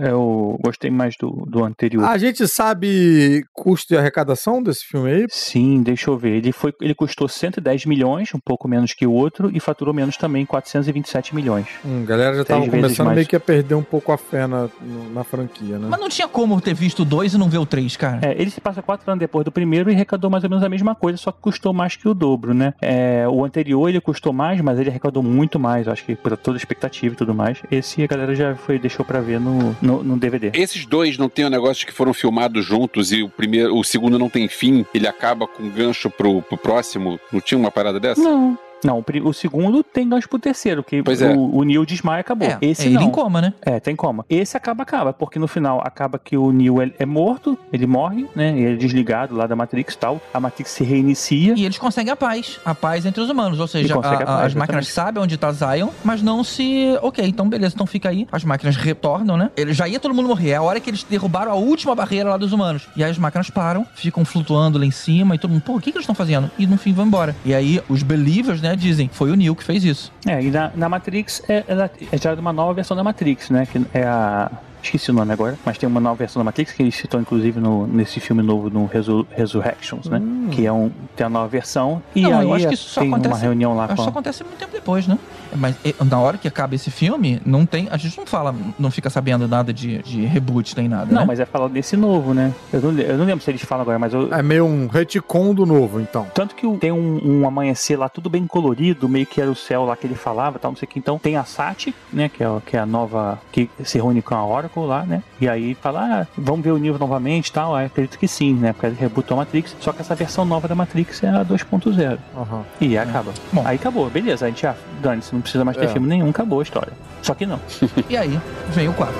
Eu 0.00 0.58
gostei 0.62 0.90
mais 0.90 1.14
do, 1.16 1.46
do 1.48 1.64
anterior. 1.64 2.04
A 2.04 2.18
gente 2.18 2.46
sabe 2.48 3.44
custo 3.52 3.94
de 3.94 3.98
arrecadação 3.98 4.62
desse 4.62 4.84
filme 4.84 5.10
aí? 5.10 5.26
Sim, 5.30 5.82
deixa 5.82 6.10
eu 6.10 6.18
ver. 6.18 6.36
Ele, 6.36 6.52
foi, 6.52 6.72
ele 6.80 6.94
custou 6.94 7.28
110 7.28 7.86
milhões, 7.86 8.34
um 8.34 8.40
pouco 8.40 8.66
menos 8.66 8.92
que 8.92 9.06
o 9.06 9.12
outro, 9.12 9.50
e 9.54 9.60
faturou 9.60 9.94
menos 9.94 10.16
também, 10.16 10.44
427 10.44 11.34
milhões. 11.34 11.66
Hum, 11.84 12.02
a 12.02 12.06
galera 12.06 12.36
já 12.36 12.44
Três 12.44 12.46
tava 12.46 12.70
vezes 12.70 12.80
começando 12.80 13.06
mais. 13.06 13.16
meio 13.16 13.28
que 13.28 13.36
a 13.36 13.40
perder 13.40 13.74
um 13.76 13.82
pouco 13.82 14.10
a 14.10 14.18
fé 14.18 14.46
na, 14.46 14.68
na 15.12 15.22
franquia, 15.22 15.78
né? 15.78 15.86
Mas 15.88 16.00
não 16.00 16.08
tinha 16.08 16.26
como 16.26 16.60
ter 16.60 16.74
visto 16.74 17.00
o 17.00 17.04
dois 17.04 17.34
e 17.34 17.38
não 17.38 17.48
ver 17.48 17.58
o 17.58 17.66
três, 17.66 17.96
cara. 17.96 18.20
É, 18.22 18.32
ele 18.40 18.50
se 18.50 18.60
passa 18.60 18.82
quatro 18.82 19.08
anos 19.10 19.20
depois 19.20 19.44
do 19.44 19.52
primeiro 19.52 19.90
e 19.90 19.94
arrecadou 19.94 20.28
mais 20.28 20.42
ou 20.42 20.50
menos 20.50 20.64
a 20.64 20.68
mesma 20.68 20.94
coisa, 20.94 21.16
só 21.16 21.30
que 21.30 21.40
custou 21.40 21.72
mais 21.72 21.94
que 21.94 22.08
o 22.08 22.14
dobro, 22.14 22.52
né? 22.52 22.74
É, 22.82 23.26
o 23.28 23.44
anterior 23.44 23.88
ele 23.88 24.00
custou 24.00 24.32
mais, 24.32 24.60
mas 24.60 24.78
ele 24.78 24.90
arrecadou 24.90 25.22
muito 25.22 25.58
mais, 25.58 25.86
acho 25.86 26.04
que 26.04 26.16
por 26.16 26.36
toda 26.36 26.56
a 26.56 26.58
expectativa 26.58 27.14
e 27.14 27.16
tudo 27.16 27.32
mais. 27.34 27.62
Esse 27.70 28.02
a 28.02 28.06
galera 28.06 28.34
já 28.34 28.56
foi, 28.56 28.78
deixou 28.78 29.04
pra 29.04 29.20
ver 29.20 29.38
no, 29.38 29.67
no, 29.80 30.02
no 30.02 30.18
DVD. 30.18 30.50
Esses 30.54 30.86
dois 30.86 31.18
não 31.18 31.28
tem 31.28 31.46
um 31.46 31.50
negócio 31.50 31.86
que 31.86 31.92
foram 31.92 32.12
filmados 32.12 32.64
juntos 32.64 33.12
e 33.12 33.22
o 33.22 33.28
primeiro, 33.28 33.76
o 33.76 33.84
segundo 33.84 34.18
não 34.18 34.28
tem 34.28 34.48
fim, 34.48 34.84
ele 34.94 35.06
acaba 35.06 35.46
com 35.46 35.62
um 35.62 35.70
gancho 35.70 36.10
pro, 36.10 36.42
pro 36.42 36.56
próximo. 36.56 37.18
Não 37.32 37.40
tinha 37.40 37.58
uma 37.58 37.70
parada 37.70 37.98
dessa? 38.00 38.20
Não. 38.20 38.58
Não, 38.84 39.04
o, 39.24 39.32
segundo 39.32 39.82
tem 39.82 40.08
gancho 40.08 40.28
pro 40.28 40.38
terceiro, 40.38 40.82
que 40.84 41.02
Pois 41.02 41.20
o, 41.20 41.24
é. 41.24 41.34
o 41.36 41.62
Neil 41.62 41.84
desmaia 41.84 42.18
e 42.18 42.20
acabou. 42.20 42.48
É, 42.48 42.58
Esse 42.60 42.82
é 42.82 42.86
ele 42.86 42.94
não. 42.94 43.02
em 43.04 43.10
coma, 43.10 43.40
né? 43.40 43.52
É, 43.62 43.80
tem 43.80 43.96
como. 43.96 44.24
Esse 44.28 44.56
acaba, 44.56 44.82
acaba, 44.82 45.12
porque 45.12 45.38
no 45.38 45.48
final 45.48 45.80
acaba 45.84 46.18
que 46.18 46.36
o 46.36 46.52
Neo 46.52 46.80
é, 46.80 46.90
é 46.98 47.06
morto, 47.06 47.58
ele 47.72 47.86
morre, 47.86 48.26
né? 48.36 48.50
Ele 48.56 48.74
é 48.74 48.76
desligado 48.76 49.34
lá 49.34 49.46
da 49.46 49.56
Matrix 49.56 49.94
e 49.94 49.98
tal. 49.98 50.20
A 50.32 50.38
Matrix 50.40 50.70
se 50.70 50.84
reinicia. 50.84 51.54
E 51.56 51.64
eles 51.64 51.78
conseguem 51.78 52.12
a 52.12 52.16
paz. 52.16 52.60
A 52.64 52.74
paz 52.74 53.04
entre 53.06 53.20
os 53.20 53.28
humanos. 53.28 53.58
Ou 53.60 53.66
seja, 53.66 53.94
a- 53.94 53.98
a 53.98 54.02
paz, 54.02 54.12
as 54.14 54.20
exatamente. 54.28 54.56
máquinas 54.56 54.88
sabem 54.88 55.22
onde 55.22 55.36
tá 55.36 55.50
Zion, 55.52 55.88
mas 56.04 56.22
não 56.22 56.44
se. 56.44 56.96
Ok, 57.02 57.24
então 57.26 57.48
beleza, 57.48 57.74
então 57.74 57.86
fica 57.86 58.08
aí. 58.08 58.26
As 58.30 58.44
máquinas 58.44 58.76
retornam, 58.76 59.36
né? 59.36 59.50
Ele, 59.56 59.72
já 59.72 59.88
ia 59.88 59.98
todo 59.98 60.14
mundo 60.14 60.28
morrer. 60.28 60.50
É 60.50 60.56
a 60.56 60.62
hora 60.62 60.78
que 60.80 60.88
eles 60.90 61.02
derrubaram 61.02 61.50
a 61.52 61.54
última 61.56 61.94
barreira 61.94 62.30
lá 62.30 62.36
dos 62.36 62.52
humanos. 62.52 62.88
E 62.96 63.02
aí 63.02 63.10
as 63.10 63.18
máquinas 63.18 63.50
param, 63.50 63.86
ficam 63.94 64.24
flutuando 64.24 64.78
lá 64.78 64.84
em 64.84 64.90
cima 64.90 65.34
e 65.34 65.38
todo 65.38 65.50
mundo, 65.50 65.62
pô, 65.62 65.74
o 65.74 65.80
que, 65.80 65.90
que 65.90 65.98
eles 65.98 66.04
estão 66.04 66.14
fazendo? 66.14 66.50
E 66.58 66.66
no 66.66 66.76
fim 66.78 66.92
vão 66.92 67.06
embora. 67.06 67.34
E 67.44 67.54
aí 67.54 67.82
os 67.88 68.02
believers, 68.02 68.60
né, 68.60 68.67
dizem, 68.74 69.08
foi 69.12 69.30
o 69.30 69.34
Neo 69.36 69.54
que 69.54 69.64
fez 69.64 69.84
isso. 69.84 70.12
É, 70.26 70.42
e 70.42 70.50
na, 70.50 70.70
na 70.74 70.88
Matrix 70.88 71.42
é, 71.48 71.64
ela 71.68 71.90
é 72.12 72.18
já 72.18 72.34
uma 72.34 72.52
nova 72.52 72.74
versão 72.74 72.96
da 72.96 73.02
Matrix, 73.04 73.50
né? 73.50 73.66
Que 73.66 73.80
é 73.94 74.04
a. 74.04 74.50
Esqueci 74.80 75.10
o 75.10 75.14
nome 75.14 75.32
agora, 75.32 75.58
mas 75.66 75.76
tem 75.76 75.88
uma 75.88 75.98
nova 76.00 76.14
versão 76.14 76.38
da 76.38 76.44
Matrix 76.44 76.70
que 76.72 76.80
eles 76.84 76.94
citou, 76.94 77.20
inclusive, 77.20 77.58
no, 77.58 77.84
nesse 77.88 78.20
filme 78.20 78.42
novo, 78.44 78.70
no 78.70 78.86
Resu- 78.86 79.26
Resurrections, 79.36 80.06
né? 80.06 80.22
Que 80.52 80.66
é 80.66 80.72
um, 80.72 80.88
tem 81.16 81.26
a 81.26 81.28
nova 81.28 81.48
versão. 81.48 82.00
E 82.14 82.20
Não, 82.22 82.38
aí 82.38 82.46
eu 82.46 82.54
acho 82.54 82.68
que 82.68 82.74
isso 82.74 82.88
só 82.90 83.00
tem 83.00 83.10
acontece- 83.10 83.34
uma 83.34 83.40
reunião 83.40 83.74
lá 83.76 83.86
Acho 83.86 83.96
com. 83.96 84.02
isso 84.02 84.08
acontece 84.10 84.44
muito 84.44 84.56
tempo 84.56 84.70
depois, 84.72 85.06
né? 85.08 85.18
Mas 85.54 85.76
na 86.04 86.18
hora 86.18 86.36
que 86.38 86.48
acaba 86.48 86.74
esse 86.74 86.90
filme, 86.90 87.40
não 87.44 87.66
tem. 87.66 87.88
A 87.90 87.96
gente 87.96 88.18
não 88.18 88.26
fala, 88.26 88.54
não 88.78 88.90
fica 88.90 89.10
sabendo 89.10 89.46
nada 89.48 89.72
de, 89.72 89.98
de 90.02 90.24
reboot 90.24 90.76
nem 90.76 90.88
nada. 90.88 91.06
Não, 91.06 91.20
né? 91.20 91.26
mas 91.26 91.40
é 91.40 91.44
falado 91.44 91.72
desse 91.72 91.96
novo, 91.96 92.34
né? 92.34 92.52
Eu 92.72 92.80
não, 92.80 92.98
eu 92.98 93.18
não 93.18 93.24
lembro 93.24 93.44
se 93.44 93.50
eles 93.50 93.62
falam 93.62 93.82
agora, 93.82 93.98
mas 93.98 94.12
eu, 94.12 94.32
É 94.32 94.42
meio 94.42 94.64
um 94.64 94.86
retcon 94.86 95.54
do 95.54 95.64
novo, 95.64 96.00
então. 96.00 96.26
Tanto 96.34 96.54
que 96.54 96.66
tem 96.78 96.92
um, 96.92 97.20
um 97.24 97.46
amanhecer 97.46 97.98
lá, 97.98 98.08
tudo 98.08 98.28
bem 98.28 98.46
colorido, 98.46 99.08
meio 99.08 99.26
que 99.26 99.40
era 99.40 99.50
o 99.50 99.54
céu 99.54 99.84
lá 99.84 99.96
que 99.96 100.06
ele 100.06 100.14
falava, 100.14 100.58
tal, 100.58 100.70
não 100.70 100.76
sei 100.76 100.86
o 100.86 100.88
que. 100.88 100.98
Então 100.98 101.18
tem 101.18 101.36
a 101.36 101.44
Sati, 101.44 101.94
né, 102.12 102.28
que 102.28 102.42
é, 102.42 102.46
que 102.64 102.76
é 102.76 102.80
a 102.80 102.86
nova, 102.86 103.38
que 103.52 103.70
se 103.84 103.98
reúne 103.98 104.22
com 104.22 104.34
a 104.34 104.44
Oracle 104.44 104.84
lá, 104.84 105.04
né, 105.04 105.22
e 105.40 105.48
aí 105.48 105.74
fala, 105.74 106.22
ah, 106.22 106.26
vamos 106.36 106.64
ver 106.64 106.72
o 106.72 106.78
nível 106.78 106.98
novamente 106.98 107.48
e 107.48 107.52
tal. 107.52 107.74
Aí 107.74 107.86
acredito 107.86 108.18
que 108.18 108.28
sim, 108.28 108.54
né, 108.54 108.72
porque 108.72 108.86
ele 108.86 108.96
rebutou 108.98 109.36
a 109.36 109.40
Matrix, 109.40 109.76
só 109.80 109.92
que 109.92 110.00
essa 110.00 110.14
versão 110.14 110.44
nova 110.44 110.68
da 110.68 110.74
Matrix 110.74 111.22
é 111.22 111.28
a 111.28 111.44
2.0. 111.44 112.18
Aham. 112.36 112.64
E 112.80 112.98
aí 112.98 112.98
acaba. 112.98 113.32
Bom. 113.52 113.62
Aí 113.64 113.76
acabou, 113.76 114.08
beleza, 114.10 114.46
a 114.46 114.48
gente 114.48 114.62
já, 114.62 114.74
dane-se, 115.00 115.34
não 115.38 115.42
precisa 115.42 115.64
mais 115.64 115.76
ter 115.76 115.84
É. 115.84 115.88
filme 115.88 116.06
nenhum, 116.08 116.28
acabou 116.30 116.60
a 116.60 116.62
história. 116.62 116.92
Só 117.22 117.34
que 117.34 117.46
não. 117.46 117.60
E 118.08 118.16
aí 118.16 118.38
vem 118.70 118.88
o 118.88 118.92
4. 118.92 119.14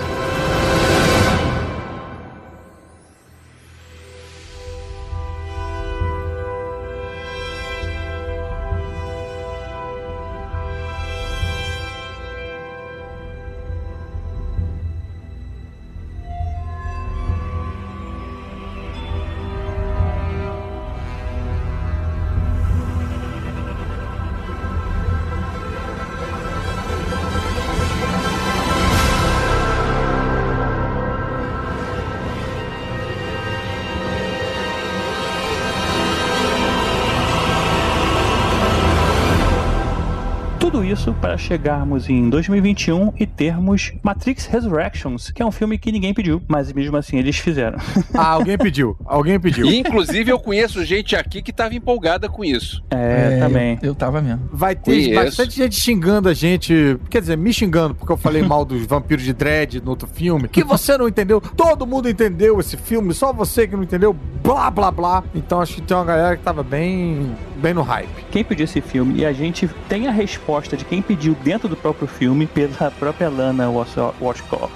Isso 40.88 41.12
para 41.20 41.36
chegarmos 41.36 42.08
em 42.08 42.30
2021 42.30 43.12
e 43.18 43.26
termos 43.26 43.92
Matrix 44.02 44.46
Resurrections, 44.46 45.30
que 45.30 45.42
é 45.42 45.46
um 45.46 45.50
filme 45.52 45.76
que 45.76 45.92
ninguém 45.92 46.14
pediu, 46.14 46.42
mas 46.48 46.72
mesmo 46.72 46.96
assim 46.96 47.18
eles 47.18 47.36
fizeram. 47.36 47.78
Ah, 48.14 48.30
alguém 48.30 48.56
pediu. 48.56 48.96
Alguém 49.04 49.38
pediu. 49.38 49.66
E, 49.66 49.78
inclusive, 49.78 50.30
eu 50.30 50.38
conheço 50.38 50.84
gente 50.84 51.14
aqui 51.14 51.42
que 51.42 51.52
tava 51.52 51.74
empolgada 51.74 52.28
com 52.28 52.44
isso. 52.44 52.82
É, 52.90 53.38
também. 53.38 53.78
Eu, 53.82 53.90
eu 53.90 53.94
tava 53.94 54.20
mesmo. 54.20 54.48
Vai 54.52 54.74
ter 54.74 54.90
Conheço. 54.90 55.24
bastante 55.24 55.56
gente 55.56 55.76
xingando 55.76 56.28
a 56.28 56.34
gente. 56.34 56.98
Quer 57.10 57.20
dizer, 57.20 57.36
me 57.36 57.52
xingando, 57.52 57.94
porque 57.94 58.12
eu 58.12 58.16
falei 58.16 58.42
mal 58.42 58.64
dos 58.64 58.84
vampiros 58.86 59.24
de 59.24 59.32
dread 59.32 59.80
no 59.80 59.90
outro 59.90 60.08
filme. 60.08 60.48
Que 60.48 60.64
você 60.64 60.96
não 60.96 61.06
entendeu. 61.06 61.40
Todo 61.40 61.86
mundo 61.86 62.08
entendeu 62.08 62.58
esse 62.60 62.76
filme, 62.76 63.12
só 63.12 63.32
você 63.32 63.66
que 63.68 63.76
não 63.76 63.82
entendeu. 63.82 64.16
Blá, 64.42 64.70
blá, 64.70 64.90
blá. 64.90 65.24
Então 65.34 65.60
acho 65.60 65.74
que 65.74 65.82
tem 65.82 65.96
uma 65.96 66.04
galera 66.04 66.36
que 66.36 66.42
tava 66.42 66.62
bem 66.62 67.36
bem 67.58 67.74
no 67.74 67.82
hype. 67.82 68.08
Quem 68.30 68.42
pediu 68.44 68.64
esse 68.64 68.80
filme? 68.80 69.18
E 69.20 69.26
a 69.26 69.32
gente 69.32 69.68
tem 69.88 70.06
a 70.06 70.10
resposta 70.10 70.76
de 70.76 70.84
quem 70.84 71.02
pediu 71.02 71.34
dentro 71.42 71.68
do 71.68 71.76
próprio 71.76 72.06
filme 72.06 72.46
pela 72.46 72.90
própria 72.92 73.28
Lana 73.28 73.68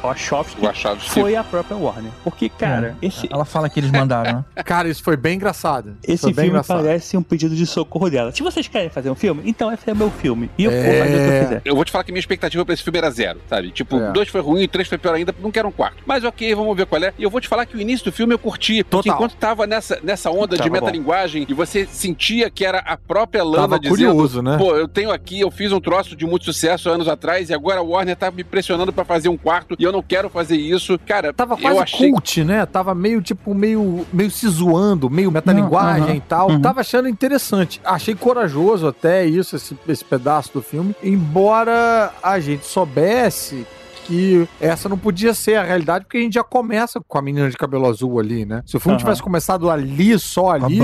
Wachowski. 0.03 0.61
Wachowski. 0.61 1.11
Foi 1.11 1.37
a 1.37 1.45
própria 1.45 1.77
Warner. 1.77 2.11
Porque, 2.25 2.49
cara, 2.49 2.97
É, 3.03 3.07
esse, 3.07 3.29
Ela 3.31 3.45
fala 3.45 3.69
que 3.69 3.81
eles 3.81 3.91
mandaram, 3.91 4.33
né? 4.39 4.45
Cara, 4.65 4.89
isso 4.89 5.03
foi 5.03 5.17
bem 5.17 5.37
engraçado. 5.37 5.97
esse 6.07 6.25
bem 6.27 6.35
filme 6.35 6.49
engraçado. 6.51 6.83
parece 6.83 7.17
um 7.17 7.23
pedido 7.23 7.55
de 7.55 7.67
socorro 7.67 8.09
dela. 8.11 8.33
Se 8.33 8.43
vocês 8.43 8.67
querem 8.69 8.89
fazer 8.91 9.11
um 9.11 9.15
filme, 9.15 9.43
então 9.45 9.73
esse 9.73 9.89
é 9.89 9.95
meu 9.95 10.11
filme. 10.11 10.51
E 10.59 10.65
eu 10.65 10.71
É. 10.71 10.83
vou 10.83 10.93
fazer 10.99 11.15
o 11.15 11.19
que 11.19 11.35
eu 11.37 11.43
quiser. 11.45 11.63
Eu 11.65 11.75
vou 11.75 11.85
te 11.85 11.91
falar 11.91 12.05
que 12.05 12.13
minha 12.13 12.21
expectativa 12.21 12.65
pra 12.65 12.75
esse 12.75 12.83
filme 12.83 12.99
era 12.99 13.11
zero, 13.11 13.41
sabe? 13.49 13.71
Tipo, 13.71 13.97
É. 13.97 14.13
dois 14.13 14.29
foi 14.29 14.41
ruim, 14.41 14.67
três 14.69 14.89
foi 14.89 14.99
pior 14.99 15.15
ainda, 15.15 15.35
não 15.41 15.51
quero 15.51 15.69
um 15.69 15.73
quarto. 15.73 16.03
Mas 16.07 16.25
ok, 16.25 16.55
vamos 16.55 16.77
ver 16.77 16.87
qual 16.87 17.03
é. 17.03 17.13
E 17.19 17.23
eu 17.23 17.31
vou 17.31 17.41
te 17.41 17.49
falar 17.49 17.67
que 17.67 17.77
o 17.77 17.81
início 17.81 18.05
do 18.07 18.13
filme 18.13 18.35
eu 18.35 18.39
curti. 18.39 18.83
Porque 18.85 19.09
Total. 19.09 19.15
enquanto 19.15 19.37
tava 19.37 19.67
nessa, 19.67 19.99
nessa 20.03 20.31
onda 20.31 20.57
de 20.57 20.63
Tava 20.63 20.69
bom. 20.71 20.75
metalinguagem 20.87 21.47
e 21.49 21.55
você 21.55 21.87
sentia 21.87 22.51
que 22.51 22.65
era 22.65 22.72
a 22.79 22.97
própria 22.97 23.43
Lana 23.45 23.57
Tava 23.63 23.79
dizendo. 23.79 23.97
curioso, 24.13 24.43
né? 24.43 24.57
Pô, 24.59 24.75
eu 24.77 24.89
tenho 24.89 25.11
aqui, 25.11 25.41
eu 25.41 25.51
fiz 25.51 25.73
um 25.73 25.81
troço 25.81 26.17
de 26.17 26.25
muito 26.27 26.45
sucesso 26.45 26.89
anos 26.89 27.09
atrás 27.09 27.51
e 27.51 27.55
agora 27.55 27.81
a 27.81 27.83
Warner 27.83 28.17
tá 28.17 28.31
me 28.31 28.43
pressionando 28.45 28.93
pra 28.93 29.05
fazer 29.05 29.29
um 29.29 29.37
quarto 29.37 29.75
e 29.79 29.85
eu 29.85 29.93
não 29.93 30.03
quero 30.03 30.29
fazer 30.29 30.57
isso. 30.57 30.99
Cara, 31.07 31.33
Tava 31.33 31.55
eu 31.55 31.59
quase 31.59 31.79
achei. 31.81 32.11
cult, 32.11 32.45
né? 32.45 32.65
Tava 32.67 32.95
meio, 32.95 33.21
tipo, 33.23 33.55
meio, 33.55 34.07
meio 34.13 34.31
se 34.31 34.49
zoando, 34.49 35.09
meio 35.11 35.31
metalinguagem 35.31 36.05
aham, 36.05 36.15
e 36.15 36.21
tal. 36.21 36.51
uhum. 36.51 36.61
Tava 36.61 36.81
achando 36.81 37.09
interessante. 37.09 37.81
Achei 37.85 38.15
corajoso 38.15 38.87
até 38.87 39.25
isso, 39.25 39.57
esse, 39.57 39.77
esse 39.89 40.05
pedaço 40.05 40.51
do 40.55 40.63
filme. 40.63 40.95
Embora 41.03 42.13
a 42.23 42.39
gente 42.41 42.65
soubesse 42.67 43.67
que 44.05 44.47
essa 44.61 44.89
não 44.89 44.99
podia 44.99 45.33
ser 45.35 45.57
a 45.57 45.63
realidade, 45.63 46.05
porque 46.05 46.19
a 46.19 46.21
gente 46.21 46.35
já 46.35 46.45
começa 46.45 47.01
com 47.07 47.19
a 47.19 47.23
menina 47.23 47.49
de 47.49 47.57
cabelo 47.57 47.87
azul 47.89 48.19
ali, 48.19 48.45
né? 48.45 48.63
Se 48.67 48.77
o 48.77 48.81
filme 48.81 48.95
Aham. 48.97 49.05
tivesse 49.05 49.23
começado 49.23 49.71
ali, 49.71 50.19
só 50.19 50.51
ali, 50.51 50.79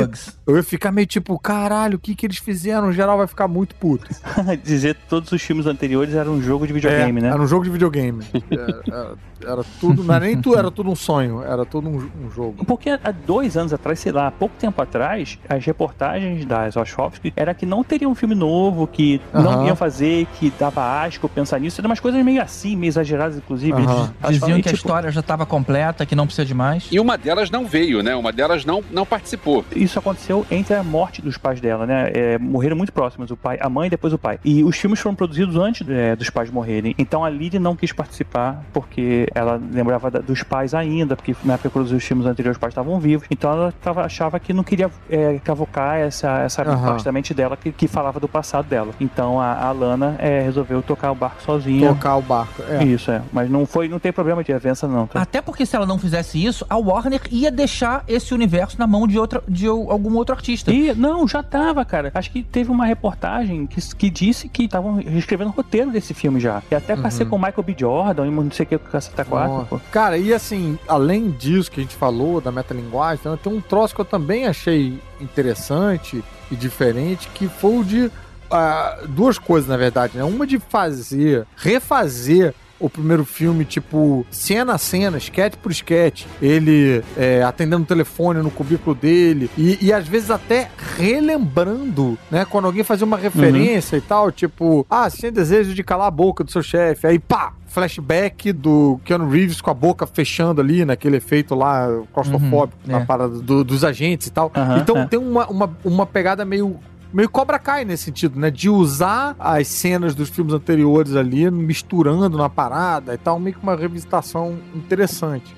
eu 0.47 0.57
ia 0.57 0.63
ficar 0.63 0.93
meio 0.93 1.07
tipo, 1.07 1.39
caralho, 1.39 1.97
o 1.97 2.01
que 2.01 2.15
que 2.15 2.27
eles 2.27 2.39
fizeram? 2.39 2.89
O 2.89 2.93
geral 2.93 3.19
vai 3.19 3.27
ficar 3.27 3.49
muito 3.49 3.75
puto. 3.77 4.07
Dizer 4.65 4.97
todos 5.09 5.31
os 5.33 5.43
filmes 5.43 5.67
anteriores 5.67 6.15
eram 6.15 6.33
um 6.35 6.43
jogo 6.43 6.67
de 6.67 6.73
videogame, 6.73 7.21
É, 7.21 7.23
né? 7.25 7.29
Era 7.31 7.43
um 7.43 7.47
jogo 7.47 7.65
de 7.65 7.71
videogame. 7.71 8.25
Era, 8.51 8.83
era- 8.89 9.29
era 9.41 9.63
tudo, 9.81 10.03
não 10.03 10.13
era 10.17 10.25
nem 10.25 10.41
tudo, 10.43 10.59
era 10.59 10.69
tudo 10.69 10.91
um 10.91 10.97
sonho, 10.97 11.43
era 11.45 11.65
tudo 11.65 11.89
um, 11.89 12.11
um 12.25 12.29
jogo. 12.29 12.65
Porque 12.67 12.91
há 12.91 13.11
dois 13.13 13.57
anos 13.57 13.73
atrás, 13.73 14.01
sei 14.01 14.11
lá, 14.11 14.27
há 14.27 14.31
pouco 14.33 14.57
tempo 14.59 14.83
atrás, 14.83 15.39
as 15.49 15.65
reportagens 15.65 16.45
das 16.45 16.75
Wachowski 16.75 17.33
era 17.37 17.55
que 17.55 17.65
não 17.65 17.85
teria 17.85 18.09
um 18.09 18.17
filme 18.17 18.35
novo, 18.35 18.87
que 18.89 19.21
não 19.33 19.53
Aham. 19.53 19.67
iam 19.67 19.77
fazer, 19.77 20.27
que 20.41 20.51
dava 20.59 21.03
asco 21.05 21.29
pensar 21.29 21.61
nisso. 21.61 21.81
Eram 21.81 21.89
umas 21.89 22.01
coisas 22.01 22.25
meio 22.25 22.43
assim, 22.43 22.75
meio 22.75 22.89
exageradas, 22.89 23.09
inclusive. 23.37 23.73
Aham. 23.73 23.83
Eles- 23.83 24.11
elas 24.23 24.33
Diziam 24.35 24.41
falam, 24.49 24.63
que 24.63 24.69
a 24.69 24.73
tipo, 24.73 24.77
história 24.87 25.11
já 25.11 25.21
estava 25.21 25.47
completa, 25.47 26.05
que 26.07 26.15
não 26.15 26.27
precisa 26.27 26.45
de 26.45 26.55
mais. 26.55 26.87
E 26.91 26.99
uma 27.01 27.17
delas 27.19 27.51
não 27.51 27.67
veio, 27.67 28.03
né? 28.03 28.15
Uma 28.15 28.33
delas 28.33 28.65
não, 28.65 28.83
não 28.91 29.05
participou. 29.07 29.65
Isso 29.75 29.99
aconteceu 29.99 30.47
entre 30.51 30.75
a 30.75 30.83
morte 30.83 31.21
dos 31.23 31.37
pais 31.37 31.61
dela, 31.61 31.87
né? 31.87 32.11
É, 32.15 32.39
morreram 32.39 32.77
muito 32.77 32.93
próximos, 32.93 33.31
o 33.31 33.37
pai, 33.37 33.59
a 33.61 33.69
mãe 33.69 33.87
e 33.87 33.91
depois 33.91 34.13
o 34.13 34.19
pai. 34.19 34.39
E 34.45 34.63
os 34.65 34.77
filmes 34.77 35.01
foram 35.01 35.15
produzidos 35.17 35.57
antes 35.57 35.87
é, 35.89 36.15
dos 36.17 36.31
pais 36.31 36.51
morrerem. 36.51 36.95
Então 36.99 37.25
a 37.25 37.31
Lily 37.31 37.59
não 37.59 37.75
quis 37.77 37.93
participar 37.93 38.63
porque 38.73 39.27
ela 39.35 39.61
lembrava 39.73 40.11
da- 40.11 40.21
dos 40.21 40.43
pais 40.43 40.75
ainda, 40.75 41.17
porque 41.17 41.35
na 41.45 41.55
época 41.55 41.69
que 41.69 41.73
produziu 41.73 41.97
os 41.99 42.05
filmes 42.05 42.27
anteriores 42.27 42.57
os 42.57 42.61
pais 42.61 42.73
estavam 42.73 42.99
vivos. 43.01 43.27
Então 43.31 43.51
ela 43.51 43.73
tava- 43.83 44.05
achava 44.05 44.39
que 44.39 44.53
não 44.53 44.63
queria 44.65 44.91
é, 45.11 45.39
cavocar 45.45 45.97
essa, 45.97 46.41
essa 46.41 46.63
Aham. 46.63 46.83
parte 46.87 47.05
da 47.05 47.13
mente 47.13 47.33
dela 47.35 47.57
que, 47.57 47.71
que 47.73 47.87
falava 47.89 48.19
do 48.21 48.29
passado 48.29 48.67
dela. 48.67 48.93
Então 49.01 49.41
a, 49.41 49.53
a 49.67 49.73
Lana 49.73 50.17
é, 50.19 50.41
resolveu 50.43 50.83
tocar 50.83 51.11
o 51.13 51.15
barco 51.15 51.43
sozinha. 51.43 51.89
Tocar 51.89 52.17
o 52.17 52.23
barco. 52.23 52.63
É. 52.69 52.85
Isso, 52.85 52.98
é. 53.07 53.23
Mas 53.33 53.51
não 53.51 53.67
foi, 53.67 53.89
não 53.89 53.99
tem 53.99 54.13
problema 54.13 54.43
de 54.43 54.53
avança, 54.53 54.89
não. 54.89 55.07
Tá? 55.07 55.21
Até 55.21 55.41
porque 55.41 55.65
se 55.65 55.77
ela 55.77 55.87
não 55.87 55.99
fizesse 55.99 56.43
isso, 56.43 56.67
a 56.69 56.77
Warner 56.77 57.21
ia 57.31 57.51
deixar 57.51 58.05
esse 58.09 58.35
universo 58.35 58.79
na 58.79 58.87
mão 58.87 59.07
de, 59.07 59.19
outra, 59.19 59.43
de 59.49 59.67
algum 59.67 60.17
outro 60.17 60.35
artista. 60.35 60.73
E, 60.73 60.95
não, 60.95 61.27
já 61.29 61.43
tava, 61.43 61.85
cara. 61.85 62.11
Acho 62.15 62.31
que 62.31 62.43
teve 62.43 62.71
uma 62.71 62.87
reportagem 62.87 63.67
que, 63.67 63.81
que 63.95 64.11
disse 64.11 64.49
que 64.49 64.65
estavam 64.65 65.01
escrevendo 65.01 65.49
o 65.49 65.53
roteiro 65.53 65.91
desse 65.91 66.15
filme 66.15 66.41
já. 66.41 66.63
E 66.71 66.75
até 66.75 66.97
pra 66.97 67.11
ser 67.11 67.27
com 67.27 67.37
o 67.37 67.39
Michael 67.39 67.63
B. 67.63 67.77
Jordan 67.79 68.27
e 68.27 68.31
não 68.31 68.51
sei 68.51 68.65
o 68.65 68.69
que, 68.69 68.79
com 68.79 68.89
4. 68.89 69.33
Ó, 69.33 69.65
pô. 69.65 69.81
Cara, 69.93 70.17
e 70.19 70.33
assim, 70.33 70.79
além 70.89 71.31
disso 71.31 71.71
que 71.71 71.81
a 71.81 71.83
gente 71.83 71.95
falou, 71.95 72.41
da 72.41 72.51
metalinguagem, 72.51 73.21
então, 73.21 73.37
tem 73.37 73.53
um 73.53 73.61
troço 73.61 73.95
que 73.95 74.01
eu 74.01 74.05
também 74.05 74.47
achei 74.47 74.99
interessante 75.21 76.23
e 76.51 76.57
diferente, 76.57 77.29
que 77.29 77.49
foi 77.49 77.79
o 77.79 77.85
de 77.85 78.11
ah, 78.51 79.01
duas 79.09 79.39
coisas, 79.39 79.69
na 79.69 79.77
verdade, 79.77 80.17
né? 80.17 80.25
Uma 80.25 80.47
de 80.47 80.59
fazer, 80.59 81.47
refazer 81.57 82.55
o 82.81 82.89
primeiro 82.89 83.25
filme, 83.25 83.65
tipo, 83.65 84.25
cena 84.31 84.75
a 84.75 84.79
cena, 84.79 85.19
sketch 85.19 85.57
por 85.57 85.73
sketch, 85.73 86.25
ele 86.41 87.03
é, 87.17 87.43
atendendo 87.43 87.83
o 87.83 87.87
telefone 87.87 88.41
no 88.43 88.51
cubículo 88.51 88.95
dele, 88.95 89.51
e, 89.59 89.79
e 89.87 89.93
às 89.93 90.07
vezes 90.07 90.31
até 90.31 90.71
relembrando, 90.97 92.19
né? 92.31 92.45
Quando 92.45 92.67
alguém 92.67 92.85
fazia 92.85 93.07
uma 93.07 93.17
referência 93.17 93.97
e 93.97 94.01
tal, 94.01 94.31
tipo, 94.33 94.87
ah, 94.89 95.09
você 95.09 95.23
tem 95.23 95.33
desejo 95.33 95.75
de 95.75 95.83
calar 95.83 96.07
a 96.09 96.11
boca 96.11 96.43
do 96.45 96.51
seu 96.51 96.63
chefe, 96.63 97.07
aí 97.07 97.19
pá, 97.19 97.53
flashback 97.67 98.53
do 98.53 99.01
Keanu 99.05 99.29
Reeves 99.29 99.61
com 99.61 99.71
a 99.71 99.75
boca 99.75 100.07
fechando 100.07 100.61
ali, 100.61 100.85
naquele 100.85 101.17
efeito 101.19 101.55
lá 101.55 101.87
claustrofóbico 102.13 102.79
Uhum, 102.87 102.93
na 102.93 103.01
é. 103.01 103.05
parada 103.05 103.39
do- 103.41 103.63
dos 103.65 103.85
agentes 103.85 104.27
e 104.27 104.31
tal. 104.31 104.51
Aham, 104.55 104.79
então 104.79 104.97
é. 104.99 105.07
tem 105.07 105.19
uma, 105.19 105.47
uma, 105.49 105.77
uma 105.85 106.07
pegada 106.07 106.45
meio. 106.45 106.77
Meio 107.11 107.29
Cobra 107.29 107.59
Kai 107.59 107.87
nesse 107.87 108.05
sentido, 108.05 108.39
né? 108.39 108.51
De 108.51 108.69
usar 108.69 109.35
as 109.39 109.67
cenas 109.69 110.15
dos 110.15 110.29
filmes 110.29 110.53
anteriores 110.53 111.17
ali, 111.17 111.51
misturando 111.51 112.37
na 112.37 112.51
parada 112.51 113.15
e 113.15 113.19
tal, 113.19 113.41
meio 113.41 113.57
que 113.57 113.63
uma 113.63 113.75
revisitação 113.75 114.59
interessante. 114.75 115.57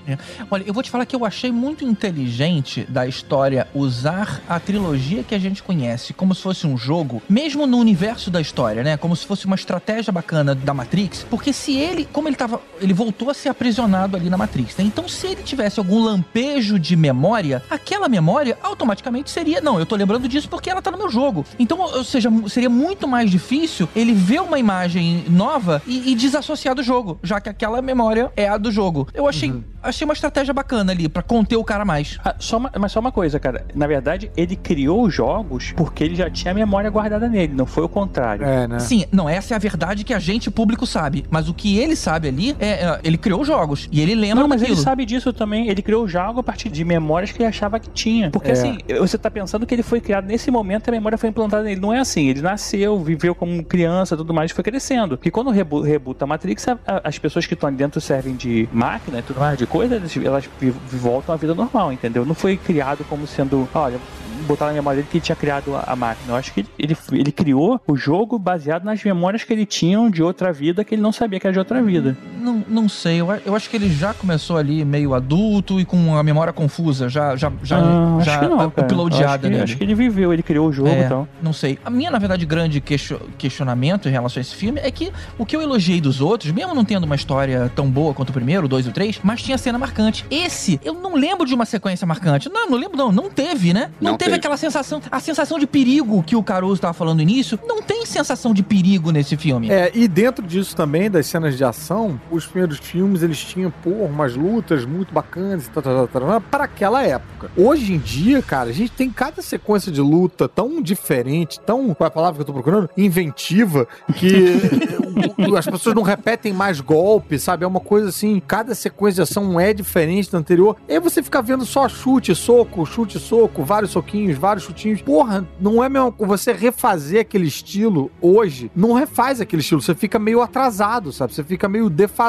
Olha, 0.50 0.62
eu 0.64 0.72
vou 0.72 0.82
te 0.82 0.90
falar 0.90 1.04
que 1.06 1.16
eu 1.16 1.24
achei 1.24 1.50
muito 1.50 1.84
inteligente 1.84 2.86
da 2.88 3.06
história 3.06 3.66
usar 3.74 4.40
a 4.48 4.60
trilogia 4.60 5.24
que 5.24 5.34
a 5.34 5.38
gente 5.38 5.62
conhece 5.62 6.12
como 6.12 6.34
se 6.34 6.42
fosse 6.42 6.66
um 6.66 6.76
jogo, 6.76 7.20
mesmo 7.28 7.66
no 7.66 7.78
universo 7.78 8.30
da 8.30 8.40
história, 8.40 8.84
né? 8.84 8.96
Como 8.96 9.16
se 9.16 9.26
fosse 9.26 9.46
uma 9.46 9.56
estratégia 9.56 10.12
bacana 10.12 10.54
da 10.54 10.72
Matrix, 10.72 11.26
porque 11.28 11.52
se 11.52 11.76
ele, 11.76 12.08
como 12.12 12.28
ele 12.28 12.36
tava, 12.36 12.60
ele 12.80 12.92
voltou 12.92 13.28
a 13.28 13.34
ser 13.34 13.48
aprisionado 13.48 14.16
ali 14.16 14.30
na 14.30 14.36
Matrix, 14.36 14.76
né? 14.76 14.84
Então 14.84 15.08
se 15.08 15.26
ele 15.26 15.42
tivesse 15.42 15.80
algum 15.80 16.02
lampejo 16.02 16.78
de 16.78 16.94
memória, 16.94 17.62
aquela 17.68 18.08
memória 18.08 18.56
automaticamente 18.62 19.30
seria, 19.30 19.60
não, 19.60 19.80
eu 19.80 19.86
tô 19.86 19.96
lembrando 19.96 20.28
disso 20.28 20.48
porque 20.48 20.70
ela 20.70 20.80
tá 20.80 20.90
no 20.90 20.98
meu 20.98 21.10
jogo. 21.10 21.39
Então, 21.58 21.78
ou 21.80 22.04
seja, 22.04 22.30
seria 22.48 22.70
muito 22.70 23.06
mais 23.08 23.30
difícil 23.30 23.88
ele 23.94 24.12
ver 24.12 24.40
uma 24.42 24.58
imagem 24.58 25.24
nova 25.28 25.82
e, 25.86 26.12
e 26.12 26.14
desassociar 26.14 26.74
do 26.74 26.82
jogo, 26.82 27.18
já 27.22 27.40
que 27.40 27.48
aquela 27.48 27.80
memória 27.82 28.30
é 28.36 28.48
a 28.48 28.56
do 28.56 28.70
jogo. 28.70 29.08
Eu 29.14 29.26
achei, 29.28 29.52
achei 29.82 30.04
uma 30.04 30.14
estratégia 30.14 30.52
bacana 30.54 30.92
ali 30.92 31.08
pra 31.08 31.22
conter 31.22 31.56
o 31.56 31.64
cara 31.64 31.84
mais. 31.84 32.18
Ah, 32.24 32.34
só 32.38 32.56
uma- 32.58 32.70
mas 32.78 32.92
só 32.92 33.00
uma 33.00 33.12
coisa, 33.12 33.38
cara. 33.40 33.64
Na 33.74 33.86
verdade, 33.86 34.30
ele 34.36 34.56
criou 34.56 35.02
os 35.04 35.14
jogos 35.14 35.72
porque 35.76 36.04
ele 36.04 36.14
já 36.14 36.28
tinha 36.30 36.52
a 36.52 36.54
memória 36.54 36.90
guardada 36.90 37.28
nele, 37.28 37.54
não 37.54 37.66
foi 37.66 37.84
o 37.84 37.88
contrário. 37.88 38.44
É, 38.44 38.66
né? 38.66 38.78
Sim, 38.78 39.04
não, 39.12 39.28
essa 39.28 39.54
é 39.54 39.56
a 39.56 39.58
verdade 39.58 40.04
que 40.04 40.12
a 40.14 40.18
gente, 40.18 40.50
público, 40.50 40.86
sabe. 40.86 41.24
Mas 41.30 41.48
o 41.48 41.54
que 41.54 41.78
ele 41.78 41.96
sabe 41.96 42.28
ali 42.28 42.56
é. 42.58 42.68
é, 42.84 43.00
ele 43.04 43.16
criou 43.18 43.40
os 43.40 43.46
jogos. 43.46 43.88
E 43.90 44.00
ele 44.00 44.14
lembra 44.14 44.40
Não, 44.42 44.48
mas 44.48 44.60
daquilo. 44.60 44.78
ele 44.78 44.84
sabe 44.84 45.04
disso 45.06 45.32
também. 45.32 45.68
Ele 45.68 45.82
criou 45.82 46.04
o 46.04 46.08
jogo 46.08 46.40
a 46.40 46.42
partir 46.42 46.68
de 46.68 46.84
memórias 46.84 47.32
que 47.32 47.38
ele 47.38 47.48
achava 47.48 47.78
que 47.80 47.88
tinha. 47.90 48.30
Porque 48.30 48.48
É. 48.50 48.52
assim, 48.52 48.78
você 48.98 49.16
tá 49.16 49.30
pensando 49.30 49.66
que 49.66 49.74
ele 49.74 49.82
foi 49.82 50.00
criado 50.00 50.26
nesse 50.26 50.50
momento, 50.50 50.88
a 50.88 50.92
memória 50.92 51.16
foi 51.16 51.28
implantada 51.30 51.62
nele. 51.62 51.80
Não 51.80 51.92
é 51.92 51.98
assim. 51.98 52.28
Ele 52.28 52.40
nasceu, 52.42 52.98
viveu 52.98 53.34
como 53.34 53.64
criança 53.64 54.16
tudo 54.16 54.34
mais, 54.34 54.50
e 54.50 54.54
foi 54.54 54.62
crescendo. 54.64 55.16
Porque 55.16 55.30
quando 55.30 55.50
rebu 55.50 55.80
rebuta 55.80 56.24
a 56.24 56.26
Matrix, 56.26 56.68
a- 56.68 56.78
a- 56.86 57.00
as 57.04 57.18
pessoas 57.18 57.46
que 57.46 57.54
estão 57.54 57.68
ali 57.68 57.76
dentro 57.76 58.00
servem 58.00 58.34
de 58.36 58.68
máquina 58.72 59.18
e 59.20 59.22
tudo 59.22 59.40
mais, 59.40 59.56
de 59.58 59.66
coisa, 59.66 59.96
elas, 59.96 60.16
elas 60.16 60.48
voltam 60.92 61.34
à 61.34 61.38
vida 61.38 61.54
normal, 61.54 61.92
entendeu? 61.92 62.24
Não 62.24 62.34
foi 62.34 62.56
criado 62.56 63.04
como 63.08 63.26
sendo, 63.26 63.68
olha. 63.74 63.98
Botar 64.46 64.66
na 64.66 64.72
memória 64.72 64.96
dele 64.96 65.08
que 65.10 65.18
ele 65.18 65.24
tinha 65.24 65.36
criado 65.36 65.76
a, 65.76 65.84
a 65.92 65.94
máquina. 65.94 66.32
Eu 66.32 66.36
acho 66.36 66.52
que 66.54 66.64
ele, 66.78 66.96
ele 67.12 67.30
criou 67.30 67.78
o 67.86 67.94
jogo 67.94 68.38
baseado 68.38 68.84
nas 68.84 69.04
memórias 69.04 69.44
que 69.44 69.52
ele 69.52 69.66
tinha 69.66 70.10
de 70.10 70.22
outra 70.22 70.50
vida 70.50 70.82
que 70.82 70.94
ele 70.94 71.02
não 71.02 71.12
sabia 71.12 71.38
que 71.38 71.46
era 71.46 71.52
de 71.52 71.58
outra 71.58 71.80
vida. 71.82 72.16
Não, 72.40 72.64
não 72.68 72.88
sei, 72.88 73.20
eu, 73.20 73.28
eu 73.44 73.54
acho 73.54 73.68
que 73.70 73.76
ele 73.76 73.92
já 73.92 74.12
começou 74.14 74.56
ali 74.56 74.84
meio 74.84 75.14
adulto 75.14 75.78
e 75.80 75.84
com 75.84 76.16
a 76.16 76.22
memória 76.22 76.52
confusa, 76.52 77.08
já, 77.08 77.36
já, 77.36 77.52
já, 77.62 77.78
Ah, 77.78 78.18
já 78.22 78.32
acho 78.32 78.40
que 78.40 78.46
não, 78.48 78.56
cara. 78.70 78.86
acho 79.30 79.38
que, 79.42 79.48
nele. 79.48 79.62
acho 79.62 79.76
que 79.76 79.84
ele 79.84 79.94
viveu, 79.94 80.32
ele 80.32 80.42
criou 80.42 80.68
o 80.68 80.72
jogo 80.72 80.88
É, 80.88 81.06
e 81.06 81.08
tal. 81.08 81.28
Não 81.42 81.52
sei. 81.52 81.78
A 81.84 81.90
minha, 81.90 82.10
na 82.10 82.18
verdade, 82.18 82.44
grande 82.46 82.80
question- 82.80 83.20
questionamento 83.38 84.08
em 84.08 84.12
relação 84.12 84.40
a 84.40 84.42
esse 84.42 84.54
filme 84.54 84.80
é 84.82 84.90
que 84.90 85.12
o 85.38 85.44
que 85.46 85.54
eu 85.56 85.62
elogiei 85.62 86.00
dos 86.00 86.20
outros, 86.20 86.50
mesmo 86.52 86.74
não 86.74 86.84
tendo 86.84 87.04
uma 87.04 87.14
história 87.16 87.70
tão 87.74 87.88
boa 87.90 88.14
quanto 88.14 88.30
o 88.30 88.32
primeiro, 88.32 88.66
o 88.66 88.68
dois 88.68 88.86
e 88.86 88.88
o 88.88 88.92
três, 88.92 89.20
mas 89.22 89.42
tinha 89.42 89.58
cena 89.58 89.78
marcante. 89.78 90.24
Esse, 90.30 90.80
eu 90.84 90.94
não 90.94 91.14
lembro 91.14 91.46
de 91.46 91.54
uma 91.54 91.64
sequência 91.64 92.06
marcante. 92.06 92.48
Não, 92.48 92.68
não 92.70 92.78
lembro, 92.78 92.96
não. 92.96 93.12
Não 93.12 93.28
teve, 93.30 93.72
né? 93.72 93.90
Não, 94.00 94.12
Não 94.12 94.18
teve, 94.18 94.30
teve. 94.30 94.38
aquela 94.40 94.56
sensação. 94.56 95.00
A 95.10 95.20
sensação 95.20 95.58
de 95.58 95.66
perigo 95.66 96.22
que 96.22 96.36
o 96.36 96.42
Caruso 96.42 96.80
tava 96.80 96.94
falando 96.94 97.16
no 97.16 97.22
início. 97.22 97.58
Não 97.66 97.82
tem 97.82 98.06
sensação 98.06 98.54
de 98.54 98.62
perigo 98.62 99.10
nesse 99.10 99.36
filme. 99.36 99.70
É, 99.70 99.90
e 99.94 100.06
dentro 100.08 100.46
disso 100.46 100.74
também, 100.76 101.10
das 101.10 101.26
cenas 101.26 101.56
de 101.56 101.64
ação, 101.64 102.20
os 102.30 102.46
primeiros 102.46 102.78
filmes, 102.78 103.22
eles 103.22 103.38
tinham, 103.38 103.70
pô, 103.70 103.90
umas 103.90 104.36
lutas 104.36 104.84
muito 104.84 105.12
bacanas 105.12 105.66
e 105.66 105.70
tal, 105.70 105.82
tal, 105.82 106.08
tal, 106.08 106.20
tal, 106.20 106.40
para 106.40 106.64
aquela 106.64 107.02
época. 107.02 107.50
Hoje 107.56 107.92
em 107.92 107.98
dia, 107.98 108.40
cara, 108.40 108.70
a 108.70 108.72
gente 108.72 108.92
tem 108.92 109.10
cada 109.10 109.42
sequência 109.42 109.90
de 109.90 110.00
luta 110.00 110.48
tão 110.48 110.80
diferente, 110.80 111.58
tão, 111.60 111.92
qual 111.94 112.06
é 112.06 112.08
a 112.08 112.10
palavra 112.10 112.36
que 112.36 112.42
eu 112.42 112.46
tô 112.46 112.52
procurando? 112.52 112.88
Inventiva, 112.96 113.86
que 114.14 114.60
as 115.56 115.66
pessoas 115.66 115.94
não 115.94 116.02
repetem 116.02 116.52
mais 116.52 116.80
golpes, 116.80 117.42
sabe? 117.42 117.64
É 117.64 117.66
uma 117.66 117.80
coisa 117.80 118.08
assim, 118.08 118.40
cada 118.46 118.74
sequência 118.74 119.24
de 119.24 119.30
ação 119.30 119.58
é 119.58 119.72
diferente 119.72 120.30
da 120.30 120.38
anterior. 120.38 120.76
E 120.88 121.00
você 121.00 121.22
fica 121.22 121.42
vendo 121.42 121.66
só 121.66 121.88
chute, 121.88 122.34
soco, 122.34 122.86
chute, 122.86 123.18
soco, 123.18 123.64
vários 123.64 123.90
soquinhos, 123.90 124.38
vários 124.38 124.64
chutinhos. 124.64 125.02
Porra, 125.02 125.46
não 125.60 125.82
é 125.82 125.88
mesmo 125.88 126.14
você 126.18 126.52
refazer 126.52 127.22
aquele 127.22 127.46
estilo 127.46 128.10
hoje, 128.20 128.70
não 128.74 128.92
refaz 128.92 129.40
aquele 129.40 129.62
estilo, 129.62 129.82
você 129.82 129.94
fica 129.94 130.18
meio 130.18 130.40
atrasado, 130.40 131.12
sabe? 131.12 131.34
Você 131.34 131.42
fica 131.42 131.68
meio 131.68 131.90
defasado 131.90 132.19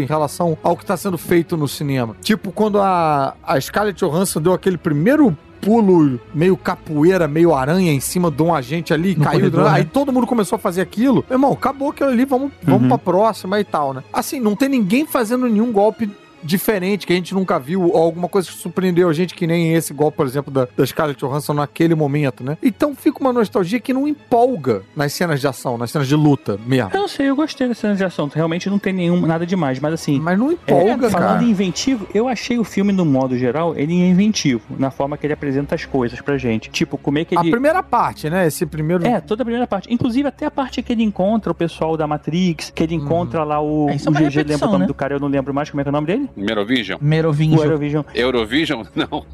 em 0.00 0.06
relação 0.06 0.56
ao 0.62 0.76
que 0.76 0.86
tá 0.86 0.96
sendo 0.96 1.18
feito 1.18 1.56
no 1.56 1.66
cinema. 1.68 2.16
Tipo, 2.22 2.50
quando 2.52 2.80
a, 2.80 3.34
a 3.42 3.60
Scarlett 3.60 3.98
Johansson 4.04 4.40
deu 4.40 4.52
aquele 4.52 4.78
primeiro 4.78 5.36
pulo 5.60 6.20
meio 6.34 6.56
capoeira, 6.58 7.26
meio 7.26 7.54
aranha 7.54 7.90
em 7.90 8.00
cima 8.00 8.30
de 8.30 8.42
um 8.42 8.54
agente 8.54 8.92
ali, 8.92 9.14
No 9.16 9.24
caiu. 9.24 9.38
corredor, 9.40 9.66
aí 9.66 9.82
né? 9.82 9.90
todo 9.90 10.12
mundo 10.12 10.26
começou 10.26 10.56
a 10.56 10.58
fazer 10.58 10.82
aquilo. 10.82 11.24
Meu 11.28 11.36
irmão, 11.36 11.52
acabou 11.52 11.88
aquilo 11.90 12.10
ali, 12.10 12.24
vamos, 12.26 12.52
vamos 12.62 12.82
Uhum. 12.82 12.88
pra 12.88 12.98
próxima 12.98 13.58
e 13.58 13.64
tal, 13.64 13.94
né? 13.94 14.02
Assim, 14.12 14.38
não 14.40 14.54
tem 14.54 14.68
ninguém 14.68 15.06
fazendo 15.06 15.48
nenhum 15.48 15.72
golpe 15.72 16.10
diferente 16.44 17.06
que 17.06 17.12
a 17.12 17.16
gente 17.16 17.34
nunca 17.34 17.58
viu, 17.58 17.90
ou 17.90 17.96
alguma 17.96 18.28
coisa 18.28 18.48
que 18.48 18.56
surpreendeu 18.56 19.08
a 19.08 19.12
gente, 19.12 19.34
que 19.34 19.46
nem 19.46 19.74
esse 19.74 19.92
golpe, 19.92 20.16
por 20.16 20.26
exemplo, 20.26 20.52
da, 20.52 20.68
da 20.76 20.86
Scarlett 20.86 21.18
Johansson 21.18 21.54
naquele 21.54 21.94
momento, 21.94 22.44
né? 22.44 22.56
Então 22.62 22.94
fica 22.94 23.20
uma 23.20 23.32
nostalgia 23.32 23.80
que 23.80 23.92
não 23.92 24.06
empolga 24.06 24.82
nas 24.94 25.12
cenas 25.12 25.40
de 25.40 25.48
ação, 25.48 25.78
nas 25.78 25.90
cenas 25.90 26.06
de 26.06 26.14
luta 26.14 26.58
mesmo. 26.66 26.90
Eu 26.92 27.00
não 27.00 27.08
sei, 27.08 27.28
eu 27.28 27.36
gostei 27.36 27.68
dessa 27.68 27.82
cena 27.82 27.96
de 27.96 28.04
ação. 28.04 28.30
Realmente 28.32 28.68
não 28.68 28.78
tem 28.78 28.92
nenhum, 28.92 29.20
nada 29.20 29.46
demais, 29.46 29.80
mas 29.80 29.94
assim. 29.94 30.20
Mas 30.20 30.38
não 30.38 30.50
é, 30.50 30.54
empolga, 30.54 31.10
falando 31.10 31.28
cara. 31.28 31.44
em 31.44 31.50
inventivo, 31.50 32.06
eu 32.14 32.28
achei 32.28 32.58
o 32.58 32.64
filme, 32.64 32.92
no 32.92 33.04
modo 33.04 33.36
geral, 33.36 33.74
ele 33.76 33.92
é 34.00 34.08
inventivo, 34.08 34.62
na 34.78 34.90
forma 34.90 35.16
que 35.16 35.26
ele 35.26 35.32
apresenta 35.32 35.74
as 35.74 35.84
coisas 35.84 36.20
pra 36.20 36.36
gente. 36.36 36.70
Tipo, 36.70 36.98
como 36.98 37.18
é 37.18 37.24
que 37.24 37.36
A 37.36 37.40
ele. 37.40 37.50
primeira 37.50 37.82
parte, 37.82 38.28
né? 38.28 38.46
Esse 38.46 38.66
primeiro. 38.66 39.06
É, 39.06 39.20
toda 39.20 39.42
a 39.42 39.44
primeira 39.44 39.66
parte. 39.66 39.92
Inclusive, 39.92 40.28
até 40.28 40.46
a 40.46 40.50
parte 40.50 40.82
que 40.82 40.92
ele 40.92 41.02
encontra 41.02 41.52
o 41.52 41.54
pessoal 41.54 41.96
da 41.96 42.06
Matrix, 42.06 42.70
que 42.70 42.82
ele 42.82 42.94
encontra 42.94 43.44
lá 43.44 43.60
o. 43.60 43.88
É, 43.88 43.96
isso 43.96 44.08
é 44.08 44.10
o 44.10 44.14
uma 44.14 44.20
GG, 44.20 44.36
lembra 44.46 44.68
o 44.68 44.72
nome 44.72 44.82
né? 44.82 44.86
do 44.86 44.94
cara, 44.94 45.14
eu 45.14 45.20
não 45.20 45.28
lembro 45.28 45.54
mais 45.54 45.70
como 45.70 45.80
é 45.80 45.84
que 45.84 45.88
é 45.88 45.90
o 45.90 45.92
nome 45.92 46.06
dele? 46.06 46.28
Merovision? 46.36 46.98
Merovinjo. 47.00 47.58
O 47.60 47.64
Eurovision. 47.64 48.04
Eurovision? 48.14 48.82
Não. 48.94 49.24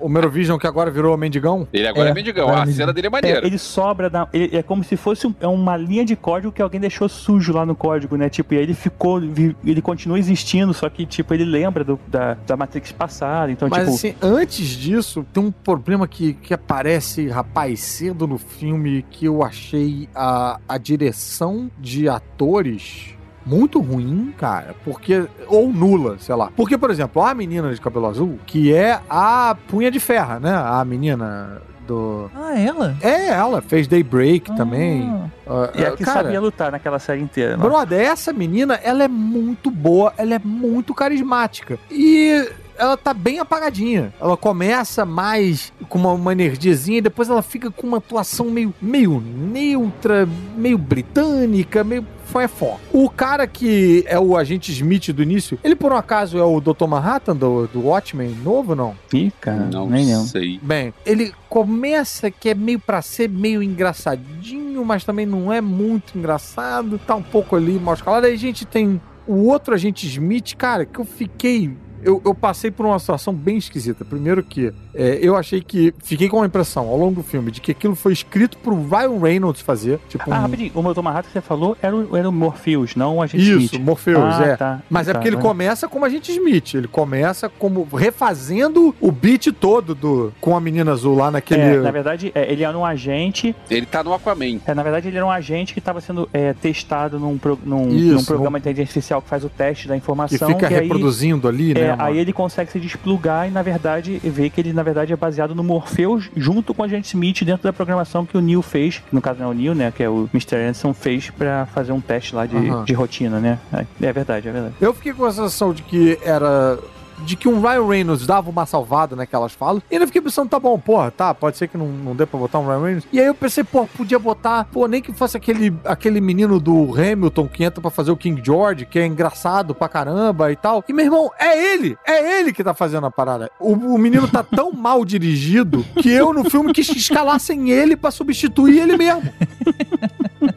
O 0.00 0.08
Merovision 0.08 0.58
que 0.58 0.66
agora 0.66 0.90
virou 0.90 1.16
mendigão. 1.16 1.66
Ele 1.72 1.86
agora 1.86 2.08
é, 2.08 2.10
É, 2.10 2.14
mendigão. 2.14 2.44
agora 2.48 2.58
é 2.58 2.62
a 2.62 2.66
mendigão. 2.66 2.86
cena 2.86 2.92
dele 2.92 3.06
é 3.06 3.08
É, 3.08 3.10
maneira. 3.10 3.46
ele 3.46 3.56
sobra 3.58 4.10
da. 4.10 4.28
ele- 4.32 4.56
é 4.56 4.62
como 4.62 4.82
se 4.84 4.96
fosse 4.96 5.26
um- 5.26 5.34
é 5.40 5.46
uma 5.46 5.76
linha 5.76 6.04
de 6.04 6.14
código 6.16 6.52
que 6.52 6.60
alguém 6.60 6.80
deixou 6.80 7.08
sujo 7.08 7.52
lá 7.52 7.64
no 7.64 7.74
código, 7.74 8.16
né? 8.16 8.28
Tipo, 8.28 8.54
e 8.54 8.56
aí 8.58 8.62
ele 8.64 8.74
ficou. 8.74 9.20
Ele 9.64 9.80
continua 9.80 10.18
existindo, 10.18 10.74
só 10.74 10.90
que, 10.90 11.06
tipo, 11.06 11.32
ele 11.32 11.44
lembra 11.44 11.84
do- 11.84 11.98
da, 12.08 12.34
da 12.46 12.56
Matrix 12.56 12.90
passada. 12.92 13.50
Então, 13.50 13.68
Mas 13.70 13.84
tipo. 13.84 13.94
assim, 13.94 14.14
antes 14.20 14.66
disso, 14.68 15.24
tem 15.32 15.42
um 15.42 15.52
problema 15.52 16.06
que, 16.08 16.34
que 16.34 16.52
aparece, 16.52 17.28
rapaz, 17.28 17.80
cedo 17.80 18.26
no 18.26 18.38
filme, 18.38 19.04
que 19.08 19.26
eu 19.26 19.42
achei 19.42 20.08
a, 20.14 20.58
a 20.68 20.76
direção 20.78 21.70
de 21.78 22.08
atores 22.08 23.15
muito 23.46 23.80
ruim, 23.80 24.34
cara. 24.36 24.74
Porque. 24.84 25.26
Ou 25.46 25.72
nula, 25.72 26.18
sei 26.18 26.34
lá. 26.34 26.50
Porque, 26.56 26.76
por 26.76 26.90
exemplo, 26.90 27.22
a 27.22 27.32
menina 27.32 27.72
de 27.72 27.80
cabelo 27.80 28.06
azul, 28.06 28.38
que 28.44 28.74
é 28.74 29.00
a 29.08 29.56
punha 29.68 29.90
de 29.90 30.00
ferro, 30.00 30.40
né? 30.40 30.52
A 30.52 30.84
menina 30.84 31.62
do. 31.86 32.30
Ah, 32.34 32.58
ela? 32.58 32.96
É, 33.00 33.28
ela 33.28 33.62
fez 33.62 33.86
Daybreak 33.86 34.54
também. 34.56 35.08
Ah. 35.08 35.30
Ah, 35.46 35.70
E 35.74 35.84
a 35.84 35.88
ah, 35.88 35.92
que 35.92 36.04
cara, 36.04 36.24
sabia 36.24 36.40
lutar 36.40 36.72
naquela 36.72 36.98
série 36.98 37.22
inteira. 37.22 37.56
né? 37.56 37.62
Brother, 37.62 38.00
essa 38.00 38.32
menina, 38.32 38.74
ela 38.82 39.04
é 39.04 39.08
muito 39.08 39.70
boa, 39.70 40.12
ela 40.18 40.34
é 40.34 40.40
muito 40.42 40.92
carismática. 40.92 41.78
E 41.90 42.48
ela 42.78 42.96
tá 42.96 43.14
bem 43.14 43.38
apagadinha. 43.38 44.12
Ela 44.20 44.36
começa 44.36 45.04
mais 45.04 45.72
com 45.88 45.98
uma, 45.98 46.12
uma 46.12 46.32
energiazinha 46.32 46.98
e 46.98 47.02
depois 47.02 47.28
ela 47.28 47.42
fica 47.42 47.70
com 47.70 47.86
uma 47.86 47.98
atuação 47.98 48.50
meio, 48.50 48.74
meio 48.80 49.20
neutra, 49.20 50.28
meio 50.56 50.76
britânica, 50.76 51.82
meio 51.82 52.04
foi 52.36 52.48
fó. 52.48 52.78
O 52.92 53.08
cara 53.08 53.46
que 53.46 54.04
é 54.06 54.18
o 54.18 54.36
agente 54.36 54.70
Smith 54.70 55.08
do 55.10 55.22
início, 55.22 55.58
ele 55.64 55.74
por 55.74 55.90
um 55.90 55.96
acaso 55.96 56.36
é 56.36 56.44
o 56.44 56.60
Dr. 56.60 56.86
Manhattan 56.86 57.34
do, 57.34 57.66
do 57.66 57.86
Watchmen 57.86 58.28
novo 58.44 58.72
ou 58.72 58.76
não? 58.76 58.94
Ih, 59.14 59.32
cara, 59.40 59.68
Não 59.72 59.88
nem 59.88 60.04
lembro. 60.04 60.26
sei. 60.26 60.60
Bem, 60.62 60.92
ele 61.06 61.32
começa 61.48 62.30
que 62.30 62.50
é 62.50 62.54
meio 62.54 62.78
pra 62.78 63.00
ser 63.00 63.30
meio 63.30 63.62
engraçadinho, 63.62 64.84
mas 64.84 65.02
também 65.02 65.24
não 65.24 65.50
é 65.50 65.62
muito 65.62 66.18
engraçado. 66.18 66.98
Tá 66.98 67.14
um 67.14 67.22
pouco 67.22 67.56
ali 67.56 67.78
mal 67.78 67.94
escalado. 67.94 68.26
Aí 68.26 68.34
a 68.34 68.38
gente 68.38 68.66
tem 68.66 69.00
o 69.26 69.46
outro 69.48 69.72
agente 69.72 70.06
Smith, 70.06 70.54
cara, 70.56 70.84
que 70.84 70.98
eu 70.98 71.06
fiquei. 71.06 71.74
Eu, 72.02 72.20
eu 72.24 72.34
passei 72.34 72.70
por 72.70 72.84
uma 72.84 72.98
situação 72.98 73.32
bem 73.32 73.56
esquisita. 73.56 74.04
Primeiro 74.04 74.44
que 74.44 74.74
é, 74.96 75.18
eu 75.22 75.36
achei 75.36 75.60
que. 75.60 75.92
Fiquei 76.02 76.28
com 76.28 76.42
a 76.42 76.46
impressão 76.46 76.88
ao 76.88 76.96
longo 76.96 77.16
do 77.16 77.22
filme 77.22 77.50
de 77.50 77.60
que 77.60 77.70
aquilo 77.72 77.94
foi 77.94 78.12
escrito 78.12 78.56
pro 78.58 78.74
Ryan 78.88 79.18
Reynolds 79.20 79.60
fazer. 79.62 79.98
Tipo, 80.08 80.24
Ah, 80.32 80.38
um- 80.38 80.42
rapidinho, 80.42 80.72
o 80.74 80.82
meu 80.82 80.94
Manhattan 81.02 81.26
que 81.28 81.32
você 81.32 81.40
falou 81.40 81.76
era 81.82 81.94
o, 81.94 82.16
era 82.16 82.28
o 82.28 82.32
Morpheus, 82.32 82.96
não 82.96 83.16
o 83.16 83.22
agente 83.22 83.44
Isso, 83.44 83.74
Smith. 83.74 83.80
Morpheus, 83.84 84.34
ah, 84.40 84.44
é. 84.44 84.56
Tá, 84.56 84.82
Mas 84.90 85.08
é 85.08 85.12
tá, 85.12 85.18
porque 85.18 85.28
ele 85.28 85.36
né? 85.36 85.42
começa 85.42 85.88
como 85.88 86.04
agente 86.04 86.32
Smith. 86.32 86.74
Ele 86.74 86.88
começa 86.88 87.48
como 87.48 87.84
refazendo 87.94 88.94
o 89.00 89.12
beat 89.12 89.46
todo 89.52 89.94
do 89.94 90.32
com 90.40 90.56
a 90.56 90.60
menina 90.60 90.92
azul 90.92 91.16
lá 91.16 91.30
naquele. 91.30 91.60
É, 91.60 91.76
na 91.80 91.90
verdade, 91.90 92.32
é, 92.34 92.50
ele 92.50 92.64
era 92.64 92.76
um 92.76 92.84
agente. 92.84 93.54
Ele 93.70 93.86
tá 93.86 94.02
no 94.02 94.12
Aquaman. 94.14 94.58
É, 94.66 94.74
na 94.74 94.82
verdade, 94.82 95.08
ele 95.08 95.16
era 95.16 95.26
um 95.26 95.30
agente 95.30 95.72
que 95.72 95.78
estava 95.78 96.00
sendo 96.00 96.28
é, 96.32 96.52
testado 96.52 97.18
num, 97.18 97.36
pro- 97.38 97.58
num, 97.64 97.88
Isso, 97.90 98.14
num 98.14 98.24
programa 98.24 98.58
de 98.58 98.62
inteligência 98.64 98.86
artificial 98.90 99.22
que 99.22 99.28
faz 99.28 99.44
o 99.44 99.48
teste 99.48 99.86
da 99.88 99.96
informação. 99.96 100.48
fica 100.48 100.70
e 100.70 100.74
aí, 100.74 100.80
reproduzindo 100.82 101.46
ali, 101.48 101.72
é, 101.72 101.74
né? 101.74 101.94
uma- 101.94 102.04
aí 102.04 102.18
ele 102.18 102.32
consegue 102.32 102.70
se 102.72 102.80
desplugar 102.80 103.46
e, 103.48 103.50
na 103.50 103.62
verdade, 103.62 104.20
vê 104.24 104.48
que 104.50 104.60
ele, 104.60 104.72
na 104.72 104.82
verdade, 104.86 105.12
é 105.12 105.16
baseado 105.16 105.54
no 105.54 105.62
Morpheus 105.62 106.30
junto 106.36 106.72
com 106.72 106.82
o 106.82 106.84
agente 106.84 107.08
Smith 107.08 107.42
dentro 107.44 107.64
da 107.64 107.72
programação 107.72 108.24
que 108.24 108.36
o 108.36 108.40
Neil 108.40 108.62
fez, 108.62 108.98
que 108.98 109.14
no 109.14 109.20
caso 109.20 109.40
não 109.40 109.48
é 109.48 109.50
o 109.50 109.52
Neil, 109.52 109.74
né, 109.74 109.92
que 109.94 110.02
é 110.02 110.08
o 110.08 110.28
Mr. 110.32 110.56
Anderson, 110.56 110.94
fez 110.94 111.28
pra 111.30 111.66
fazer 111.66 111.92
um 111.92 112.00
teste 112.00 112.34
lá 112.34 112.46
de, 112.46 112.56
Aham. 112.56 112.84
de 112.84 112.92
rotina, 112.94 113.38
né? 113.38 113.58
É, 113.72 114.06
é 114.06 114.12
verdade, 114.12 114.48
é 114.48 114.52
verdade. 114.52 114.74
Eu 114.80 114.94
fiquei 114.94 115.12
com 115.12 115.24
a 115.24 115.30
sensação 115.30 115.72
de 115.74 115.82
que 115.82 116.18
era. 116.24 116.78
De 117.18 117.36
que 117.36 117.48
um 117.48 117.60
Ryan 117.60 117.86
Reynolds 117.86 118.26
dava 118.26 118.50
uma 118.50 118.66
salvada 118.66 119.16
naquelas 119.16 119.52
falas. 119.52 119.82
E 119.90 119.94
ainda 119.94 120.06
fiquei 120.06 120.20
pensando, 120.20 120.48
tá 120.48 120.58
bom, 120.58 120.78
porra, 120.78 121.10
tá, 121.10 121.34
pode 121.34 121.56
ser 121.56 121.68
que 121.68 121.78
não, 121.78 121.88
não 121.88 122.14
dê 122.14 122.26
pra 122.26 122.38
botar 122.38 122.58
um 122.58 122.66
Ryan 122.66 122.82
Reynolds. 122.82 123.08
E 123.12 123.20
aí 123.20 123.26
eu 123.26 123.34
pensei, 123.34 123.64
pô, 123.64 123.86
podia 123.86 124.18
botar, 124.18 124.64
pô, 124.64 124.86
nem 124.86 125.02
que 125.02 125.12
fosse 125.12 125.36
aquele, 125.36 125.74
aquele 125.84 126.20
menino 126.20 126.60
do 126.60 126.94
Hamilton 126.94 127.48
que 127.48 127.64
entra 127.64 127.80
pra 127.80 127.90
fazer 127.90 128.10
o 128.10 128.16
King 128.16 128.40
George, 128.44 128.86
que 128.86 128.98
é 128.98 129.06
engraçado 129.06 129.74
pra 129.74 129.88
caramba 129.88 130.50
e 130.52 130.56
tal. 130.56 130.84
E 130.88 130.92
meu 130.92 131.04
irmão, 131.04 131.30
é 131.38 131.74
ele! 131.74 131.96
É 132.06 132.40
ele 132.40 132.52
que 132.52 132.62
tá 132.62 132.74
fazendo 132.74 133.06
a 133.06 133.10
parada. 133.10 133.50
O, 133.58 133.72
o 133.72 133.98
menino 133.98 134.28
tá 134.28 134.42
tão 134.42 134.72
mal 134.76 135.04
dirigido 135.04 135.84
que 136.00 136.10
eu 136.10 136.32
no 136.32 136.48
filme 136.48 136.72
quis 136.72 136.88
escalassem 136.88 137.70
ele 137.70 137.96
pra 137.96 138.10
substituir 138.10 138.80
ele 138.80 138.96
mesmo. 138.96 139.22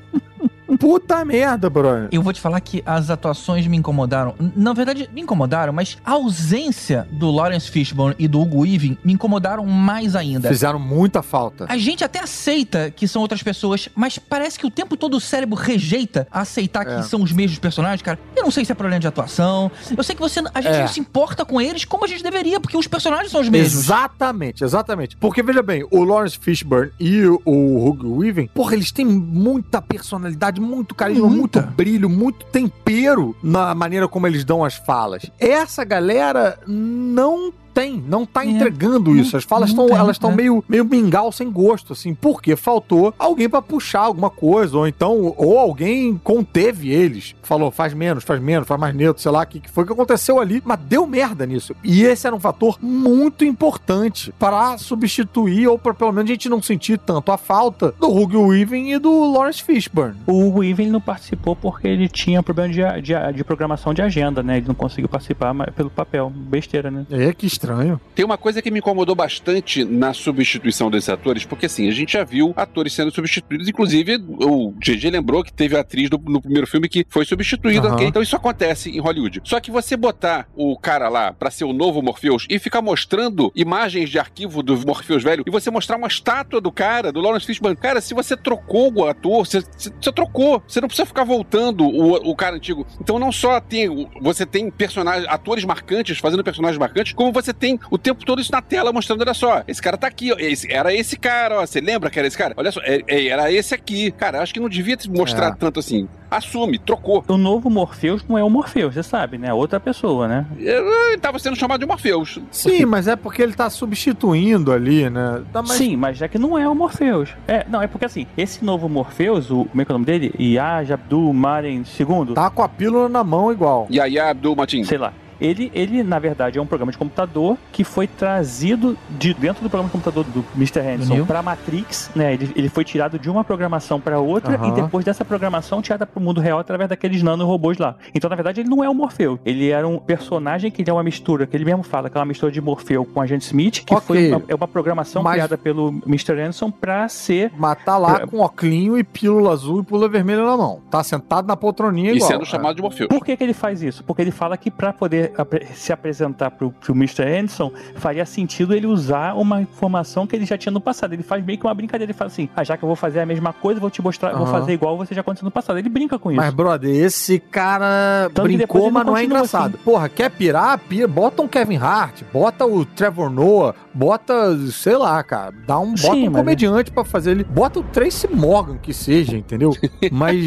Puta 0.80 1.26
merda, 1.26 1.70
brother. 1.70 2.08
Eu 2.12 2.22
vou 2.24 2.32
te 2.32 2.40
falar 2.40 2.60
que 2.62 2.82
as 2.86 3.10
atuações 3.10 3.68
me 3.68 3.76
incomodaram. 3.76 4.34
Na 4.56 4.72
verdade, 4.72 5.10
me 5.14 5.22
incomodaram, 5.22 5.74
mas 5.74 5.98
a 6.06 6.12
ausência 6.14 7.06
do 7.12 7.30
Lawrence 7.30 7.70
Fishburne 7.70 8.16
e 8.18 8.28
do 8.30 8.40
Hugo 8.40 8.62
Weaving 8.62 8.98
me 9.04 9.12
incomodaram 9.14 9.66
mais 9.66 10.16
ainda. 10.16 10.48
Fizeram 10.48 10.80
muita 10.80 11.22
falta. 11.22 11.66
A 11.68 11.78
gente 11.78 12.04
até 12.04 12.20
aceita 12.20 12.90
que 12.92 13.08
são 13.08 13.22
outras 13.22 13.44
pessoas, 13.44 13.90
mas 13.94 14.18
parece 14.18 14.58
que 14.58 14.66
o 14.66 14.72
tempo 14.72 14.96
todo 14.96 15.18
o 15.18 15.20
cérebro 15.20 15.56
rejeita 15.56 16.28
aceitar 16.32 16.86
que 16.86 16.92
É. 16.94 17.02
são 17.04 17.22
os 17.22 17.32
mesmos 17.34 17.60
personagens, 17.60 18.02
cara. 18.02 18.18
Eu 18.36 18.44
não 18.44 18.52
sei 18.52 18.64
se 18.64 18.72
é 18.72 18.76
problema 18.76 19.02
de 19.02 19.08
atuação. 19.08 19.70
Eu 19.96 20.04
sei 20.04 20.16
que 20.16 20.22
você, 20.22 20.40
a 20.54 20.62
gente 20.62 20.76
É. 20.76 20.80
não 20.82 20.88
se 20.88 21.00
importa 21.02 21.44
com 21.44 21.60
eles 21.60 21.84
como 21.84 22.06
a 22.06 22.08
gente 22.08 22.24
deveria, 22.24 22.60
porque 22.60 22.78
os 22.78 22.88
personagens 22.88 23.32
são 23.32 23.42
os 23.42 23.50
mesmos. 23.50 23.74
Exatamente, 23.84 24.64
exatamente. 24.64 25.18
Porque, 25.18 25.44
veja 25.44 25.62
bem, 25.62 25.86
o 25.92 26.04
Lawrence 26.06 26.38
Fishburne 26.40 26.92
e 26.98 27.26
o, 27.26 27.42
o 27.46 27.86
Hugo 27.88 28.18
Weaving, 28.22 28.48
porra, 28.54 28.76
eles 28.76 28.92
têm 28.94 29.06
muita 29.06 29.82
personalidade, 29.82 30.62
muito 30.70 30.94
carisma, 30.96 31.28
Muita. 31.28 31.62
muito 31.62 31.76
brilho, 31.76 32.10
muito 32.10 32.46
tempero 32.46 33.36
na 33.42 33.74
maneira 33.74 34.08
como 34.08 34.28
eles 34.28 34.44
dão 34.46 34.64
as 34.64 34.76
falas. 34.76 35.24
Essa 35.40 35.84
galera 35.84 36.60
não 36.68 37.52
tem, 37.74 38.04
não 38.08 38.26
tá 38.26 38.46
É, 38.46 38.50
entregando 38.50 39.16
isso. 39.16 39.38
As 39.38 39.44
falas 39.44 39.70
estão, 39.70 39.88
elas 39.90 40.16
estão 40.16 40.32
é. 40.32 40.36
meio, 40.36 40.64
meio 40.68 40.86
mingau 40.86 41.32
sem 41.32 41.50
gosto, 41.52 41.94
assim, 41.94 42.14
porque 42.14 42.56
faltou 42.56 43.14
alguém 43.18 43.50
pra 43.50 43.62
puxar 43.62 44.02
alguma 44.02 44.30
coisa, 44.30 44.78
ou 44.78 44.88
então, 44.88 45.34
ou 45.38 45.58
alguém 45.58 46.20
conteve 46.24 46.90
eles, 46.92 47.36
falou, 47.44 47.72
faz 47.72 47.94
menos, 47.94 48.24
faz 48.24 48.42
menos, 48.42 48.68
faz 48.68 48.80
mais 48.80 48.96
neutro, 48.96 49.22
sei 49.22 49.32
lá, 49.32 49.44
o 49.44 49.48
que, 49.48 49.60
que 49.60 49.70
foi 49.70 49.86
que 49.86 49.94
aconteceu 49.94 50.40
ali, 50.40 50.62
mas 50.66 50.80
deu 50.80 51.06
merda 51.08 51.46
nisso. 51.46 51.76
E 51.84 52.04
esse 52.04 52.28
era 52.28 52.36
um 52.36 52.40
fator 52.40 52.78
muito 52.82 53.46
importante 53.46 54.34
para 54.38 54.78
substituir, 54.78 55.68
ou 55.68 55.78
para 55.78 55.94
pelo 55.94 56.12
menos 56.12 56.30
a 56.30 56.34
gente 56.34 56.50
não 56.50 56.62
sentir 56.62 56.98
tanto 57.00 57.32
a 57.32 57.38
falta 57.38 57.94
do 58.00 58.10
Hugo 58.10 58.48
Weaving 58.48 58.92
e 58.92 59.00
do 59.00 59.32
Lawrence 59.32 59.64
Fishburne. 59.64 60.16
O 60.28 60.48
Hugo 60.48 60.60
Weaving 60.60 60.88
não 60.90 61.02
participou 61.02 61.56
porque 61.56 61.88
ele 61.88 62.08
tinha 62.08 62.42
problema 62.44 62.74
de, 62.74 62.82
de, 63.02 63.14
de 63.34 63.44
programação 63.44 63.94
de 63.94 64.02
agenda, 64.02 64.44
né? 64.44 64.58
Ele 64.58 64.68
não 64.68 64.76
conseguiu 64.76 65.10
participar 65.10 65.54
mas 65.54 65.70
pelo 65.74 65.90
papel. 65.90 66.32
Besteira, 66.36 66.90
né? 66.90 67.06
É 67.10 67.34
que 67.34 67.46
estranho. 67.60 68.00
Tem 68.16 68.26
uma 68.26 68.38
coisa 68.38 68.62
que 68.62 68.72
me 68.72 68.80
incomodou 68.80 69.16
bastante 69.16 69.84
na 69.84 70.14
substituição 70.14 70.90
desses 70.90 71.10
atores, 71.10 71.46
porque 71.46 71.66
assim, 71.66 71.88
a 71.88 71.92
gente 71.92 72.14
já 72.14 72.24
viu 72.24 72.54
atores 72.56 72.94
sendo 72.94 73.12
substituídos, 73.14 73.68
inclusive 73.68 74.18
o 74.40 74.72
GG 74.80 75.10
lembrou 75.12 75.44
que 75.44 75.52
teve 75.54 75.76
a 75.76 75.82
atriz 75.82 76.10
do- 76.10 76.18
no 76.26 76.42
primeiro 76.42 76.66
filme 76.68 76.88
que 76.88 77.06
foi 77.10 77.26
substituída, 77.26 77.88
Aham. 77.88 77.96
ok? 77.96 78.08
então 78.08 78.22
isso 78.22 78.36
acontece 78.36 78.90
em 78.90 79.00
Hollywood. 79.00 79.42
Só 79.44 79.60
que 79.60 79.72
você 79.72 79.96
botar 79.98 80.48
o 80.56 80.78
cara 80.78 81.10
lá 81.10 81.34
pra 81.34 81.52
ser 81.52 81.66
o 81.66 81.74
novo 81.74 82.02
Morpheus 82.02 82.46
e 82.50 82.58
ficar 82.60 82.82
mostrando 82.82 83.52
imagens 83.56 84.10
de 84.10 84.18
arquivo 84.20 84.64
do 84.64 84.78
Morpheus 84.86 85.24
velho 85.24 85.44
e 85.46 85.52
você 85.52 85.70
mostrar 85.70 85.98
uma 85.98 86.08
estátua 86.08 86.62
do 86.62 86.72
cara, 86.72 87.12
do 87.12 87.20
Lawrence 87.20 87.46
Fishburne, 87.46 87.76
cara, 87.76 88.02
se 88.02 88.14
você 88.14 88.36
trocou 88.38 88.92
o 88.94 89.06
ator, 89.06 89.46
você, 89.46 89.62
você- 89.78 89.92
trocou, 90.12 90.62
você 90.68 90.82
não 90.82 90.88
precisa 90.88 91.06
ficar 91.06 91.24
voltando 91.24 91.84
o, 91.86 92.32
o 92.32 92.36
cara 92.36 92.56
antigo. 92.56 92.86
Então 93.00 93.20
não 93.20 93.32
só 93.32 93.60
tem, 93.62 94.10
você 94.22 94.46
tem 94.46 94.70
personagens, 94.72 95.28
atores 95.30 95.64
marcantes 95.66 96.18
fazendo 96.18 96.44
personagens 96.44 96.78
marcantes, 96.80 97.14
como 97.14 97.32
você 97.32 97.49
tem 97.54 97.80
o 97.92 97.98
tempo 97.98 98.26
todo 98.26 98.42
isso 98.42 98.52
na 98.52 98.62
tela 98.62 98.92
mostrando, 98.92 99.22
olha 99.22 99.34
só, 99.34 99.64
esse 99.68 99.82
cara 99.82 99.98
tá 99.98 100.08
aqui, 100.08 100.32
ó, 100.32 100.36
esse- 100.38 100.72
era 100.72 100.94
esse 100.94 101.18
cara, 101.18 101.60
ó, 101.60 101.66
você 101.66 101.80
lembra 101.82 102.10
que 102.10 102.18
era 102.20 102.28
esse 102.28 102.38
cara? 102.38 102.54
Olha 102.58 102.72
só, 102.72 102.80
é- 102.84 103.02
é- 103.08 103.28
era 103.28 103.52
esse 103.52 103.74
aqui. 103.74 104.12
Cara, 104.12 104.42
acho 104.42 104.54
que 104.54 104.60
não 104.60 104.70
devia 104.70 104.96
te 104.98 105.10
mostrar 105.10 105.48
É. 105.48 105.56
tanto 105.56 105.80
assim. 105.80 106.08
Assume, 106.32 106.78
trocou. 106.78 107.24
O 107.28 107.38
novo 107.38 107.70
Morpheus 107.72 108.24
não 108.30 108.38
é 108.38 108.44
o 108.44 108.50
Morpheus, 108.52 108.94
você 108.94 109.02
sabe, 109.02 109.38
né? 109.40 109.48
É 109.48 109.54
outra 109.54 109.80
pessoa, 109.80 110.28
né? 110.28 110.46
Ele 110.60 111.18
tava 111.18 111.40
sendo 111.40 111.56
chamado 111.56 111.80
de 111.80 111.88
Morpheus. 111.88 112.40
Sim, 112.52 112.86
mas 112.86 113.08
é 113.08 113.16
porque 113.16 113.42
ele 113.42 113.54
tá 113.54 113.68
substituindo 113.70 114.72
ali, 114.72 115.10
né? 115.10 115.42
Tá, 115.52 115.62
mas- 115.62 115.72
Sim, 115.78 115.96
mas 115.96 116.18
já 116.18 116.28
que 116.28 116.38
não 116.38 116.58
é 116.58 116.68
o 116.68 116.76
Morpheus. 116.76 117.30
É, 117.48 117.66
não, 117.68 117.82
é 117.82 117.88
porque 117.88 118.06
assim, 118.06 118.28
esse 118.38 118.64
novo 118.64 118.88
Morpheus, 118.88 119.50
o, 119.50 119.66
como 119.66 119.82
é 119.82 119.86
que 119.86 119.92
é 119.92 119.94
o 119.94 119.98
nome 119.98 120.06
dele? 120.06 120.34
Yaj 120.40 120.92
Abdul 120.92 121.34
Maren 121.34 121.84
II, 122.00 122.34
Tá 122.36 122.50
com 122.50 122.62
a 122.64 122.70
pílula 122.70 123.10
na 123.10 123.24
mão 123.24 123.52
igual. 123.52 123.88
E 123.90 124.00
aí, 124.00 124.20
Abdul 124.20 124.56
Matin. 124.56 124.84
sei 124.84 124.98
lá. 124.98 125.12
Ele, 125.40 125.72
ele, 125.74 126.04
na 126.04 126.20
verdade, 126.20 126.58
é 126.60 126.62
um 126.62 126.66
programa 126.66 126.92
de 126.92 126.98
computador 126.98 127.58
que 127.72 127.84
foi 127.84 128.08
trazido 128.08 128.98
de 129.10 129.34
dentro 129.34 129.64
do 129.64 129.70
programa 129.70 129.88
de 129.88 129.92
computador 129.94 130.24
do 130.26 130.44
Mr. 130.56 130.80
Hanson 130.80 131.14
Neo. 131.16 131.26
para 131.26 131.42
Matrix, 131.42 132.10
né? 132.16 132.34
Ele, 132.34 132.52
ele 132.56 132.70
foi 132.70 132.84
tirado 132.84 133.18
de 133.18 133.30
uma 133.30 133.44
programação 133.44 134.00
para 134.00 134.20
outra 134.20 134.56
Aham. 134.56 134.68
e 134.70 134.72
depois 134.82 135.04
dessa 135.06 135.24
programação 135.26 135.82
tirada 135.82 136.06
para 136.06 136.20
o 136.20 136.24
mundo 136.24 136.40
real 136.42 136.60
através 136.60 136.90
daqueles 136.90 137.22
nanorobôs 137.24 137.78
lá. 137.78 137.96
Então, 138.14 138.30
na 138.30 138.36
verdade, 138.36 138.62
ele 138.62 138.70
não 138.70 138.84
é 138.84 138.90
o 138.90 138.94
Morfeu. 138.94 139.40
Ele 139.46 139.70
era 139.70 139.88
um 139.88 139.98
personagem 139.98 140.70
que 140.72 140.90
é 140.90 140.94
uma 140.94 141.04
mistura, 141.04 141.46
que 141.48 141.56
ele 141.56 141.66
mesmo 141.66 141.84
fala, 141.84 142.10
que 142.10 142.18
é 142.18 142.20
uma 142.20 142.26
mistura 142.26 142.52
de 142.52 142.62
Morfeu 142.62 143.06
com 143.06 143.22
Agente 143.22 143.46
Smith, 143.46 143.84
que 143.86 143.94
Ok. 143.94 144.06
foi 144.08 144.32
uma, 144.32 144.42
é 144.48 144.56
uma 144.56 144.68
programação 144.68 145.24
Mas- 145.24 145.34
criada 145.34 145.58
pelo 145.58 145.90
Mr. 146.06 146.40
Hanson 146.42 146.72
para 146.72 147.08
ser 147.08 147.52
tá 147.86 147.98
lá 147.98 148.16
Pra- 148.20 148.28
com 148.28 148.40
oclinho 148.40 148.98
e 148.98 149.04
pílula 149.04 149.52
azul 149.52 149.82
e 149.82 149.84
pílula 149.84 150.08
vermelha 150.10 150.44
na 150.44 150.58
mão. 150.58 150.82
Tá 150.90 151.04
sentado 151.04 151.48
na 151.48 151.56
poltroninha 151.56 152.12
E 152.12 152.16
igual. 152.18 152.32
sendo 152.32 152.46
chamado 152.46 152.76
de 152.76 152.82
Morpheus. 152.82 153.08
Por 153.10 153.24
que, 153.24 153.36
que 153.38 153.44
ele 153.44 153.54
faz 153.54 153.82
isso? 153.82 154.04
Porque 154.04 154.22
ele 154.22 154.32
fala 154.32 154.58
que 154.58 154.70
para 154.72 154.92
poder 154.94 155.29
se 155.74 155.92
apresentar 155.94 156.52
pro, 156.52 156.72
pro 156.72 156.94
Mr. 156.94 157.24
Anderson, 157.24 157.72
faria 157.96 158.26
sentido 158.26 158.74
ele 158.74 158.88
usar 158.88 159.34
uma 159.36 159.62
informação 159.62 160.26
que 160.28 160.36
ele 160.36 160.46
já 160.46 160.58
tinha 160.58 160.72
no 160.72 160.82
passado. 160.82 161.14
Ele 161.14 161.24
faz 161.24 161.44
meio 161.44 161.58
que 161.60 161.66
uma 161.66 161.74
brincadeira. 161.74 162.12
Ele 162.12 162.18
fala 162.18 162.30
assim: 162.30 162.50
ah, 162.56 162.64
já 162.64 162.78
que 162.78 162.84
eu 162.84 162.88
vou 162.88 162.96
fazer 162.96 163.20
a 163.20 163.26
mesma 163.26 163.54
coisa, 163.54 163.80
vou 163.80 163.90
te 163.90 164.02
mostrar, 164.02 164.32
vou 164.34 164.44
Aham. 164.44 164.52
fazer 164.52 164.74
igual 164.74 164.98
você 164.98 165.14
já 165.14 165.22
aconteceu 165.22 165.46
no 165.46 165.52
passado. 165.52 165.78
Ele 165.80 165.90
brinca 165.90 166.18
com 166.20 166.32
isso. 166.32 166.38
Mas, 166.42 166.54
brother, 166.54 166.90
esse 166.94 167.40
cara 167.40 168.30
Tanto 168.34 168.44
brincou, 168.48 168.90
mas 168.92 169.06
não 169.06 169.18
é 169.18 169.24
engraçado. 169.24 169.78
Porra, 169.80 170.10
quer 170.10 170.30
pirar? 170.30 170.78
Pira. 170.80 171.08
Bota 171.08 171.42
um 171.42 171.48
Kevin 171.48 171.78
Hart, 171.78 172.22
bota 172.32 172.66
o 172.66 172.86
Trevor 172.86 173.30
Noah, 173.30 173.74
bota, 173.94 174.58
sei 174.72 174.96
lá, 174.98 175.22
cara. 175.24 175.54
Dá 175.68 175.80
um, 175.80 175.92
bota 175.94 176.14
Sim, 176.14 176.28
um 176.28 176.32
mas- 176.32 176.42
comediante 176.42 176.92
pra 176.92 177.04
fazer 177.04 177.32
ele. 177.32 177.44
Bota 177.44 177.80
o 177.80 177.84
Tracy 177.84 178.28
Morgan, 178.34 178.78
que 178.78 178.94
seja, 178.94 179.38
entendeu? 179.38 179.72
Mas. 180.12 180.38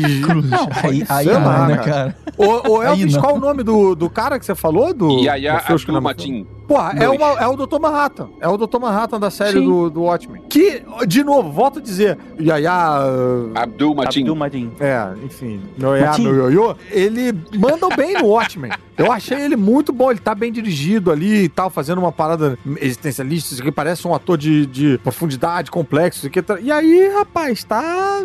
não, 0.49 0.68
Aí, 0.83 1.05
aí 1.09 1.24
sei 1.24 1.35
não, 1.35 1.45
lá, 1.45 1.66
né, 1.66 1.76
cara. 1.76 1.87
cara? 1.87 2.16
Aí 2.39 2.87
Elvis, 2.87 3.16
qual 3.16 3.37
o 3.37 3.41
nome 3.41 3.62
do, 3.62 3.95
do 3.95 4.09
cara 4.09 4.39
que 4.39 4.45
você 4.47 4.55
falou? 4.55 4.72
Do 5.09 5.23
Yaya 5.23 5.61
que 5.61 5.93
não 5.93 5.99
Abdul 5.99 5.99
é? 5.99 6.01
Matin. 6.01 6.47
Porra, 6.66 6.93
é, 6.99 7.09
uma, 7.09 7.27
é 7.33 7.47
o 7.47 7.57
Dr. 7.57 7.79
Manhattan. 7.79 8.31
É 8.41 8.49
o 8.49 8.57
Dr. 8.57 8.79
Manhattan 8.79 9.20
da 9.20 9.31
série 9.31 9.59
Sim. 9.59 9.64
do, 9.64 9.91
do 9.91 10.03
Watchmen. 10.03 10.43
Que, 10.49 10.83
de 11.07 11.23
novo, 11.23 11.51
volto 11.51 11.79
a 11.79 11.83
dizer, 11.83 12.16
Yaya. 12.41 12.73
Abdul 13.55 13.95
Matin. 13.95 14.20
Abdul 14.20 14.37
Madin. 14.37 14.73
É, 14.81 15.12
enfim, 15.25 15.61
meu 15.77 15.95
Yaya, 15.95 16.07
Matin. 16.07 16.23
meu 16.23 16.35
ioiô, 16.51 16.77
ele 16.91 17.33
manda 17.59 17.95
bem 17.95 18.14
no 18.14 18.29
Watchmen. 18.29 18.70
Eu 18.97 19.11
achei 19.11 19.41
ele 19.41 19.57
muito 19.57 19.93
bom, 19.93 20.11
ele 20.11 20.20
tá 20.20 20.35
bem 20.35 20.53
dirigido 20.53 21.11
ali 21.11 21.45
e 21.45 21.49
tal, 21.49 21.68
fazendo 21.68 21.99
uma 21.99 22.12
parada 22.12 22.59
existencialista, 22.81 23.53
isso 23.53 23.62
aqui 23.62 23.73
parece 23.73 24.07
um 24.07 24.14
ator 24.14 24.39
de, 24.39 24.66
de 24.66 24.99
profundidade, 24.99 25.70
complexo, 25.70 26.31
E 26.62 26.73
aí, 26.73 27.09
rapaz, 27.09 27.64
tá. 27.64 28.25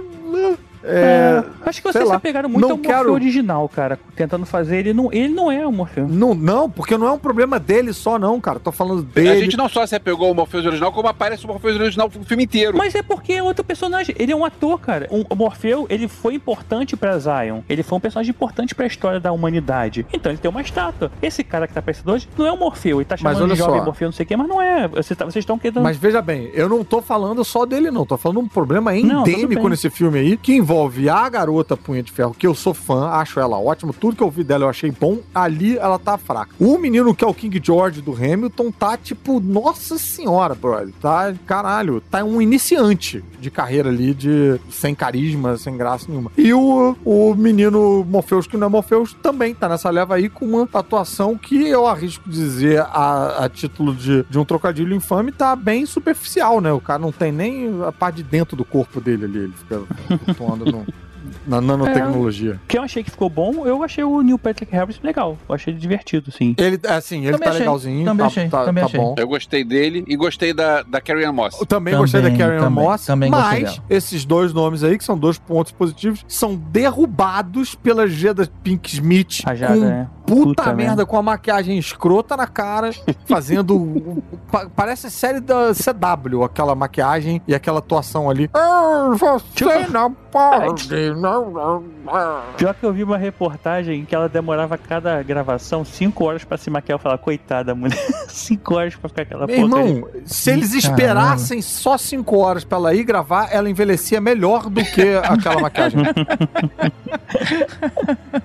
É, 0.87 1.43
É, 1.63 1.69
acho 1.69 1.81
que 1.81 1.91
vocês 1.91 2.07
lá. 2.07 2.15
se 2.15 2.21
pegaram 2.21 2.49
muito 2.49 2.61
Não 2.61 2.71
ao 2.71 2.77
Morfeu 2.77 2.95
quero- 2.95 3.13
original, 3.13 3.67
cara. 3.69 3.99
Tentando 4.15 4.45
fazer 4.45 4.77
ele. 4.77 4.93
Não, 4.93 5.11
ele 5.11 5.29
não 5.33 5.51
é 5.51 5.65
o 5.65 5.71
Morfeu. 5.71 6.07
não, 6.07 6.33
não, 6.33 6.69
porque 6.69 6.97
não 6.97 7.07
é 7.07 7.11
um 7.11 7.19
problema 7.19 7.59
dele 7.59 7.93
só, 7.93 8.17
não, 8.17 8.39
cara. 8.39 8.59
Tô 8.59 8.71
falando 8.71 8.99
A 9.01 9.13
dele. 9.13 9.39
gente 9.41 9.57
não 9.57 9.67
só 9.69 9.85
se 9.85 9.95
apegou 9.95 10.27
ao 10.27 10.33
Morpheus 10.33 10.65
original, 10.65 10.91
como 10.91 11.07
aparece 11.07 11.45
o 11.45 11.47
Morpheus 11.47 11.75
original 11.79 12.07
o 12.07 12.23
filme 12.25 12.43
inteiro. 12.43 12.77
Mas 12.77 12.95
é 12.95 13.01
porque 13.03 13.33
é 13.33 13.43
outro 13.43 13.63
personagem. 13.63 14.15
Ele 14.17 14.31
é 14.31 14.35
um 14.35 14.45
ator, 14.45 14.79
cara. 14.79 15.07
Um- 15.11 15.23
o 15.29 15.35
Morfeu, 15.35 15.85
ele 15.89 16.07
foi 16.07 16.33
importante 16.35 16.95
pra 16.95 17.17
Zion. 17.19 17.61
Ele 17.69 17.83
foi 17.83 17.97
um 17.97 18.01
personagem 18.01 18.29
importante 18.29 18.73
pra 18.73 18.85
história 18.85 19.19
da 19.19 19.31
humanidade. 19.31 20.05
Então 20.13 20.31
ele 20.31 20.39
tem 20.39 20.49
uma 20.49 20.61
estátua. 20.61 21.11
Esse 21.21 21.43
cara 21.43 21.67
que 21.67 21.73
tá 21.73 21.79
aparecendo 21.79 22.11
hoje 22.11 22.27
não 22.37 22.45
é 22.45 22.51
o 22.51 22.57
Morfeu. 22.57 22.97
Ele 22.99 23.05
tá 23.05 23.15
Mas 23.15 23.21
chamando 23.21 23.43
olha 23.43 23.53
de 23.53 23.59
jovem 23.59 23.79
só. 23.79 23.85
Morfeu, 23.85 24.07
não 24.07 24.13
sei 24.13 24.23
o 24.23 24.27
quê, 24.27 24.35
mas 24.37 24.47
não 24.47 24.61
é. 24.61 24.87
Vocês 24.87 25.17
tá- 25.17 25.25
vocês 25.25 25.43
estão 25.43 25.57
querendo. 25.57 25.81
Mas 25.81 25.97
veja 25.97 26.21
bem, 26.21 26.49
eu 26.53 26.69
não 26.69 26.83
tô 26.83 27.01
falando 27.01 27.43
só 27.43 27.65
dele, 27.65 27.91
não. 27.91 28.05
Tô 28.05 28.17
falando 28.17 28.39
um 28.39 28.47
problema 28.47 28.91
Não, 28.93 29.23
tudo 29.23 29.29
endêmico 29.29 29.61
bem. 29.63 29.69
nesse 29.71 29.89
filme 29.89 30.19
aí, 30.19 30.37
que 30.37 30.53
envolve 30.53 30.76
a 31.09 31.29
garota 31.29 31.75
Punha 31.75 32.03
de 32.03 32.11
Ferro, 32.11 32.33
que 32.33 32.45
eu 32.45 32.53
sou 32.53 32.73
fã, 32.73 33.09
acho 33.09 33.39
ela 33.39 33.57
ótima. 33.57 33.93
Tudo 33.93 34.15
que 34.15 34.23
eu 34.23 34.29
vi 34.29 34.43
dela 34.43 34.65
eu 34.65 34.69
achei 34.69 34.91
bom. 34.91 35.19
Ali 35.33 35.77
ela 35.77 35.97
tá 35.97 36.17
fraca. 36.17 36.53
O 36.59 36.77
menino 36.77 37.15
que 37.15 37.23
é 37.23 37.27
o 37.27 37.33
King 37.33 37.61
George 37.63 38.01
do 38.01 38.13
Hamilton 38.13 38.71
tá 38.71 38.97
tipo, 38.97 39.39
nossa 39.39 39.97
senhora, 39.97 40.55
brother. 40.55 40.93
Tá, 41.01 41.33
caralho, 41.45 42.01
tá 42.01 42.23
um 42.23 42.41
iniciante 42.41 43.23
de 43.39 43.49
carreira 43.49 43.89
ali, 43.89 44.13
de 44.13 44.59
sem 44.69 44.93
carisma, 44.93 45.57
sem 45.57 45.77
graça 45.77 46.05
nenhuma. 46.07 46.31
E 46.37 46.53
o, 46.53 46.95
o 47.05 47.35
menino 47.35 48.05
Morpheus, 48.07 48.47
que 48.47 48.57
não 48.57 48.67
é 48.67 48.69
Morpheus, 48.69 49.15
também 49.21 49.53
tá 49.53 49.69
nessa 49.69 49.89
leva 49.89 50.15
aí 50.15 50.29
com 50.29 50.45
uma 50.45 50.67
atuação 50.73 51.37
que 51.37 51.67
eu 51.67 51.87
arrisco 51.87 52.29
dizer 52.29 52.81
a, 52.81 53.45
a 53.45 53.49
título 53.49 53.93
de, 53.93 54.23
de 54.29 54.39
um 54.39 54.45
trocadilho 54.45 54.95
infame, 54.95 55.31
tá 55.31 55.55
bem 55.55 55.85
superficial, 55.85 56.61
né? 56.61 56.71
O 56.71 56.81
cara 56.81 56.99
não 56.99 57.11
tem 57.11 57.31
nem 57.31 57.83
a 57.83 57.91
parte 57.91 58.17
de 58.17 58.23
dentro 58.23 58.55
do 58.55 58.65
corpo 58.65 58.99
dele 58.99 59.25
ali, 59.25 59.37
ele 59.39 59.53
fica 59.53 59.81
atuando 60.63 60.85
no- 60.85 61.07
na 61.45 61.59
nanotecnologia. 61.59 62.59
que 62.67 62.77
eu 62.77 62.83
achei 62.83 63.03
que 63.03 63.11
ficou 63.11 63.29
bom, 63.29 63.65
eu 63.65 63.83
achei 63.83 64.03
o 64.03 64.21
Neil 64.21 64.37
Patrick 64.39 64.71
Harris 64.71 64.99
legal. 65.03 65.37
Eu 65.49 65.55
achei 65.55 65.73
ele 65.73 65.79
divertido, 65.79 66.31
sim. 66.31 66.55
Ele, 66.57 66.79
assim, 66.87 67.23
ele 67.23 67.31
Também 67.33 67.39
tá 67.43 67.49
achei, 67.49 67.59
legalzinho, 67.59 68.05
também 68.05 68.17
tá, 68.23 68.25
achei, 68.27 68.49
tá, 68.49 68.63
também 68.65 68.81
tá 68.81 68.85
achei. 68.87 68.99
bom. 68.99 69.15
Eu 69.17 69.27
gostei 69.27 69.63
dele 69.63 70.05
e 70.07 70.15
gostei 70.15 70.53
da, 70.53 70.83
da 70.83 71.01
Carrie 71.01 71.25
Ann 71.25 71.33
Moss. 71.33 71.59
Eu 71.59 71.65
também, 71.65 71.93
Também, 71.93 71.99
gostei 72.11 72.21
da 72.21 72.31
Karen 72.37 72.59
também, 72.59 72.83
Moss, 72.85 73.05
também 73.05 73.31
gostei 73.31 73.61
mas 73.63 73.73
dela. 73.75 73.85
esses 73.89 74.25
dois 74.25 74.53
nomes 74.53 74.83
aí, 74.83 74.97
que 74.97 75.03
são 75.03 75.17
dois 75.17 75.37
pontos 75.37 75.71
positivos, 75.71 76.23
são 76.27 76.55
derrubados 76.55 77.75
pela 77.75 78.07
Jada 78.07 78.49
Pink 78.63 78.93
Smith 78.93 79.41
A 79.45 79.53
Jada, 79.55 79.73
com 79.75 79.79
né? 79.81 80.09
Puta, 80.27 80.63
Puta 80.63 80.73
merda, 80.73 81.05
com 81.05 81.17
a 81.17 81.21
maquiagem 81.23 81.77
escrota 81.77 82.35
na 82.37 82.45
cara, 82.47 82.91
fazendo. 83.27 84.21
pa- 84.51 84.67
parece 84.75 85.09
série 85.09 85.39
da 85.39 85.71
CW, 85.73 86.43
aquela 86.43 86.75
maquiagem 86.75 87.41
e 87.47 87.55
aquela 87.55 87.79
atuação 87.79 88.29
ali. 88.29 88.49
Ah, 88.53 89.11
você 89.17 89.87
não 89.89 90.11
pode. 90.31 90.89
não, 91.15 91.49
não, 91.49 91.83
não." 92.05 92.41
Pior 92.57 92.73
que 92.75 92.85
eu 92.85 92.93
vi 92.93 93.03
uma 93.03 93.17
reportagem 93.17 94.05
que 94.05 94.13
ela 94.13 94.27
demorava 94.29 94.77
cada 94.77 95.21
gravação 95.23 95.83
5 95.85 96.23
horas 96.25 96.43
pra 96.43 96.57
se 96.57 96.69
maquiar. 96.69 96.97
Eu 96.97 97.01
falava, 97.01 97.21
coitada, 97.21 97.73
mulher. 97.73 97.97
5 98.27 98.75
horas 98.75 98.95
pra 98.95 99.09
ficar 99.09 99.21
aquela 99.23 99.47
Meu 99.47 99.61
porcaria. 99.61 99.89
irmão, 99.95 100.09
se 100.25 100.51
eles 100.51 100.73
Ih, 100.73 100.79
esperassem 100.79 101.61
só 101.61 101.97
5 101.97 102.37
horas 102.37 102.63
pra 102.63 102.77
ela 102.77 102.93
ir 102.93 103.03
gravar, 103.03 103.47
ela 103.51 103.69
envelhecia 103.69 104.19
melhor 104.21 104.69
do 104.69 104.83
que 104.83 105.15
aquela 105.23 105.61
maquiagem. 105.61 105.99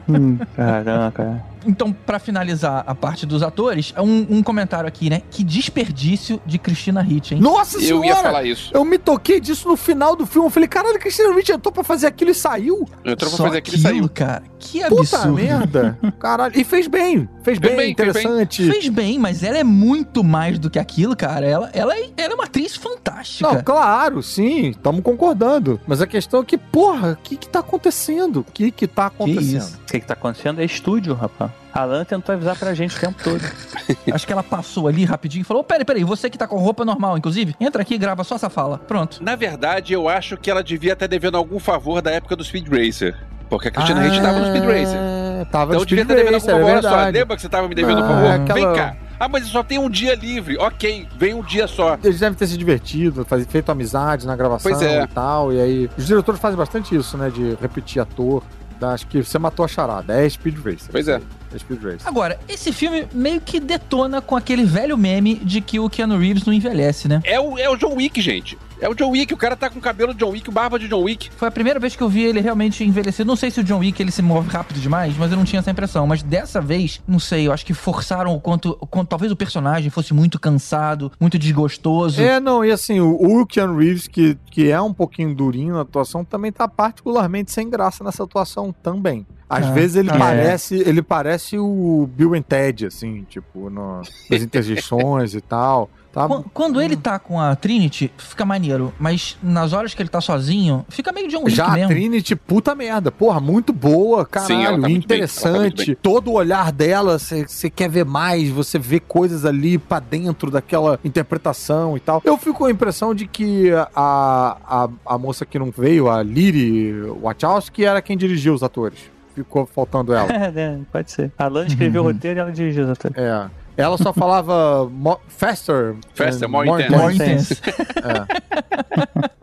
Hum, 0.09 0.39
caraca. 0.57 1.43
Então, 1.67 1.93
pra 1.93 2.19
finalizar 2.19 2.85
a 2.87 2.95
parte 2.95 3.25
dos 3.27 3.43
atores, 3.43 3.93
um, 3.99 4.39
um 4.39 4.43
comentário 4.43 4.89
aqui, 4.89 5.09
né? 5.11 5.23
Que 5.31 5.43
desperdício 5.45 6.41
de 6.47 6.59
Cristina 6.59 7.05
Hitch, 7.09 7.33
hein? 7.33 7.41
Nossa 7.41 7.77
Eu 7.79 7.83
senhora! 7.83 8.07
ia 8.07 8.17
falar 8.17 8.45
isso. 8.45 8.71
Eu 8.75 8.85
me 8.85 8.99
toquei 8.99 9.41
disso 9.41 9.69
no 9.69 9.77
final 9.77 10.15
do 10.17 10.27
filme. 10.27 10.47
Eu 10.47 10.51
falei, 10.51 10.69
caralho, 10.69 10.99
Cristina 10.99 11.33
Ricci 11.35 11.53
entrou 11.53 11.73
pra 11.73 11.83
fazer 11.85 12.07
aquilo 12.07 12.31
e 12.31 12.35
saiu. 12.35 12.89
Eu 13.05 13.13
entrou 13.13 13.31
pra 13.31 13.37
Só 13.37 13.45
fazer 13.45 13.59
aquilo 13.59 13.77
e 13.77 13.81
saiu. 13.81 14.09
cara. 14.09 14.43
Que 14.59 14.81
Puta 14.89 15.03
absurdo. 15.17 15.35
merda. 15.35 15.99
Caralho. 16.21 16.59
E 16.59 16.63
fez 16.65 16.87
bem. 16.87 17.29
Fez 17.43 17.59
bem, 17.59 17.71
bem, 17.77 17.95
fez 17.97 18.13
bem. 18.13 18.23
interessante. 18.23 18.71
Fez 18.71 18.89
bem, 18.89 19.19
mas 19.19 19.43
ela 19.43 19.59
é 19.59 19.65
muito 19.65 20.23
mais 20.23 20.59
do 20.59 20.71
que 20.71 20.79
aquilo, 20.79 21.17
cara. 21.17 21.45
Ela, 21.47 21.71
ela, 21.73 21.97
é- 21.97 22.11
ela 22.17 22.33
é 22.33 22.35
uma 22.35 22.45
atriz 22.45 22.77
fantástica. 22.77 23.53
Não, 23.53 23.63
claro, 23.63 24.23
sim, 24.23 24.69
estamos 24.71 25.03
concordando. 25.03 25.81
Mas 25.87 26.01
a 26.01 26.07
questão 26.07 26.41
é 26.41 26.45
que, 26.45 26.57
porra, 26.57 27.13
o 27.13 27.17
que 27.17 27.37
que 27.37 27.49
tá 27.49 27.59
acontecendo? 27.59 28.41
O 28.41 28.45
que 28.53 28.71
que 28.71 28.87
tá 28.87 29.07
acontecendo? 29.07 29.59
isso? 29.59 29.81
O 29.93 29.95
que, 29.95 30.01
que 30.01 30.07
tá 30.07 30.15
acontecendo 30.15 30.59
é 30.59 30.65
estúdio, 30.65 31.13
rapaz. 31.13 31.51
Alan 31.71 32.03
tentou 32.03 32.33
avisar 32.35 32.57
pra 32.57 32.73
gente 32.73 32.97
o 32.97 33.01
tempo 33.01 33.23
todo. 33.23 33.43
Acho 34.11 34.27
que 34.27 34.33
ela 34.33 34.43
passou 34.43 34.89
ali 34.89 35.05
rapidinho 35.05 35.43
e 35.43 35.45
falou: 35.45 35.63
peraí, 35.63 35.85
peraí, 35.85 36.03
você 36.03 36.31
que 36.31 36.39
tá 36.39 36.47
com 36.47 36.57
roupa 36.57 36.83
normal, 36.83 37.19
inclusive, 37.19 37.55
entra 37.61 37.83
aqui 37.83 37.95
e 37.95 37.99
grava 37.99 38.25
só 38.25 38.37
essa 38.37 38.49
fala. 38.49 38.79
Pronto. 38.79 39.23
Na 39.23 39.37
verdade, 39.37 39.93
eu 39.93 40.09
acho 40.09 40.39
que 40.39 40.51
ela 40.51 40.63
devia 40.65 40.95
estar 40.95 41.07
devendo 41.07 41.37
algum 41.37 41.59
favor 41.59 42.01
da 42.01 42.11
época 42.11 42.35
do 42.35 42.43
Speed 42.43 42.69
Racer. 42.69 43.15
Porque 43.51 43.69
a 43.69 43.71
Cristina 43.71 44.07
Hitch 44.07 44.23
tava 44.23 44.39
no 44.39 44.47
Speed 44.47 44.65
Racer. 44.65 44.99
Ah, 44.99 45.45
Tava 45.51 45.75
Então 45.75 45.77
no 45.77 45.83
eu 45.83 45.85
devia 45.85 46.05
Speed 46.05 46.11
estar 46.11 46.15
devendo 46.15 46.35
algum 46.35 46.47
Racer, 46.47 46.55
é 46.55 46.59
favor. 46.59 46.71
Olha 46.71 46.83
só, 47.05 47.11
lembra 47.19 47.37
que 47.37 47.43
você 47.43 47.49
tava 47.51 47.69
me 47.69 47.75
devendo 47.75 48.01
um 48.01 48.05
Ah, 48.05 48.09
favor? 48.09 48.31
aquela- 48.31 48.55
Vem 48.55 48.75
cá. 48.75 48.97
Ah, 49.21 49.29
mas 49.29 49.47
só 49.47 49.63
tem 49.63 49.79
um 49.79 49.91
dia 49.91 50.15
livre. 50.17 50.57
Ok, 50.57 51.07
vem 51.19 51.35
um 51.35 51.43
dia 51.43 51.69
só. 51.69 51.97
Eles 52.03 52.19
devem 52.19 52.37
ter 52.37 52.47
se 52.47 52.57
divertido, 52.57 53.25
faz- 53.27 53.47
feito 53.47 53.71
amizade 53.71 54.27
na 54.27 54.35
gravação 54.35 54.83
é. 54.83 55.03
e 55.03 55.07
tal. 55.09 55.53
E 55.53 55.61
aí, 55.61 55.91
os 55.99 56.07
diretores 56.07 56.41
fazem 56.41 56.57
bastante 56.57 56.97
isso, 56.97 57.17
né? 57.19 57.29
De 57.31 57.57
repetir 57.61 58.01
ator. 58.01 58.43
Tá? 58.83 58.95
Acho 58.95 59.07
que 59.07 59.23
você 59.23 59.39
matou 59.39 59.65
a 59.65 59.69
charada. 59.69 60.13
É 60.13 60.29
Speed 60.29 60.57
Racer. 60.57 60.89
Pois 60.91 61.07
é. 61.07 61.21
É 61.55 61.59
Speed 61.59 61.81
Racer. 61.81 62.01
Agora, 62.05 62.37
esse 62.49 62.73
filme 62.73 63.07
meio 63.13 63.41
que 63.41 63.61
detona 63.61 64.21
com 64.21 64.35
aquele 64.35 64.65
velho 64.65 64.99
meme 64.99 65.37
de 65.37 65.61
que 65.61 65.79
o 65.79 65.89
Keanu 65.89 66.19
Reeves 66.19 66.45
não 66.45 66.53
envelhece, 66.53 67.07
né? 67.07 67.21
É 67.23 67.39
o, 67.39 67.57
é 67.57 67.71
o 67.71 67.77
John 67.77 67.95
Wick, 67.95 68.21
gente. 68.21 68.59
É 68.83 68.89
o 68.89 68.95
John 68.95 69.11
Wick. 69.11 69.33
O 69.33 69.37
cara 69.37 69.55
tá 69.57 69.71
com 69.71 69.79
o 69.79 69.83
cabelo 69.83 70.13
de 70.13 70.19
John 70.19 70.31
Wick, 70.31 70.51
barba 70.51 70.77
de 70.79 70.89
John 70.89 71.03
Wick. 71.05 71.31
Foi 71.37 71.47
a 71.47 71.51
primeira 71.53 71.79
vez 71.79 71.95
que 71.95 72.03
eu 72.03 72.09
vi 72.09 72.25
ele 72.25 72.41
realmente 72.41 72.83
envelhecer. 72.83 73.25
Não 73.25 73.37
sei 73.37 73.49
se 73.51 73.61
o 73.61 73.65
John 73.65 73.79
Wick 73.79 74.03
ele 74.03 74.11
se 74.11 74.21
move 74.23 74.49
rápido 74.51 74.81
demais, 74.81 75.17
mas 75.17 75.31
eu 75.31 75.37
não 75.37 75.45
tinha 75.45 75.61
essa 75.61 75.71
impressão. 75.71 76.05
Mas 76.07 76.23
dessa 76.23 76.61
vez, 76.61 77.01
não 77.07 77.21
sei, 77.21 77.47
eu 77.47 77.53
acho 77.53 77.65
que 77.65 77.73
forçaram 77.75 78.35
o 78.35 78.41
quanto, 78.41 78.77
o 78.81 78.87
quanto 78.87 79.09
talvez 79.09 79.31
o 79.31 79.37
personagem 79.37 79.89
fosse 79.89 80.13
muito 80.13 80.39
cansado, 80.41 81.13
muito 81.21 81.39
desgostoso. 81.39 82.21
É, 82.21 82.41
não, 82.41 82.65
e 82.65 82.73
assim, 82.73 82.99
o, 83.01 83.41
o 83.41 83.47
Keanu 83.47 83.79
Reeves, 83.79 84.09
que, 84.09 84.37
que 84.51 84.69
é 84.71 84.81
um 84.81 84.93
pouquinho 84.93 85.33
durinho 85.33 85.75
na 85.75 85.83
atuação, 85.83 86.25
também 86.25 86.51
tá 86.51 86.67
particularmente 86.67 87.53
sem 87.53 87.71
graça 87.71 88.03
nessa 88.03 88.25
atuação 88.25 88.75
também. 88.83 89.25
Às 89.49 89.67
Ah, 89.67 89.71
vezes 89.71 89.97
ele 89.97 90.11
é. 90.11 90.17
parece 90.19 90.77
ele 90.77 91.03
parece 91.03 91.59
o 91.59 92.09
Bill 92.17 92.35
and 92.35 92.43
Ted, 92.43 92.87
assim, 92.87 93.25
tipo, 93.29 93.69
no- 93.71 93.99
nas 94.31 94.43
interjeições 94.43 95.35
e 95.35 95.41
tal. 95.41 95.91
Tá? 96.13 96.29
Qu- 96.29 96.45
Quando 96.53 96.81
ele 96.81 96.95
tá 96.97 97.19
com 97.19 97.41
a 97.41 97.57
Trinity, 97.57 98.13
fica 98.19 98.45
maneiro. 98.45 98.93
Mas 99.01 99.39
nas 99.43 99.73
horas 99.73 99.95
que 99.95 100.03
ele 100.03 100.11
tá 100.11 100.21
sozinho, 100.21 100.85
fica 100.91 101.11
meio 101.11 101.27
John 101.29 101.39
Wick 101.45 101.53
Já 101.57 101.67
a 101.69 101.71
mesmo. 101.75 101.89
Trinity, 101.89 102.37
puta 102.37 102.75
merda. 102.75 103.11
Porra, 103.11 103.41
muito 103.41 103.73
boa, 103.73 104.27
caralho. 104.27 104.55
Sim, 104.55 104.65
tá 104.65 104.71
muito 104.73 104.83
bem, 104.85 105.01
tá 105.01 105.05
interessante. 105.05 105.95
Todo 105.95 106.29
o 106.31 106.35
olhar 106.35 106.71
dela, 106.71 107.19
você 107.19 107.71
quer 107.71 107.89
ver 107.89 108.05
mais, 108.05 108.51
você 108.51 108.79
vê 108.79 109.01
coisas 109.01 109.45
ali 109.47 109.79
pra 109.79 110.01
dentro 110.01 110.51
daquela 110.51 111.01
interpretação 111.03 111.97
e 111.97 112.01
tal. 112.01 112.21
Eu 112.25 112.37
fico 112.37 112.59
com 112.59 112.65
a 112.67 112.71
impressão 112.71 113.15
de 113.15 113.27
que 113.27 113.71
a, 113.73 114.59
a, 114.67 114.89
a 115.07 115.19
moça 115.19 115.47
que 115.47 115.59
não 115.59 115.71
veio, 115.71 116.11
a 116.11 116.23
Liri 116.23 116.93
Wachowski, 117.23 117.85
era 117.85 118.03
quem 118.03 118.17
dirigiu 118.17 118.53
os 118.55 118.63
atores. 118.63 118.99
Ficou 119.35 119.65
faltando 119.65 120.13
ela. 120.13 120.29
É, 120.33 120.51
né? 120.51 120.81
Pode 120.93 121.11
ser. 121.11 121.33
A 121.39 121.47
Lana 121.49 121.69
escreveu 121.69 122.03
o 122.03 122.05
roteiro 122.07 122.39
e 122.39 122.41
ela 122.41 122.53
dirigiu 122.53 122.85
os 122.85 122.91
atores. 122.91 123.17
É. 123.17 123.47
Ela 123.77 123.97
só 123.99 124.13
falava 124.13 124.91
faster. 125.29 125.95
Faster, 126.15 126.47
and 126.49 126.51
more 126.51 126.69
intense. 126.69 126.91
More 126.97 127.15
intense. 127.15 127.63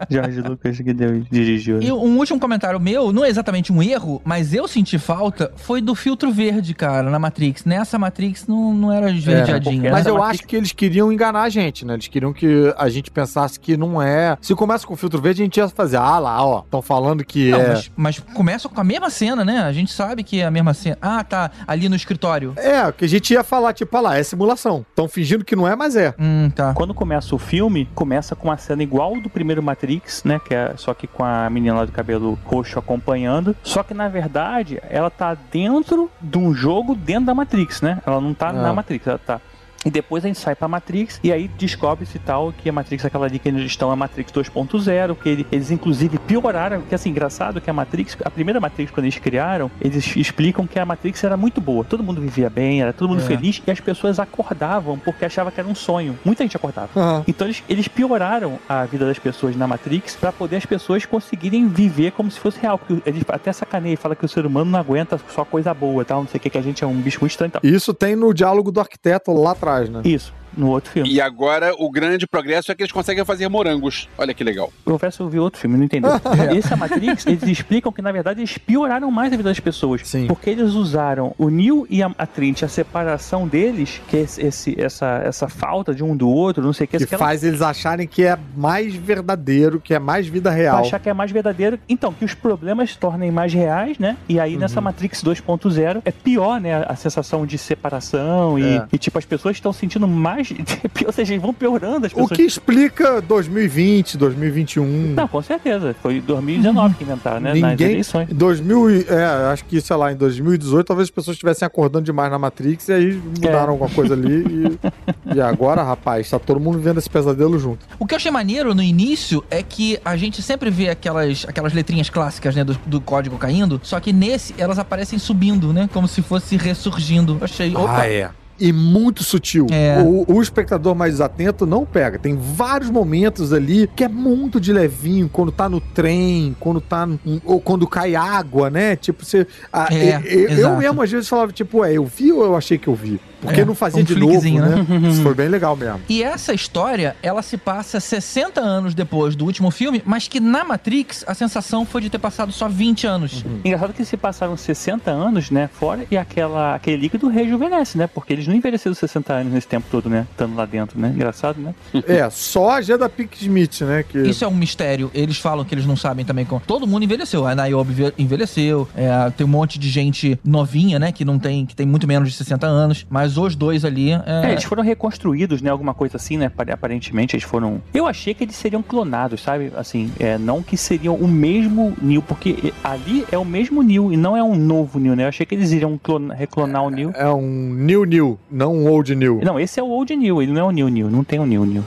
George 0.09 0.41
Lucas 0.47 0.77
que 0.77 0.93
deu, 0.93 1.19
dirigiu. 1.31 1.81
E 1.81 1.91
um 1.91 2.17
último 2.17 2.39
comentário 2.39 2.79
meu, 2.79 3.11
não 3.11 3.23
é 3.25 3.29
exatamente 3.29 3.71
um 3.71 3.81
erro, 3.81 4.21
mas 4.23 4.53
eu 4.53 4.67
senti 4.67 4.97
falta, 4.97 5.51
foi 5.55 5.81
do 5.81 5.93
filtro 5.95 6.31
verde, 6.31 6.73
cara, 6.73 7.09
na 7.09 7.19
Matrix. 7.19 7.65
Nessa 7.65 7.97
Matrix 7.99 8.47
não, 8.47 8.73
não 8.73 8.91
era 8.91 9.11
esverdeadinha. 9.11 9.61
porque- 9.61 9.89
Mas 9.89 10.05
eu 10.05 10.15
Matrix- 10.17 10.39
acho 10.39 10.47
que 10.47 10.55
eles 10.55 10.71
queriam 10.71 11.11
enganar 11.11 11.43
a 11.43 11.49
gente, 11.49 11.85
né? 11.85 11.93
Eles 11.93 12.07
queriam 12.07 12.33
que 12.33 12.73
a 12.77 12.89
gente 12.89 13.11
pensasse 13.11 13.59
que 13.59 13.75
não 13.77 14.01
é. 14.01 14.37
Se 14.41 14.55
começa 14.55 14.85
com 14.85 14.95
filtro 14.95 15.21
verde, 15.21 15.41
a 15.41 15.45
gente 15.45 15.57
ia 15.57 15.67
fazer, 15.69 15.97
ah 15.97 16.19
lá, 16.19 16.43
ó, 16.45 16.59
estão 16.59 16.81
falando 16.81 17.23
que 17.23 17.51
Não, 17.51 17.59
é. 17.61 17.67
mas, 17.73 17.91
mas 17.95 18.19
começa 18.19 18.67
com 18.69 18.79
a 18.79 18.83
mesma 18.83 19.09
cena, 19.09 19.43
né? 19.43 19.59
A 19.59 19.71
gente 19.71 19.91
sabe 19.91 20.23
que 20.23 20.41
é 20.41 20.45
a 20.45 20.51
mesma 20.51 20.73
cena. 20.73 20.97
Ah, 21.01 21.23
tá, 21.23 21.51
ali 21.67 21.89
no 21.89 21.95
escritório. 21.95 22.53
É, 22.57 22.91
que 22.91 23.05
a 23.05 23.09
gente 23.09 23.31
ia 23.33 23.43
falar, 23.43 23.73
tipo, 23.73 23.95
ah 23.97 24.01
lá, 24.01 24.18
é 24.19 24.23
simulação. 24.23 24.85
Estão 24.89 25.07
fingindo 25.07 25.43
que 25.45 25.55
não 25.55 25.67
é, 25.67 25.75
mas 25.75 25.95
é. 25.95 26.13
Hum, 26.19 26.49
tá. 26.55 26.73
Quando 26.73 26.93
começa 26.93 27.33
o 27.33 27.37
filme, 27.37 27.87
começa 27.95 28.35
com 28.35 28.47
uma 28.49 28.57
cena 28.57 28.83
igual 28.83 29.19
do 29.19 29.29
primeiro 29.29 29.61
Matrix, 29.63 30.23
né? 30.23 30.39
Que 30.43 30.53
é 30.53 30.73
só 30.77 30.93
que 30.93 31.07
com 31.07 31.23
a 31.23 31.49
menina 31.49 31.75
lá 31.75 31.85
do 31.85 31.91
cabelo 31.91 32.37
roxo 32.45 32.77
acompanhando. 32.79 33.55
Só 33.63 33.83
que 33.83 33.93
na 33.93 34.07
verdade, 34.07 34.79
ela 34.89 35.09
tá 35.09 35.35
dentro 35.51 36.09
de 36.21 36.37
um 36.37 36.53
jogo 36.53 36.95
dentro 36.95 37.25
da 37.25 37.33
Matrix, 37.35 37.81
né? 37.81 37.99
Ela 38.05 38.19
não 38.21 38.33
tá 38.33 38.49
Ah. 38.49 38.53
na 38.53 38.73
Matrix, 38.73 39.07
ela 39.07 39.17
tá. 39.19 39.39
E 39.85 39.89
depois 39.89 40.25
a 40.25 40.27
gente 40.27 40.39
sai 40.39 40.55
pra 40.55 40.67
Matrix 40.67 41.19
e 41.23 41.31
aí 41.31 41.47
descobre-se 41.47 42.19
tal 42.19 42.51
que 42.51 42.69
a 42.69 42.73
Matrix, 42.73 43.05
aquela 43.05 43.25
ali 43.25 43.39
que 43.39 43.47
eles 43.47 43.63
estão, 43.65 43.89
é 43.89 43.93
a 43.93 43.95
Matrix 43.95 44.31
2.0, 44.31 45.15
que 45.15 45.29
ele- 45.29 45.47
eles 45.51 45.71
inclusive 45.71 46.17
pioraram, 46.19 46.81
que 46.81 46.93
assim, 46.93 47.09
engraçado 47.09 47.61
que 47.61 47.69
a 47.69 47.73
Matrix, 47.73 48.17
a 48.23 48.29
primeira 48.29 48.59
Matrix 48.59 48.91
quando 48.91 49.05
eles 49.05 49.17
criaram, 49.17 49.71
eles 49.79 50.15
explicam 50.15 50.67
que 50.67 50.77
a 50.77 50.85
Matrix 50.85 51.23
era 51.23 51.37
muito 51.37 51.61
boa. 51.61 51.83
Todo 51.85 52.03
mundo 52.03 52.19
vivia 52.19 52.49
bem, 52.49 52.81
era 52.81 52.91
todo 52.91 53.07
mundo 53.09 53.21
É. 53.21 53.25
feliz 53.25 53.61
e 53.65 53.71
as 53.71 53.79
pessoas 53.79 54.19
acordavam 54.19 54.97
porque 54.99 55.23
achavam 55.25 55.51
que 55.51 55.59
era 55.59 55.69
um 55.69 55.75
sonho. 55.75 56.17
Muita 56.25 56.43
gente 56.43 56.57
acordava. 56.57 56.89
Aham. 56.95 57.23
Então 57.27 57.47
eles, 57.47 57.63
eles 57.69 57.87
pioraram 57.87 58.59
a 58.67 58.85
vida 58.85 59.05
das 59.05 59.19
pessoas 59.19 59.55
na 59.55 59.65
Matrix 59.67 60.15
pra 60.15 60.31
poder 60.31 60.57
as 60.57 60.65
pessoas 60.65 61.05
conseguirem 61.05 61.67
viver 61.67 62.11
como 62.11 62.29
se 62.29 62.39
fosse 62.39 62.59
real. 62.59 62.77
Porque 62.77 63.01
eles 63.09 63.23
até 63.29 63.51
sacaneiam 63.53 63.93
e 63.93 63.97
falam 63.97 64.15
que 64.15 64.25
o 64.25 64.29
ser 64.29 64.45
humano 64.45 64.69
não 64.71 64.79
aguenta 64.79 65.19
só 65.29 65.45
coisa 65.45 65.73
boa, 65.73 66.03
tal, 66.03 66.21
não 66.21 66.27
sei 66.27 66.37
o 66.37 66.41
que, 66.41 66.49
que 66.49 66.57
a 66.57 66.61
gente 66.61 66.83
é 66.83 66.87
um 66.87 66.95
bicho 66.99 67.19
muito 67.21 67.31
estranho 67.31 67.49
e 67.49 67.51
tal. 67.51 67.61
Isso 67.63 67.93
tem 67.93 68.15
no 68.15 68.33
diálogo 68.33 68.71
do 68.71 68.79
arquiteto 68.79 69.31
lá 69.31 69.51
atrás, 69.51 69.68
né? 69.89 70.01
Isso, 70.03 70.33
no 70.55 70.67
outro 70.69 70.91
filme. 70.91 71.09
E 71.11 71.21
agora 71.21 71.73
o 71.77 71.89
grande 71.89 72.27
progresso 72.27 72.71
é 72.71 72.75
que 72.75 72.81
eles 72.83 72.91
conseguem 72.91 73.23
fazer 73.25 73.47
morangos. 73.47 74.07
Olha 74.17 74.33
que 74.33 74.43
legal. 74.43 74.71
Eu 74.85 74.93
confesso 74.93 75.17
que 75.17 75.23
eu 75.23 75.29
vi 75.29 75.39
outro 75.39 75.59
filme, 75.59 75.77
não 75.77 75.83
entendeu. 75.85 76.11
Esse 76.55 76.73
é 76.73 76.75
Matrix, 76.75 77.25
eles 77.25 77.43
explicam 77.43 77.91
que 77.91 78.01
na 78.01 78.11
verdade 78.11 78.39
eles 78.41 78.57
pioraram 78.57 79.09
mais 79.11 79.31
a 79.33 79.37
vida 79.37 79.49
das 79.49 79.59
pessoas. 79.59 80.01
Sim. 80.07 80.27
Porque 80.27 80.49
eles 80.49 80.73
usaram 80.73 81.33
o 81.37 81.49
Neo 81.49 81.85
e 81.89 82.01
a, 82.03 82.11
a 82.17 82.25
Trinity, 82.25 82.65
a 82.65 82.67
separação 82.67 83.47
deles, 83.47 84.01
que 84.07 84.17
é 84.17 84.21
esse, 84.21 84.41
esse- 84.45 84.81
essa, 84.81 85.21
essa 85.23 85.47
falta 85.49 85.93
de 85.93 86.03
um 86.03 86.15
do 86.15 86.29
outro, 86.29 86.63
não 86.63 86.73
sei 86.73 86.85
o 86.85 86.87
que, 86.87 86.97
Que 86.97 87.03
aquela 87.03 87.19
faz 87.25 87.43
eles 87.43 87.61
acharem 87.61 88.07
que 88.07 88.23
é 88.23 88.37
mais 88.55 88.93
verdadeiro, 88.95 89.79
que 89.79 89.93
é 89.93 89.99
mais 89.99 90.27
vida 90.27 90.49
pra 90.49 90.57
real. 90.57 90.79
achar 90.79 90.99
que 90.99 91.09
é 91.09 91.13
mais 91.13 91.31
verdadeiro. 91.31 91.79
Então, 91.87 92.13
que 92.13 92.23
os 92.25 92.33
problemas 92.33 92.91
se 92.91 92.97
tornem 92.97 93.31
mais 93.31 93.53
reais, 93.53 93.97
né? 93.97 94.17
E 94.27 94.39
aí 94.39 94.53
Uhum. 94.53 94.59
nessa 94.59 94.81
Matrix 94.81 95.23
2.0 95.23 96.01
é 96.05 96.11
pior, 96.11 96.59
né? 96.59 96.83
A 96.87 96.95
sensação 96.95 97.45
de 97.45 97.57
separação 97.57 98.57
e, 98.59 98.63
É. 98.77 98.87
e, 98.91 98.97
tipo, 98.97 99.17
as 99.17 99.25
pessoas 99.25 99.55
estão 99.55 99.73
sentindo 99.73 100.07
mais. 100.07 100.38
Ou 101.05 101.11
seja, 101.11 101.37
vão 101.39 101.53
piorando 101.53 102.05
as 102.05 102.11
O 102.11 102.15
pessoas. 102.15 102.31
que 102.37 102.43
explica 102.43 103.21
2020, 103.21 104.17
2021. 104.17 105.13
Não, 105.15 105.27
com 105.27 105.41
certeza. 105.41 105.95
Foi 106.01 106.19
2019 106.21 106.95
que 106.95 107.03
inventaram, 107.03 107.39
né? 107.39 107.53
Nas 107.53 107.71
Ninguém- 107.71 107.91
eleições. 107.91 108.29
Em 108.29 108.35
2000, 108.35 108.89
e- 108.91 109.05
é, 109.09 109.25
acho 109.51 109.65
que, 109.65 109.79
sei 109.81 109.95
lá, 109.95 110.11
em 110.11 110.15
2018, 110.15 110.85
talvez 110.87 111.07
as 111.07 111.11
pessoas 111.11 111.35
estivessem 111.35 111.65
acordando 111.65 112.05
demais 112.05 112.31
na 112.31 112.37
Matrix 112.39 112.87
e 112.89 112.93
aí 112.93 113.13
mudaram 113.13 113.71
alguma 113.73 113.89
coisa 113.89 114.13
ali. 114.13 114.43
E, 114.47 114.79
e 115.35 115.41
agora, 115.41 115.83
rapaz, 115.83 116.29
tá 116.29 116.39
todo 116.39 116.59
mundo 116.59 116.79
vendo 116.79 116.97
esse 116.99 117.09
pesadelo 117.09 117.57
junto. 117.59 117.85
O 117.99 118.05
que 118.05 118.13
eu 118.13 118.17
achei 118.17 118.31
maneiro 118.31 118.73
no 118.75 118.81
início 118.83 119.43
é 119.49 119.61
que 119.63 119.99
a 120.03 120.15
gente 120.15 120.41
sempre 120.41 120.69
vê 120.69 120.89
aquelas, 120.89 121.45
aquelas 121.47 121.73
letrinhas 121.73 122.09
clássicas, 122.09 122.55
né, 122.55 122.63
do, 122.63 122.77
do 122.85 122.99
código 123.01 123.37
caindo, 123.37 123.79
só 123.83 123.99
que 123.99 124.11
nesse 124.13 124.53
elas 124.57 124.79
aparecem 124.79 125.17
subindo, 125.19 125.71
né, 125.73 125.89
como 125.93 126.07
se 126.07 126.21
fosse 126.21 126.55
ressurgindo. 126.57 127.37
Eu 127.39 127.43
achei, 127.45 127.75
opa, 127.75 128.05
é. 128.05 128.29
E 128.59 128.73
muito 128.73 129.23
sutil. 129.23 129.67
É. 129.71 130.01
O, 130.01 130.25
o 130.35 130.41
espectador 130.41 130.93
mais 130.93 131.13
desatento 131.13 131.65
não 131.65 131.85
pega. 131.85 132.19
Tem 132.19 132.35
vários 132.35 132.89
momentos 132.89 133.53
ali 133.53 133.89
que 133.95 134.03
é 134.03 134.07
muito 134.09 134.59
de 134.59 134.73
levinho, 134.73 135.29
quando 135.29 135.51
tá 135.51 135.69
no 135.69 135.79
trem, 135.79 136.55
quando 136.59 136.81
tá. 136.81 137.05
no- 137.05 137.19
ou 137.45 137.61
quando 137.61 137.87
cai 137.87 138.15
água, 138.15 138.69
né? 138.69 138.95
Tipo, 138.95 139.23
você. 139.23 139.47
ah, 139.71 139.87
É, 139.91 140.21
eu, 140.25 140.49
eu 140.49 140.77
mesmo 140.77 141.01
às 141.01 141.09
vezes 141.11 141.29
falava, 141.29 141.51
tipo, 141.51 141.83
é, 141.85 141.93
eu 141.93 142.05
vi 142.05 142.31
ou 142.31 142.43
eu 142.43 142.55
achei 142.55 142.77
que 142.77 142.87
eu 142.87 142.95
vi? 142.95 143.19
Porque 143.41 143.61
É, 143.61 143.65
não 143.65 143.75
fazia 143.75 144.01
um 144.01 144.03
de 144.05 144.15
novo, 144.15 144.31
flickzinho, 144.39 144.61
né? 144.65 144.85
Isso 145.09 145.21
foi 145.21 145.33
bem 145.33 145.47
legal 145.47 145.75
mesmo. 145.75 145.99
E 146.09 146.21
essa 146.23 146.53
história, 146.53 147.15
ela 147.21 147.41
se 147.41 147.57
passa 147.57 147.99
60 147.99 148.59
anos 148.61 148.93
depois 148.93 149.35
do 149.35 149.45
último 149.45 149.71
filme, 149.71 150.01
mas 150.05 150.27
que 150.27 150.39
na 150.39 150.63
Matrix 150.63 151.23
a 151.27 151.33
sensação 151.33 151.85
foi 151.85 152.01
de 152.01 152.09
ter 152.09 152.19
passado 152.19 152.51
só 152.51 152.67
20 152.67 153.07
anos. 153.07 153.45
Engraçado 153.63 153.93
que 153.93 154.03
se 154.05 154.17
passaram 154.17 154.55
60 154.57 155.09
anos, 155.11 155.49
né? 155.51 155.69
Fora 155.73 156.05
e 156.09 156.17
aquela, 156.17 156.75
aquele 156.75 156.97
líquido 156.97 157.27
rejuvenesce, 157.27 157.97
né? 157.97 158.07
Porque 158.07 158.33
eles 158.33 158.47
não 158.47 158.55
envelheceram 158.55 158.93
60 158.95 159.33
anos 159.33 159.53
nesse 159.53 159.67
tempo 159.67 159.87
todo, 159.89 160.09
né? 160.09 160.27
Estando 160.31 160.55
lá 160.55 160.65
dentro, 160.65 160.99
né? 160.99 161.11
Engraçado, 161.13 161.59
né? 161.61 161.73
É, 162.09 162.27
só 162.29 162.71
a 162.71 162.81
Jada 162.81 163.07
Pick 163.07 163.41
Smith, 163.41 163.81
né? 163.81 164.03
Que... 164.03 164.17
Isso 164.29 164.43
é 164.43 164.47
um 164.47 164.55
mistério. 164.55 165.11
Eles 165.13 165.37
falam 165.37 165.63
que 165.63 165.73
eles 165.75 165.85
não 165.85 165.95
sabem 165.95 166.25
também 166.25 166.43
como. 166.45 166.61
Todo 166.65 166.87
mundo 166.87 167.03
envelheceu. 167.03 167.45
A 167.45 167.53
Niobe 167.53 167.93
ve- 167.93 168.13
envelheceu. 168.17 168.87
é, 168.95 169.29
tem 169.31 169.45
um 169.45 169.49
monte 169.49 169.77
de 169.77 169.89
gente 169.89 170.39
novinha, 170.43 170.97
né? 170.97 171.11
Que 171.11 171.23
não 171.23 171.37
tem, 171.37 171.65
que 171.65 171.75
tem 171.75 171.85
muito 171.85 172.07
menos 172.07 172.29
de 172.29 172.35
60 172.35 172.65
anos. 172.65 173.05
Mas 173.09 173.28
os 173.37 173.55
dois 173.55 173.83
ali. 173.85 174.11
É, 174.11 174.21
É, 174.25 174.51
eles 174.51 174.63
foram 174.63 174.83
reconstruídos, 174.83 175.61
né? 175.61 175.69
Alguma 175.69 175.93
coisa 175.93 176.17
assim, 176.17 176.37
né? 176.37 176.45
apare- 176.47 176.71
Aparentemente 176.71 177.35
eles 177.35 177.43
foram. 177.43 177.81
Eu 177.93 178.05
achei 178.07 178.33
que 178.33 178.43
eles 178.43 178.55
seriam 178.55 178.81
clonados, 178.81 179.41
sabe? 179.41 179.71
Assim, 179.75 180.11
é, 180.19 180.37
não 180.37 180.61
que 180.63 180.75
seriam 180.77 181.15
o 181.15 181.27
mesmo 181.27 181.93
Neo, 182.01 182.21
porque 182.21 182.73
ali 182.83 183.25
é 183.31 183.37
o 183.37 183.45
mesmo 183.45 183.81
Neo 183.83 184.11
e 184.13 184.17
não 184.17 184.35
é 184.35 184.43
um 184.43 184.55
novo 184.55 184.99
Neo, 184.99 185.15
né? 185.15 185.23
Eu 185.23 185.27
achei 185.29 185.45
que 185.45 185.55
eles 185.55 185.71
iriam 185.71 185.97
clon- 186.01 186.29
reclonar 186.29 186.83
o 186.83 186.89
Neo. 186.89 187.11
É 187.15 187.29
um 187.29 187.73
New 187.73 188.05
New, 188.05 188.39
não 188.51 188.73
um 188.75 188.89
Old 188.89 189.13
New. 189.15 189.41
Não, 189.43 189.59
esse 189.59 189.79
é 189.79 189.83
o 189.83 189.87
Old 189.87 190.15
Neo, 190.15 190.41
ele 190.41 190.51
não 190.51 190.61
é 190.61 190.63
o 190.63 190.71
New 190.71 190.89
Neo, 190.89 191.09
não 191.09 191.23
tem 191.23 191.39
o 191.39 191.45
New 191.45 191.65
Neo. 191.65 191.83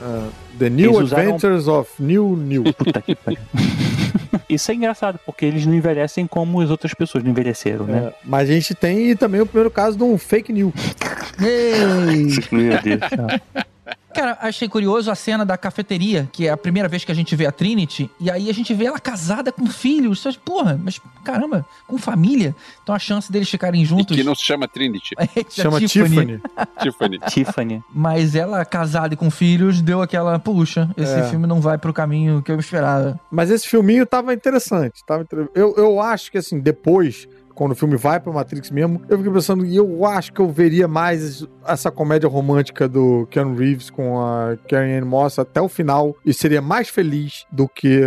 The 0.59 0.69
New 0.69 0.91
Eles 0.91 0.99
usaram- 1.01 1.23
Adventures 1.35 1.67
of 1.67 1.89
New 1.99 2.35
New. 2.37 2.63
Puta 2.73 3.01
que 3.01 3.15
pariu. 3.15 3.39
Isso 4.53 4.71
é 4.71 4.75
engraçado, 4.75 5.19
porque 5.25 5.45
eles 5.45 5.65
não 5.65 5.73
envelhecem 5.73 6.27
como 6.27 6.61
as 6.61 6.69
outras 6.69 6.93
pessoas 6.93 7.23
não 7.23 7.31
envelheceram, 7.31 7.85
né? 7.85 8.07
É, 8.07 8.13
mas 8.23 8.49
a 8.49 8.53
gente 8.53 8.73
tem 8.75 9.15
também 9.15 9.41
o 9.41 9.45
primeiro 9.45 9.71
caso 9.71 9.97
de 9.97 10.03
um 10.03 10.17
fake 10.17 10.51
new. 10.53 10.73
Ei! 11.41 12.27
Meu 12.51 12.81
Deus. 12.81 13.01
Cara, 14.13 14.37
achei 14.41 14.67
curioso 14.69 15.09
a 15.11 15.15
cena 15.15 15.45
da 15.45 15.57
cafeteria, 15.57 16.29
que 16.31 16.47
é 16.47 16.51
a 16.51 16.57
primeira 16.57 16.87
vez 16.87 17.03
que 17.03 17.11
a 17.11 17.15
gente 17.15 17.35
vê 17.35 17.45
a 17.45 17.51
Trinity, 17.51 18.09
e 18.19 18.29
aí 18.29 18.49
a 18.49 18.53
gente 18.53 18.73
vê 18.73 18.85
ela 18.85 18.99
casada 18.99 19.51
com 19.51 19.65
filhos. 19.67 20.23
Porra, 20.45 20.79
mas 20.81 20.99
caramba, 21.23 21.65
com 21.87 21.97
família. 21.97 22.55
Então 22.83 22.93
a 22.93 22.99
chance 22.99 23.31
deles 23.31 23.49
ficarem 23.49 23.81
E 23.81 23.85
juntos. 23.85 24.15
que 24.15 24.23
não 24.23 24.35
se 24.35 24.43
chama 24.43 24.67
Trinity. 24.67 25.15
é 25.19 25.27
Chama 25.49 25.79
Tiffany. 25.79 26.39
Tiffany. 26.81 27.19
Tiffany. 27.29 27.83
Mas 27.93 28.35
ela 28.35 28.63
casada 28.65 29.13
e 29.13 29.17
com 29.17 29.29
filhos 29.31 29.81
deu 29.81 30.01
aquela, 30.01 30.37
puxa, 30.39 30.89
esse 30.97 31.13
É. 31.13 31.23
filme 31.29 31.47
não 31.47 31.59
vai 31.61 31.77
pro 31.77 31.93
caminho 31.93 32.41
que 32.41 32.51
eu 32.51 32.59
esperava. 32.59 33.19
Mas 33.31 33.49
esse 33.49 33.67
filminho 33.67 34.05
tava 34.05 34.33
interessante. 34.33 35.03
Tava 35.05 35.25
eu, 35.55 35.73
eu 35.77 35.99
acho 36.01 36.31
que, 36.31 36.37
assim, 36.37 36.59
depois, 36.59 37.27
quando 37.55 37.71
o 37.71 37.75
filme 37.75 37.95
vai 37.95 38.19
pra 38.19 38.31
Matrix 38.31 38.69
mesmo, 38.71 39.01
eu 39.09 39.17
fiquei 39.17 39.31
pensando, 39.33 39.65
e 39.65 39.75
eu 39.75 40.05
acho 40.05 40.31
que 40.33 40.39
eu 40.39 40.49
veria 40.49 40.87
mais 40.87 41.47
essa 41.67 41.91
comédia 41.91 42.27
romântica 42.27 42.87
do 42.87 43.27
Keanu 43.29 43.55
Reeves 43.55 43.89
com 43.89 44.19
a 44.21 44.57
Karen 44.69 44.99
Ann 45.01 45.05
Moss 45.05 45.39
até 45.39 45.61
o 45.61 45.69
final 45.69 46.15
e 46.25 46.33
seria 46.33 46.61
mais 46.61 46.89
feliz 46.89 47.45
do 47.51 47.67
que. 47.67 48.01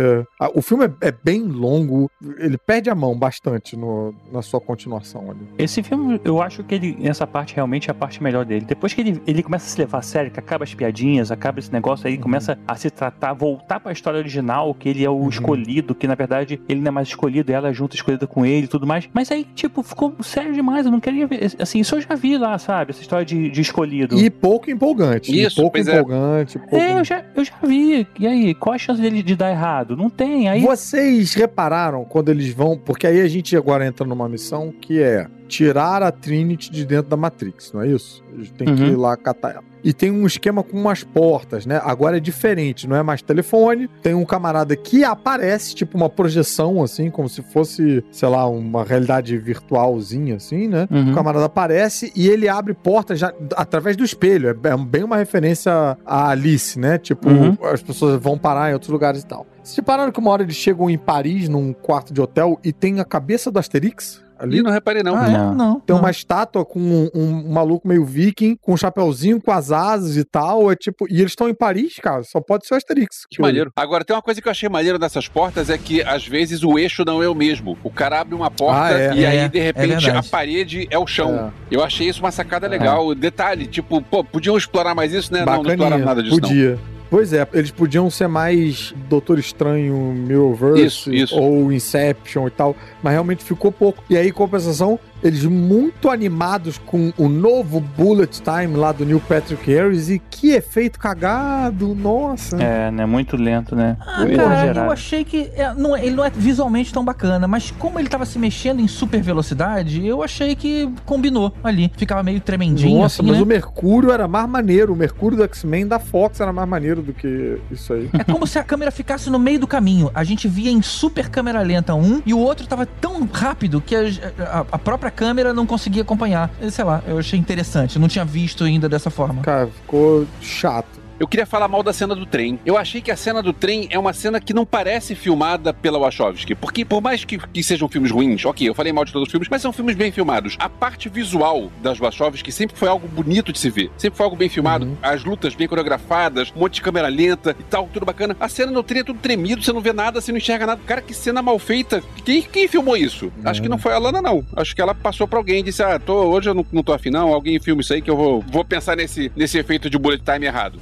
o 0.53 0.61
filme 0.61 0.85
é, 1.01 1.07
é 1.07 1.11
bem 1.11 1.43
longo, 1.43 2.09
ele 2.37 2.57
perde 2.57 2.89
a 2.89 2.95
mão 2.95 3.17
bastante 3.17 3.75
no- 3.75 4.13
na 4.31 4.41
sua 4.41 4.59
continuação 4.61 5.31
ali. 5.31 5.47
Esse 5.57 5.81
filme, 5.83 6.19
eu 6.23 6.41
acho 6.41 6.63
que 6.63 6.75
ele, 6.75 6.97
essa 7.03 7.25
parte 7.25 7.55
realmente 7.55 7.89
é 7.89 7.91
a 7.91 7.95
parte 7.95 8.21
melhor 8.21 8.45
dele. 8.45 8.65
Depois 8.65 8.93
que 8.93 9.01
ele, 9.01 9.21
ele 9.25 9.41
começa 9.43 9.65
a 9.65 9.69
se 9.69 9.77
levar 9.79 9.99
a 9.99 10.01
sério, 10.01 10.29
que 10.31 10.39
acaba 10.39 10.63
as 10.63 10.73
piadinhas, 10.73 11.31
acaba 11.31 11.59
esse 11.59 11.71
negócio 11.71 12.07
aí, 12.07 12.17
começa 12.17 12.57
a 12.67 12.75
se 12.75 12.89
tratar, 12.89 13.33
voltar 13.33 13.79
pra 13.79 13.91
história 13.91 14.19
original, 14.19 14.73
que 14.73 14.89
ele 14.89 15.03
é 15.03 15.09
o 15.09 15.27
escolhido, 15.29 15.95
que 15.95 16.07
na 16.07 16.15
verdade 16.15 16.61
ele 16.67 16.81
não 16.81 16.89
é 16.89 16.91
mais 16.91 17.07
escolhido, 17.07 17.51
ela 17.51 17.69
é 17.69 17.73
junto 17.73 17.95
escolhida 17.95 18.27
com 18.27 18.45
ele 18.45 18.65
e 18.65 18.67
tudo 18.67 18.85
mais. 18.85 19.07
Mas 19.13 19.31
aí, 19.31 19.36
tipo, 19.43 19.81
ficou 19.83 20.15
sério 20.21 20.53
demais, 20.53 20.85
eu 20.85 20.91
não 20.91 20.99
queria 20.99 21.27
ver. 21.27 21.51
Assim, 21.59 21.79
isso 21.79 21.95
eu 21.95 22.01
já 22.01 22.15
vi 22.15 22.37
lá, 22.37 22.57
sabe? 22.57 22.91
Essa 22.91 23.01
história 23.01 23.25
de, 23.25 23.49
de 23.49 23.61
escolhido. 23.61 24.17
E 24.19 24.29
pouco 24.29 24.69
empolgante. 24.69 25.31
e 25.31 25.43
Isso, 25.43 25.55
pouco 25.57 25.71
pois 25.73 25.87
é. 25.87 25.99
empolgante. 25.99 26.59
pouco- 26.59 26.75
É, 26.75 26.99
eu 26.99 27.03
já, 27.03 27.23
eu 27.35 27.43
já 27.43 27.53
vi. 27.63 28.07
E 28.19 28.27
aí, 28.27 28.53
qual 28.55 28.73
a 28.75 28.77
chance 28.77 29.01
dele 29.01 29.21
de 29.23 29.35
dar 29.35 29.49
errado? 29.51 29.95
Não 29.97 30.09
tem. 30.09 30.47
Aí 30.49 30.61
Vocês 30.61 31.33
repararam 31.33 32.03
quando 32.05 32.29
eles 32.29 32.53
vão. 32.53 32.77
Porque 32.77 33.05
aí 33.07 33.21
a 33.21 33.27
gente 33.27 33.55
agora 33.55 33.85
entra 33.85 34.05
numa 34.05 34.27
missão 34.29 34.71
que 34.81 35.01
é 35.01 35.27
tirar 35.47 36.03
a 36.03 36.11
Trinity 36.11 36.71
de 36.71 36.85
dentro 36.85 37.09
da 37.09 37.15
Matrix, 37.17 37.71
não 37.73 37.81
é 37.81 37.87
isso? 37.87 38.23
Eles 38.33 38.51
têm 38.51 38.73
que 38.75 38.81
Uhum. 38.83 38.89
ir 38.91 38.95
lá 38.97 39.15
catar 39.15 39.51
ela. 39.51 39.63
E 39.83 39.93
tem 39.93 40.11
um 40.11 40.25
esquema 40.25 40.63
com 40.63 40.77
umas 40.77 41.03
portas, 41.03 41.65
né? 41.65 41.79
Agora 41.83 42.17
é 42.17 42.19
diferente, 42.19 42.87
não 42.87 42.95
é 42.95 43.03
mais 43.03 43.21
telefone. 43.21 43.87
Tem 44.01 44.13
um 44.13 44.25
camarada 44.25 44.75
que 44.75 45.03
aparece, 45.03 45.73
tipo 45.75 45.97
uma 45.97 46.09
projeção, 46.09 46.83
assim, 46.83 47.09
como 47.09 47.29
se 47.29 47.41
fosse, 47.41 48.03
sei 48.11 48.27
lá, 48.29 48.47
uma 48.47 48.83
realidade 48.83 49.37
virtualzinha, 49.37 50.35
assim, 50.35 50.67
né? 50.67 50.87
Uhum. 50.89 51.11
O 51.11 51.13
camarada 51.15 51.45
aparece 51.45 52.11
e 52.15 52.27
ele 52.27 52.47
abre 52.49 52.73
portas 52.73 53.19
já 53.19 53.33
através 53.55 53.95
do 53.95 54.03
espelho. 54.03 54.49
É 54.49 54.77
bem 54.77 55.03
uma 55.03 55.17
referência 55.17 55.97
a 56.05 56.29
Alice, 56.29 56.79
né? 56.79 56.97
Tipo, 56.97 57.29
Uhum. 57.29 57.57
as 57.63 57.81
pessoas 57.81 58.19
vão 58.21 58.37
parar 58.37 58.69
em 58.69 58.73
outros 58.73 58.91
lugares 58.91 59.21
e 59.21 59.25
tal. 59.25 59.45
Vocês 59.63 59.85
pararam 59.85 60.11
que 60.11 60.19
uma 60.19 60.31
hora 60.31 60.43
eles 60.43 60.55
chegam 60.55 60.89
em 60.89 60.97
Paris, 60.97 61.49
num 61.49 61.73
quarto 61.73 62.13
de 62.13 62.21
hotel, 62.21 62.57
e 62.63 62.71
tem 62.71 62.99
a 62.99 63.05
cabeça 63.05 63.51
do 63.51 63.59
Asterix 63.59 64.21
ali? 64.39 64.57
Ih, 64.59 64.61
não 64.61 64.71
reparei 64.71 65.03
não. 65.03 65.15
Ah, 65.15 65.27
é? 65.27 65.31
Não. 65.31 65.55
Não. 65.55 65.79
Tem 65.79 65.93
não. 65.95 66.01
uma 66.01 66.11
estátua 66.11 66.65
com 66.65 66.79
um, 66.79 67.09
um 67.13 67.51
maluco 67.51 67.87
meio 67.87 68.05
viking, 68.05 68.55
com 68.61 68.73
um 68.73 68.77
chapeuzinho 68.77 69.41
com 69.41 69.51
as 69.51 69.71
asas 69.71 70.17
e 70.17 70.23
tal. 70.23 70.71
É 70.71 70.75
tipo. 70.75 71.05
E 71.09 71.19
eles 71.19 71.31
estão 71.31 71.47
em 71.49 71.53
Paris, 71.53 71.95
cara. 72.01 72.23
Só 72.23 72.39
pode 72.41 72.65
ser 72.67 72.73
o 72.73 72.77
Asterix. 72.77 73.25
Que 73.29 73.41
maneiro. 73.41 73.71
Agora, 73.75 74.03
tem 74.05 74.15
uma 74.15 74.21
coisa 74.21 74.41
que 74.41 74.47
eu 74.47 74.51
achei 74.51 74.69
maneiro 74.69 74.97
dessas 74.99 75.27
portas 75.27 75.69
é 75.69 75.77
que, 75.77 76.01
às 76.01 76.27
vezes, 76.27 76.63
o 76.63 76.77
eixo 76.77 77.03
não 77.05 77.21
é 77.23 77.27
o 77.29 77.35
mesmo. 77.35 77.77
O 77.83 77.89
cara 77.91 78.19
abre 78.21 78.35
uma 78.35 78.49
porta 78.51 78.81
Ah, 78.95 78.99
é. 78.99 79.13
e 79.15 79.23
É, 79.23 79.27
aí, 79.43 79.49
de 79.49 79.59
é 79.59 79.63
repente, 79.63 80.09
a 80.09 80.21
parede 80.23 80.87
é 80.89 80.97
o 80.97 81.07
chão. 81.07 81.51
É. 81.71 81.75
Eu 81.75 81.83
achei 81.83 82.07
isso 82.07 82.19
uma 82.19 82.31
sacada 82.31 82.67
legal. 82.67 83.13
Detalhe, 83.15 83.67
tipo, 83.67 84.01
pô, 84.01 84.23
podiam 84.23 84.57
explorar 84.57 84.93
mais 84.95 85.13
isso, 85.13 85.31
né? 85.33 85.39
Não, 85.45 85.45
não 85.45 85.61
exploraram 85.71 85.77
Bacaninha. 86.03 86.05
nada 86.05 86.23
disso, 86.23 86.39
não. 86.41 86.96
Pois 87.09 87.31
é, 87.31 87.47
eles 87.53 87.71
podiam 87.71 88.09
ser 88.09 88.27
mais 88.27 88.93
Doutor 89.09 89.39
Estranho, 89.39 89.95
Mirrorverse 89.95 90.85
Isso, 90.85 91.13
isso. 91.13 91.35
ou 91.39 91.71
Inception 91.71 92.47
e 92.47 92.51
tal, 92.51 92.75
mas 93.01 93.13
realmente 93.13 93.43
ficou 93.43 93.71
pouco. 93.71 94.03
E 94.09 94.17
aí, 94.17 94.31
compensação, 94.31 94.99
eles 95.23 95.43
muito 95.45 96.09
animados 96.09 96.77
com 96.77 97.11
o 97.17 97.27
novo 97.27 97.79
Bullet 97.79 98.41
Time 98.41 98.75
lá 98.77 98.91
do 98.91 99.05
Neil 99.05 99.19
Patrick 99.19 99.71
Harris 99.71 100.09
e 100.09 100.19
que 100.19 100.51
efeito 100.51 100.99
cagado, 100.99 101.95
nossa. 101.95 102.57
É, 102.61 102.91
né? 102.91 103.05
Muito 103.05 103.35
lento, 103.35 103.75
né? 103.75 103.97
Ah, 103.99 104.05
cara, 104.17 104.31
exagerado. 104.31 104.79
eu 104.87 104.91
achei 104.91 105.23
que 105.23 105.49
é, 105.55 105.73
não 105.73 105.95
ele 105.97 106.15
não 106.15 106.23
é 106.23 106.29
visualmente 106.29 106.93
tão 106.93 107.03
bacana, 107.03 107.47
mas 107.47 107.71
como 107.71 107.99
ele 107.99 108.07
tava 108.09 108.25
se 108.25 108.37
mexendo 108.37 108.79
em 108.79 108.87
super 108.87 109.21
velocidade, 109.21 110.05
eu 110.05 110.21
achei 110.23 110.55
que 110.55 110.89
combinou 111.05 111.53
ali. 111.63 111.91
Ficava 111.97 112.21
meio 112.23 112.39
tremendinho, 112.39 112.99
Nossa, 113.01 113.21
assim, 113.21 113.29
mas 113.29 113.37
né? 113.37 113.43
o 113.43 113.45
Mercúrio 113.45 114.11
era 114.11 114.27
mais 114.27 114.47
maneiro. 114.49 114.93
O 114.93 114.95
Mercúrio 114.95 115.37
do 115.37 115.43
X-Men 115.43 115.87
da 115.87 115.99
Fox 115.99 116.39
era 116.39 116.53
mais 116.53 116.67
maneiro 116.69 117.01
do 117.01 117.13
que 117.13 117.57
isso 117.71 117.93
aí. 117.93 118.09
É 118.13 118.23
como 118.23 118.45
se 118.45 118.59
a 118.59 118.63
câmera 118.63 118.91
ficasse 118.91 119.29
no 119.29 119.39
meio 119.39 119.59
do 119.59 119.67
caminho. 119.67 120.11
A 120.13 120.23
gente 120.23 120.47
via 120.47 120.71
em 120.71 120.81
super 120.81 121.29
câmera 121.29 121.61
lenta 121.61 121.93
um 121.95 122.21
e 122.25 122.33
o 122.33 122.39
outro 122.39 122.67
tava 122.67 122.85
tão 122.85 123.27
rápido 123.31 123.81
que 123.81 123.95
a, 123.95 124.01
a- 124.39 124.65
a 124.73 124.77
própria 124.77 125.06
câmera 125.11 125.53
não 125.53 125.65
conseguia 125.65 126.01
acompanhar. 126.01 126.51
Sei 126.69 126.83
lá, 126.83 127.01
eu 127.07 127.17
achei 127.17 127.39
interessante. 127.39 127.99
Não 127.99 128.07
tinha 128.07 128.25
visto 128.25 128.63
ainda 128.63 128.87
dessa 128.89 129.09
forma. 129.09 129.41
Cara, 129.41 129.67
ficou 129.67 130.25
chato. 130.41 130.96
Eu 131.19 131.27
queria 131.27 131.47
falar 131.47 131.67
mal 131.67 131.81
da 131.81 131.91
cena 131.91 132.13
do 132.13 132.27
trem. 132.27 132.59
Eu 132.63 132.77
achei 132.77 133.01
que 133.01 133.09
a 133.09 133.15
cena 133.15 133.41
do 133.41 133.51
trem 133.51 133.87
é 133.89 133.97
uma 133.97 134.13
cena 134.13 134.39
que 134.39 134.53
não 134.53 134.65
parece 134.65 135.15
filmada 135.15 135.73
pela 135.73 135.97
Wachowski. 135.97 136.53
Porque, 136.53 136.85
por 136.85 137.01
mais 137.01 137.25
que, 137.25 137.39
que 137.39 137.63
sejam 137.63 137.89
filmes 137.89 138.11
ruins, 138.11 138.45
ok, 138.45 138.69
eu 138.69 138.75
falei 138.75 138.93
mal 138.93 139.03
de 139.03 139.11
todos 139.11 139.27
os 139.27 139.31
filmes, 139.31 139.47
mas 139.49 139.61
são 139.61 139.73
filmes 139.73 139.95
bem 139.95 140.11
filmados. 140.11 140.55
A 140.59 140.69
parte 140.69 141.09
visual 141.09 141.71
das 141.81 141.97
Wachowski 141.97 142.51
sempre 142.51 142.77
foi 142.77 142.87
algo 142.87 143.07
bonito 143.07 143.51
de 143.51 143.57
se 143.57 143.69
ver. 143.71 143.89
Sempre 143.97 144.17
foi 144.17 144.25
algo 144.25 144.35
bem 144.35 144.47
filmado. 144.47 144.85
Uhum. 144.85 144.97
As 145.01 145.23
lutas 145.23 145.55
bem 145.55 145.67
coreografadas, 145.67 146.53
um 146.55 146.59
monte 146.59 146.75
de 146.75 146.81
câmera 146.83 147.07
lenta 147.07 147.55
e 147.59 147.63
tal, 147.63 147.89
tudo 147.91 148.05
bacana. 148.05 148.37
A 148.39 148.47
cena 148.47 148.71
no 148.71 148.83
trem 148.83 149.01
é 149.01 149.03
tudo 149.03 149.19
tremido, 149.19 149.63
você 149.63 149.73
não 149.73 149.81
vê 149.81 149.93
nada, 149.93 150.21
você 150.21 150.31
não 150.31 150.37
enxerga 150.37 150.67
nada. 150.67 150.81
Cara, 150.85 151.01
que 151.01 151.15
cena 151.15 151.41
mal 151.41 151.57
feita. 151.57 152.03
Quem, 152.23 152.43
quem 152.43 152.67
filmou 152.67 152.95
isso? 152.95 153.31
Acho 153.43 153.61
que 153.61 153.69
não 153.69 153.79
foi 153.79 153.93
a 153.93 153.97
Lana, 153.97 154.21
não. 154.21 154.45
Acho 154.55 154.75
que 154.75 154.81
ela 154.81 154.93
passou 154.93 155.27
pra 155.27 155.39
alguém 155.39 155.61
e 155.61 155.63
disse: 155.63 155.81
Ah, 155.81 155.97
tô, 155.97 156.13
hoje 156.25 156.49
eu 156.49 156.53
não, 156.53 156.65
não 156.71 156.83
tô 156.83 156.93
afim, 156.93 157.09
não. 157.09 157.33
Alguém 157.33 157.59
filma 157.59 157.81
isso 157.81 157.93
aí 157.93 158.03
que 158.03 158.11
eu 158.11 158.15
vou, 158.15 158.41
vou 158.41 158.63
pensar 158.63 158.95
nesse, 158.95 159.31
nesse 159.35 159.57
efeito 159.57 159.89
de 159.89 159.97
bullet 159.97 160.23
time 160.23 160.45
errado. 160.45 160.77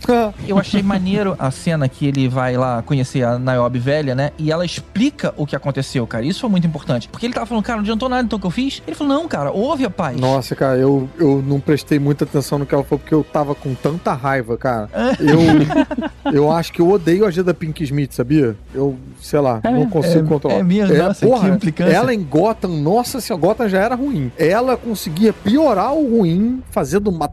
Eu 0.47 0.57
achei 0.57 0.81
maneiro 0.81 1.35
a 1.39 1.51
cena 1.51 1.87
que 1.87 2.05
ele 2.05 2.27
vai 2.27 2.55
lá 2.57 2.81
conhecer 2.81 3.23
a 3.23 3.37
Niobe 3.37 3.79
velha, 3.79 4.15
né? 4.15 4.31
E 4.37 4.51
ela 4.51 4.65
explica 4.65 5.33
o 5.37 5.45
que 5.45 5.55
aconteceu, 5.55 6.05
cara. 6.07 6.25
Isso 6.25 6.41
foi 6.41 6.49
muito 6.49 6.67
importante. 6.67 7.07
Porque 7.07 7.25
ele 7.25 7.33
tava 7.33 7.45
falando, 7.45 7.63
cara, 7.63 7.77
não 7.77 7.83
adiantou 7.83 8.09
nada 8.09 8.23
então 8.23 8.39
que 8.39 8.45
eu 8.45 8.51
fiz. 8.51 8.81
Ele 8.85 8.95
falou, 8.95 9.13
não, 9.13 9.27
cara, 9.27 9.51
houve 9.51 9.85
a 9.85 9.89
paz. 9.89 10.19
Nossa, 10.19 10.55
cara, 10.55 10.77
eu, 10.77 11.09
eu 11.17 11.43
não 11.45 11.59
prestei 11.59 11.99
muita 11.99 12.23
atenção 12.23 12.59
no 12.59 12.65
que 12.65 12.73
ela 12.73 12.83
falou 12.83 12.99
porque 12.99 13.13
eu 13.13 13.23
tava 13.23 13.53
com 13.55 13.73
tanta 13.73 14.13
raiva, 14.13 14.57
cara. 14.57 14.89
Eu, 15.19 16.31
eu 16.33 16.51
acho 16.51 16.71
que 16.73 16.81
eu 16.81 16.89
odeio 16.89 17.25
a 17.25 17.31
G 17.31 17.43
da 17.43 17.53
Pink 17.53 17.83
Smith, 17.83 18.13
sabia? 18.13 18.55
Eu, 18.73 18.97
sei 19.21 19.39
lá, 19.39 19.61
não 19.63 19.89
consigo 19.89 20.25
é- 20.25 20.27
controlar. 20.27 20.55
é 20.55 20.63
mesmo? 20.63 20.95
Nossa, 20.95 21.25
que 21.25 21.47
implicância. 21.47 21.93
Ela 21.93 22.13
em 22.13 22.23
Gotham, 22.23 22.69
nossa 22.81 23.19
senhora, 23.19 23.41
Gotham 23.41 23.69
já 23.69 23.79
era 23.79 23.95
ruim. 23.95 24.31
Ela 24.37 24.77
conseguia 24.77 25.33
piorar 25.33 25.93
o 25.93 26.17
ruim 26.17 26.61
fazendo 26.71 27.09
uma 27.09 27.27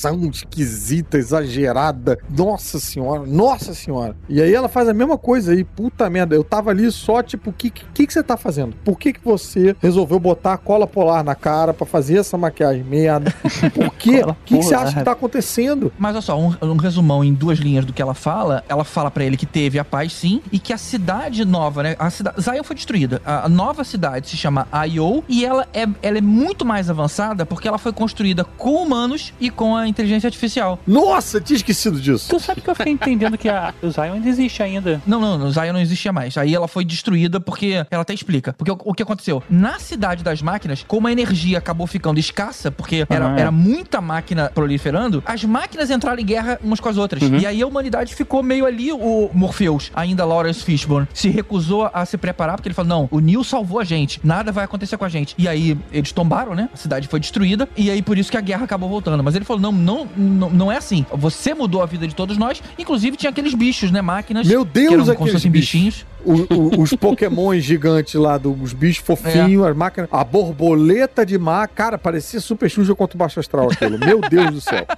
atuação 0.00 0.30
esquisita, 0.30 1.18
exagerada. 1.18 2.18
Nossa 2.28 2.80
senhora, 2.80 3.24
nossa 3.26 3.74
senhora. 3.74 4.16
E 4.28 4.40
aí 4.40 4.54
ela 4.54 4.68
faz 4.68 4.88
a 4.88 4.94
mesma 4.94 5.18
coisa 5.18 5.52
aí, 5.52 5.64
puta 5.64 6.08
merda. 6.08 6.34
Eu 6.34 6.42
tava 6.42 6.70
ali 6.70 6.90
só, 6.90 7.22
tipo, 7.22 7.50
o 7.50 7.52
que, 7.52 7.70
que, 7.70 8.06
que 8.06 8.12
você 8.12 8.22
tá 8.22 8.36
fazendo? 8.36 8.74
Por 8.84 8.98
que, 8.98 9.12
que 9.12 9.20
você 9.22 9.76
resolveu 9.80 10.18
botar 10.18 10.56
cola 10.58 10.86
polar 10.86 11.22
na 11.22 11.34
cara 11.34 11.74
pra 11.74 11.86
fazer 11.86 12.18
essa 12.18 12.38
maquiagem 12.38 12.82
merda? 12.82 13.34
Por 13.74 13.94
quê? 13.94 14.22
O 14.22 14.34
que, 14.44 14.56
que 14.56 14.62
você 14.62 14.74
acha 14.74 14.98
que 14.98 15.04
tá 15.04 15.12
acontecendo? 15.12 15.92
Mas 15.98 16.14
olha 16.14 16.22
só, 16.22 16.38
um, 16.38 16.54
um 16.62 16.76
resumão 16.76 17.22
em 17.22 17.34
duas 17.34 17.58
linhas 17.58 17.84
do 17.84 17.92
que 17.92 18.00
ela 18.00 18.14
fala. 18.14 18.64
Ela 18.68 18.84
fala 18.84 19.10
pra 19.10 19.24
ele 19.24 19.36
que 19.36 19.46
teve 19.46 19.78
a 19.78 19.84
paz 19.84 20.12
sim 20.12 20.40
e 20.50 20.58
que 20.58 20.72
a 20.72 20.78
cidade 20.78 21.44
nova, 21.44 21.82
né? 21.82 21.96
A 21.98 22.10
cidade 22.10 22.40
Zion 22.40 22.62
foi 22.62 22.76
destruída. 22.76 23.20
A, 23.24 23.46
a 23.46 23.48
nova 23.48 23.84
cidade 23.84 24.28
se 24.28 24.36
chama 24.36 24.66
Io 24.88 25.24
e 25.28 25.44
ela 25.44 25.66
é, 25.72 25.86
ela 26.02 26.18
é 26.18 26.20
muito 26.20 26.64
mais 26.64 26.88
avançada 26.88 27.44
porque 27.44 27.68
ela 27.68 27.78
foi 27.78 27.92
construída 27.92 28.44
com 28.44 28.82
humanos 28.82 29.32
e 29.40 29.50
com 29.50 29.76
a 29.76 29.88
inteligência 29.90 30.26
artificial. 30.28 30.78
Nossa, 30.86 31.40
tinha 31.40 31.56
esquecido 31.56 32.00
disso. 32.00 32.28
Tu 32.28 32.40
sabe 32.40 32.60
que 32.60 32.68
eu 32.70 32.74
fiquei 32.74 32.92
entendendo 32.92 33.36
que 33.36 33.48
a, 33.48 33.74
o 33.82 33.90
Zion 33.90 34.14
ainda 34.14 34.28
existe 34.28 34.62
ainda. 34.62 35.00
Não, 35.06 35.20
não, 35.20 35.38
no 35.38 35.50
Zion 35.50 35.72
não 35.72 35.80
existia 35.80 36.12
mais. 36.12 36.36
Aí 36.36 36.54
ela 36.54 36.68
foi 36.68 36.84
destruída 36.84 37.40
porque. 37.40 37.84
Ela 37.90 38.02
até 38.02 38.14
explica. 38.14 38.52
Porque 38.52 38.70
o, 38.70 38.78
o 38.84 38.94
que 38.94 39.02
aconteceu? 39.02 39.42
Na 39.50 39.78
cidade 39.78 40.22
das 40.22 40.40
máquinas, 40.42 40.84
como 40.86 41.06
a 41.06 41.12
energia 41.12 41.58
acabou 41.58 41.86
ficando 41.86 42.18
escassa, 42.18 42.70
porque 42.70 43.06
era, 43.08 43.32
Ah, 43.32 43.36
é. 43.36 43.40
era 43.42 43.50
muita 43.50 44.00
máquina 44.00 44.50
proliferando, 44.54 45.22
as 45.26 45.44
máquinas 45.44 45.90
entraram 45.90 46.20
em 46.20 46.24
guerra 46.24 46.58
umas 46.62 46.80
com 46.80 46.88
as 46.88 46.96
outras. 46.96 47.22
E 47.22 47.46
aí 47.46 47.62
a 47.62 47.66
humanidade 47.66 48.14
ficou 48.14 48.42
meio 48.42 48.66
ali, 48.66 48.92
o 48.92 49.30
Morpheus, 49.34 49.90
ainda 49.94 50.24
Lawrence 50.24 50.62
Fishburne, 50.62 51.08
se 51.12 51.28
recusou 51.28 51.90
a 51.92 52.04
se 52.06 52.16
preparar, 52.16 52.56
porque 52.56 52.68
ele 52.68 52.74
falou: 52.74 52.88
não, 52.88 53.08
o 53.10 53.20
Neil 53.20 53.42
salvou 53.44 53.80
a 53.80 53.84
gente, 53.84 54.20
nada 54.22 54.52
vai 54.52 54.64
acontecer 54.64 54.96
com 54.96 55.04
a 55.04 55.08
gente. 55.08 55.34
E 55.36 55.48
aí 55.48 55.76
eles 55.92 56.12
tombaram, 56.12 56.54
né? 56.54 56.68
A 56.72 56.76
cidade 56.76 57.08
foi 57.08 57.20
destruída, 57.20 57.68
e 57.76 57.90
aí 57.90 58.02
por 58.02 58.16
isso 58.18 58.30
que 58.30 58.36
a 58.36 58.40
guerra 58.40 58.64
acabou 58.64 58.88
voltando. 58.88 59.22
Mas 59.22 59.34
ele 59.34 59.44
falou: 59.44 59.60
não, 59.60 59.72
não, 59.80 60.08
não, 60.16 60.50
não 60.50 60.72
é 60.72 60.76
assim. 60.76 61.04
Você 61.12 61.54
mudou 61.54 61.82
a 61.82 61.86
vida 61.86 62.06
de 62.06 62.14
todos 62.14 62.36
nós, 62.36 62.62
inclusive 62.78 63.16
tinha 63.16 63.30
aqueles 63.30 63.54
bichos, 63.54 63.90
né? 63.90 64.00
Máquinas. 64.02 64.46
Meu 64.46 64.64
que 64.64 64.78
eram 64.78 65.04
Deus, 65.04 65.16
como 65.16 65.28
se 65.28 65.34
fossem 65.34 65.50
bichos. 65.50 65.70
bichinhos. 65.70 66.06
O- 66.24 66.54
o- 66.78 66.82
os 66.82 66.92
pokémons 66.94 67.62
gigantes 67.64 68.14
lá, 68.14 68.36
dos 68.38 68.72
bichos 68.72 69.04
fofinhos, 69.04 69.64
as 69.66 69.76
máquinas. 69.76 70.08
A 70.12 70.24
borboleta 70.24 71.24
de 71.24 71.38
mar, 71.38 71.66
cara, 71.68 71.98
parecia 71.98 72.40
super 72.40 72.68
Xuxa 72.70 72.94
contra 72.94 73.16
o 73.16 73.18
Baixo 73.18 73.40
Astral 73.40 73.70
aquilo. 73.70 73.98
Meu 73.98 74.20
Deus 74.20 74.50
do 74.52 74.60
céu. 74.60 74.86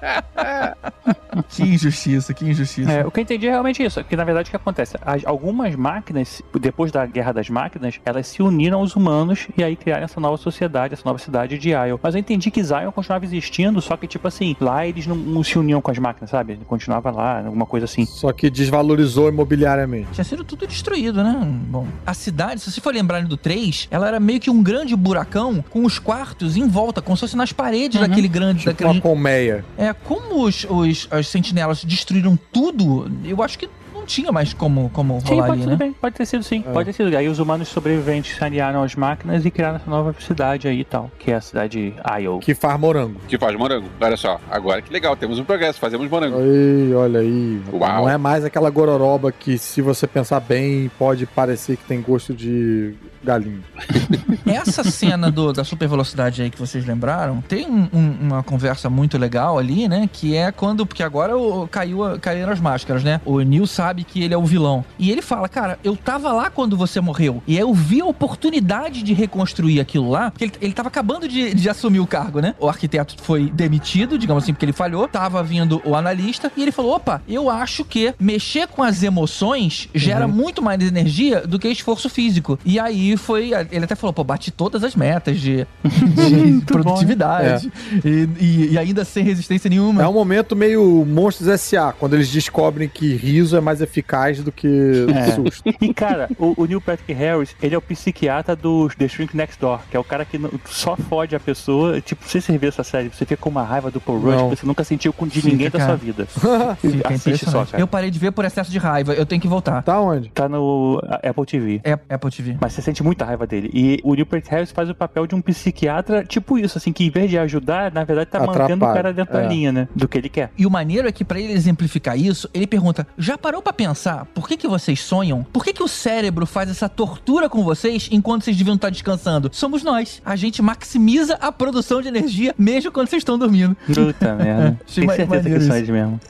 Que 1.49 1.63
injustiça, 1.63 2.35
que 2.35 2.45
injustiça. 2.45 2.93
É, 2.93 3.07
o 3.07 3.11
que 3.11 3.19
eu 3.21 3.23
entendi 3.23 3.47
é 3.47 3.51
realmente 3.51 3.83
isso, 3.83 4.03
que 4.05 4.15
na 4.15 4.23
verdade 4.25 4.49
o 4.49 4.51
que 4.51 4.57
acontece? 4.57 4.97
As- 5.01 5.25
algumas 5.25 5.75
máquinas, 5.75 6.43
depois 6.61 6.93
da 6.93 7.07
Guerra 7.07 7.33
das 7.33 7.49
Máquinas, 7.49 7.99
elas 8.05 8.27
se 8.27 8.43
uniram 8.43 8.81
aos 8.81 8.95
humanos 8.95 9.49
e 9.57 9.65
aí 9.65 9.75
criaram 9.75 10.05
essa 10.05 10.21
nova 10.21 10.37
sociedade, 10.37 10.93
essa 10.95 11.03
nova 11.07 11.19
cidade 11.19 11.59
de 11.59 11.71
Isle. 11.71 11.99
Mas 12.03 12.15
eu 12.15 12.21
entendi 12.21 12.51
que 12.51 12.63
Zion 12.63 12.91
continuava 12.93 13.25
existindo, 13.25 13.81
só 13.81 13.97
que 13.97 14.07
tipo 14.07 14.29
assim, 14.29 14.55
lá 14.61 14.87
eles 14.87 15.07
não, 15.07 15.17
não 15.17 15.43
se 15.43 15.59
uniam 15.59 15.81
com 15.81 15.91
as 15.91 15.99
máquinas, 15.99 16.29
sabe? 16.31 16.53
Ele 16.53 16.65
continuava 16.67 17.11
lá, 17.11 17.39
alguma 17.39 17.65
coisa 17.67 17.85
assim. 17.85 18.05
Só 18.05 18.31
que 18.33 18.51
desvalorizou 18.51 19.29
imobiliariamente. 19.31 20.09
Tinha 20.13 20.25
sido 20.25 20.45
tudo 20.45 20.67
destruído, 20.67 21.12
né? 21.21 21.35
Bom, 21.69 21.87
a 22.07 22.15
cidade, 22.15 22.61
se 22.61 22.71
você 22.71 22.81
for 22.81 22.95
lembrar 22.95 23.25
do 23.25 23.37
3, 23.37 23.89
ela 23.91 24.07
era 24.07 24.21
meio 24.21 24.39
que 24.39 24.51
um 24.51 24.63
grande 24.63 24.95
buracão 24.95 25.65
com 25.69 25.85
os 25.85 25.99
quartos 25.99 26.57
em 26.57 26.69
volta, 26.69 27.03
como 27.03 27.17
se 27.17 27.23
fosse 27.23 27.37
nas 27.37 27.53
paredes 27.53 28.01
daquele 28.01 28.29
grande. 28.29 28.61
Tipo 28.61 28.71
daquele... 28.71 28.91
uma 28.91 29.01
colmeia. 29.01 29.65
É, 29.77 29.93
como 29.93 30.45
os, 30.45 30.65
os, 30.69 31.09
as 31.11 31.27
sentinelas 31.27 31.85
destruíram 31.85 32.39
tudo, 32.53 33.11
eu 33.25 33.43
acho 33.43 33.59
que 33.59 33.69
não 34.03 34.07
tinha 34.07 34.33
mais 34.33 34.53
como, 34.53 34.91
como 34.91 35.21
Sim, 35.21 35.29
rolar 35.35 35.47
pode, 35.49 35.63
ali, 35.63 35.71
né? 35.71 35.77
bem, 35.77 35.93
pode 35.93 36.15
ter 36.17 36.27
sido 36.27 36.43
sim, 36.43 36.65
É. 36.67 36.73
pode 36.73 36.87
ter 36.87 36.93
sido. 36.93 37.17
Aí 37.17 37.29
os 37.29 37.39
humanos 37.39 37.69
sobreviventes 37.69 38.37
se 38.37 38.45
aliaram 38.45 38.83
às 38.83 38.95
máquinas 38.97 39.45
e 39.47 39.51
criaram 39.51 39.77
essa 39.77 39.89
nova 39.89 40.15
cidade 40.21 40.67
aí 40.69 40.81
e 40.81 40.85
tal, 40.85 41.11
que 41.19 41.31
é 41.31 41.37
a 41.37 41.41
cidade 41.41 41.95
Isle. 42.19 42.39
Que 42.41 42.55
faz 42.55 42.79
morango. 42.79 43.21
Que 43.29 43.39
faz 43.39 43.57
morango. 43.57 43.89
Olha 44.01 44.17
só, 44.17 44.41
agora 44.51 44.83
que 44.83 44.93
legal, 44.93 45.17
temos 45.17 45.39
um 45.39 45.45
progresso, 45.45 45.79
fazemos 45.79 46.11
morango. 46.11 46.39
Aí, 46.39 46.93
olha 46.95 47.21
aí. 47.21 47.61
Uau. 47.73 48.03
Não 48.03 48.09
é 48.09 48.19
mais 48.19 48.45
aquela 48.45 48.71
gororoba 48.71 49.31
que, 49.31 49.57
se 49.57 49.81
você 49.81 50.07
pensar 50.07 50.41
bem, 50.41 50.91
pode 50.99 51.25
parecer 51.27 51.77
que 51.77 51.85
tem 51.85 52.01
gosto 52.01 52.35
de 52.35 52.95
galinha. 53.23 53.61
Essa 54.47 54.83
cena 54.85 55.31
do- 55.31 55.53
da 55.53 55.63
super 55.65 55.89
velocidade 55.89 56.43
aí 56.43 56.51
que 56.51 56.59
vocês 56.59 56.85
lembraram, 56.85 57.41
tem 57.43 57.67
um- 57.69 57.89
um- 57.93 58.17
uma 58.21 58.43
conversa 58.43 58.91
muito 58.91 59.17
legal 59.17 59.59
ali, 59.59 59.89
né? 59.89 60.09
Que 60.13 60.35
é 60.37 60.51
quando. 60.51 60.85
Porque 60.85 61.03
agora 61.03 61.37
o, 61.37 61.69
caiu, 61.69 62.01
caíram 62.21 62.53
as 62.53 62.61
máscaras, 62.61 63.05
né? 63.05 63.21
O 63.25 63.41
Neil 63.41 63.67
sabe 63.67 63.92
que 64.05 64.23
ele 64.23 64.33
é 64.35 64.37
o 64.39 64.45
vilão. 64.45 64.85
E 64.99 65.11
ele 65.11 65.21
fala, 65.23 65.49
cara, 65.49 65.79
eu 65.85 65.97
tava 65.97 66.33
lá 66.33 66.49
quando 66.51 66.77
você 66.77 67.01
morreu. 67.01 67.43
E 67.47 67.55
aí 67.57 67.61
eu 67.63 67.73
vi 67.75 68.01
a 68.01 68.07
oportunidade 68.07 69.03
de 69.03 69.13
reconstruir 69.13 69.81
aquilo 69.81 70.11
lá. 70.11 70.31
Porque 70.31 70.45
ele, 70.45 70.53
ele 70.61 70.73
tava 70.73 70.89
acabando 70.89 71.29
de, 71.29 71.55
de 71.55 71.69
assumir 71.69 72.01
o 72.01 72.07
cargo, 72.07 72.41
né? 72.41 72.55
O 72.59 72.69
arquiteto 72.69 73.15
foi 73.23 73.51
demitido, 73.51 74.17
digamos 74.19 74.45
assim, 74.45 74.53
porque 74.53 74.65
ele 74.65 74.73
falhou. 74.73 75.07
Tava 75.09 75.43
vindo 75.43 75.83
o 75.85 75.95
analista. 75.95 76.51
E 76.57 76.63
ele 76.63 76.73
falou: 76.73 76.95
opa, 76.97 77.21
eu 77.29 77.51
acho 77.51 77.85
que 77.85 78.15
mexer 78.19 78.67
com 78.69 78.83
as 78.83 79.03
emoções 79.03 79.89
gera 79.95 80.27
muito 80.29 80.63
mais 80.63 80.81
energia 80.83 81.41
do 81.47 81.59
que 81.59 81.69
esforço 81.69 82.09
físico. 82.09 82.59
E 82.65 82.79
aí 82.79 83.17
foi. 83.17 83.51
Ele 83.71 83.85
até 83.85 83.95
falou, 83.95 84.13
pô, 84.13 84.25
bati 84.25 84.51
todas 84.51 84.83
as 84.85 84.95
metas 84.97 85.41
de, 85.41 85.67
de 85.85 86.65
produtividade. 86.67 87.71
E, 88.05 88.29
e- 88.41 88.69
e 88.73 88.79
ainda 88.79 89.05
sem 89.05 89.25
resistência 89.25 89.69
nenhuma. 89.69 90.03
É 90.03 90.09
um 90.09 90.13
momento 90.13 90.55
meio 90.57 91.05
Monstros 91.05 91.49
S.A., 91.49 91.93
quando 91.93 92.15
eles 92.15 92.31
descobrem 92.31 92.89
que 92.89 93.15
riso 93.15 93.57
é 93.57 93.61
mais 93.61 93.82
eficaz 93.83 94.43
do 94.43 94.53
que 94.53 95.07
É. 95.15 95.33
susto. 95.33 95.63
E 95.81 95.93
cara, 95.93 96.29
o, 96.39 96.63
o 96.63 96.67
Neil 96.67 96.81
Patrick 96.81 97.13
Harris, 97.13 97.55
ele 97.63 97.75
é 97.75 97.79
o 97.79 97.83
psiquiatra 97.83 98.55
do 98.55 98.89
The 98.89 99.09
Shrink 99.09 99.37
Next 99.37 99.61
Door, 99.61 99.81
que 99.91 99.97
é 99.97 100.01
o 100.01 100.05
cara 100.05 100.25
que 100.25 100.41
só 100.67 100.97
fode 100.97 101.35
a 101.35 101.41
pessoa. 101.41 102.01
Tipo, 102.01 102.27
se 102.29 102.41
você 102.41 102.57
vê 102.59 102.69
essa 102.69 102.85
série, 102.85 103.09
você 103.09 103.25
fica 103.25 103.37
com 103.37 103.51
uma 103.51 103.63
raiva 103.63 103.91
do 103.91 104.01
Paul 104.01 104.21
Rudd 104.21 104.43
você 104.51 104.67
nunca 104.67 104.85
sentiu 104.85 105.13
com 105.13 105.27
de 105.27 105.41
Fica, 105.41 105.49
ninguém 105.49 105.71
da 105.71 105.79
cara. 105.79 105.91
sua 105.91 105.97
vida. 105.97 106.27
Fica 106.81 107.15
Assiste 107.15 107.49
só, 107.49 107.65
cara. 107.65 107.81
Eu 107.83 107.87
parei 107.87 108.11
de 108.11 108.19
ver 108.19 108.33
por 108.33 108.45
excesso 108.45 108.71
de 108.71 108.79
raiva. 108.79 109.13
Eu 109.15 109.27
tenho 109.27 109.41
que 109.41 109.49
voltar. 109.49 109.83
Tá 109.83 110.01
onde? 110.01 110.29
Tá 110.31 110.49
no 110.49 111.01
Apple 111.23 111.47
TV. 111.47 111.81
É 111.85 111.93
Apple 111.93 112.31
TV. 112.31 112.57
Mas 112.61 112.73
você 112.73 112.83
sente 112.83 113.03
muita 113.03 113.25
raiva 113.25 113.47
dele. 113.47 113.71
E 113.73 114.01
o 114.05 114.15
Neil 114.15 114.27
Patrick 114.27 114.51
Harris 114.51 114.71
faz 114.71 114.89
o 114.91 114.95
papel 114.95 115.27
de 115.27 115.35
um 115.35 115.41
psiquiatra, 115.41 116.25
tipo 116.25 116.59
isso, 116.59 116.79
assim, 116.79 116.93
que 116.93 117.05
em 117.05 117.11
vez 117.11 117.31
de 117.31 117.39
ajudar, 117.39 117.93
na 117.93 118.05
verdade 118.05 118.31
tá 118.31 118.41
mantendo 118.41 118.63
o 118.63 118.63
Atrapalha, 118.65 118.95
cara 118.95 119.13
dentro 119.13 119.33
da 119.33 119.43
é. 119.43 119.49
linha, 119.49 119.73
né? 119.73 119.89
Do 119.95 120.09
que 120.09 120.19
ele 120.19 120.29
quer. 120.29 120.51
E 120.57 120.67
o 120.67 120.71
maneiro 120.71 121.09
é 121.09 121.13
que 121.13 121.25
pra 121.25 121.41
ele 121.41 121.53
exemplificar 121.53 122.19
isso, 122.19 122.49
ele 122.53 122.67
pergunta: 122.67 123.07
já 123.17 123.37
parou 123.39 123.63
pra 123.63 123.72
pensar 123.73 124.27
por 124.35 124.47
que, 124.49 124.57
que 124.57 124.69
vocês 124.69 125.01
sonham? 125.01 125.43
Por 125.53 125.65
que, 125.65 125.73
que 125.73 125.83
o 125.83 125.89
cérebro 125.89 126.47
faz 126.47 126.71
essa 126.71 126.89
tortura 126.89 127.49
com 127.49 127.63
vocês 127.65 128.09
enquanto 128.13 128.45
vocês 128.45 128.57
deviam 128.57 128.77
estar 128.77 128.91
descansando? 128.91 129.51
Somos 129.53 129.83
nós. 129.83 130.21
A 130.25 130.37
gente 130.37 130.61
maximiza 130.63 131.35
a 131.41 131.51
produção 131.51 132.01
de 132.03 132.09
energia 132.09 132.55
mesmo 132.59 132.91
quando 132.93 133.09
vocês 133.09 133.21
estão 133.21 133.39
dormindo. 133.39 133.77
Puta 133.87 134.35
merda. 134.37 134.79
Tem 134.95 135.09
certeza 135.09 135.25
que 135.27 135.29
maneiro 135.37 135.61
são 135.61 135.69
isso. 135.69 135.77
eles 135.77 135.89
mesmo. 135.91 136.21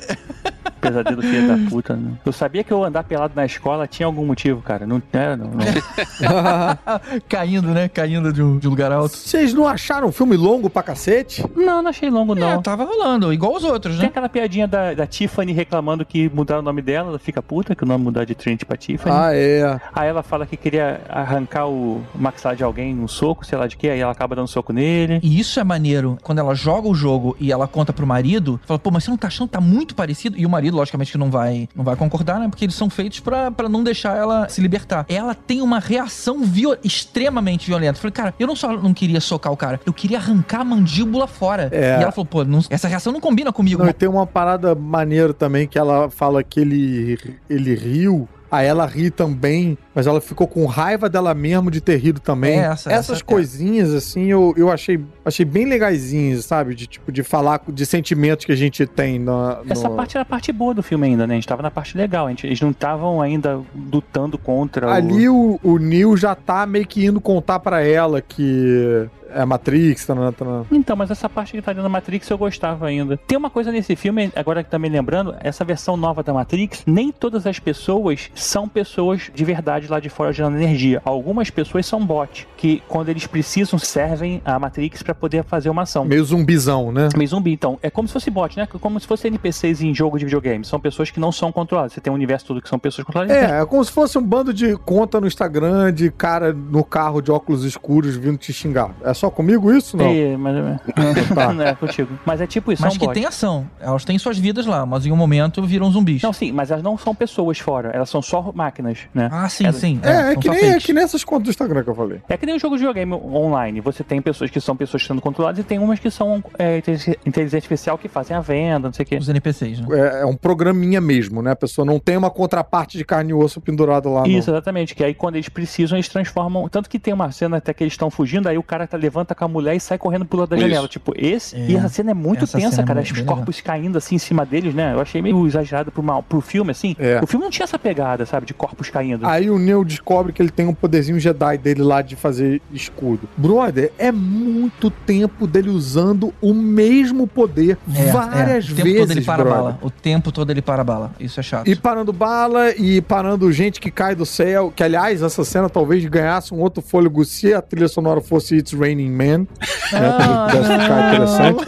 Pesadelo 0.81 1.23
filho 1.23 1.47
da 1.47 1.70
puta, 1.70 1.94
né? 1.94 2.10
Eu 2.27 2.32
sabia 2.32 2.64
que 2.64 2.73
eu 2.73 2.82
andar 2.82 3.05
pelado 3.05 3.35
na 3.36 3.44
escola 3.47 3.86
tinha 3.86 4.05
algum 4.05 4.27
motivo, 4.27 4.60
cara. 4.62 4.85
Não 4.85 5.01
era, 5.12 5.36
não. 5.36 5.47
não. 5.47 5.60
Caindo, 7.28 7.69
né? 7.69 7.89
Caindo 7.89 8.32
de 8.32 8.43
um, 8.43 8.59
de 8.59 8.66
um 8.66 8.70
lugar 8.70 8.90
alto. 8.90 9.16
Vocês 9.16 9.55
não 9.55 9.66
acharam 9.69 10.09
um 10.09 10.12
filme 10.12 10.36
longo 10.36 10.69
pra 10.69 10.82
cacete? 10.82 11.44
Não, 11.55 11.82
não 11.82 11.90
achei 11.90 12.10
longo, 12.10 12.36
É, 12.36 12.40
não. 12.40 12.60
tava 12.62 12.85
rolando, 12.85 13.32
igual 13.32 13.55
os 13.55 13.62
outros, 13.62 13.94
Tem 13.94 14.02
né? 14.05 14.09
aquela 14.09 14.28
piadinha 14.28 14.66
da, 14.66 14.93
da 14.94 15.06
Tiffany 15.06 15.52
reclamando 15.52 16.05
que 16.05 16.28
mudaram 16.35 16.60
o 16.60 16.64
nome 16.64 16.82
dela, 16.82 17.10
ela 17.10 17.19
fica 17.19 17.31
puta 17.40 17.74
que 17.74 17.84
o 17.84 17.86
nome 17.86 18.04
mudar 18.04 18.24
de 18.24 18.34
Trinity 18.34 18.66
pra 18.66 18.76
Tiffany. 18.76 19.14
Ah, 19.16 19.30
é. 19.32 19.80
Aí 19.94 20.09
ela 20.09 20.22
fala 20.22 20.44
que 20.44 20.56
queria 20.56 21.00
arrancar 21.09 21.66
o 21.68 22.02
maxar 22.14 22.56
de 22.56 22.64
alguém 22.64 22.92
num 22.94 23.06
soco, 23.09 23.46
sei 23.46 23.56
lá 23.56 23.66
de 23.66 23.76
quê, 23.76 23.88
aí 23.90 24.00
ela 24.00 24.10
acaba 24.12 24.34
dando 24.34 24.44
um 24.44 24.48
soco 24.48 24.72
nele. 24.72 25.20
E 25.22 25.38
isso 25.38 25.60
é 25.60 25.64
maneiro. 25.64 26.18
Quando 26.22 26.40
ela 26.40 26.54
joga 26.54 26.88
o 26.88 26.94
jogo 26.94 27.36
e 27.38 27.52
ela 27.52 27.68
conta 27.68 27.92
pro 27.92 28.06
marido, 28.06 28.60
fala, 28.66 28.78
pô, 28.78 28.90
mas 28.90 29.04
você 29.04 29.10
não 29.10 29.16
tá 29.16 29.28
achando 29.28 29.46
que 29.48 29.52
tá 29.52 29.60
muito 29.60 29.94
parecido? 29.94 30.36
E 30.36 30.44
o 30.44 30.50
marido, 30.50 30.76
logicamente, 30.76 31.12
que 31.12 31.18
não 31.18 31.30
vai, 31.30 31.68
não 31.76 31.84
vai 31.84 31.94
concordar, 31.94 32.40
né? 32.40 32.48
Porque 32.48 32.64
eles 32.64 32.74
são 32.74 32.90
feitos 32.90 33.20
pra, 33.20 33.50
pra 33.50 33.68
não 33.68 33.84
deixar 33.84 34.16
ela 34.16 34.48
se 34.48 34.60
libertar. 34.60 35.06
Ela 35.09 35.34
tem 35.34 35.62
uma 35.62 35.78
reação 35.78 36.42
viol- 36.44 36.76
extremamente 36.82 37.66
violenta. 37.68 37.98
Eu 37.98 38.00
falei, 38.00 38.12
cara, 38.12 38.34
eu 38.38 38.46
não 38.46 38.56
só 38.56 38.72
não 38.76 38.92
queria 38.92 39.20
socar 39.20 39.52
o 39.52 39.56
cara, 39.56 39.80
eu 39.86 39.92
queria 39.92 40.18
arrancar 40.18 40.60
a 40.62 40.64
mandíbula 40.64 41.26
fora. 41.26 41.68
É. 41.70 41.98
E 41.98 42.02
ela 42.02 42.10
falou, 42.10 42.26
pô, 42.26 42.44
não- 42.44 42.60
essa 42.70 42.88
reação 42.88 43.12
não 43.12 43.20
combina 43.20 43.52
comigo. 43.52 43.82
Não, 43.82 43.90
e 43.90 43.92
tem 43.92 44.09
uma 44.09 44.26
parada 44.26 44.74
maneira 44.74 45.32
também 45.34 45.68
que 45.68 45.78
ela 45.78 46.09
fala 46.10 46.42
que 46.42 46.59
ele, 46.60 47.18
ele 47.48 47.74
riu. 47.74 48.28
Aí 48.50 48.66
ela 48.66 48.86
ri 48.86 49.10
também, 49.10 49.78
mas 49.94 50.06
ela 50.06 50.20
ficou 50.20 50.47
com 50.47 50.64
raiva 50.66 51.09
dela 51.09 51.35
mesmo 51.35 51.70
de 51.70 51.81
ter 51.81 51.97
rido 51.97 52.20
também. 52.20 52.60
É, 52.60 52.64
essa- 52.64 52.90
Essas 52.93 53.16
essa- 53.16 53.24
coisinhas, 53.24 53.93
assim, 53.93 54.27
eu, 54.27 54.55
eu 54.56 54.70
achei, 54.70 55.01
achei 55.24 55.44
bem 55.44 55.64
legaisinhas, 55.66 56.44
sabe? 56.44 56.74
De 56.74 56.86
tipo, 56.86 57.10
de 57.12 57.23
falar 57.23 57.60
de 57.69 57.85
sentimentos 57.86 58.44
que 58.44 58.52
a 58.52 58.56
gente 58.56 58.86
tem 58.86 59.19
na. 59.19 59.60
Essa 59.69 59.89
no- 59.89 59.97
parte 59.97 60.16
era 60.16 60.23
a 60.23 60.27
parte 60.27 60.52
boa 60.52 60.74
do 60.74 60.82
filme 60.82 61.06
ainda, 61.06 61.27
né? 61.27 61.35
A 61.35 61.36
gente 61.36 61.48
tava 61.48 61.62
na 61.62 61.70
parte 61.70 61.97
legal. 61.97 62.27
A 62.27 62.31
gente, 62.31 62.47
eles 62.47 62.60
não 62.60 62.70
estavam 62.70 63.20
ainda 63.20 63.60
lutando 63.93 64.39
contra 64.39 64.86
o... 64.86 64.90
Ali 64.90 65.28
o, 65.28 65.59
o 65.62 65.78
Neil 65.78 66.16
já 66.16 66.35
tá 66.35 66.64
meio 66.66 66.86
que 66.86 67.05
indo 67.05 67.20
contar 67.20 67.59
pra 67.60 67.82
ela 67.82 68.20
que 68.20 69.09
é 69.35 69.44
Matrix, 69.47 70.05
tá, 70.05 70.14
tá, 70.32 70.44
Então, 70.70 70.94
mas 70.94 71.10
essa 71.10 71.27
parte 71.28 71.52
que 71.52 71.62
tá 71.62 71.73
dentro 71.73 71.85
da 71.85 71.89
Matrix 71.89 72.28
eu 72.28 72.36
gostava 72.36 72.86
ainda. 72.86 73.16
Tem 73.16 73.39
uma 73.39 73.48
coisa 73.48 73.73
nesse 73.73 73.97
filme, 73.97 74.31
agora 74.36 74.62
que 74.62 74.69
tá 74.70 74.78
me 74.78 74.90
lembrando, 74.90 75.35
essa 75.40 75.64
versão 75.64 75.97
nova 75.97 76.23
da 76.23 76.35
Matrix, 76.35 76.82
nem 76.86 77.10
todas 77.10 77.47
as 77.47 77.59
pessoas 77.59 78.31
são 78.35 78.69
pessoas 78.69 79.31
de 79.35 79.44
verdade 79.44 79.81
lá 79.88 80.00
de 80.00 80.09
fora 80.09 80.32
gerando 80.32 80.56
energia. 80.56 81.00
Algumas 81.04 81.50
pessoas 81.50 81.86
são 81.86 82.04
bot, 82.04 82.46
que 82.56 82.82
quando 82.88 83.09
eles 83.09 83.26
precisam 83.26 83.78
servem 83.78 84.40
a 84.44 84.59
Matrix 84.59 85.02
pra 85.02 85.14
poder 85.14 85.44
fazer 85.44 85.70
uma 85.70 85.82
ação. 85.82 86.04
meio 86.04 86.24
zumbizão, 86.24 86.92
né? 86.92 87.09
Meio 87.16 87.28
zumbi, 87.28 87.52
então. 87.52 87.78
É 87.82 87.90
como 87.90 88.09
se 88.09 88.12
fosse 88.12 88.30
bot, 88.30 88.56
né? 88.56 88.66
Como 88.66 88.98
se 88.98 89.06
fosse 89.06 89.26
NPCs 89.28 89.82
em 89.82 89.94
jogo 89.94 90.18
de 90.18 90.24
videogame. 90.24 90.64
São 90.64 90.80
pessoas 90.80 91.10
que 91.10 91.20
não 91.20 91.32
são 91.32 91.52
controladas. 91.52 91.92
Você 91.92 92.00
tem 92.00 92.12
um 92.12 92.16
universo 92.16 92.46
todo 92.46 92.60
que 92.62 92.68
são 92.68 92.78
pessoas 92.78 93.06
controladas. 93.06 93.36
É, 93.36 93.60
é 93.60 93.66
como 93.66 93.84
se 93.84 93.90
fosse 93.90 94.18
um 94.18 94.22
bando 94.22 94.52
de 94.52 94.76
conta 94.78 95.20
no 95.20 95.26
Instagram 95.26 95.92
de 95.92 96.10
cara 96.10 96.52
no 96.52 96.84
carro 96.84 97.20
de 97.20 97.30
óculos 97.30 97.64
escuros 97.64 98.16
vindo 98.16 98.38
te 98.38 98.52
xingar. 98.52 98.90
É 99.04 99.14
só 99.14 99.30
comigo 99.30 99.72
isso? 99.72 99.96
Não. 99.96 100.06
É, 100.06 100.36
mas... 100.36 100.52
Tá. 101.34 101.52
não 101.52 101.64
é 101.64 101.74
contigo. 101.74 102.18
Mas 102.24 102.40
é 102.40 102.46
tipo 102.46 102.72
isso, 102.72 102.82
Mas 102.82 102.92
são 102.92 103.00
que 103.00 103.06
bots. 103.06 103.18
tem 103.18 103.26
ação. 103.26 103.66
Elas 103.80 104.04
têm 104.04 104.18
suas 104.18 104.38
vidas 104.38 104.66
lá, 104.66 104.84
mas 104.84 105.06
em 105.06 105.12
um 105.12 105.16
momento 105.16 105.62
viram 105.62 105.90
zumbis. 105.90 106.22
Não, 106.22 106.32
sim, 106.32 106.52
mas 106.52 106.70
elas 106.70 106.82
não 106.82 106.98
são 106.98 107.14
pessoas 107.14 107.59
fora, 107.59 107.90
elas 107.90 108.10
são 108.10 108.20
só 108.20 108.52
máquinas, 108.54 108.98
né? 109.14 109.28
Ah, 109.32 109.48
sim, 109.48 109.64
É- 109.76 109.80
sim. 109.80 110.00
É, 110.02 110.10
é, 110.10 110.32
são 110.32 110.40
que 110.40 110.48
nem, 110.48 110.70
é 110.70 110.78
que 110.78 110.92
nem 110.92 111.04
essas 111.04 111.24
contas 111.24 111.44
do 111.44 111.50
Instagram 111.50 111.82
que 111.82 111.90
eu 111.90 111.94
falei. 111.94 112.20
É 112.28 112.36
que 112.36 112.46
nem 112.46 112.54
um 112.54 112.58
jogo 112.58 112.76
de 112.76 112.80
videogame 112.80 113.12
online. 113.14 113.80
Você 113.80 114.02
tem 114.04 114.20
pessoas 114.20 114.50
que 114.50 114.60
são 114.60 114.76
pessoas 114.76 115.04
sendo 115.04 115.20
controladas 115.20 115.58
e 115.58 115.62
tem 115.62 115.78
umas 115.78 115.98
que 115.98 116.10
são 116.10 116.42
é, 116.58 116.78
inteligência 117.26 117.56
artificial 117.58 117.98
que 117.98 118.08
fazem 118.08 118.36
a 118.36 118.40
venda, 118.40 118.88
não 118.88 118.92
sei 118.92 119.04
o 119.04 119.06
quê. 119.06 119.16
Os 119.16 119.28
NPCs, 119.28 119.80
né? 119.80 119.86
É, 119.98 120.22
é 120.22 120.26
um 120.26 120.36
programinha 120.36 121.00
mesmo, 121.00 121.42
né? 121.42 121.52
A 121.52 121.56
pessoa 121.56 121.84
não 121.84 121.98
tem 121.98 122.16
uma 122.16 122.30
contraparte 122.30 122.98
de 122.98 123.04
carne 123.04 123.30
e 123.30 123.34
osso 123.34 123.60
pendurado 123.60 124.12
lá. 124.12 124.26
Isso, 124.26 124.50
exatamente. 124.50 124.94
Que 124.94 125.04
aí 125.04 125.14
quando 125.14 125.36
eles 125.36 125.48
precisam, 125.48 125.96
eles 125.96 126.08
transformam. 126.08 126.68
Tanto 126.68 126.88
que 126.88 126.98
tem 126.98 127.12
uma 127.12 127.30
cena 127.32 127.58
até 127.58 127.72
que 127.72 127.82
eles 127.82 127.92
estão 127.92 128.10
fugindo, 128.10 128.48
aí 128.48 128.58
o 128.58 128.62
cara 128.62 128.86
tá, 128.86 128.96
levanta 128.96 129.34
com 129.34 129.44
a 129.44 129.48
mulher 129.48 129.74
e 129.76 129.80
sai 129.80 129.98
correndo 129.98 130.24
pula 130.24 130.46
da 130.46 130.56
Isso. 130.56 130.66
janela. 130.66 130.88
Tipo, 130.88 131.12
esse. 131.16 131.56
É. 131.56 131.66
E 131.68 131.76
essa 131.76 131.88
cena 131.88 132.10
é 132.10 132.14
muito 132.14 132.44
Essa 132.44 132.58
tensa, 132.58 132.80
é 132.82 132.84
cara. 132.84 133.00
muito 133.00 133.12
Os 133.14 133.20
corpos 133.22 133.60
caindo 133.60 133.98
assim 133.98 134.16
em 134.16 134.18
cima 134.18 134.44
deles, 134.44 134.74
né? 134.74 134.92
Eu 134.94 135.00
achei 135.00 135.22
meio 135.22 135.46
exagerado 135.46 135.90
pro, 135.90 136.02
mal, 136.02 136.22
pro 136.22 136.40
filme, 136.40 136.70
assim. 136.70 136.96
É. 136.98 137.20
O 137.22 137.26
filme 137.26 137.44
não 137.44 137.50
tinha 137.50 137.64
essa 137.64 137.78
pegada, 137.78 138.26
sabe? 138.26 138.46
De 138.46 138.54
corpos 138.54 138.90
caindo. 138.90 139.26
Aí 139.26 139.50
o 139.50 139.58
Neo 139.62 139.84
descobre 139.84 140.32
que 140.32 140.43
ele 140.43 140.51
tem 140.51 140.66
um 140.66 140.74
poderzinho 140.74 141.18
Jedi 141.18 141.56
dele 141.59 141.82
lá 141.82 142.02
de 142.02 142.16
fazer 142.16 142.60
escudo. 142.72 143.28
Brother, 143.36 143.93
é 143.98 144.12
muito 144.12 144.90
tempo 144.90 145.47
dele 145.47 145.70
usando 145.70 146.32
o 146.40 146.52
mesmo 146.52 147.26
poder 147.26 147.78
É, 147.94 148.10
várias 148.12 148.68
é. 148.68 148.72
O 148.72 148.74
tempo 148.76 148.84
vezes, 148.84 149.01
todo 149.01 149.10
ele 149.12 149.24
para 149.24 149.44
brother. 149.44 149.62
bala. 149.62 149.78
O 149.82 149.90
tempo 149.90 150.32
todo 150.32 150.51
ele 150.51 150.62
para 150.62 150.84
bala. 150.84 151.12
Isso 151.18 151.40
é 151.40 151.43
chato. 151.43 151.68
E 151.68 151.76
parando 151.76 152.12
bala 152.12 152.70
e 152.76 153.01
parando 153.01 153.51
gente 153.52 153.80
que 153.80 153.90
cai 153.90 154.14
do 154.14 154.26
céu. 154.26 154.72
Que, 154.74 154.82
aliás, 154.82 155.22
essa 155.22 155.44
cena 155.44 155.68
talvez 155.70 156.05
ganhasse 156.06 156.52
um 156.52 156.59
outro 156.60 156.82
fôlego 156.82 157.24
se 157.24 157.55
a 157.55 157.62
trilha 157.62 157.89
sonora 157.89 158.20
fosse 158.20 158.56
It's 158.56 158.72
Raining 158.72 159.10
Man. 159.10 159.47
Ah, 159.93 160.48
Né, 160.52 160.52
pudesse 160.52 160.72
ficar 160.82 161.09
interessante. 161.09 161.64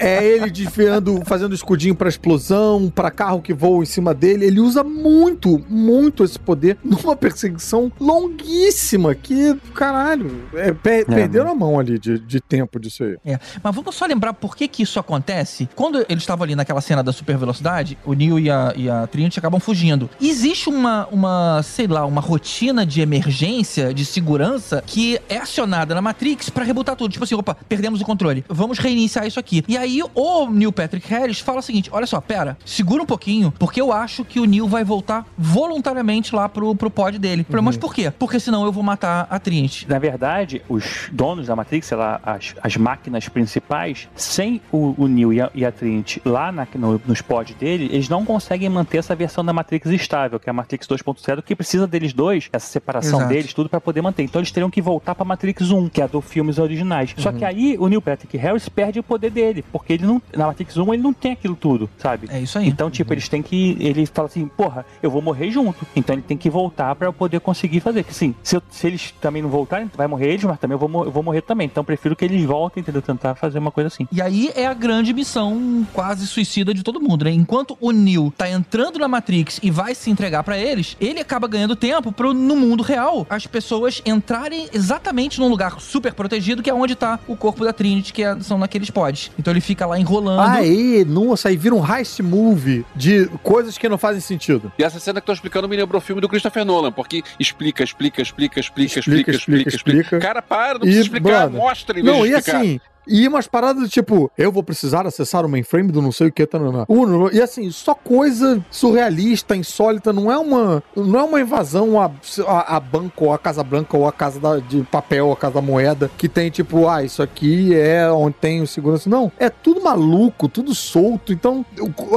É 0.00 0.24
ele 0.24 0.50
desviando, 0.50 1.22
fazendo 1.24 1.54
escudinho 1.54 1.94
pra 1.94 2.08
explosão, 2.08 2.90
pra 2.94 3.10
carro 3.10 3.40
que 3.40 3.52
voa 3.54 3.82
em 3.82 3.86
cima 3.86 4.12
dele. 4.14 4.44
Ele 4.46 4.60
usa 4.60 4.82
muito, 4.84 5.62
muito 5.68 6.24
esse 6.24 6.38
poder 6.38 6.78
numa 6.84 7.16
perseguição 7.16 7.90
longuíssima. 8.00 9.14
Que, 9.14 9.54
caralho, 9.74 10.44
é, 10.54 10.72
pe- 10.72 11.04
perderam 11.04 11.50
a 11.50 11.54
mão 11.54 11.78
ali 11.78 11.98
de, 11.98 12.18
de 12.18 12.40
tempo 12.40 12.78
disso 12.78 13.04
aí. 13.04 13.16
É, 13.24 13.38
mas 13.62 13.74
vamos 13.74 13.94
só 13.94 14.06
lembrar 14.06 14.32
por 14.34 14.56
que 14.56 14.68
que 14.68 14.82
isso 14.82 14.98
acontece. 14.98 15.68
Quando 15.74 16.04
eles 16.08 16.22
estavam 16.22 16.44
ali 16.44 16.54
naquela 16.54 16.80
cena 16.80 17.02
da 17.02 17.12
super 17.12 17.36
velocidade, 17.36 17.96
o 18.04 18.12
Neo 18.14 18.38
e 18.38 18.50
a, 18.50 18.72
e 18.76 18.88
a 18.90 19.06
Trinity 19.06 19.38
acabam 19.38 19.60
fugindo. 19.60 20.08
Existe 20.20 20.68
uma, 20.68 21.06
uma, 21.10 21.62
sei 21.62 21.86
lá, 21.86 22.04
uma 22.04 22.20
rotina 22.20 22.84
de 22.84 23.00
emergência, 23.00 23.92
de 23.94 24.04
segurança, 24.04 24.82
que 24.86 25.18
é 25.28 25.38
acionada 25.38 25.94
na 25.94 26.02
Matrix 26.02 26.50
pra 26.50 26.64
rebutar 26.64 26.96
tudo. 26.96 27.12
Tipo 27.12 27.24
assim, 27.24 27.34
opa, 27.34 27.56
perdemos 27.68 28.00
o 28.00 28.04
controle. 28.04 28.44
Vamos 28.48 28.78
reiniciar 28.78 29.26
isso 29.26 29.38
aqui. 29.40 29.64
E 29.68 29.76
aí 29.76 29.85
o 30.14 30.50
Neil 30.50 30.72
Patrick 30.72 31.08
Harris 31.08 31.40
fala 31.40 31.58
o 31.58 31.62
seguinte, 31.62 31.88
olha 31.92 32.06
só, 32.06 32.20
pera, 32.20 32.56
segura 32.64 33.02
um 33.02 33.06
pouquinho, 33.06 33.52
porque 33.58 33.80
eu 33.80 33.92
acho 33.92 34.24
que 34.24 34.40
o 34.40 34.44
Neo 34.44 34.66
vai 34.66 34.84
voltar 34.84 35.26
voluntariamente 35.36 36.34
lá 36.34 36.48
pro, 36.48 36.74
pro 36.74 36.90
pod 36.90 37.18
dele. 37.18 37.44
Falei, 37.48 37.64
Mas 37.64 37.76
por 37.76 37.94
quê? 37.94 38.10
Porque 38.10 38.40
senão 38.40 38.64
eu 38.64 38.72
vou 38.72 38.82
matar 38.82 39.26
a 39.30 39.38
Trinity. 39.38 39.86
Na 39.88 39.98
verdade, 39.98 40.62
os 40.68 41.08
donos 41.12 41.46
da 41.46 41.56
Matrix, 41.56 41.86
sei 41.86 41.96
lá, 41.96 42.20
as, 42.22 42.54
as 42.62 42.76
máquinas 42.76 43.28
principais, 43.28 44.08
sem 44.14 44.60
o, 44.72 44.94
o 44.96 45.06
Neo 45.06 45.32
e 45.32 45.40
a, 45.40 45.50
e 45.54 45.64
a 45.64 45.72
Trinity 45.72 46.20
lá 46.24 46.50
na, 46.50 46.66
no, 46.74 47.00
nos 47.06 47.20
pods 47.20 47.54
dele, 47.56 47.88
eles 47.92 48.08
não 48.08 48.24
conseguem 48.24 48.68
manter 48.68 48.98
essa 48.98 49.14
versão 49.14 49.44
da 49.44 49.52
Matrix 49.52 49.90
estável, 49.90 50.38
que 50.38 50.48
é 50.48 50.50
a 50.50 50.54
Matrix 50.54 50.86
2.0, 50.86 51.42
que 51.42 51.54
precisa 51.54 51.86
deles 51.86 52.12
dois, 52.12 52.48
essa 52.52 52.66
separação 52.66 53.20
Exato. 53.20 53.32
deles, 53.32 53.54
tudo 53.54 53.68
pra 53.68 53.80
poder 53.80 54.02
manter. 54.02 54.22
Então 54.22 54.40
eles 54.40 54.50
teriam 54.50 54.70
que 54.70 54.82
voltar 54.82 55.14
pra 55.14 55.24
Matrix 55.24 55.70
1, 55.70 55.88
que 55.88 56.00
é 56.00 56.04
a 56.04 56.06
do 56.06 56.20
filmes 56.20 56.58
originais. 56.58 57.14
Só 57.16 57.32
que 57.32 57.44
aí 57.44 57.76
o 57.78 57.88
Neil 57.88 58.02
Patrick 58.02 58.36
Harris 58.36 58.68
perde 58.68 59.00
o 59.00 59.02
poder 59.02 59.30
dele, 59.30 59.64
porque 59.78 59.92
ele 59.94 60.06
não, 60.06 60.20
na 60.36 60.46
Matrix 60.46 60.76
1 60.76 60.94
ele 60.94 61.02
não 61.02 61.12
tem 61.12 61.32
aquilo 61.32 61.54
tudo, 61.56 61.88
sabe? 61.98 62.28
É 62.30 62.40
isso 62.40 62.58
aí. 62.58 62.68
Então, 62.68 62.90
tipo, 62.90 63.12
eles 63.12 63.28
têm 63.28 63.42
que. 63.42 63.76
Ele 63.80 64.06
fala 64.06 64.28
assim, 64.28 64.46
porra, 64.48 64.84
eu 65.02 65.10
vou 65.10 65.20
morrer 65.22 65.50
junto. 65.50 65.86
Então 65.94 66.14
ele 66.14 66.22
tem 66.22 66.36
que 66.36 66.48
voltar 66.50 66.94
pra 66.94 67.06
eu 67.08 67.12
poder 67.12 67.40
conseguir 67.40 67.80
fazer. 67.80 68.02
Que 68.04 68.14
sim, 68.14 68.34
se, 68.42 68.56
eu- 68.56 68.62
se 68.70 68.86
eles 68.86 69.12
também 69.20 69.42
não 69.42 69.48
voltarem, 69.48 69.90
vai 69.96 70.06
morrer 70.06 70.28
eles, 70.32 70.44
mas 70.44 70.58
também 70.58 70.74
eu 70.74 70.78
vou, 70.88 71.04
eu 71.04 71.10
vou 71.10 71.22
morrer 71.22 71.42
também. 71.42 71.66
Então 71.66 71.80
eu 71.82 71.84
prefiro 71.84 72.14
que 72.16 72.24
eles 72.24 72.44
voltem, 72.44 72.80
entendeu? 72.80 73.02
Tentar 73.02 73.34
fazer 73.34 73.58
uma 73.58 73.70
coisa 73.70 73.88
assim. 73.88 74.06
E 74.12 74.20
aí 74.22 74.50
é 74.54 74.66
a 74.66 74.74
grande 74.74 75.12
missão 75.12 75.86
quase 75.92 76.26
suicida 76.26 76.72
de 76.74 76.82
todo 76.82 77.00
mundo, 77.00 77.24
né? 77.24 77.30
Enquanto 77.30 77.76
o 77.80 77.90
Neo 77.92 78.32
tá 78.36 78.48
entrando 78.48 78.98
na 78.98 79.08
Matrix 79.08 79.58
e 79.62 79.70
vai 79.70 79.94
se 79.94 80.10
entregar 80.10 80.42
pra 80.42 80.58
eles, 80.58 80.96
ele 81.00 81.20
acaba 81.20 81.46
ganhando 81.48 81.76
tempo 81.76 82.10
pro, 82.12 82.32
no 82.34 82.56
mundo 82.56 82.82
real, 82.82 83.26
as 83.30 83.46
pessoas 83.46 84.02
entrarem 84.04 84.68
exatamente 84.72 85.38
num 85.40 85.48
lugar 85.48 85.80
super 85.80 86.12
protegido, 86.14 86.62
que 86.62 86.70
é 86.70 86.74
onde 86.74 86.94
tá 86.94 87.18
o 87.26 87.36
corpo 87.36 87.64
da 87.64 87.72
Trinity, 87.72 88.12
que 88.12 88.22
é- 88.22 88.38
são 88.40 88.58
naqueles 88.58 88.90
pods. 88.90 89.30
Então 89.38 89.52
ele 89.52 89.60
fica 89.66 89.84
lá 89.84 89.98
enrolando. 89.98 90.40
Aí, 90.40 91.04
nossa, 91.04 91.48
aí 91.48 91.56
vira 91.56 91.74
um 91.74 91.84
heist 91.84 92.20
movie 92.20 92.84
de 92.94 93.26
coisas 93.42 93.76
que 93.76 93.88
não 93.88 93.98
fazem 93.98 94.20
sentido. 94.20 94.72
E 94.78 94.84
essa 94.84 95.00
cena 95.00 95.20
que 95.20 95.24
eu 95.24 95.26
tô 95.26 95.32
explicando 95.32 95.68
me 95.68 95.76
lembrou 95.76 95.98
o 95.98 96.04
filme 96.04 96.20
do 96.22 96.28
Christopher 96.28 96.64
Nolan, 96.64 96.92
porque 96.92 97.22
explica, 97.38 97.82
explica, 97.82 98.22
explica, 98.22 98.60
explica, 98.60 98.98
Explica, 99.00 99.30
explica, 99.30 99.30
explica, 99.32 99.68
explica, 99.76 100.00
explica. 100.00 100.18
Cara, 100.20 100.40
para, 100.40 100.74
não 100.74 100.76
E, 100.78 100.80
precisa 100.82 101.02
explicar, 101.02 101.48
brother, 101.48 101.60
mostra 101.60 101.98
em 101.98 102.02
vez 102.02 102.16
Não, 102.16 102.22
de 102.24 102.30
e 102.30 102.34
explicar. 102.36 102.60
assim. 102.60 102.80
E 103.06 103.26
umas 103.28 103.46
paradas 103.46 103.82
do 103.82 103.88
tipo, 103.88 104.30
eu 104.36 104.50
vou 104.50 104.62
precisar 104.62 105.06
acessar 105.06 105.44
o 105.44 105.48
mainframe 105.48 105.92
do 105.92 106.02
não 106.02 106.10
sei 106.12 106.28
o 106.28 106.32
que, 106.32 106.46
tá, 106.46 106.58
não, 106.58 106.72
não. 106.72 106.84
Uh, 106.88 107.30
e 107.32 107.40
assim, 107.40 107.70
só 107.70 107.94
coisa 107.94 108.64
surrealista, 108.70 109.54
insólita, 109.56 110.12
não 110.12 110.30
é 110.30 110.38
uma, 110.38 110.82
não 110.94 111.18
é 111.20 111.22
uma 111.22 111.40
invasão 111.40 112.00
a, 112.00 112.10
a, 112.46 112.76
a 112.76 112.80
banco, 112.80 113.26
ou 113.26 113.32
a 113.32 113.38
Casa 113.38 113.62
Branca, 113.62 113.96
ou 113.96 114.06
a 114.06 114.12
Casa 114.12 114.40
da- 114.40 114.58
de 114.58 114.82
Papel, 114.90 115.26
ou 115.26 115.32
a 115.32 115.36
Casa 115.36 115.54
da 115.54 115.60
Moeda, 115.62 116.10
que 116.16 116.28
tem 116.28 116.50
tipo, 116.50 116.88
ah, 116.88 117.02
isso 117.02 117.22
aqui 117.22 117.74
é 117.74 118.10
onde 118.10 118.36
tem 118.40 118.60
o 118.62 118.66
segurança. 118.66 119.08
Não, 119.08 119.30
é 119.38 119.48
tudo 119.50 119.80
maluco, 119.82 120.48
tudo 120.48 120.74
solto. 120.74 121.32
Então, 121.32 121.64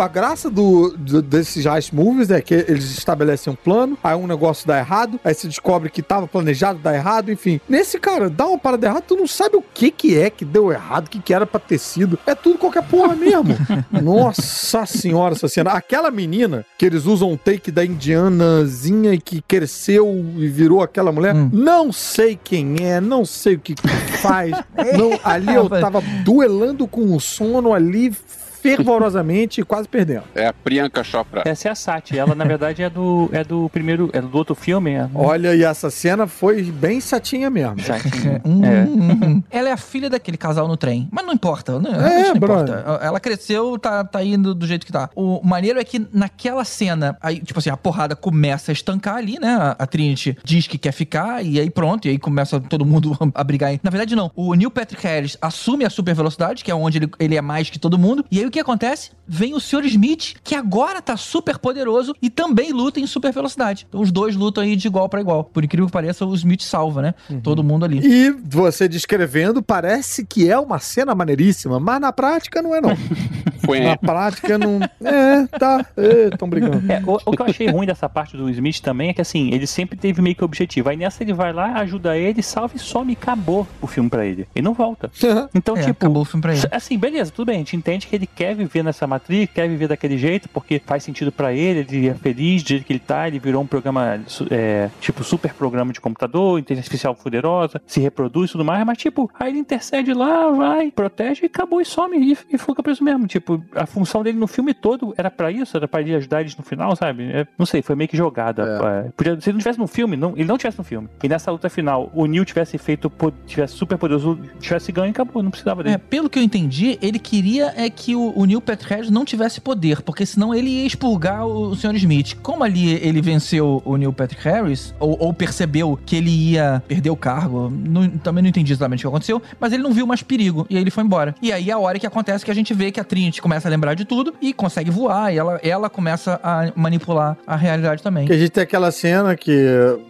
a 0.01 0.07
graça 0.07 0.49
do, 0.49 0.95
do- 0.97 1.21
desses 1.21 1.65
heist 1.65 1.93
movies 1.93 2.29
é 2.29 2.41
que 2.41 2.53
eles 2.53 2.97
estabelecem 2.97 3.51
um 3.53 3.55
plano, 3.55 3.97
aí 4.03 4.15
um 4.15 4.27
negócio 4.27 4.67
dá 4.67 4.77
errado, 4.77 5.19
aí 5.23 5.33
se 5.33 5.47
descobre 5.47 5.89
que 5.89 6.01
tava 6.01 6.27
planejado, 6.27 6.79
dá 6.79 6.93
errado, 6.95 7.31
enfim. 7.31 7.59
Nesse, 7.67 7.99
cara, 7.99 8.29
dá 8.29 8.47
uma 8.47 8.57
parada 8.57 8.87
errada, 8.87 9.01
tu 9.01 9.15
não 9.15 9.27
sabe 9.27 9.55
o 9.57 9.63
que 9.73 9.91
que 9.91 10.17
é 10.17 10.29
que 10.29 10.45
deu 10.45 10.71
errado, 10.71 10.78
o 10.99 11.09
que 11.09 11.19
que 11.19 11.33
era 11.33 11.45
pra 11.45 11.59
ter 11.59 11.77
sido. 11.77 12.17
É 12.25 12.33
tudo 12.35 12.57
qualquer 12.57 12.83
porra 12.83 13.15
mesmo. 13.15 13.55
Nossa 14.01 14.85
senhora, 14.85 15.33
essa 15.35 15.47
cena. 15.47 15.71
Aquela 15.71 16.09
menina 16.11 16.65
que 16.77 16.85
eles 16.85 17.05
usam 17.05 17.31
um 17.31 17.37
take 17.37 17.71
da 17.71 17.83
indianazinha 17.85 19.13
e 19.13 19.19
que 19.19 19.41
cresceu 19.41 20.07
e 20.37 20.47
virou 20.47 20.81
aquela 20.81 21.11
mulher, 21.11 21.35
Hum. 21.35 21.49
não 21.53 21.91
sei 21.91 22.39
quem 22.41 22.77
é, 22.81 22.99
não 22.99 23.23
sei 23.25 23.55
o 23.55 23.59
que 23.59 23.75
que 23.75 23.87
faz. 24.21 24.51
não, 24.97 25.19
ali 25.23 25.53
eu 25.53 25.69
tava 25.69 26.01
duelando 26.23 26.87
com 26.87 27.15
o 27.15 27.19
sono 27.19 27.73
ali 27.73 28.13
fervorosamente 28.61 29.61
e 29.61 29.63
quase 29.63 29.87
perdendo. 29.87 30.23
É 30.35 30.47
a 30.47 30.53
Priyanka 30.53 31.03
Chopra. 31.03 31.43
Essa 31.45 31.69
é 31.69 31.71
a 31.71 31.75
Sati. 31.75 32.17
Ela, 32.17 32.35
na 32.35 32.45
verdade, 32.45 32.83
é 32.83 32.89
do, 32.89 33.29
é 33.31 33.43
do 33.43 33.69
primeiro. 33.69 34.09
É 34.13 34.21
do 34.21 34.35
outro 34.37 34.55
filme. 34.55 34.91
É, 34.91 35.09
Olha, 35.13 35.55
e 35.55 35.63
essa 35.63 35.89
cena 35.89 36.27
foi 36.27 36.63
bem 36.63 36.99
satinha 36.99 37.49
mesmo. 37.49 37.79
Sati. 37.81 38.09
Hum, 38.45 38.63
É. 38.63 38.83
hum, 38.83 39.19
hum. 39.23 39.43
Ela 39.49 39.69
é 39.69 39.71
a 39.71 39.77
filha 39.77 40.09
daquele 40.09 40.37
casal 40.37 40.67
no 40.67 40.77
trem. 40.77 41.07
Mas 41.11 41.25
não 41.25 41.33
importa. 41.33 41.79
Não, 41.79 41.91
É, 41.91 41.99
realmente 41.99 42.27
não 42.29 42.35
importa. 42.37 42.99
Ela 43.01 43.19
cresceu, 43.19 43.77
tá, 43.77 44.03
tá 44.03 44.23
indo 44.23 44.53
do 44.55 44.65
jeito 44.65 44.85
que 44.85 44.91
tá. 44.91 45.09
O 45.15 45.41
maneiro 45.43 45.79
é 45.79 45.83
que 45.83 46.05
naquela 46.13 46.63
cena, 46.63 47.17
aí, 47.21 47.39
tipo 47.39 47.59
assim, 47.59 47.69
a 47.69 47.77
porrada 47.77 48.15
começa 48.15 48.71
a 48.71 48.73
estancar 48.73 49.15
ali, 49.15 49.39
né? 49.39 49.55
A, 49.55 49.75
a 49.79 49.85
Trinity 49.87 50.37
diz 50.43 50.67
que 50.67 50.77
quer 50.77 50.91
ficar, 50.91 51.43
e 51.43 51.59
aí 51.59 51.69
pronto, 51.69 52.07
e 52.07 52.11
aí 52.11 52.17
começa 52.19 52.59
todo 52.59 52.85
mundo 52.85 53.17
a 53.35 53.43
brigar. 53.43 53.73
Na 53.83 53.89
verdade, 53.89 54.15
não. 54.15 54.31
O 54.35 54.53
Neil 54.53 54.71
Patrick 54.71 55.03
Harris 55.05 55.37
assume 55.41 55.85
a 55.85 55.89
super 55.89 56.15
velocidade, 56.15 56.63
que 56.63 56.71
é 56.71 56.75
onde 56.75 56.97
ele, 56.99 57.09
ele 57.19 57.35
é 57.35 57.41
mais 57.41 57.69
que 57.69 57.77
todo 57.79 57.97
mundo. 57.97 58.25
E 58.31 58.39
aí 58.39 58.45
o 58.49 58.51
que 58.51 58.59
acontece? 58.59 59.11
Vem 59.27 59.53
o 59.53 59.59
Sr. 59.59 59.85
Smith, 59.85 60.33
que 60.43 60.55
agora 60.55 61.01
tá 61.01 61.15
super 61.15 61.57
poderoso 61.59 62.15
e 62.21 62.29
também 62.29 62.71
luta 62.73 62.99
em 62.99 63.05
super 63.07 63.31
velocidade. 63.31 63.85
Então 63.87 64.01
os 64.01 64.11
dois 64.11 64.35
lutam 64.35 64.63
aí 64.63 64.75
de 64.75 64.87
igual 64.87 65.07
pra 65.07 65.21
igual. 65.21 65.43
Por 65.43 65.63
incrível 65.63 65.85
que 65.85 65.91
pareça, 65.93 66.25
o 66.25 66.33
Smith 66.35 66.61
salva, 66.63 67.01
né? 67.01 67.13
Todo 67.43 67.63
mundo 67.63 67.85
ali. 67.85 67.99
E 68.03 68.31
você 68.43 68.87
descrevendo, 68.87 69.61
parece 69.61 70.25
que 70.25 70.49
é 70.49 70.57
uma 70.59 70.79
cena 70.79 71.13
maneiríssima, 71.15 71.79
mas 71.79 72.01
na 72.01 72.11
prática 72.11 72.61
não 72.61 72.73
é 72.75 72.81
não. 72.81 72.95
Foi 73.65 73.81
Na 73.81 73.95
prática 73.97 74.57
não. 74.57 74.79
É, 75.05 75.45
tá. 75.59 75.85
Estão 76.31 76.49
brigando. 76.49 76.91
É, 76.91 77.01
o, 77.05 77.19
o 77.25 77.31
que 77.35 77.41
eu 77.41 77.45
achei 77.45 77.67
ruim 77.69 77.85
dessa 77.85 78.09
parte 78.09 78.35
do 78.35 78.49
Smith 78.49 78.79
também 78.79 79.09
é 79.09 79.13
que 79.13 79.21
assim, 79.21 79.51
ele 79.53 79.67
sempre 79.67 79.95
teve 79.97 80.21
meio 80.21 80.35
que 80.35 80.43
objetivo. 80.43 80.89
Aí 80.89 80.97
nessa 80.97 81.21
ele 81.21 81.33
vai 81.33 81.53
lá, 81.53 81.73
ajuda 81.73 82.17
ele, 82.17 82.41
salva 82.41 82.75
e 82.75 82.79
some 82.79 83.13
e 83.13 83.17
acabou 83.19 83.67
o 83.81 83.85
filme 83.85 84.09
pra 84.09 84.25
ele. 84.25 84.47
E 84.55 84.61
não 84.61 84.73
volta. 84.73 85.11
Então, 85.53 85.75
É, 85.77 85.81
tipo. 85.81 85.91
acabou 85.91 86.23
o 86.23 86.25
filme 86.25 86.41
pra 86.41 86.53
ele. 86.55 86.63
Assim, 86.71 86.97
beleza, 86.97 87.31
tudo 87.31 87.47
bem. 87.47 87.55
A 87.55 87.59
gente 87.59 87.75
entende 87.75 88.07
que 88.07 88.15
ele 88.15 88.25
quer 88.39 88.55
viver 88.55 88.81
nessa 88.83 89.05
matriz, 89.05 89.49
quer 89.53 89.67
viver 89.67 89.89
daquele 89.89 90.17
jeito, 90.17 90.47
porque 90.47 90.81
faz 90.85 91.03
sentido 91.03 91.29
pra 91.29 91.51
ele, 91.51 91.79
ele 91.79 92.07
é 92.07 92.13
feliz 92.13 92.63
do 92.63 92.69
jeito 92.69 92.85
que 92.85 92.93
ele 92.93 92.99
tá, 93.01 93.27
ele 93.27 93.37
virou 93.37 93.61
um 93.61 93.67
programa, 93.67 94.17
é, 94.49 94.89
tipo, 95.01 95.25
super 95.25 95.53
programa 95.53 95.91
de 95.91 95.99
computador, 95.99 96.57
inteligência 96.57 96.87
artificial 96.87 97.13
poderosa, 97.13 97.81
se 97.85 97.99
reproduz 97.99 98.49
e 98.49 98.53
tudo 98.53 98.63
mais, 98.63 98.85
mas, 98.85 98.97
tipo, 98.97 99.29
aí 99.37 99.51
ele 99.51 99.59
intercede 99.59 100.13
lá, 100.13 100.49
vai, 100.51 100.89
protege 100.89 101.43
e 101.43 101.45
acabou 101.47 101.81
e 101.81 101.85
some 101.85 102.17
e, 102.17 102.37
e 102.49 102.57
fica 102.57 102.81
preso 102.81 103.03
mesmo. 103.03 103.27
Tipo, 103.27 103.61
a 103.75 103.85
função 103.85 104.23
dele 104.23 104.39
no 104.39 104.47
filme 104.47 104.73
todo 104.73 105.13
era 105.17 105.29
pra 105.29 105.51
isso, 105.51 105.75
era 105.75 105.85
pra 105.85 105.99
ele 105.99 106.15
ajudar 106.15 106.39
eles 106.39 106.55
no 106.55 106.63
final, 106.63 106.95
sabe? 106.95 107.23
É, 107.23 107.45
não 107.57 107.65
sei, 107.65 107.81
foi 107.81 107.97
meio 107.97 108.07
que 108.07 108.15
jogada. 108.15 108.79
É, 109.05 109.09
podia, 109.17 109.41
se 109.41 109.49
ele 109.49 109.55
não 109.55 109.59
tivesse 109.59 109.79
no 109.79 109.87
filme, 109.87 110.15
não, 110.15 110.31
ele 110.37 110.45
não 110.45 110.57
tivesse 110.57 110.77
no 110.77 110.85
filme. 110.85 111.09
E 111.21 111.27
nessa 111.27 111.51
luta 111.51 111.69
final, 111.69 112.09
o 112.13 112.25
Neil 112.25 112.45
tivesse 112.45 112.77
feito, 112.77 113.11
tivesse 113.45 113.73
super 113.73 113.97
poderoso, 113.97 114.39
tivesse 114.61 114.93
ganho 114.93 115.07
e 115.07 115.11
acabou, 115.11 115.43
não 115.43 115.51
precisava 115.51 115.83
dele. 115.83 115.95
É, 115.95 115.97
pelo 115.97 116.29
que 116.29 116.39
eu 116.39 116.43
entendi, 116.43 116.97
ele 117.01 117.19
queria 117.19 117.73
é 117.75 117.89
que 117.89 118.15
o, 118.15 118.28
o 118.35 118.45
Neil 118.45 118.61
Patrick 118.61 118.93
Harris 118.93 119.09
não 119.09 119.25
tivesse 119.25 119.59
poder, 119.61 120.01
porque 120.01 120.25
senão 120.25 120.53
ele 120.53 120.69
ia 120.69 120.85
expurgar 120.85 121.45
o, 121.47 121.69
o 121.69 121.75
Sr. 121.75 121.95
Smith. 121.95 122.35
Como 122.41 122.63
ali 122.63 122.93
ele 122.95 123.21
venceu 123.21 123.81
o 123.85 123.95
Neil 123.97 124.13
Patrick 124.13 124.43
Harris, 124.43 124.93
ou, 124.99 125.17
ou 125.19 125.33
percebeu 125.33 125.97
que 126.05 126.15
ele 126.15 126.29
ia 126.29 126.81
perder 126.87 127.09
o 127.09 127.15
cargo, 127.15 127.69
não- 127.69 128.09
também 128.09 128.41
não 128.41 128.49
entendi 128.49 128.71
exatamente 128.73 128.99
o 128.99 129.09
que 129.09 129.15
aconteceu, 129.15 129.41
mas 129.59 129.73
ele 129.73 129.83
não 129.83 129.91
viu 129.93 130.05
mais 130.07 130.21
perigo, 130.23 130.65
e 130.69 130.75
aí 130.75 130.81
ele 130.83 130.91
foi 130.91 131.03
embora. 131.03 131.35
E 131.41 131.51
aí 131.51 131.69
é 131.69 131.73
a 131.73 131.79
hora 131.79 131.97
que 131.99 132.07
acontece 132.07 132.43
que 132.45 132.51
a 132.51 132.53
gente 132.55 132.73
vê 132.73 132.91
que 132.91 132.99
a 132.99 133.03
Trinity 133.03 133.41
começa 133.41 133.67
a 133.67 133.71
lembrar 133.71 133.93
de 133.93 134.05
tudo 134.05 134.33
e 134.41 134.53
consegue 134.53 134.89
voar, 134.91 135.33
e 135.33 135.37
ela, 135.37 135.59
ela 135.63 135.89
começa 135.89 136.39
a 136.43 136.71
manipular 136.75 137.37
a 137.45 137.55
realidade 137.55 138.01
também. 138.03 138.25
Que 138.25 138.33
a 138.33 138.37
gente 138.37 138.51
tem 138.51 138.63
aquela 138.63 138.91
cena 138.91 139.35
que 139.35 139.51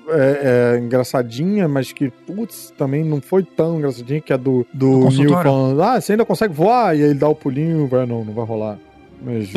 é, 0.09 0.73
é 0.75 0.79
engraçadinha, 0.79 1.67
mas 1.67 1.91
que, 1.91 2.09
putz, 2.09 2.73
também 2.77 3.03
não 3.03 3.21
foi 3.21 3.43
tão 3.43 3.77
engraçadinha, 3.77 4.21
que 4.21 4.33
é 4.33 4.37
do, 4.37 4.65
Do 4.73 4.99
do 5.01 5.09
Neil 5.11 5.29
falando, 5.43 5.81
ah, 5.83 5.99
você 6.01 6.13
ainda 6.13 6.25
consegue 6.25 6.53
voar? 6.53 6.95
E 6.97 7.03
aí 7.03 7.09
ele 7.09 7.19
dá 7.19 7.27
o 7.27 7.35
pulinho, 7.35 7.87
vai, 7.87 8.05
não, 8.09 8.25
não 8.25 8.33
vai 8.33 8.45
rolar. 8.45 8.77
Mas 9.21 9.51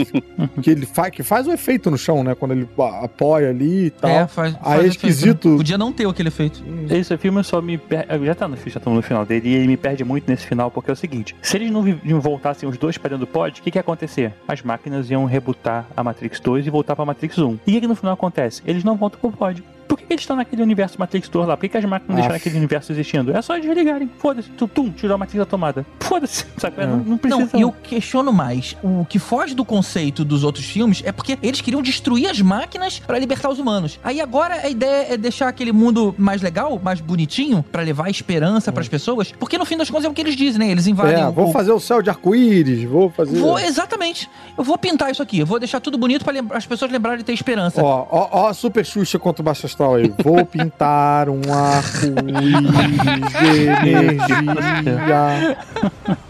que 0.61 0.71
ele 0.71 0.85
faz, 0.85 1.11
que 1.13 1.23
faz 1.23 1.47
o 1.47 1.53
efeito 1.53 1.89
no 1.89 1.97
chão, 1.97 2.25
né? 2.25 2.35
Quando 2.35 2.51
ele 2.51 2.69
apoia 3.01 3.51
ali 3.51 3.87
e 3.87 3.91
tal. 3.91 4.11
É, 4.11 4.27
faz, 4.27 4.55
Aí 4.57 4.61
faz 4.61 4.75
é 4.75 4.79
efeito, 4.81 4.97
esquisito. 5.09 5.49
né? 5.51 5.57
Podia 5.57 5.79
não 5.79 5.93
ter 5.93 6.09
aquele 6.09 6.29
efeito. 6.31 6.63
Esse 6.91 7.17
filme 7.17 7.45
só 7.45 7.63
me 7.63 7.79
per... 7.79 8.07
Já 8.25 8.35
tá 8.35 8.49
no, 8.49 8.57
já 8.57 8.63
estamos 8.67 8.97
no 8.97 9.03
final 9.03 9.25
dele 9.25 9.49
e 9.49 9.55
ele 9.55 9.69
me 9.69 9.77
perde 9.77 10.05
muito 10.05 10.29
nesse 10.29 10.47
final, 10.47 10.69
porque 10.69 10.91
é 10.91 10.93
o 10.93 10.97
seguinte: 10.97 11.37
se 11.41 11.57
eles 11.57 11.71
não 11.71 11.83
não 12.05 12.21
voltassem 12.21 12.69
os 12.69 12.77
dois 12.77 12.99
pra 12.99 13.11
dentro 13.11 13.25
do 13.25 13.31
pod, 13.31 13.61
o 13.61 13.63
que, 13.63 13.71
que 13.71 13.79
ia 13.79 13.83
acontecer? 13.83 14.35
As 14.49 14.63
máquinas 14.63 15.09
iam 15.11 15.25
rebutar 15.27 15.87
a 15.97 16.03
Matrix 16.03 16.41
2 16.41 16.67
e 16.67 16.71
voltar 16.71 16.97
pra 16.97 17.05
Matrix 17.05 17.39
1. 17.39 17.49
E 17.49 17.55
o 17.55 17.59
que, 17.59 17.81
que 17.83 17.87
no 17.87 17.95
final 17.95 18.15
acontece? 18.15 18.63
Eles 18.67 18.83
não 18.83 18.97
voltam 18.97 19.21
pro 19.21 19.31
pod. 19.31 19.63
Por 19.93 19.99
que, 19.99 20.07
que 20.07 20.13
eles 20.15 20.23
estão 20.23 20.37
naquele 20.37 20.63
universo 20.63 20.99
Matrix 20.99 21.29
2 21.29 21.47
lá? 21.49 21.55
Por 21.55 21.61
que, 21.65 21.69
que 21.69 21.77
as 21.77 21.85
máquinas 21.85 22.09
não 22.09 22.15
deixaram 22.17 22.37
aquele 22.37 22.57
universo 22.57 22.93
existindo? 22.93 23.37
É 23.37 23.43
só 23.43 23.55
eles 23.57 23.67
desligarem. 23.67 24.11
Foda-se. 24.19 24.49
Tum, 24.53 24.67
tum, 24.67 24.91
tirou 24.91 25.15
a 25.17 25.19
Matrix 25.19 25.39
da 25.39 25.45
tomada. 25.45 25.85
Foda-se. 26.01 26.47
Sabe? 26.57 26.81
É. 26.81 26.87
Não, 26.87 26.97
não 26.97 27.19
precisa. 27.19 27.51
Não, 27.53 27.61
e 27.61 27.63
eu 27.63 27.71
questiono 27.73 28.33
mais. 28.33 28.75
O 28.83 29.05
que 29.05 29.19
foge 29.19 29.55
do 29.55 29.67
conceito 29.67 30.25
dos 30.25 30.45
outros 30.45 30.65
filmes 30.65 31.03
é 31.05 31.13
porque 31.13 31.39
eles 31.43 31.61
queriam 31.61 31.83
destruir 31.83 32.27
as 32.31 32.41
máquinas 32.41 33.01
pra 33.01 33.19
libertar 33.19 33.51
os 33.51 33.59
humanos. 33.59 34.01
Aí 34.03 34.19
agora 34.19 34.55
a 34.65 34.69
ideia 34.71 35.13
é 35.13 35.17
deixar 35.19 35.49
aquele 35.49 35.73
mundo 35.73 36.15
mais 36.17 36.41
legal, 36.41 36.81
mais 36.83 37.03
bonitinho, 37.03 37.63
pra 37.71 37.83
levar 37.83 38.09
esperança 38.09 38.73
pras 38.73 38.89
pessoas. 38.89 39.31
Porque 39.39 39.59
no 39.59 39.67
fim 39.67 39.77
das 39.77 39.91
contas 39.91 40.07
é 40.07 40.09
o 40.09 40.15
que 40.15 40.23
eles 40.23 40.37
dizem, 40.37 40.59
né? 40.59 40.71
Eles 40.71 40.87
invadem 40.87 41.21
É, 41.23 41.31
vou 41.31 41.49
o 41.51 41.53
fazer 41.53 41.73
o 41.73 41.81
céu 41.81 42.01
de 42.01 42.09
arco-íris, 42.09 42.85
vou 42.85 43.11
fazer. 43.11 43.39
Vou, 43.39 43.59
exatamente. 43.59 44.27
Eu 44.57 44.65
vou 44.65 44.79
pintar 44.79 45.11
isso 45.11 45.23
aqui. 45.23 45.41
Eu 45.41 45.47
vou 45.47 45.59
deixar 45.59 45.81
tudo 45.81 45.99
bonito 45.99 46.25
pra 46.25 46.33
lembra- 46.33 46.57
as 46.57 46.65
pessoas 46.67 46.91
lembrarem 46.91 47.19
de 47.19 47.25
ter 47.25 47.35
esperança. 47.35 47.83
Ó, 47.83 48.07
ó, 48.11 48.29
ó, 48.33 48.49
a 48.49 48.55
Super 48.55 48.87
Xuxa 48.87 49.19
contra 49.19 49.43
o 49.43 49.45
Baixo 49.45 49.67
Aí. 49.83 50.13
Vou 50.23 50.45
pintar 50.47 51.29
um 51.29 51.41
arco-íris 51.53 53.33
de 53.41 53.89
energia. 53.89 55.57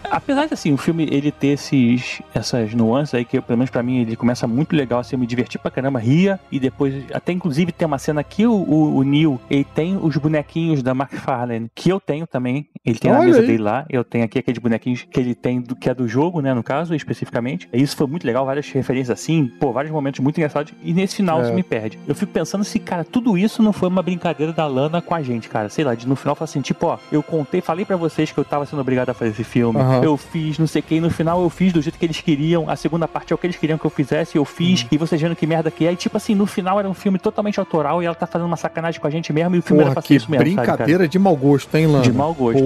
Apesar 0.09 0.45
de 0.45 0.53
assim, 0.53 0.71
o 0.71 0.77
filme 0.77 1.07
ele 1.09 1.31
ter 1.31 1.47
esses, 1.49 2.21
essas 2.35 2.73
nuances 2.73 3.15
aí, 3.15 3.25
que 3.25 3.41
pelo 3.41 3.57
menos 3.57 3.71
pra 3.71 3.81
mim 3.81 4.01
ele 4.01 4.15
começa 4.15 4.45
muito 4.45 4.75
legal, 4.75 4.99
assim, 4.99 5.15
eu 5.15 5.19
me 5.19 5.25
diverti 5.25 5.57
pra 5.57 5.71
caramba, 5.71 5.97
ria, 5.99 6.39
e 6.51 6.59
depois, 6.59 6.93
até 7.11 7.31
inclusive 7.31 7.71
tem 7.71 7.85
uma 7.87 7.97
cena 7.97 8.23
que 8.23 8.45
o, 8.45 8.53
o, 8.53 8.97
o 8.97 9.03
Neil, 9.03 9.39
ele 9.49 9.63
tem 9.63 9.97
os 9.99 10.15
bonequinhos 10.17 10.83
da 10.83 10.91
McFarlane, 10.91 11.67
que 11.73 11.89
eu 11.89 11.99
tenho 11.99 12.27
também, 12.27 12.67
ele 12.85 12.99
tem 12.99 13.09
na 13.11 13.17
Olha 13.17 13.25
mesa 13.27 13.39
aí. 13.39 13.47
dele 13.47 13.63
lá, 13.63 13.85
eu 13.89 14.03
tenho 14.03 14.23
aqui 14.23 14.37
aqueles 14.37 14.59
bonequinhos 14.59 15.01
que 15.09 15.19
ele 15.19 15.33
tem, 15.33 15.59
do, 15.59 15.75
que 15.75 15.89
é 15.89 15.95
do 15.95 16.07
jogo, 16.07 16.41
né, 16.41 16.53
no 16.53 16.61
caso, 16.61 16.93
especificamente. 16.93 17.67
E 17.73 17.81
isso 17.81 17.95
foi 17.97 18.05
muito 18.05 18.25
legal, 18.27 18.45
várias 18.45 18.69
referências 18.69 19.19
assim, 19.19 19.47
pô, 19.59 19.71
vários 19.71 19.91
momentos 19.91 20.19
muito 20.19 20.37
engraçados, 20.37 20.73
e 20.83 20.93
nesse 20.93 21.15
final 21.15 21.39
É. 21.39 21.45
isso 21.45 21.53
me 21.53 21.63
perde. 21.63 21.97
Eu 22.07 22.13
fico 22.13 22.31
pensando 22.31 22.63
se, 22.63 22.77
cara, 22.77 23.03
tudo 23.03 23.32
isso 23.37 23.61
não 23.63 23.73
foi 23.73 23.89
uma 23.89 24.01
brincadeira 24.01 24.51
da 24.53 24.65
Lana 24.67 25.01
com 25.01 25.13
a 25.15 25.21
gente, 25.21 25.49
cara, 25.49 25.69
sei 25.69 25.83
lá, 25.83 25.95
de 25.95 26.07
no 26.07 26.15
final 26.15 26.35
falar 26.35 26.45
assim, 26.45 26.61
tipo, 26.61 26.87
ó, 26.87 26.97
eu 27.11 27.21
contei, 27.23 27.61
falei 27.61 27.85
pra 27.85 27.95
vocês 27.95 28.31
que 28.31 28.37
eu 28.37 28.45
tava 28.45 28.65
sendo 28.65 28.79
obrigado 28.81 29.09
a 29.09 29.13
fazer 29.13 29.31
esse 29.31 29.43
filme, 29.43 29.79
Aham. 29.79 30.01
eu 30.03 30.17
fiz 30.17 30.57
não 30.59 30.67
sei 30.67 30.79
o 30.81 30.83
que, 30.83 30.95
e 30.95 31.01
no 31.01 31.09
final 31.09 31.41
eu 31.41 31.49
fiz 31.49 31.73
do 31.73 31.81
jeito 31.81 31.97
que 31.97 32.05
eles 32.05 32.19
queriam, 32.21 32.69
a 32.69 32.75
segunda 32.75 33.07
parte 33.07 33.31
é 33.31 33.35
o 33.35 33.37
que 33.37 33.45
eles 33.47 33.55
queriam 33.57 33.77
que 33.77 33.85
eu 33.85 33.89
fizesse, 33.91 34.37
eu 34.37 34.45
fiz, 34.45 34.81
Uhum. 34.83 34.87
e 34.91 34.97
vocês 34.97 35.21
vendo 35.21 35.35
que 35.35 35.45
merda 35.47 35.69
que 35.71 35.85
é, 35.85 35.91
e 35.91 35.95
tipo 35.95 36.17
assim, 36.17 36.35
no 36.35 36.45
final 36.45 36.79
era 36.79 36.89
um 36.89 36.93
filme 36.93 37.19
totalmente 37.19 37.59
autoral, 37.59 38.01
e 38.01 38.05
ela 38.05 38.15
tá 38.15 38.25
fazendo 38.27 38.47
uma 38.47 38.57
sacanagem 38.57 38.99
com 38.99 39.07
a 39.07 39.09
gente 39.09 39.31
mesmo, 39.33 39.55
e 39.55 39.59
o 39.59 39.61
filme 39.61 39.81
era 39.81 39.91
Porra, 39.91 39.93
pra 39.95 40.01
ser 40.01 40.07
que 40.07 40.15
isso 40.15 40.29
mesmo, 40.31 40.45
sabe, 40.45 40.55
brincadeira 40.67 41.07
de 41.07 41.19
mau 41.19 41.35
gosto, 41.35 41.75
hein, 41.75 41.87
Lana? 41.87 42.03
De 42.03 42.11
mau 42.11 42.33
gosto. 42.33 42.63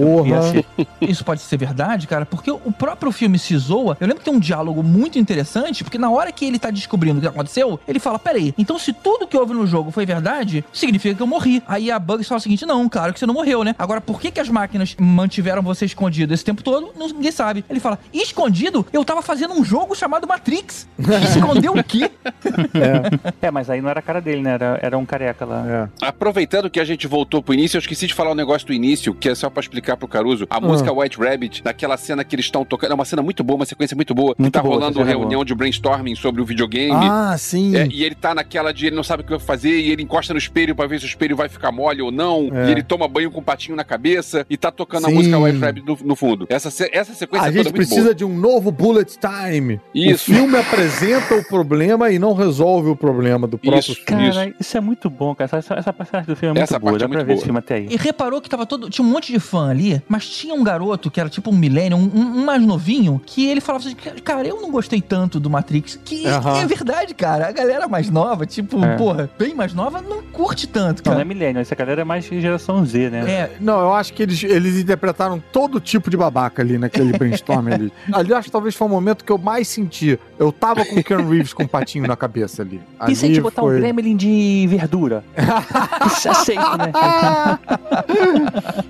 Ser. 0.50 0.64
Isso 1.00 1.24
pode 1.24 1.40
ser 1.40 1.56
verdade, 1.56 2.06
cara, 2.06 2.24
porque 2.26 2.50
o 2.50 2.72
próprio 2.72 3.10
filme 3.12 3.38
se 3.38 3.56
zoa. 3.56 3.96
Eu 4.00 4.06
lembro 4.06 4.18
que 4.20 4.24
tem 4.24 4.34
um 4.34 4.38
diálogo 4.38 4.82
muito 4.82 5.18
interessante, 5.18 5.82
porque 5.84 5.98
na 5.98 6.10
hora 6.10 6.30
que 6.32 6.44
ele 6.44 6.58
tá 6.58 6.70
descobrindo 6.70 7.18
o 7.18 7.20
que 7.20 7.26
aconteceu, 7.28 7.78
ele 7.88 7.98
fala: 7.98 8.18
peraí, 8.18 8.54
então 8.58 8.78
se 8.78 8.92
tudo 8.92 9.26
que 9.26 9.36
houve 9.36 9.54
no 9.54 9.66
jogo 9.66 9.90
foi 9.90 10.04
verdade, 10.06 10.57
significa 10.72 11.14
que 11.14 11.22
eu 11.22 11.26
morri. 11.26 11.62
Aí 11.66 11.90
a 11.90 11.98
Bugs 11.98 12.28
fala 12.28 12.38
o 12.38 12.42
seguinte: 12.42 12.66
não, 12.66 12.88
claro 12.88 13.12
que 13.12 13.18
você 13.18 13.26
não 13.26 13.34
morreu, 13.34 13.64
né? 13.64 13.74
Agora, 13.78 14.00
por 14.00 14.20
que, 14.20 14.30
que 14.30 14.40
as 14.40 14.48
máquinas 14.48 14.96
mantiveram 14.98 15.62
você 15.62 15.84
escondido 15.84 16.32
esse 16.34 16.44
tempo 16.44 16.62
todo? 16.62 16.92
Ninguém 16.96 17.32
sabe. 17.32 17.64
Ele 17.68 17.80
fala: 17.80 17.98
escondido? 18.12 18.86
Eu 18.92 19.04
tava 19.04 19.22
fazendo 19.22 19.54
um 19.54 19.64
jogo 19.64 19.94
chamado 19.94 20.26
Matrix. 20.26 20.88
Escondeu 21.34 21.72
o 21.72 21.84
quê? 21.84 22.10
É, 23.40 23.50
mas 23.50 23.70
aí 23.70 23.80
não 23.80 23.88
era 23.88 24.00
a 24.00 24.02
cara 24.02 24.20
dele, 24.20 24.42
né? 24.42 24.52
Era, 24.52 24.78
era 24.82 24.98
um 24.98 25.04
careca 25.04 25.44
lá. 25.44 25.64
É. 25.66 26.06
Aproveitando 26.06 26.70
que 26.70 26.80
a 26.80 26.84
gente 26.84 27.06
voltou 27.06 27.42
pro 27.42 27.54
início, 27.54 27.76
eu 27.76 27.80
esqueci 27.80 28.06
de 28.06 28.14
falar 28.14 28.32
um 28.32 28.34
negócio 28.34 28.66
do 28.66 28.72
início, 28.72 29.14
que 29.14 29.28
é 29.28 29.34
só 29.34 29.50
pra 29.50 29.60
explicar 29.60 29.96
pro 29.96 30.08
Caruso. 30.08 30.46
A 30.50 30.60
música 30.60 30.92
White 30.92 31.18
Rabbit, 31.18 31.62
naquela 31.64 31.96
cena 31.96 32.24
que 32.24 32.34
eles 32.34 32.46
estão 32.46 32.64
tocando, 32.64 32.92
é 32.92 32.94
uma 32.94 33.04
cena 33.04 33.22
muito 33.22 33.42
boa, 33.42 33.56
uma 33.56 33.66
sequência 33.66 33.94
muito 33.94 34.14
boa, 34.14 34.34
que 34.34 34.42
Muito 34.42 34.54
tá 34.54 34.62
boa, 34.62 34.74
rolando 34.74 35.00
é 35.00 35.04
reunião 35.04 35.44
de 35.44 35.54
brainstorming 35.54 36.14
sobre 36.14 36.40
o 36.40 36.44
videogame. 36.44 36.92
Ah, 36.94 37.36
sim. 37.38 37.76
É, 37.76 37.86
e 37.90 38.04
ele 38.04 38.14
tá 38.14 38.34
naquela 38.34 38.72
de 38.72 38.86
ele 38.86 38.96
não 38.96 39.02
sabe 39.02 39.22
o 39.22 39.24
que 39.24 39.30
vai 39.30 39.40
fazer, 39.40 39.78
e 39.78 39.90
ele 39.90 40.02
encosta 40.02 40.32
no 40.32 40.38
espelho 40.48 40.74
pra 40.74 40.86
ver 40.86 40.98
se 40.98 41.04
o 41.06 41.08
espelho 41.08 41.36
vai 41.36 41.48
ficar 41.48 41.70
mole 41.70 42.00
ou 42.02 42.10
não, 42.10 42.48
É. 42.52 42.68
e 42.68 42.70
ele 42.72 42.82
toma 42.82 43.06
banho 43.06 43.30
com 43.30 43.40
um 43.40 43.42
patinho 43.42 43.76
na 43.76 43.84
cabeça, 43.84 44.46
e 44.48 44.56
tá 44.56 44.70
tocando 44.70 45.06
a 45.06 45.08
Sim. 45.10 45.14
música 45.14 45.38
White 45.38 45.58
Rabbit 45.58 45.86
no, 45.86 45.98
no 46.04 46.16
fundo. 46.16 46.46
Essa, 46.48 46.68
essa 46.92 47.14
sequência 47.14 47.48
a 47.48 47.50
gente 47.52 47.60
é 47.60 47.62
muito 47.64 47.74
precisa 47.74 48.02
boa. 48.02 48.14
de 48.14 48.24
um 48.24 48.36
novo 48.36 48.70
bullet 48.70 49.16
time. 49.18 49.80
Isso. 49.94 50.30
O 50.30 50.34
filme 50.34 50.56
apresenta 50.56 51.34
o 51.36 51.44
problema 51.44 52.10
e 52.10 52.18
não 52.18 52.32
resolve 52.32 52.88
o 52.90 52.96
problema 52.96 53.46
do 53.46 53.58
próprio 53.58 53.78
Isso. 53.80 53.94
filme. 53.94 54.30
Cara, 54.32 54.54
isso. 54.58 54.76
é 54.76 54.80
muito 54.80 55.08
bom, 55.10 55.34
cara. 55.34 55.58
Essa, 55.58 55.74
essa 55.74 55.92
parte 55.92 56.26
do 56.26 56.36
filme 56.36 56.58
é 56.58 56.60
muito 56.60 56.62
Essa 56.62 56.78
boa. 56.78 56.92
parte 56.92 57.00
Dá 57.00 57.06
é 57.06 57.08
pra 57.08 57.16
muito 57.18 57.26
ver 57.26 57.32
boa. 57.32 57.36
esse 57.36 57.44
filme 57.44 57.58
até 57.58 57.74
aí. 57.76 57.86
E 57.90 57.96
reparou 57.96 58.40
que 58.40 58.48
tava 58.48 58.64
todo. 58.66 58.88
Tinha 58.90 59.04
um 59.06 59.10
monte 59.10 59.32
de 59.32 59.38
fã 59.38 59.70
ali, 59.70 60.02
mas 60.08 60.28
tinha 60.28 60.54
um 60.54 60.62
garoto 60.64 61.10
que 61.10 61.20
era 61.20 61.28
tipo 61.28 61.50
um 61.50 61.56
milênio, 61.56 61.96
um, 61.96 62.02
um 62.14 62.44
mais 62.44 62.62
novinho, 62.62 63.20
que 63.24 63.46
ele 63.48 63.60
falava 63.60 63.84
assim: 63.86 63.96
Cara, 64.24 64.46
eu 64.46 64.60
não 64.60 64.70
gostei 64.70 65.00
tanto 65.00 65.38
do 65.40 65.50
Matrix. 65.50 65.98
Que 66.04 66.26
Aham. 66.26 66.60
é 66.60 66.66
verdade, 66.66 67.14
cara. 67.14 67.48
A 67.48 67.52
galera 67.52 67.88
mais 67.88 68.10
nova, 68.10 68.46
tipo, 68.46 68.82
É. 68.84 68.96
porra, 68.96 69.30
bem 69.38 69.54
mais 69.54 69.72
nova, 69.74 70.00
não 70.00 70.22
curte 70.38 70.68
tanto, 70.68 71.02
Não, 71.04 71.12
não 71.14 71.20
é 71.20 71.24
cara. 71.24 71.34
milênio, 71.34 71.60
essa 71.60 71.74
galera 71.74 72.02
é 72.02 72.04
mais 72.04 72.24
geração 72.24 72.84
Z, 72.86 73.10
né? 73.10 73.28
É, 73.28 73.50
Não, 73.60 73.80
eu 73.80 73.92
acho 73.92 74.12
que 74.12 74.22
eles, 74.22 74.40
eles 74.44 74.76
interpretaram 74.76 75.42
todo 75.52 75.80
tipo 75.80 76.08
de 76.08 76.16
babaca 76.16 76.62
ali 76.62 76.78
naquele 76.78 77.12
brainstorm 77.18 77.66
ali. 77.72 77.92
Ali 78.12 78.30
eu 78.30 78.36
acho 78.36 78.46
que 78.46 78.52
talvez 78.52 78.76
foi 78.76 78.86
o 78.86 78.90
momento 78.90 79.24
que 79.24 79.32
eu 79.32 79.38
mais 79.38 79.66
senti. 79.66 80.16
Eu 80.38 80.52
tava 80.52 80.84
com 80.84 80.94
o 81.00 81.02
Ken 81.02 81.16
Reeves 81.28 81.52
com 81.52 81.64
um 81.64 81.66
patinho 81.66 82.06
na 82.06 82.16
cabeça 82.16 82.62
ali. 82.62 82.80
E 83.08 83.16
se 83.16 83.24
a 83.24 83.26
Ali 83.26 83.34
gente 83.34 83.40
botar 83.42 83.62
um 83.62 83.66
foi- 83.66 83.80
gremlin 83.80 84.16
de 84.16 84.66
verdura? 84.70 85.24
Isso 86.06 86.30
aceito, 86.30 86.78
né? 86.78 86.92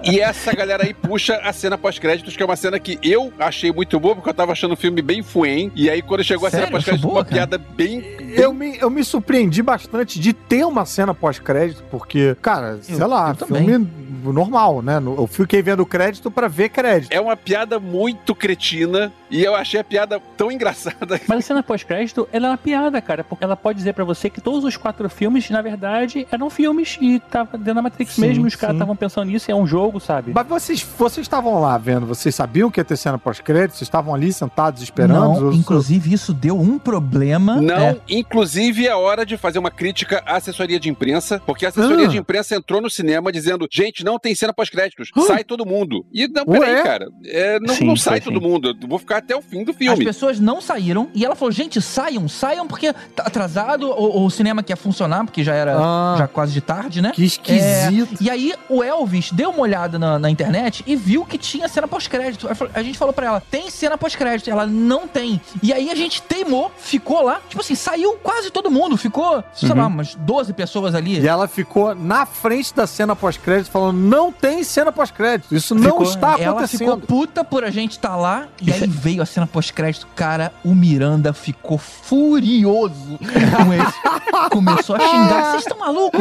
E 0.04 0.20
essa 0.20 0.52
galera 0.54 0.84
aí 0.84 0.92
puxa 0.94 1.36
a 1.42 1.52
cena 1.52 1.78
pós-créditos, 1.78 2.36
que 2.36 2.42
é 2.42 2.46
uma 2.46 2.56
cena 2.56 2.78
que 2.78 2.98
eu 3.02 3.32
achei 3.38 3.72
muito 3.72 3.98
boa, 3.98 4.14
porque 4.14 4.28
eu 4.28 4.34
tava 4.34 4.52
achando 4.52 4.74
o 4.74 4.76
filme 4.76 5.00
bem 5.02 5.22
fuem. 5.22 5.72
E 5.74 5.88
aí, 5.88 6.02
quando 6.02 6.22
chegou 6.24 6.46
a 6.46 6.50
Sério? 6.50 6.66
cena 6.66 6.76
pós-créditos, 6.76 7.10
uma 7.10 7.24
piada 7.24 7.58
bem. 7.58 8.02
Eu 8.34 8.52
me, 8.52 8.76
eu 8.78 8.90
me 8.90 9.02
surpreendi 9.04 9.62
bastante 9.62 10.18
de 10.20 10.32
ter 10.32 10.64
uma 10.64 10.84
cena 10.84 11.14
pós-crédito, 11.38 11.82
porque, 11.90 12.36
cara, 12.42 12.78
sei 12.82 12.96
lá, 12.98 13.30
eu 13.30 13.34
também. 13.46 13.64
filme 13.64 13.88
normal, 14.24 14.82
né? 14.82 14.98
Eu 14.98 15.26
fiquei 15.26 15.62
vendo 15.62 15.86
crédito 15.86 16.30
pra 16.30 16.48
ver 16.48 16.68
crédito. 16.68 17.12
É 17.12 17.20
uma 17.20 17.36
piada 17.36 17.78
muito 17.78 18.34
cretina. 18.34 19.12
E 19.30 19.44
eu 19.44 19.54
achei 19.54 19.78
a 19.78 19.84
piada 19.84 20.20
tão 20.36 20.50
engraçada. 20.50 21.20
Mas 21.28 21.38
a 21.38 21.42
cena 21.42 21.62
pós-crédito, 21.62 22.26
ela 22.32 22.46
é 22.46 22.50
uma 22.50 22.58
piada, 22.58 23.00
cara, 23.00 23.22
porque 23.22 23.44
ela 23.44 23.56
pode 23.56 23.78
dizer 23.78 23.92
pra 23.92 24.04
você 24.04 24.30
que 24.30 24.40
todos 24.40 24.64
os 24.64 24.76
quatro 24.76 25.08
filmes, 25.10 25.50
na 25.50 25.60
verdade, 25.60 26.26
eram 26.32 26.48
filmes 26.48 26.96
e 27.00 27.20
tava 27.20 27.58
dentro 27.58 27.74
da 27.74 27.82
Matrix 27.82 28.14
Sim, 28.14 28.22
mesmo, 28.22 28.46
os 28.46 28.54
caras 28.54 28.76
estavam 28.76 28.96
pensando 28.96 29.26
nisso, 29.26 29.50
é 29.50 29.54
um 29.54 29.66
jogo, 29.66 30.00
sabe? 30.00 30.32
Mas 30.34 30.46
vocês, 30.46 30.86
vocês 30.98 31.24
estavam 31.24 31.60
lá 31.60 31.76
vendo, 31.76 32.06
vocês 32.06 32.34
sabiam 32.34 32.70
que 32.70 32.80
ia 32.80 32.84
ter 32.84 32.96
cena 32.96 33.18
pós-crédito? 33.18 33.76
Vocês 33.76 33.86
estavam 33.86 34.14
ali 34.14 34.32
sentados 34.32 34.82
esperando? 34.82 35.40
não, 35.40 35.52
inclusive 35.52 36.12
isso 36.12 36.32
deu 36.32 36.58
um 36.58 36.78
problema. 36.78 37.60
Não, 37.60 37.76
É, 37.76 37.96
inclusive 38.08 38.86
é 38.86 38.94
hora 38.94 39.26
de 39.26 39.36
fazer 39.36 39.58
uma 39.58 39.70
crítica 39.70 40.22
à 40.24 40.36
assessoria 40.36 40.80
de 40.80 40.88
imprensa, 40.88 41.27
porque 41.46 41.66
a 41.66 41.68
assessoria 41.68 42.06
Ah. 42.06 42.08
de 42.08 42.16
imprensa 42.18 42.54
entrou 42.56 42.80
no 42.80 42.88
cinema 42.90 43.30
dizendo: 43.32 43.66
gente, 43.70 44.04
não 44.04 44.18
tem 44.18 44.34
cena 44.34 44.52
pós-créditos, 44.52 45.10
sai 45.26 45.44
todo 45.44 45.66
mundo. 45.66 46.06
E 46.12 46.28
não, 46.28 46.44
Ué? 46.46 46.58
peraí, 46.60 46.82
cara, 46.82 47.08
é, 47.26 47.58
não, 47.60 47.74
Sim, 47.74 47.84
não 47.86 47.96
sai 47.96 48.20
todo 48.20 48.40
mundo, 48.40 48.76
eu 48.80 48.88
vou 48.88 48.98
ficar 48.98 49.18
até 49.18 49.34
o 49.36 49.42
fim 49.42 49.64
do 49.64 49.72
As 49.72 49.76
filme. 49.76 50.04
pessoas 50.04 50.38
não 50.40 50.60
saíram 50.60 51.08
e 51.14 51.24
ela 51.24 51.34
falou: 51.34 51.52
gente, 51.52 51.80
saiam, 51.82 52.28
saiam, 52.28 52.66
porque 52.66 52.92
tá 53.14 53.24
atrasado, 53.24 53.90
o, 53.90 54.24
o 54.24 54.30
cinema 54.30 54.62
quer 54.62 54.76
funcionar, 54.76 55.24
porque 55.24 55.42
já 55.44 55.54
era 55.54 55.76
Ah, 55.78 56.14
já 56.18 56.28
quase 56.28 56.52
de 56.52 56.60
tarde, 56.60 57.02
né? 57.02 57.12
que 57.14 57.24
esquisito. 57.24 58.22
E 58.22 58.30
aí 58.30 58.52
o 58.68 58.82
Elvis 58.82 59.32
deu 59.32 59.50
uma 59.50 59.60
olhada 59.62 59.98
na, 59.98 60.18
na 60.18 60.30
internet 60.30 60.82
e 60.86 60.94
viu 60.96 61.24
que 61.24 61.38
tinha 61.38 61.68
cena 61.68 61.88
pós-crédito. 61.88 62.48
A 62.74 62.82
gente 62.82 62.98
falou 62.98 63.12
pra 63.12 63.26
ela, 63.26 63.40
tem 63.50 63.70
cena 63.70 63.96
pós-crédito. 63.98 64.50
Ela 64.50 64.66
não 64.66 65.06
tem. 65.08 65.40
E 65.62 65.72
aí 65.72 65.90
a 65.90 65.94
gente 65.94 66.22
teimou, 66.22 66.70
ficou 66.78 67.22
lá. 67.22 67.40
Tipo 67.48 67.60
assim, 67.60 67.74
saiu 67.74 68.14
quase 68.22 68.50
todo 68.50 68.70
mundo. 68.70 68.96
Ficou, 68.96 69.42
sei 69.54 69.70
Uhum. 69.70 69.76
lá, 69.76 69.86
umas 69.86 70.14
12 70.14 70.52
pessoas 70.52 70.94
ali. 70.94 71.17
E 71.18 71.28
ela 71.28 71.46
ficou 71.48 71.94
na 71.94 72.24
frente 72.26 72.74
da 72.74 72.86
cena 72.86 73.14
pós-crédito 73.16 73.70
falando: 73.70 73.96
não 73.98 74.30
tem 74.32 74.62
cena 74.64 74.90
pós-crédito. 74.92 75.54
Isso 75.54 75.74
não 75.74 75.82
Ficou- 75.82 76.02
está 76.02 76.28
Ela 76.38 76.66
ficou 76.66 76.92
acontecendo. 76.94 77.06
puta 77.06 77.44
por 77.44 77.64
a 77.64 77.70
gente 77.70 77.92
estar 77.92 78.16
lá. 78.16 78.46
E 78.60 78.72
aí 78.72 78.86
veio 78.86 79.22
a 79.22 79.26
cena 79.26 79.46
pós-crédito. 79.46 80.06
Cara, 80.14 80.52
o 80.64 80.74
Miranda 80.74 81.32
ficou 81.32 81.78
furioso 81.78 83.18
com 83.18 83.72
esse. 83.72 83.98
Começou 84.50 84.96
a 84.96 85.00
xingar. 85.00 85.50
Vocês 85.52 85.62
estão 85.62 85.78
malucos? 85.78 86.20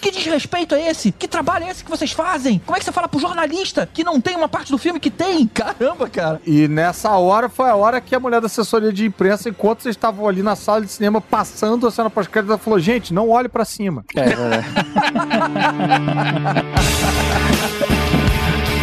Que 0.00 0.10
desrespeito 0.10 0.74
é 0.74 0.88
esse? 0.90 1.12
Que 1.12 1.28
trabalho 1.28 1.64
é 1.66 1.70
esse 1.70 1.84
que 1.84 1.90
vocês 1.90 2.12
fazem? 2.12 2.60
Como 2.64 2.76
é 2.76 2.78
que 2.78 2.84
você 2.84 2.92
fala 2.92 3.08
pro 3.08 3.20
jornalista 3.20 3.88
que 3.92 4.02
não 4.04 4.20
tem 4.20 4.36
uma 4.36 4.48
parte 4.48 4.70
do 4.70 4.78
filme 4.78 4.98
que 4.98 5.10
tem? 5.10 5.46
Caramba, 5.52 6.08
cara. 6.08 6.40
E 6.46 6.66
nessa 6.68 7.10
hora 7.10 7.48
foi 7.48 7.68
a 7.70 7.74
hora 7.76 8.00
que 8.00 8.14
a 8.14 8.20
mulher 8.20 8.40
da 8.40 8.46
assessoria 8.46 8.92
de 8.92 9.06
imprensa, 9.06 9.48
enquanto 9.48 9.82
vocês 9.82 9.94
estavam 9.94 10.26
ali 10.28 10.42
na 10.42 10.56
sala 10.56 10.80
de 10.82 10.88
cinema 10.90 11.20
passando 11.20 11.86
a 11.86 11.90
cena 11.90 12.10
pós-crédito, 12.10 12.50
ela 12.50 12.58
falou: 12.58 12.78
gente, 12.78 13.12
não 13.14 13.28
olhe 13.30 13.48
pra 13.48 13.64
cima. 13.64 14.04
É, 14.16 14.31
é. 14.32 14.62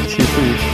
tipo 0.07 0.41
isso. 0.41 0.68